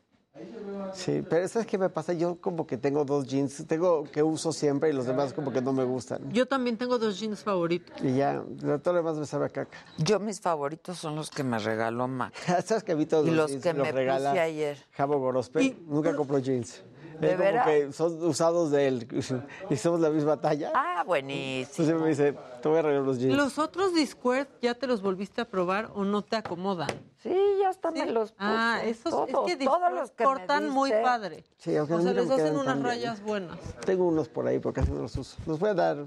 [0.95, 2.13] Sí, pero ¿sabes qué me pasa?
[2.13, 5.61] Yo como que tengo dos jeans, tengo que uso siempre y los demás como que
[5.61, 6.33] no me gustan.
[6.33, 7.95] Yo también tengo dos jeans favoritos.
[8.03, 8.43] Y ya,
[8.83, 9.79] todo lo demás me sabe a caca.
[9.99, 12.35] Yo mis favoritos son los que me regaló Mac.
[12.65, 14.79] ¿Sabes que a mí todos Y los jeans que los me regala puse ayer.
[14.93, 15.77] Javo Gorospe?
[15.87, 16.83] Nunca compro jeans.
[17.21, 17.67] ¿De Es como veras?
[17.67, 19.09] que son usados de él
[19.71, 20.73] y somos la misma talla.
[20.75, 21.89] Ah, buenísimo.
[21.89, 23.37] Entonces me dice, te voy a regalar los jeans.
[23.37, 26.89] ¿Los otros Discord ya te los volviste a probar o no te acomodan?
[27.23, 28.45] Sí, ya hasta me los puse.
[28.45, 31.45] Ah, esos Todos, es que todos los que me cortan muy padre.
[31.57, 33.59] Sí, aunque o sea, les hacen unas rayas buenas.
[33.85, 35.37] Tengo unos por ahí, pero casi no los uso.
[35.47, 36.07] Los voy a dar.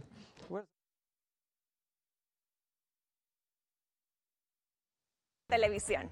[5.47, 6.09] Televisión.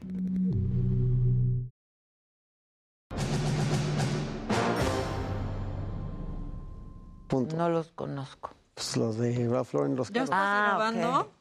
[7.29, 7.55] Punto.
[7.55, 8.49] No los conozco.
[8.73, 11.31] Pues los de Ralph Lauren, los ¿Ya estás Ah, grabando?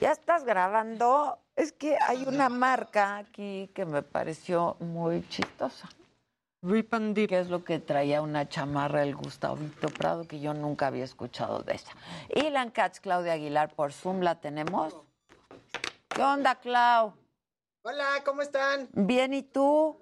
[0.00, 1.38] ¿Ya estás grabando?
[1.56, 5.88] Es que hay una marca aquí que me pareció muy chistosa.
[6.62, 7.16] Rip and.
[7.26, 11.62] Que es lo que traía una chamarra el Gustavito Prado, que yo nunca había escuchado
[11.62, 11.92] de esa.
[12.28, 14.94] Ilan Katz, Claudia Aguilar, por Zoom la tenemos.
[16.08, 17.14] ¿Qué onda, Clau?
[17.84, 18.88] Hola, ¿cómo están?
[18.92, 19.98] Bien, ¿y tú?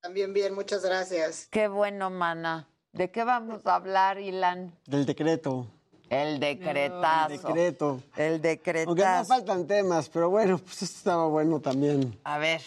[0.00, 1.48] También bien, muchas gracias.
[1.50, 2.68] Qué bueno, mana.
[2.98, 4.72] ¿De qué vamos a hablar, Ilan?
[4.84, 5.68] Del decreto.
[6.10, 7.30] El decretazo.
[7.30, 8.02] El decreto.
[8.16, 8.88] El decretazo.
[8.88, 12.18] Aunque no faltan temas, pero bueno, pues esto estaba bueno también.
[12.24, 12.60] A ver.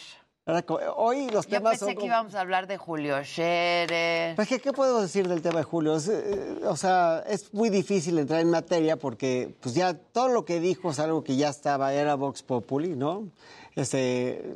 [0.95, 4.37] Hoy los Yo temas pensé son que íbamos a hablar de Julio Scherer.
[4.37, 5.97] Pues, ¿qué, qué puedo decir del tema de Julio?
[5.97, 10.45] Es, eh, o sea, es muy difícil entrar en materia porque pues ya todo lo
[10.45, 13.27] que dijo es algo que ya estaba, era Vox Populi, ¿no?
[13.75, 14.53] Este,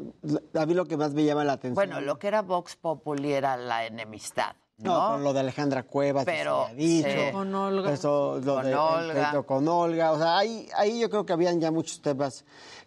[0.54, 1.76] a mí lo que más me llama la atención...
[1.76, 4.94] Bueno, lo que era Vox Populi era la enemistad, ¿no?
[4.94, 7.08] No, pero lo de Alejandra Cuevas, que se Pero, había dicho.
[7.10, 7.32] sí.
[7.32, 7.94] Con Olga.
[7.94, 9.14] Eso, lo Con de, el Olga.
[9.14, 10.12] pleito con Olga.
[10.12, 12.44] O sea, ahí, ahí yo creo que habían ya muchos temas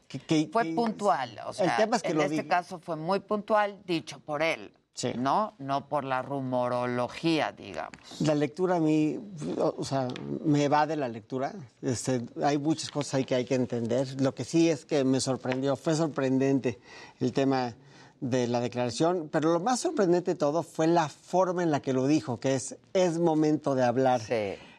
[0.07, 0.19] que...
[0.19, 2.49] que- Fue que- puntual, o sea, el tema es que en lo este dije.
[2.49, 5.13] caso fue muy puntual, dicho por él, Sí.
[5.17, 5.55] ¿no?
[5.59, 7.93] No por la rumorología, digamos.
[8.21, 9.17] La lectura a mí,
[9.59, 10.09] o sea,
[10.45, 11.55] me evade la lectura.
[11.81, 14.21] Este, hay muchas cosas ahí que hay que entender.
[14.21, 16.81] Lo que sí es que me sorprendió, fue sorprendente
[17.21, 17.75] el tema
[18.21, 21.93] de la declaración, pero lo más sorprendente de todo fue la forma en la que
[21.93, 24.21] lo dijo, que es es momento de hablar.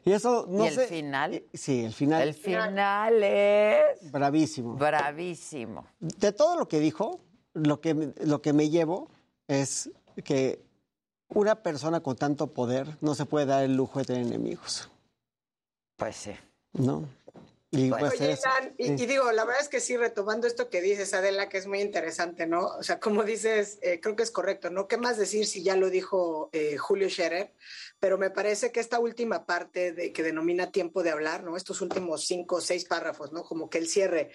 [0.05, 1.43] Y eso no ¿Y el sé- final?
[1.53, 2.21] Sí, el final.
[2.27, 4.75] El final es Bravísimo.
[4.75, 5.85] bravísimo.
[5.99, 7.19] De todo lo que dijo,
[7.53, 9.09] lo que, lo que me llevo
[9.47, 9.89] es
[10.23, 10.61] que
[11.29, 14.89] una persona con tanto poder no se puede dar el lujo de tener enemigos.
[15.97, 16.31] Pues sí.
[16.73, 17.03] ¿No?
[17.71, 18.95] Y pues Oye, eso- Ilan, y, sí.
[18.97, 21.81] y digo, la verdad es que sí, retomando esto que dices, Adela, que es muy
[21.81, 22.65] interesante, ¿no?
[22.65, 24.87] O sea, como dices, eh, creo que es correcto, ¿no?
[24.87, 27.53] ¿Qué más decir si ya lo dijo eh, Julio Scherer?
[27.99, 31.57] Pero me parece que esta última parte de, que denomina tiempo de hablar, ¿no?
[31.57, 33.43] Estos últimos cinco o seis párrafos, ¿no?
[33.43, 34.31] Como que el cierre.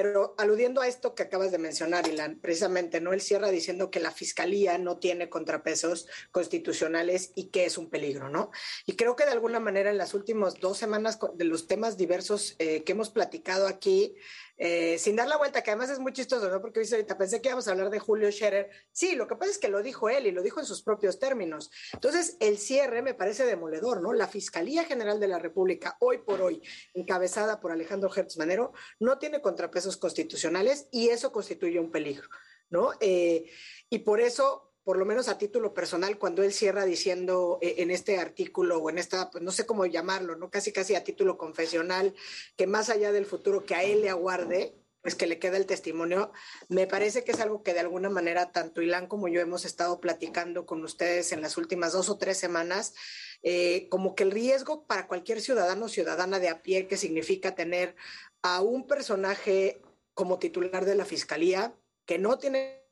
[0.00, 3.12] Pero aludiendo a esto que acabas de mencionar, Ilan, precisamente, ¿no?
[3.12, 8.28] Él cierra diciendo que la fiscalía no tiene contrapesos constitucionales y que es un peligro,
[8.28, 8.52] ¿no?
[8.86, 12.54] Y creo que de alguna manera en las últimas dos semanas de los temas diversos
[12.60, 14.14] eh, que hemos platicado aquí,
[14.60, 16.60] eh, sin dar la vuelta, que además es muy chistoso, ¿no?
[16.60, 18.68] Porque ahorita pensé que íbamos a hablar de Julio Scherer.
[18.90, 21.20] Sí, lo que pasa es que lo dijo él y lo dijo en sus propios
[21.20, 21.70] términos.
[21.92, 24.12] Entonces, el cierre me parece demoledor, ¿no?
[24.12, 26.60] La Fiscalía General de la República, hoy por hoy,
[26.92, 32.28] encabezada por Alejandro Hertz Manero, no tiene contrapesos constitucionales y eso constituye un peligro,
[32.70, 32.90] ¿no?
[33.00, 33.50] Eh,
[33.90, 37.90] y por eso por lo menos a título personal, cuando él cierra diciendo eh, en
[37.90, 40.48] este artículo o en esta, pues no sé cómo llamarlo, ¿no?
[40.48, 42.14] Casi casi a título confesional,
[42.56, 45.66] que más allá del futuro que a él le aguarde, pues que le queda el
[45.66, 46.32] testimonio,
[46.70, 50.00] me parece que es algo que de alguna manera tanto Ilan como yo hemos estado
[50.00, 52.94] platicando con ustedes en las últimas dos o tres semanas,
[53.42, 57.54] eh, como que el riesgo para cualquier ciudadano o ciudadana de a pie que significa
[57.54, 57.94] tener
[58.42, 59.80] a un personaje
[60.14, 61.74] como titular de la fiscalía
[62.06, 62.82] que no tiene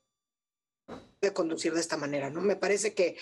[1.21, 2.41] de conducir de esta manera, ¿no?
[2.41, 3.17] Me parece que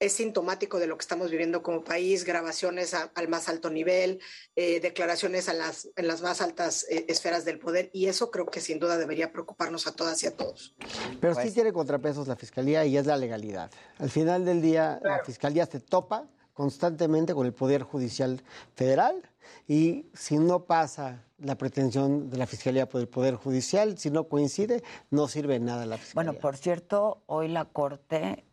[0.00, 4.20] es sintomático de lo que estamos viviendo como país, grabaciones a- al más alto nivel,
[4.56, 8.46] eh, declaraciones a las, en las más altas eh, esferas del poder, y eso creo
[8.46, 10.74] que sin duda debería preocuparnos a todas y a todos.
[11.20, 13.70] Pero Pues sí tiene contrapesos la fiscalía y es la legalidad.
[13.98, 18.42] Al final del día, la fiscalía se topa constantemente con el Poder Judicial
[18.74, 19.22] Federal
[19.68, 24.28] y si no pasa la pretensión de la fiscalía por el Poder Judicial, si no
[24.28, 26.30] coincide, no sirve nada la fiscalía.
[26.30, 28.44] Bueno, por cierto, hoy la Corte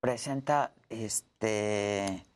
[0.00, 2.26] presenta, este,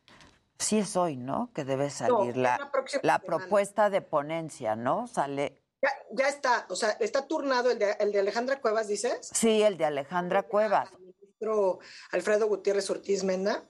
[0.59, 1.51] sí es hoy, ¿no?
[1.53, 3.39] Que debe salir es la, la próxima la semana.
[3.39, 5.07] propuesta de ponencia, ¿no?
[5.09, 9.19] Sale, Ya, ya está, o sea, está turnado el de, el de Alejandra Cuevas, dices,
[9.33, 10.91] sí, el de Alejandra Cuevas.
[10.99, 11.81] ministro
[12.13, 13.65] Alfredo Gutiérrez Ortiz Menda,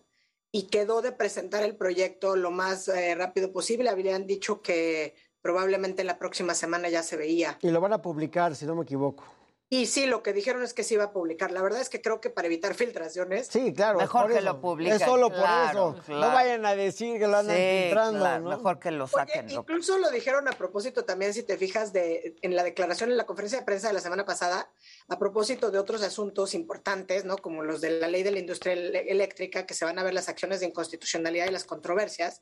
[0.57, 3.91] y quedó de presentar el proyecto lo más eh, rápido posible.
[3.91, 7.59] Habían dicho que probablemente la próxima semana ya se veía.
[7.60, 9.35] Y lo van a publicar, si no me equivoco.
[9.69, 11.51] Y sí, lo que dijeron es que se iba a publicar.
[11.51, 13.49] La verdad es que creo que para evitar filtraciones.
[13.49, 13.99] Sí, claro.
[13.99, 14.45] Mejor por que eso.
[14.45, 16.05] lo publiquen, Es solo claro, por eso.
[16.07, 16.20] claro.
[16.20, 18.51] No vayan a decir que lo andan Sí, filtrando, claro, ¿no?
[18.51, 19.53] mejor que lo saquen.
[19.53, 23.17] lo- Incluso lo dijeron a propósito también, si te fijas, de, en la declaración en
[23.17, 24.70] la conferencia de prensa de la semana pasada,
[25.09, 27.36] a propósito de otros asuntos importantes, ¿no?
[27.36, 30.28] Como los de la ley de la industria eléctrica, que se van a ver las
[30.28, 32.41] acciones de inconstitucionalidad y las controversias,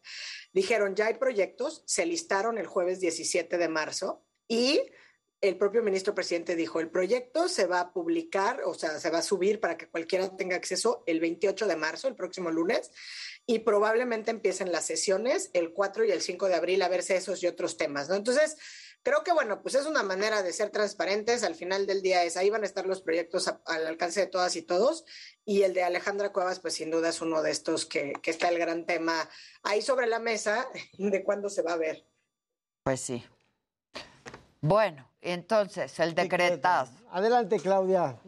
[0.52, 4.82] dijeron, ya hay proyectos, se listaron el jueves 17 de marzo y
[5.40, 9.18] el propio ministro presidente dijo, el proyecto se va a publicar, o sea, se va
[9.18, 12.90] a subir para que cualquiera tenga acceso el 28 de marzo, el próximo lunes,
[13.46, 17.42] y probablemente empiecen las sesiones el 4 y el 5 de abril a verse esos
[17.42, 18.14] y otros temas, ¿no?
[18.14, 18.56] Entonces,
[19.02, 22.36] creo que, bueno, pues es una manera de ser transparentes, al final del día es,
[22.36, 25.04] ahí van a estar los proyectos al alcance de todas y todos,
[25.44, 28.48] y el de Alejandra Cuevas, pues sin duda es uno de estos que, que está
[28.48, 29.28] el gran tema
[29.62, 30.66] ahí sobre la mesa
[30.98, 32.06] de cuándo se va a ver.
[32.82, 33.24] Pues sí.
[34.62, 36.92] Bueno, entonces, el decretazo.
[37.10, 38.18] Adelante, Claudia.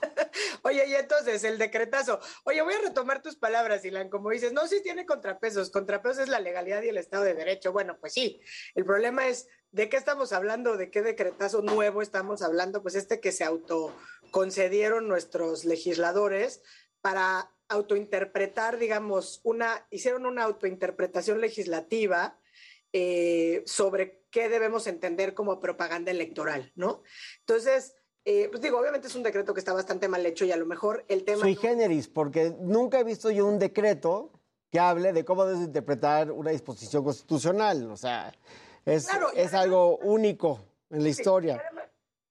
[0.62, 2.20] Oye, y entonces el decretazo.
[2.44, 4.08] Oye, voy a retomar tus palabras, Ilan.
[4.08, 5.70] Como dices, no, sí tiene contrapesos.
[5.70, 7.72] Contrapesos es la legalidad y el Estado de Derecho.
[7.72, 8.40] Bueno, pues sí.
[8.74, 10.76] El problema es, ¿de qué estamos hablando?
[10.76, 12.82] ¿De qué decretazo nuevo estamos hablando?
[12.82, 16.62] Pues este que se autoconcedieron nuestros legisladores
[17.00, 22.38] para autointerpretar, digamos, una, hicieron una autointerpretación legislativa
[22.92, 27.02] eh, sobre qué debemos entender como propaganda electoral, ¿no?
[27.38, 30.56] Entonces, eh, pues digo, obviamente es un decreto que está bastante mal hecho y a
[30.56, 31.42] lo mejor el tema...
[31.42, 34.32] Soy generis, porque nunca he visto yo un decreto
[34.72, 37.88] que hable de cómo debes interpretar una disposición constitucional.
[37.92, 38.34] O sea,
[38.84, 40.58] es, Claro, es algo único
[40.90, 41.54] en la Sí, historia.
[41.54, 41.84] y además-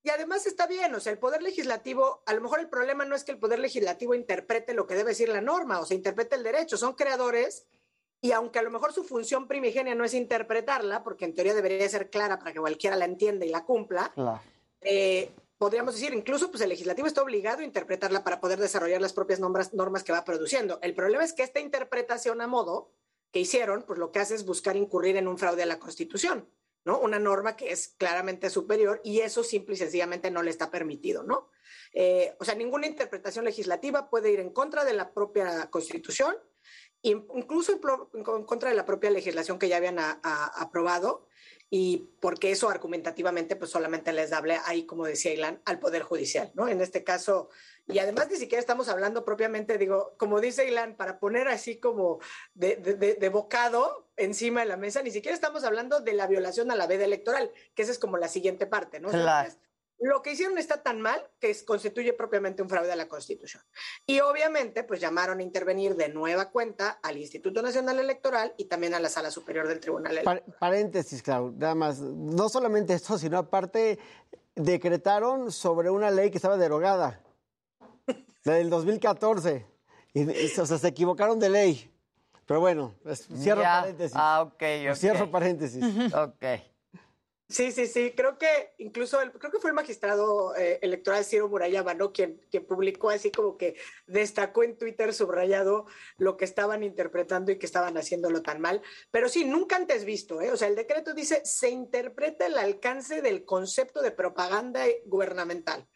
[0.05, 3.15] Y además está bien, o sea, el Poder Legislativo, a lo mejor el problema no
[3.15, 6.35] es que el Poder Legislativo interprete lo que debe decir la norma, o sea, interprete
[6.35, 7.65] el derecho, son creadores
[8.23, 11.89] y aunque a lo mejor su función primigenia no es interpretarla, porque en teoría debería
[11.89, 14.13] ser clara para que cualquiera la entienda y la cumpla,
[14.79, 19.11] eh, podríamos decir, incluso pues el legislativo está obligado a interpretarla para poder desarrollar las
[19.11, 20.79] propias normas, normas que va produciendo.
[20.81, 22.93] El problema es que esta interpretación a modo
[23.33, 26.47] que hicieron, pues lo que hace es buscar incurrir en un fraude a la Constitución,
[26.85, 26.99] ¿no?
[26.99, 31.23] Una norma que es claramente superior y eso simple y sencillamente no le está permitido,
[31.23, 31.49] ¿no?
[31.91, 36.37] Eh, o sea, ninguna interpretación legislativa puede ir en contra de la propia Constitución,
[37.03, 37.73] incluso
[38.13, 41.27] en, contra de la propia legislación que ya habían a- a- aprobado
[41.69, 46.51] y porque eso argumentativamente pues solamente les hable ahí, como decía Ilan, al Poder Judicial,
[46.53, 46.67] ¿no?
[46.67, 47.49] En este caso,
[47.87, 52.19] y además ni siquiera estamos hablando propiamente, digo, como dice Ilan, para poner así como
[52.53, 56.27] de, de- de- de bocado encima de la mesa, ni siquiera estamos hablando de la
[56.27, 59.09] violación a la veda electoral, que esa es como la siguiente parte, ¿no?
[59.09, 59.49] Claro.
[60.03, 63.63] Lo que hicieron está tan mal que es- constituye propiamente un fraude a la Constitución.
[64.05, 68.93] Y obviamente, pues llamaron a intervenir de nueva cuenta al Instituto Nacional Electoral y también
[68.93, 70.43] a la Sala Superior del Tribunal Electoral.
[70.45, 71.99] Pa- paréntesis, Clau, nada más.
[71.99, 73.97] No solamente esto, sino aparte
[74.55, 77.21] decretaron sobre una ley que estaba derogada,
[78.43, 79.65] la del 2014.
[80.13, 81.89] Y, y, o sea, se equivocaron de ley.
[82.45, 82.93] Pero bueno,
[83.41, 83.79] cierro Ya.
[83.81, 84.13] paréntesis.
[84.15, 84.95] Ah, ok, ok.
[84.95, 85.81] Cierro paréntesis.
[86.13, 86.43] Ok.
[87.53, 88.13] Sí, sí, sí.
[88.17, 92.11] Creo que incluso el, creo que fue el magistrado eh, electoral Ciro Murayama, ¿no?
[92.11, 93.75] Quien, quien publicó así como que
[94.07, 95.85] destacó en Twitter subrayado
[96.17, 98.81] lo que estaban interpretando y que estaban haciéndolo tan mal.
[99.11, 100.51] Pero sí, nunca antes visto, ¿eh?
[100.51, 105.87] O sea, el decreto dice se interpreta el alcance del concepto de propaganda gubernamental.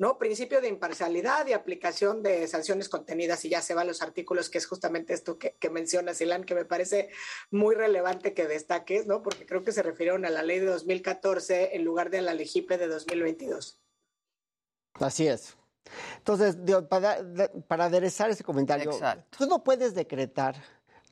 [0.00, 0.16] ¿No?
[0.16, 4.56] Principio de imparcialidad y aplicación de sanciones contenidas, y ya se van los artículos, que
[4.56, 7.10] es justamente esto que, que mencionas, Ilan, que me parece
[7.50, 9.22] muy relevante que destaques, ¿no?
[9.22, 12.78] Porque creo que se refirieron a la ley de 2014 en lugar de la LEGIPE
[12.78, 13.78] de 2022.
[14.94, 15.58] Así es.
[16.16, 16.56] Entonces,
[16.88, 18.98] para aderezar ese comentario,
[19.36, 20.56] tú no puedes decretar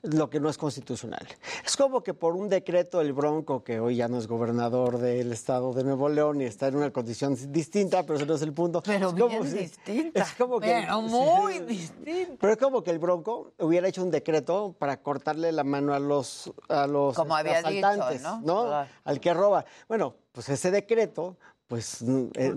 [0.02, 1.26] lo que no es constitucional.
[1.64, 5.32] Es como que por un decreto el Bronco, que hoy ya no es gobernador del
[5.32, 8.52] estado de Nuevo León y está en una condición distinta, pero ese no es el
[8.52, 8.82] punto.
[8.82, 10.20] Pero es como bien si- distinta.
[10.22, 11.60] Es como que, Pero muy sí.
[11.64, 12.36] distinta.
[12.40, 15.98] Pero es como que el Bronco hubiera hecho un decreto para cortarle la mano a
[15.98, 18.66] los, a los Como había dicho, asaltantes, ¿no?
[18.66, 18.88] Claro.
[19.04, 19.64] Al que roba.
[19.88, 21.36] Bueno, pues ese decreto,
[21.68, 22.54] pues eh,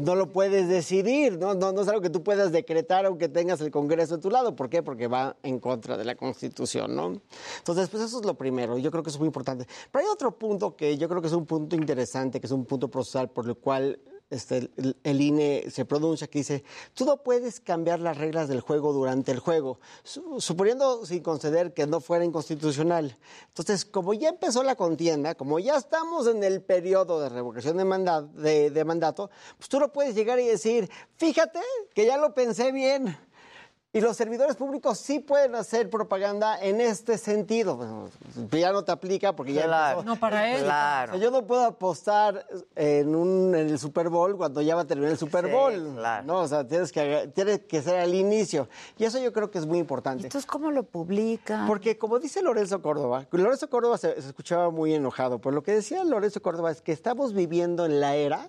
[0.00, 1.52] no, lo puedes decidir, ¿no?
[1.54, 1.72] ¿no?
[1.72, 4.54] No es algo que tú puedas decretar aunque tengas el Congreso a tu lado.
[4.54, 4.84] ¿Por qué?
[4.84, 7.20] Porque va en contra de la Constitución, ¿no?
[7.58, 8.78] Entonces, pues eso es lo primero.
[8.78, 9.66] Yo creo que es muy importante.
[9.90, 12.64] Pero hay otro punto que yo creo que es un punto interesante, que es un
[12.64, 13.98] punto procesal por el cual
[14.32, 18.60] este, el, el INE se pronuncia, que dice, tú no puedes cambiar las reglas del
[18.60, 23.16] juego durante el juego, su- suponiendo sin conceder que no fuera inconstitucional.
[23.48, 27.84] Entonces, como ya empezó la contienda, como ya estamos en el periodo de revocación de,
[27.84, 31.60] manda- de mandato, pues tú no puedes llegar y decir, fíjate
[31.94, 33.16] que ya lo pensé bien.
[33.94, 37.76] Y los servidores públicos sí pueden hacer propaganda en este sentido.
[37.76, 38.08] Bueno,
[38.50, 39.98] ya no te aplica porque ya Claro.
[40.00, 40.14] empezó.
[40.14, 40.62] No, para él.
[40.64, 41.12] Claro.
[41.12, 44.80] O sea, yo no puedo apostar en, un, en el Super Bowl cuando ya va
[44.82, 45.92] a terminar el Super Sí, Bowl.
[45.96, 46.24] claro.
[46.26, 48.66] No, o sea, tienes que, tienes que ser al inicio.
[48.96, 50.24] Y eso yo creo que es muy importante.
[50.24, 51.66] Entonces, ¿cómo lo publican?
[51.66, 55.72] Porque como dice Lorenzo Córdoba, Lorenzo Córdoba se, se escuchaba muy enojado, pero lo que
[55.72, 58.48] decía Lorenzo Córdoba es que estamos viviendo en la era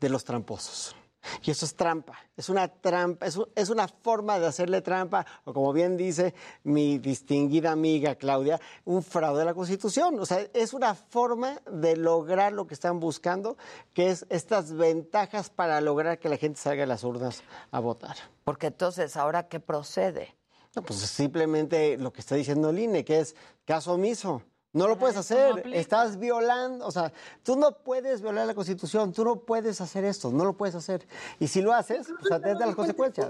[0.00, 0.96] de los tramposos.
[1.42, 5.52] Y eso es trampa, es una trampa, es, es una forma de hacerle trampa, o
[5.52, 6.34] como bien dice
[6.64, 10.18] mi distinguida amiga Claudia, un fraude a la Constitución.
[10.18, 13.56] O sea, es una forma de lograr lo que están buscando,
[13.94, 18.16] que es estas ventajas para lograr que la gente salga a las urnas a votar.
[18.44, 20.34] Porque entonces, ¿ahora qué procede?
[20.74, 24.42] No, pues simplemente lo que está diciendo el INE, que es caso omiso.
[24.72, 29.22] No lo puedes hacer, estás violando, o sea, tú no puedes violar la Constitución, tú
[29.22, 31.06] no puedes hacer esto, no lo puedes hacer.
[31.38, 33.28] Y si lo haces, pues atenta a las consecuencias.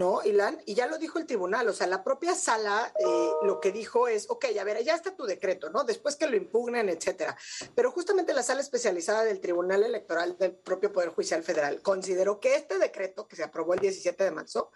[0.00, 0.62] ¿No, Ilan?
[0.64, 4.08] Y ya lo dijo el tribunal, o sea, la propia sala eh, lo que dijo
[4.08, 5.84] es, ok, a ver, ya está tu decreto, ¿no?
[5.84, 7.36] Después que lo impugnen, etcétera.
[7.74, 12.54] Pero justamente la sala especializada del Tribunal Electoral del propio Poder Judicial Federal consideró que
[12.54, 14.70] este decreto, que se aprobó el 17 de marzo,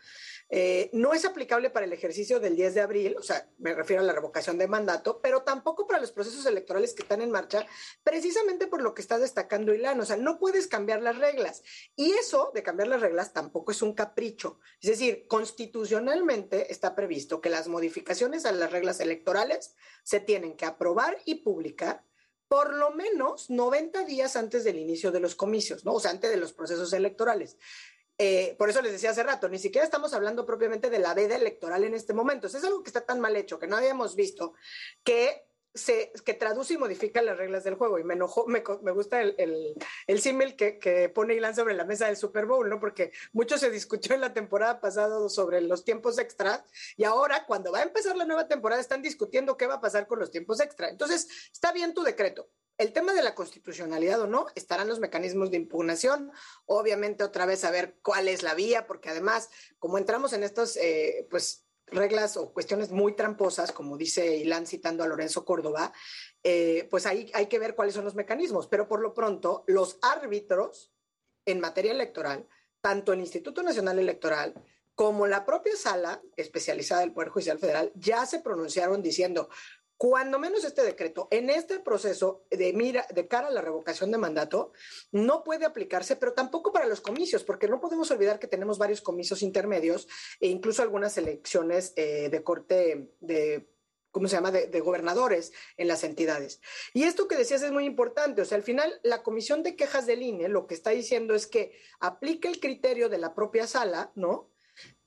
[0.51, 4.03] eh, no es aplicable para el ejercicio del 10 de abril, o sea, me refiero
[4.03, 7.67] a la revocación de mandato, pero tampoco para los procesos electorales que están en marcha,
[8.03, 11.63] precisamente por lo que está destacando Ilan, o sea, no puedes cambiar las reglas.
[11.97, 14.59] Y eso de cambiar las reglas tampoco es un capricho.
[14.83, 20.67] Es decir, constitucionalmente está previsto que las modificaciones a las reglas electorales se tienen que
[20.67, 22.05] aprobar y publicar
[22.49, 25.95] por lo menos 90 días antes del inicio de los comicios, ¿no?
[25.95, 27.57] O sea, antes de los procesos electorales.
[28.17, 31.35] Eh, por eso les decía hace rato, ni siquiera estamos hablando propiamente de la veda
[31.35, 32.47] electoral en este momento.
[32.47, 34.55] Es algo que está tan mal hecho, que no habíamos visto,
[35.03, 37.99] que se, que traduce y modifica las reglas del juego.
[37.99, 39.35] Y me enojó, me, me gusta el,
[40.07, 42.79] el, símil que, que, pone Ilan sobre la mesa del Super Bowl, ¿no?
[42.81, 46.65] Porque mucho se discutió en la temporada pasada sobre los tiempos extra
[46.97, 50.07] y ahora, cuando va a empezar la nueva temporada, están discutiendo qué va a pasar
[50.07, 50.89] con los tiempos extra.
[50.89, 55.51] Entonces, está bien tu decreto, el tema de la constitucionalidad o no, estarán los mecanismos
[55.51, 56.33] de impugnación,
[56.67, 60.77] obviamente otra vez a ver cuál es la vía, porque además, como entramos en estas,
[60.77, 65.93] eh, pues, reglas o cuestiones muy tramposas, como dice Ilan citando a Lorenzo Córdoba,
[66.43, 69.99] eh, pues ahí hay que ver cuáles son los mecanismos, pero por lo pronto, los
[70.03, 70.93] árbitros
[71.47, 72.49] en materia electoral,
[72.81, 74.55] tanto el Instituto Nacional Electoral,
[74.95, 79.49] como la propia sala especializada del Poder Judicial Federal ya se pronunciaron diciendo,
[80.05, 84.19] cuando menos este decreto, en este proceso de mira, de cara a la revocación de
[84.19, 84.75] mandato,
[85.13, 89.01] no puede aplicarse, pero tampoco para los comicios, porque no podemos olvidar que tenemos varios
[89.01, 90.07] comicios intermedios
[90.41, 93.71] e incluso algunas elecciones eh, de corte de
[94.11, 96.61] ¿cómo se llama?, de, de, gobernadores en las entidades.
[96.93, 100.05] Y esto que decías es muy importante, o sea, al final la comisión de quejas
[100.05, 104.13] del INE lo que está diciendo es que aplique el criterio de la propia sala,
[104.17, 104.54] ¿no?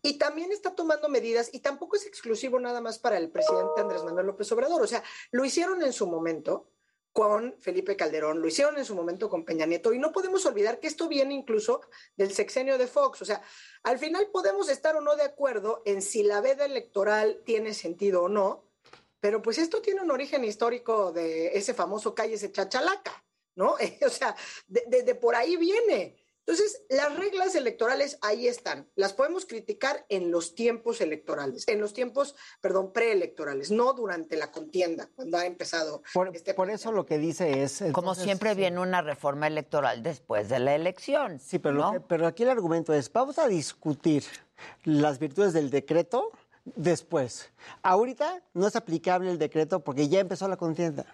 [0.01, 4.03] Y también está tomando medidas, y tampoco es exclusivo nada más para el presidente Andrés
[4.03, 6.71] Manuel López Obrador, o sea, lo hicieron en su momento
[7.11, 10.79] con Felipe Calderón, lo hicieron en su momento con Peña Nieto, y no podemos olvidar
[10.79, 11.81] que esto viene incluso
[12.15, 13.41] del sexenio de Fox, o sea,
[13.83, 18.23] al final podemos estar o no de acuerdo en si la veda electoral tiene sentido
[18.23, 18.67] o no,
[19.19, 23.75] pero pues esto tiene un origen histórico de ese famoso calle, ese chachalaca, ¿no?
[24.05, 24.35] o sea,
[24.67, 26.16] de, de por ahí viene.
[26.47, 28.87] Entonces, las reglas electorales ahí están.
[28.95, 34.49] Las podemos criticar en los tiempos electorales, en los tiempos, perdón, preelectorales, no durante la
[34.49, 36.01] contienda, cuando ha empezado.
[36.13, 37.81] Por, este por eso lo que dice es...
[37.81, 41.41] Entonces, Como siempre viene una reforma electoral después de la elección.
[41.41, 41.91] Sí, pero, ¿no?
[41.91, 44.23] que, pero aquí el argumento es, vamos a discutir
[44.85, 46.31] las virtudes del decreto
[46.63, 47.49] después.
[47.81, 51.05] Ahorita no es aplicable el decreto porque ya empezó la contienda.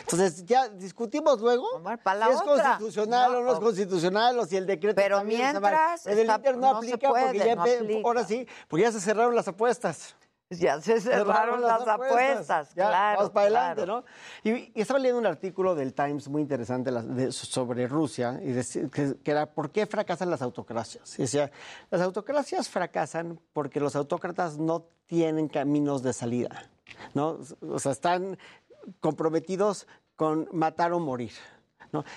[0.00, 1.66] Entonces, ya discutimos luego
[2.02, 2.76] para si es otra.
[2.78, 6.56] constitucional no, o no es constitucional o si el decreto Pero mientras el está, Inter
[6.56, 8.00] no, no aplica puede, porque ya no aplica.
[8.04, 10.16] ahora sí, porque ya se cerraron las apuestas.
[10.52, 13.18] Ya se cerraron, las, apuestas, apuestas ya, claro.
[13.18, 14.04] Vamos para adelante, claro.
[14.44, 14.50] ¿no?
[14.50, 18.52] Y, y, estaba leyendo un artículo del Times muy interesante de, sobre Rusia, y
[18.90, 21.16] que, que, era ¿por qué fracasan las autocracias?
[21.20, 21.52] Y decía,
[21.88, 26.68] las autocracias fracasan porque los autócratas no tienen caminos de salida,
[27.14, 27.38] ¿no?
[27.60, 28.36] O sea, están
[29.00, 29.86] comprometidos
[30.16, 31.32] con matar o morir.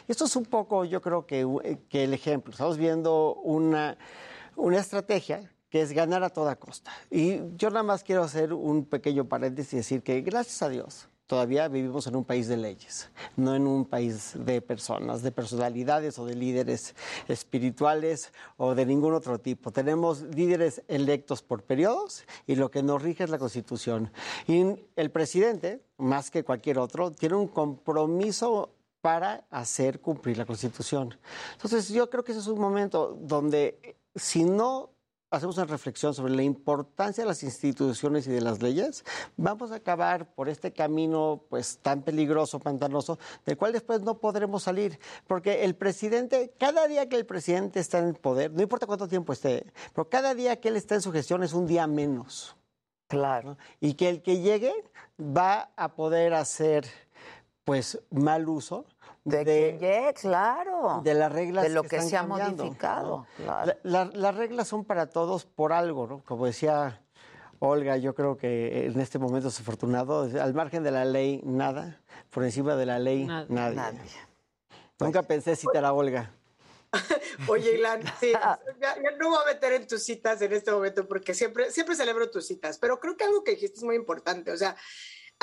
[0.08, 2.52] Esto es un poco, yo creo que, que el ejemplo.
[2.52, 3.98] Estamos viendo una,
[4.56, 6.92] una estrategia que es ganar a toda costa.
[7.10, 11.08] Y yo nada más quiero hacer un pequeño paréntesis y decir que gracias a Dios
[11.28, 16.20] todavía vivimos en un país de leyes, no en un país de personas, de personalidades
[16.20, 16.96] o de líderes
[17.28, 19.72] espirituales o de ningún otro tipo.
[19.72, 24.12] Tenemos líderes electos por periodos y lo que nos rige es la Constitución.
[24.48, 28.70] Y el presidente, más que cualquier otro, tiene un compromiso
[29.02, 31.18] para hacer cumplir la Constitución.
[31.54, 34.92] Entonces yo creo que ese es un momento donde si no
[35.34, 39.04] hacemos una reflexión sobre la importancia de las instituciones y de las leyes,
[39.36, 44.64] vamos a acabar por este camino pues tan peligroso, pantanoso, del cual después no podremos
[44.64, 48.86] salir, porque el presidente, cada día que el presidente está en el poder, no importa
[48.86, 51.88] cuánto tiempo esté, pero cada día que él está en su gestión es un día
[51.88, 52.56] menos.
[53.08, 53.58] Claro.
[53.80, 54.74] Y que el que llegue
[55.20, 56.86] va a poder hacer
[57.64, 58.86] pues mal uso
[59.26, 61.02] de, de yeah, claro.
[61.04, 63.18] de las reglas de lo que, que se ha cambiando, modificado.
[63.18, 63.28] ¿no?
[63.38, 63.74] Claro.
[63.84, 66.24] La, la, las reglas son para todos por algo, ¿no?
[66.26, 67.02] Como decía
[67.60, 70.24] Olga, yo creo que en este momento es afortunado.
[70.24, 72.02] Al margen de la ley, nada.
[72.30, 73.48] Por encima de la ley, nadie.
[73.50, 73.76] nadie.
[73.76, 74.12] nadie.
[75.00, 76.34] Nunca pensé citar a Olga.
[77.48, 81.08] Oye, Ilan, sí, ya, ya, no voy a meter en tus citas en este momento
[81.08, 84.52] porque siempre, siempre celebro tus citas, pero creo que algo que dijiste es muy importante.
[84.52, 84.76] O sea,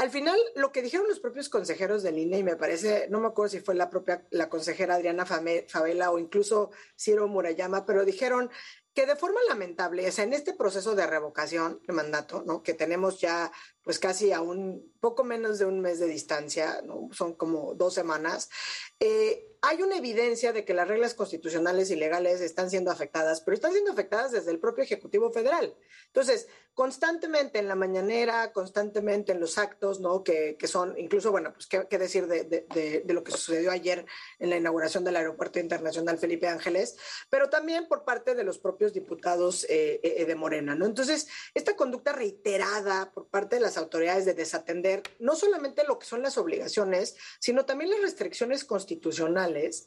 [0.01, 3.27] al final, lo que dijeron los propios consejeros del INE, y me parece, no me
[3.27, 8.51] acuerdo si fue la propia la consejera Adriana Favela o incluso Ciro Murayama, pero dijeron
[8.95, 12.63] que de forma lamentable, o sea, en este proceso de revocación de mandato, ¿no?
[12.63, 13.53] Que tenemos ya
[13.83, 16.83] pues casi a un poco menos de un mes de distancia.
[17.13, 18.51] Son como dos semanas.
[18.99, 23.55] Eh, hay una evidencia de que las reglas constitucionales y legales están siendo afectadas, pero
[23.55, 25.75] están siendo afectadas desde el propio Ejecutivo Federal.
[26.07, 30.25] Entonces, constantemente en la mañanera, constantemente en los actos, ¿no?
[30.25, 33.71] Que, que son, incluso, bueno, pues qué, decir de, de, de, de, lo que sucedió
[33.71, 34.07] ayer
[34.39, 36.97] en la inauguración del Aeropuerto Internacional Felipe Ángeles,
[37.29, 40.87] pero también por parte de los propios diputados eh, eh, de Morena, ¿no?
[40.87, 46.07] Entonces, esta conducta reiterada por parte de las autoridades de desatender no solamente lo que
[46.07, 49.87] son las obligaciones, sino también las restricciones constitucionales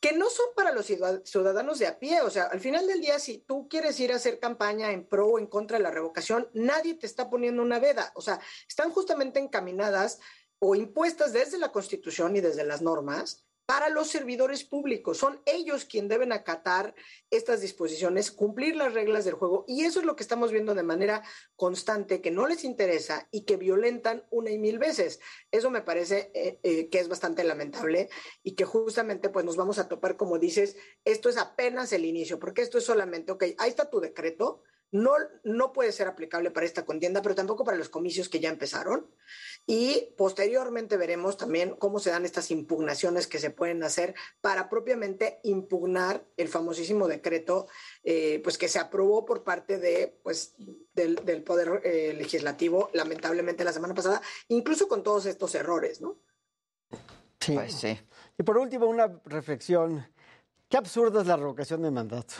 [0.00, 0.86] que no son para los
[1.24, 2.20] ciudadanos de a pie.
[2.20, 5.26] O sea, al final del día, si tú quieres ir a hacer campaña en pro
[5.28, 8.12] o en contra de la revocación, nadie te está poniendo una veda.
[8.14, 10.20] O sea, están justamente encaminadas
[10.58, 15.18] o impuestas desde la Constitución y desde las normas para los servidores públicos.
[15.18, 16.94] Son ellos quienes deben acatar
[17.30, 19.64] estas disposiciones, cumplir las reglas del juego.
[19.66, 21.24] Y eso es lo que estamos viendo de manera
[21.56, 25.20] constante, que no les interesa y que violentan una y mil veces.
[25.50, 28.08] Eso me parece eh, eh, que es bastante lamentable
[28.44, 32.38] y que justamente pues nos vamos a topar, como dices, esto es apenas el inicio,
[32.38, 34.62] porque esto es solamente, ok, ahí está tu decreto.
[34.92, 38.48] No, no puede ser aplicable para esta contienda, pero tampoco para los comicios que ya
[38.48, 39.10] empezaron.
[39.66, 45.40] Y posteriormente veremos también cómo se dan estas impugnaciones que se pueden hacer para propiamente
[45.42, 47.66] impugnar el famosísimo decreto
[48.04, 50.54] eh, pues que se aprobó por parte de, pues,
[50.94, 56.16] del, del Poder eh, Legislativo, lamentablemente la semana pasada, incluso con todos estos errores, ¿no?
[57.40, 57.54] Sí.
[57.54, 57.98] Pues sí.
[58.38, 60.06] Y por último, una reflexión.
[60.68, 62.34] Qué absurda es la revocación de mandato.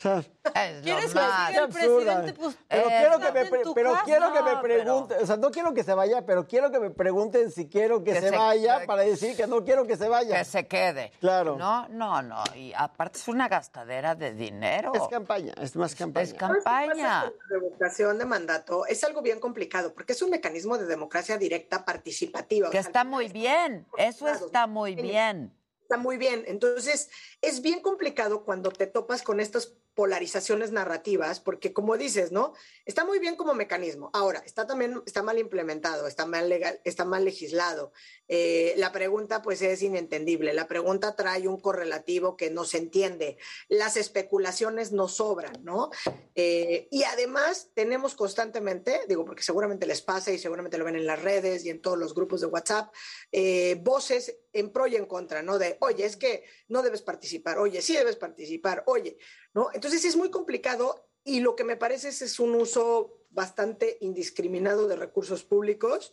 [0.00, 4.04] Sea, es ¿Quieres que el presidente, pues, pero Eh, quiero que me, pre- pero casa?
[4.06, 6.88] quiero que me pregunten, o sea, no quiero que se vaya, pero quiero que me
[6.88, 9.98] pregunten si quiero que, Que se, se- vaya que- para decir que no quiero que
[9.98, 10.38] se vaya.
[10.38, 11.12] Que se quede.
[11.20, 11.56] Claro.
[11.58, 12.42] No, no, no.
[12.54, 14.90] Y aparte es una gastadera de dinero.
[14.94, 16.24] Es campaña, es más campaña.
[16.24, 17.24] Es campaña.
[17.24, 21.84] La revocación de mandato es algo bien complicado porque es un mecanismo de democracia directa
[21.84, 22.70] participativa.
[22.70, 23.86] Que O sea, está muy bien.
[23.98, 25.54] Eso está muy bien.
[25.82, 26.44] Está muy bien.
[26.46, 27.10] Entonces,
[27.42, 32.54] es bien complicado cuando te topas con estas polarizaciones narrativas, porque como dices, ¿no?
[32.84, 34.10] Está muy bien como mecanismo.
[34.12, 37.92] Ahora, está también, está mal implementado, está mal legal, está mal legislado.
[38.28, 40.54] Eh, la pregunta, pues, es inentendible.
[40.54, 43.38] La pregunta trae un correlativo que no se entiende.
[43.68, 45.90] Las especulaciones no sobran, ¿no?
[46.34, 51.06] Eh, y además tenemos constantemente, digo, porque seguramente les pasa y seguramente lo ven en
[51.06, 52.92] las redes y en todos los grupos de WhatsApp,
[53.32, 55.58] eh, voces en pro y en contra, ¿no?
[55.58, 59.18] De, oye, es que no debes participar, oye, sí debes participar, oye,
[59.54, 59.70] ¿no?
[59.72, 64.88] Entonces es muy complicado y lo que me parece es, es un uso bastante indiscriminado
[64.88, 66.12] de recursos públicos,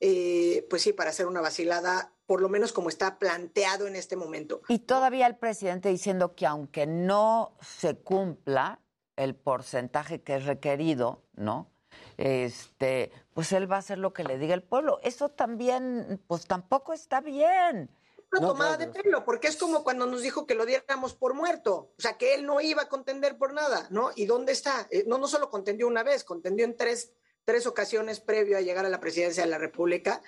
[0.00, 4.16] eh, pues sí, para hacer una vacilada, por lo menos como está planteado en este
[4.16, 4.60] momento.
[4.68, 8.82] Y todavía el presidente diciendo que aunque no se cumpla
[9.16, 11.72] el porcentaje que es requerido, ¿no?
[12.16, 15.00] Este, pues él va a hacer lo que le diga el pueblo.
[15.02, 17.90] Eso también, pues tampoco está bien.
[18.32, 21.32] Una No, tomada de pelo, porque es como cuando nos dijo que lo diéramos por
[21.34, 24.10] muerto, o sea, que él no iba a contender por nada, ¿no?
[24.14, 24.86] ¿Y dónde está?
[24.90, 27.12] Eh, no, no solo contendió una vez, contendió en tres,
[27.46, 30.20] tres ocasiones previo a llegar a la presidencia de la República.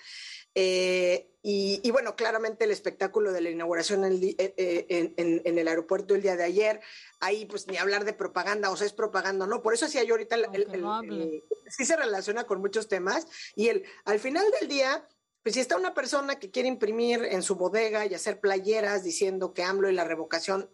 [0.54, 4.86] Eh, y, y bueno, claramente el espectáculo de la inauguración en, el di- eh, eh,
[4.90, 6.80] en- en- en el aeropuerto el día de ayer,
[7.20, 9.62] ahí pues ni hablar de propaganda, o sea, es propaganda, ¿no?
[9.62, 10.84] Por eso hacía yo ahorita, el- el- el-
[11.22, 15.08] el- sí se relaciona con muchos temas y el, al final del día,
[15.42, 19.54] pues si está una persona que quiere imprimir en su bodega y hacer playeras diciendo
[19.54, 20.68] que AMLO y la revocación,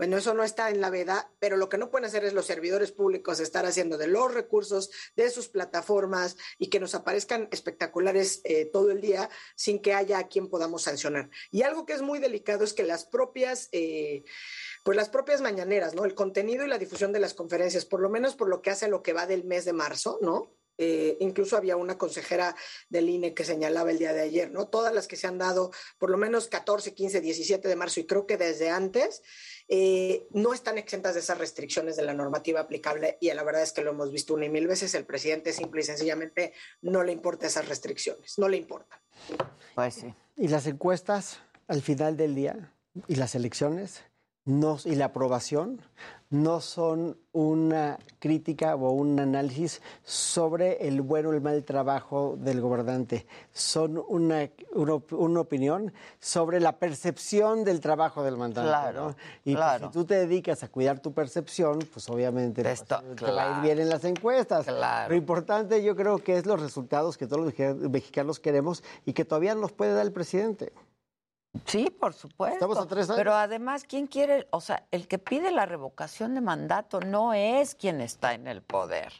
[0.00, 2.46] bueno, eso no está en la veda, pero lo que no pueden hacer es los
[2.46, 8.40] servidores públicos estar haciendo de los recursos, de sus plataformas y que nos aparezcan espectaculares
[8.44, 11.28] eh, todo el día sin que haya a quien podamos sancionar.
[11.50, 13.68] Y algo que es muy delicado es que las propias...
[13.72, 14.24] eh,
[14.84, 16.06] pues las propias mañaneras, ¿no?
[16.06, 18.88] El contenido y la difusión de las conferencias, por lo menos por lo que hace
[18.88, 20.50] lo que va del mes de marzo, ¿no?
[20.82, 22.56] Eh, incluso había una consejera
[22.88, 24.66] del INE que señalaba el día de ayer, ¿no?
[24.66, 28.06] Todas las que se han dado, por lo menos 14, 15, 17 de marzo y
[28.06, 29.22] creo que desde antes,
[29.68, 33.72] eh, no están exentas de esas restricciones de la normativa aplicable y la verdad es
[33.72, 37.12] que lo hemos visto una y mil veces, el presidente simple y sencillamente no le
[37.12, 39.02] importa esas restricciones, no le importa.
[39.74, 40.14] Pues sí.
[40.38, 42.72] Y las encuestas al final del día
[43.06, 44.02] y las elecciones
[44.50, 45.80] no, y la aprobación
[46.30, 52.60] no son una crítica o un análisis sobre el bueno o el mal trabajo del
[52.60, 53.26] gobernante.
[53.52, 58.68] Son una, una, op- una opinión sobre la percepción del trabajo del mandante.
[58.70, 59.16] Claro, ¿no?
[59.44, 59.86] Y pues, claro.
[59.88, 63.16] si tú te dedicas a cuidar tu percepción, pues obviamente pues, te va a ir
[63.16, 63.62] claro.
[63.62, 64.66] bien en las encuestas.
[64.66, 65.10] Claro.
[65.10, 69.24] Lo importante yo creo que es los resultados que todos los mexicanos queremos y que
[69.24, 70.72] todavía nos puede dar el presidente.
[71.66, 72.54] Sí, por supuesto.
[72.54, 73.18] Estamos a tres años.
[73.18, 74.46] Pero además, ¿quién quiere?
[74.50, 78.62] O sea, el que pide la revocación de mandato no es quien está en el
[78.62, 79.12] poder.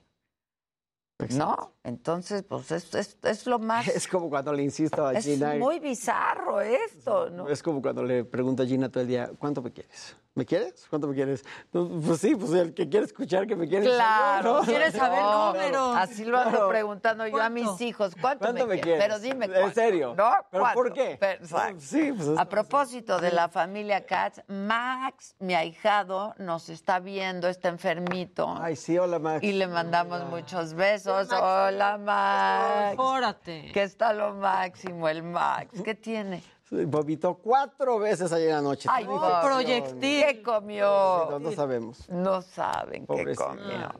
[1.37, 1.75] ¿No?
[1.85, 3.87] Entonces, pues es, es, es lo más.
[3.89, 5.55] Es como cuando le insisto a Es Gina.
[5.57, 7.47] muy bizarro esto, ¿no?
[7.49, 10.17] Es como cuando le pregunto a Gina todo el día, ¿cuánto me quieres?
[10.37, 10.87] ¿Me quieres?
[10.89, 11.45] ¿Cuánto me quieres?
[11.73, 13.85] No, pues sí, pues el que quiere escuchar que me quiere.
[13.87, 14.63] Claro, ¿no?
[14.63, 15.97] quieres saber No, números.
[15.97, 16.69] Así lo ando claro.
[16.69, 18.15] preguntando yo a mis hijos.
[18.21, 19.03] ¿Cuánto, ¿Cuánto me quieres?
[19.03, 19.75] Pero dime ¿En cuánto.
[19.75, 20.15] serio?
[20.17, 20.31] ¿No?
[20.51, 20.75] ¿Pero ¿Cuánto?
[20.81, 21.17] por qué?
[21.19, 21.81] Pero, exacto.
[21.81, 27.49] Sí, pues es- A propósito de la familia Katz, Max, mi ahijado, nos está viendo,
[27.49, 28.55] está enfermito.
[28.61, 29.43] Ay, sí, hola, Max.
[29.43, 31.29] Y le mandamos muchos besos.
[31.33, 32.95] Hola, Max.
[32.99, 33.73] Órate.
[33.73, 35.83] Que está lo máximo el Max.
[35.85, 36.43] ¿Qué tiene?
[36.71, 38.89] Sí, Vomitó cuatro veces ayer anoche.
[38.91, 39.27] Ay, pobre.
[39.27, 39.53] infección.
[39.53, 40.25] proyectil.
[40.25, 41.27] ¿Qué comió?
[41.31, 42.09] No, no sabemos.
[42.09, 43.93] No saben qué comió.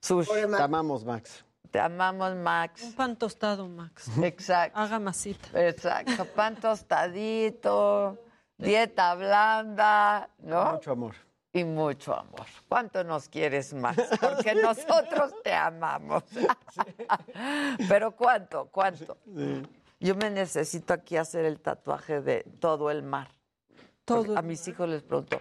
[0.00, 0.32] Sushi.
[0.56, 1.44] Te amamos, Max.
[1.70, 2.82] Te amamos, Max.
[2.82, 4.10] Un pan tostado, Max.
[4.22, 4.78] Exacto.
[4.78, 5.48] Haga masita.
[5.68, 6.24] Exacto.
[6.34, 8.18] Pan tostadito,
[8.56, 10.72] dieta blanda, ¿no?
[10.72, 11.14] Mucho amor.
[11.54, 12.46] Y mucho amor.
[12.68, 13.96] ¿Cuánto nos quieres más?
[14.18, 16.24] Porque nosotros te amamos.
[17.88, 18.68] Pero ¿cuánto?
[18.72, 19.18] ¿Cuánto?
[20.02, 23.28] Yo me necesito aquí hacer el tatuaje de todo el mar.
[24.04, 25.40] Porque a mis hijos les pregunto,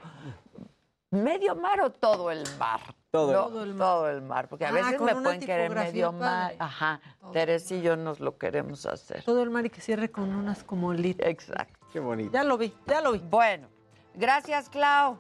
[1.10, 2.80] ¿medio mar o todo el mar?
[3.10, 3.50] Todo el No, mar.
[3.52, 3.88] todo el mar.
[3.88, 4.48] Todo el mar.
[4.48, 6.44] Porque a Ah, veces me pueden querer medio mar.
[6.52, 6.56] padre.
[6.60, 7.02] Ajá.
[7.34, 9.24] Teres y yo nos lo queremos hacer.
[9.24, 11.28] Todo el mar y que cierre con unas como litas.
[11.28, 11.80] Exacto.
[11.92, 12.32] Qué bonito.
[12.32, 13.20] Ya lo vi, ya lo vi.
[13.20, 13.68] Bueno,
[14.14, 15.18] gracias, Clau.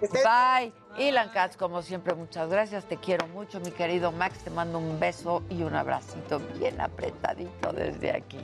[0.00, 0.72] Bye.
[0.98, 2.84] Ilan Katz, como siempre, muchas gracias.
[2.84, 4.38] Te quiero mucho, mi querido Max.
[4.38, 8.38] Te mando un beso y un abracito bien apretadito desde aquí.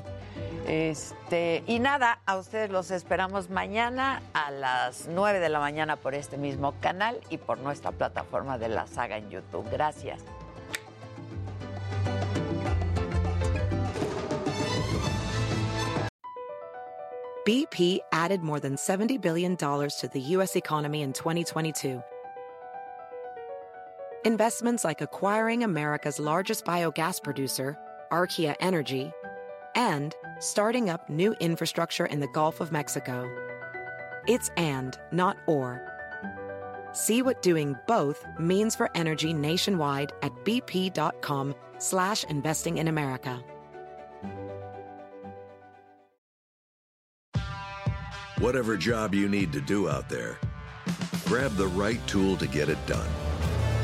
[0.67, 6.15] Este, y nada, a ustedes los esperamos mañana a las 9 de la mañana por
[6.15, 9.69] este mismo canal y por nuestra plataforma de la saga en YouTube.
[9.71, 10.23] Gracias.
[17.45, 20.57] BP added more than $70 billion to the U.S.
[20.57, 22.03] economy in 2022.
[24.27, 27.79] Investments like acquiring America's largest biogas producer,
[28.11, 29.13] Archaea Energy,
[29.77, 33.31] and starting up new infrastructure in the Gulf of Mexico.
[34.27, 35.81] It's and, not or.
[36.91, 43.41] See what doing both means for energy nationwide at bp.com slash investing in America.
[48.41, 50.41] Whatever job you need to do out there,
[51.27, 53.07] grab the right tool to get it done.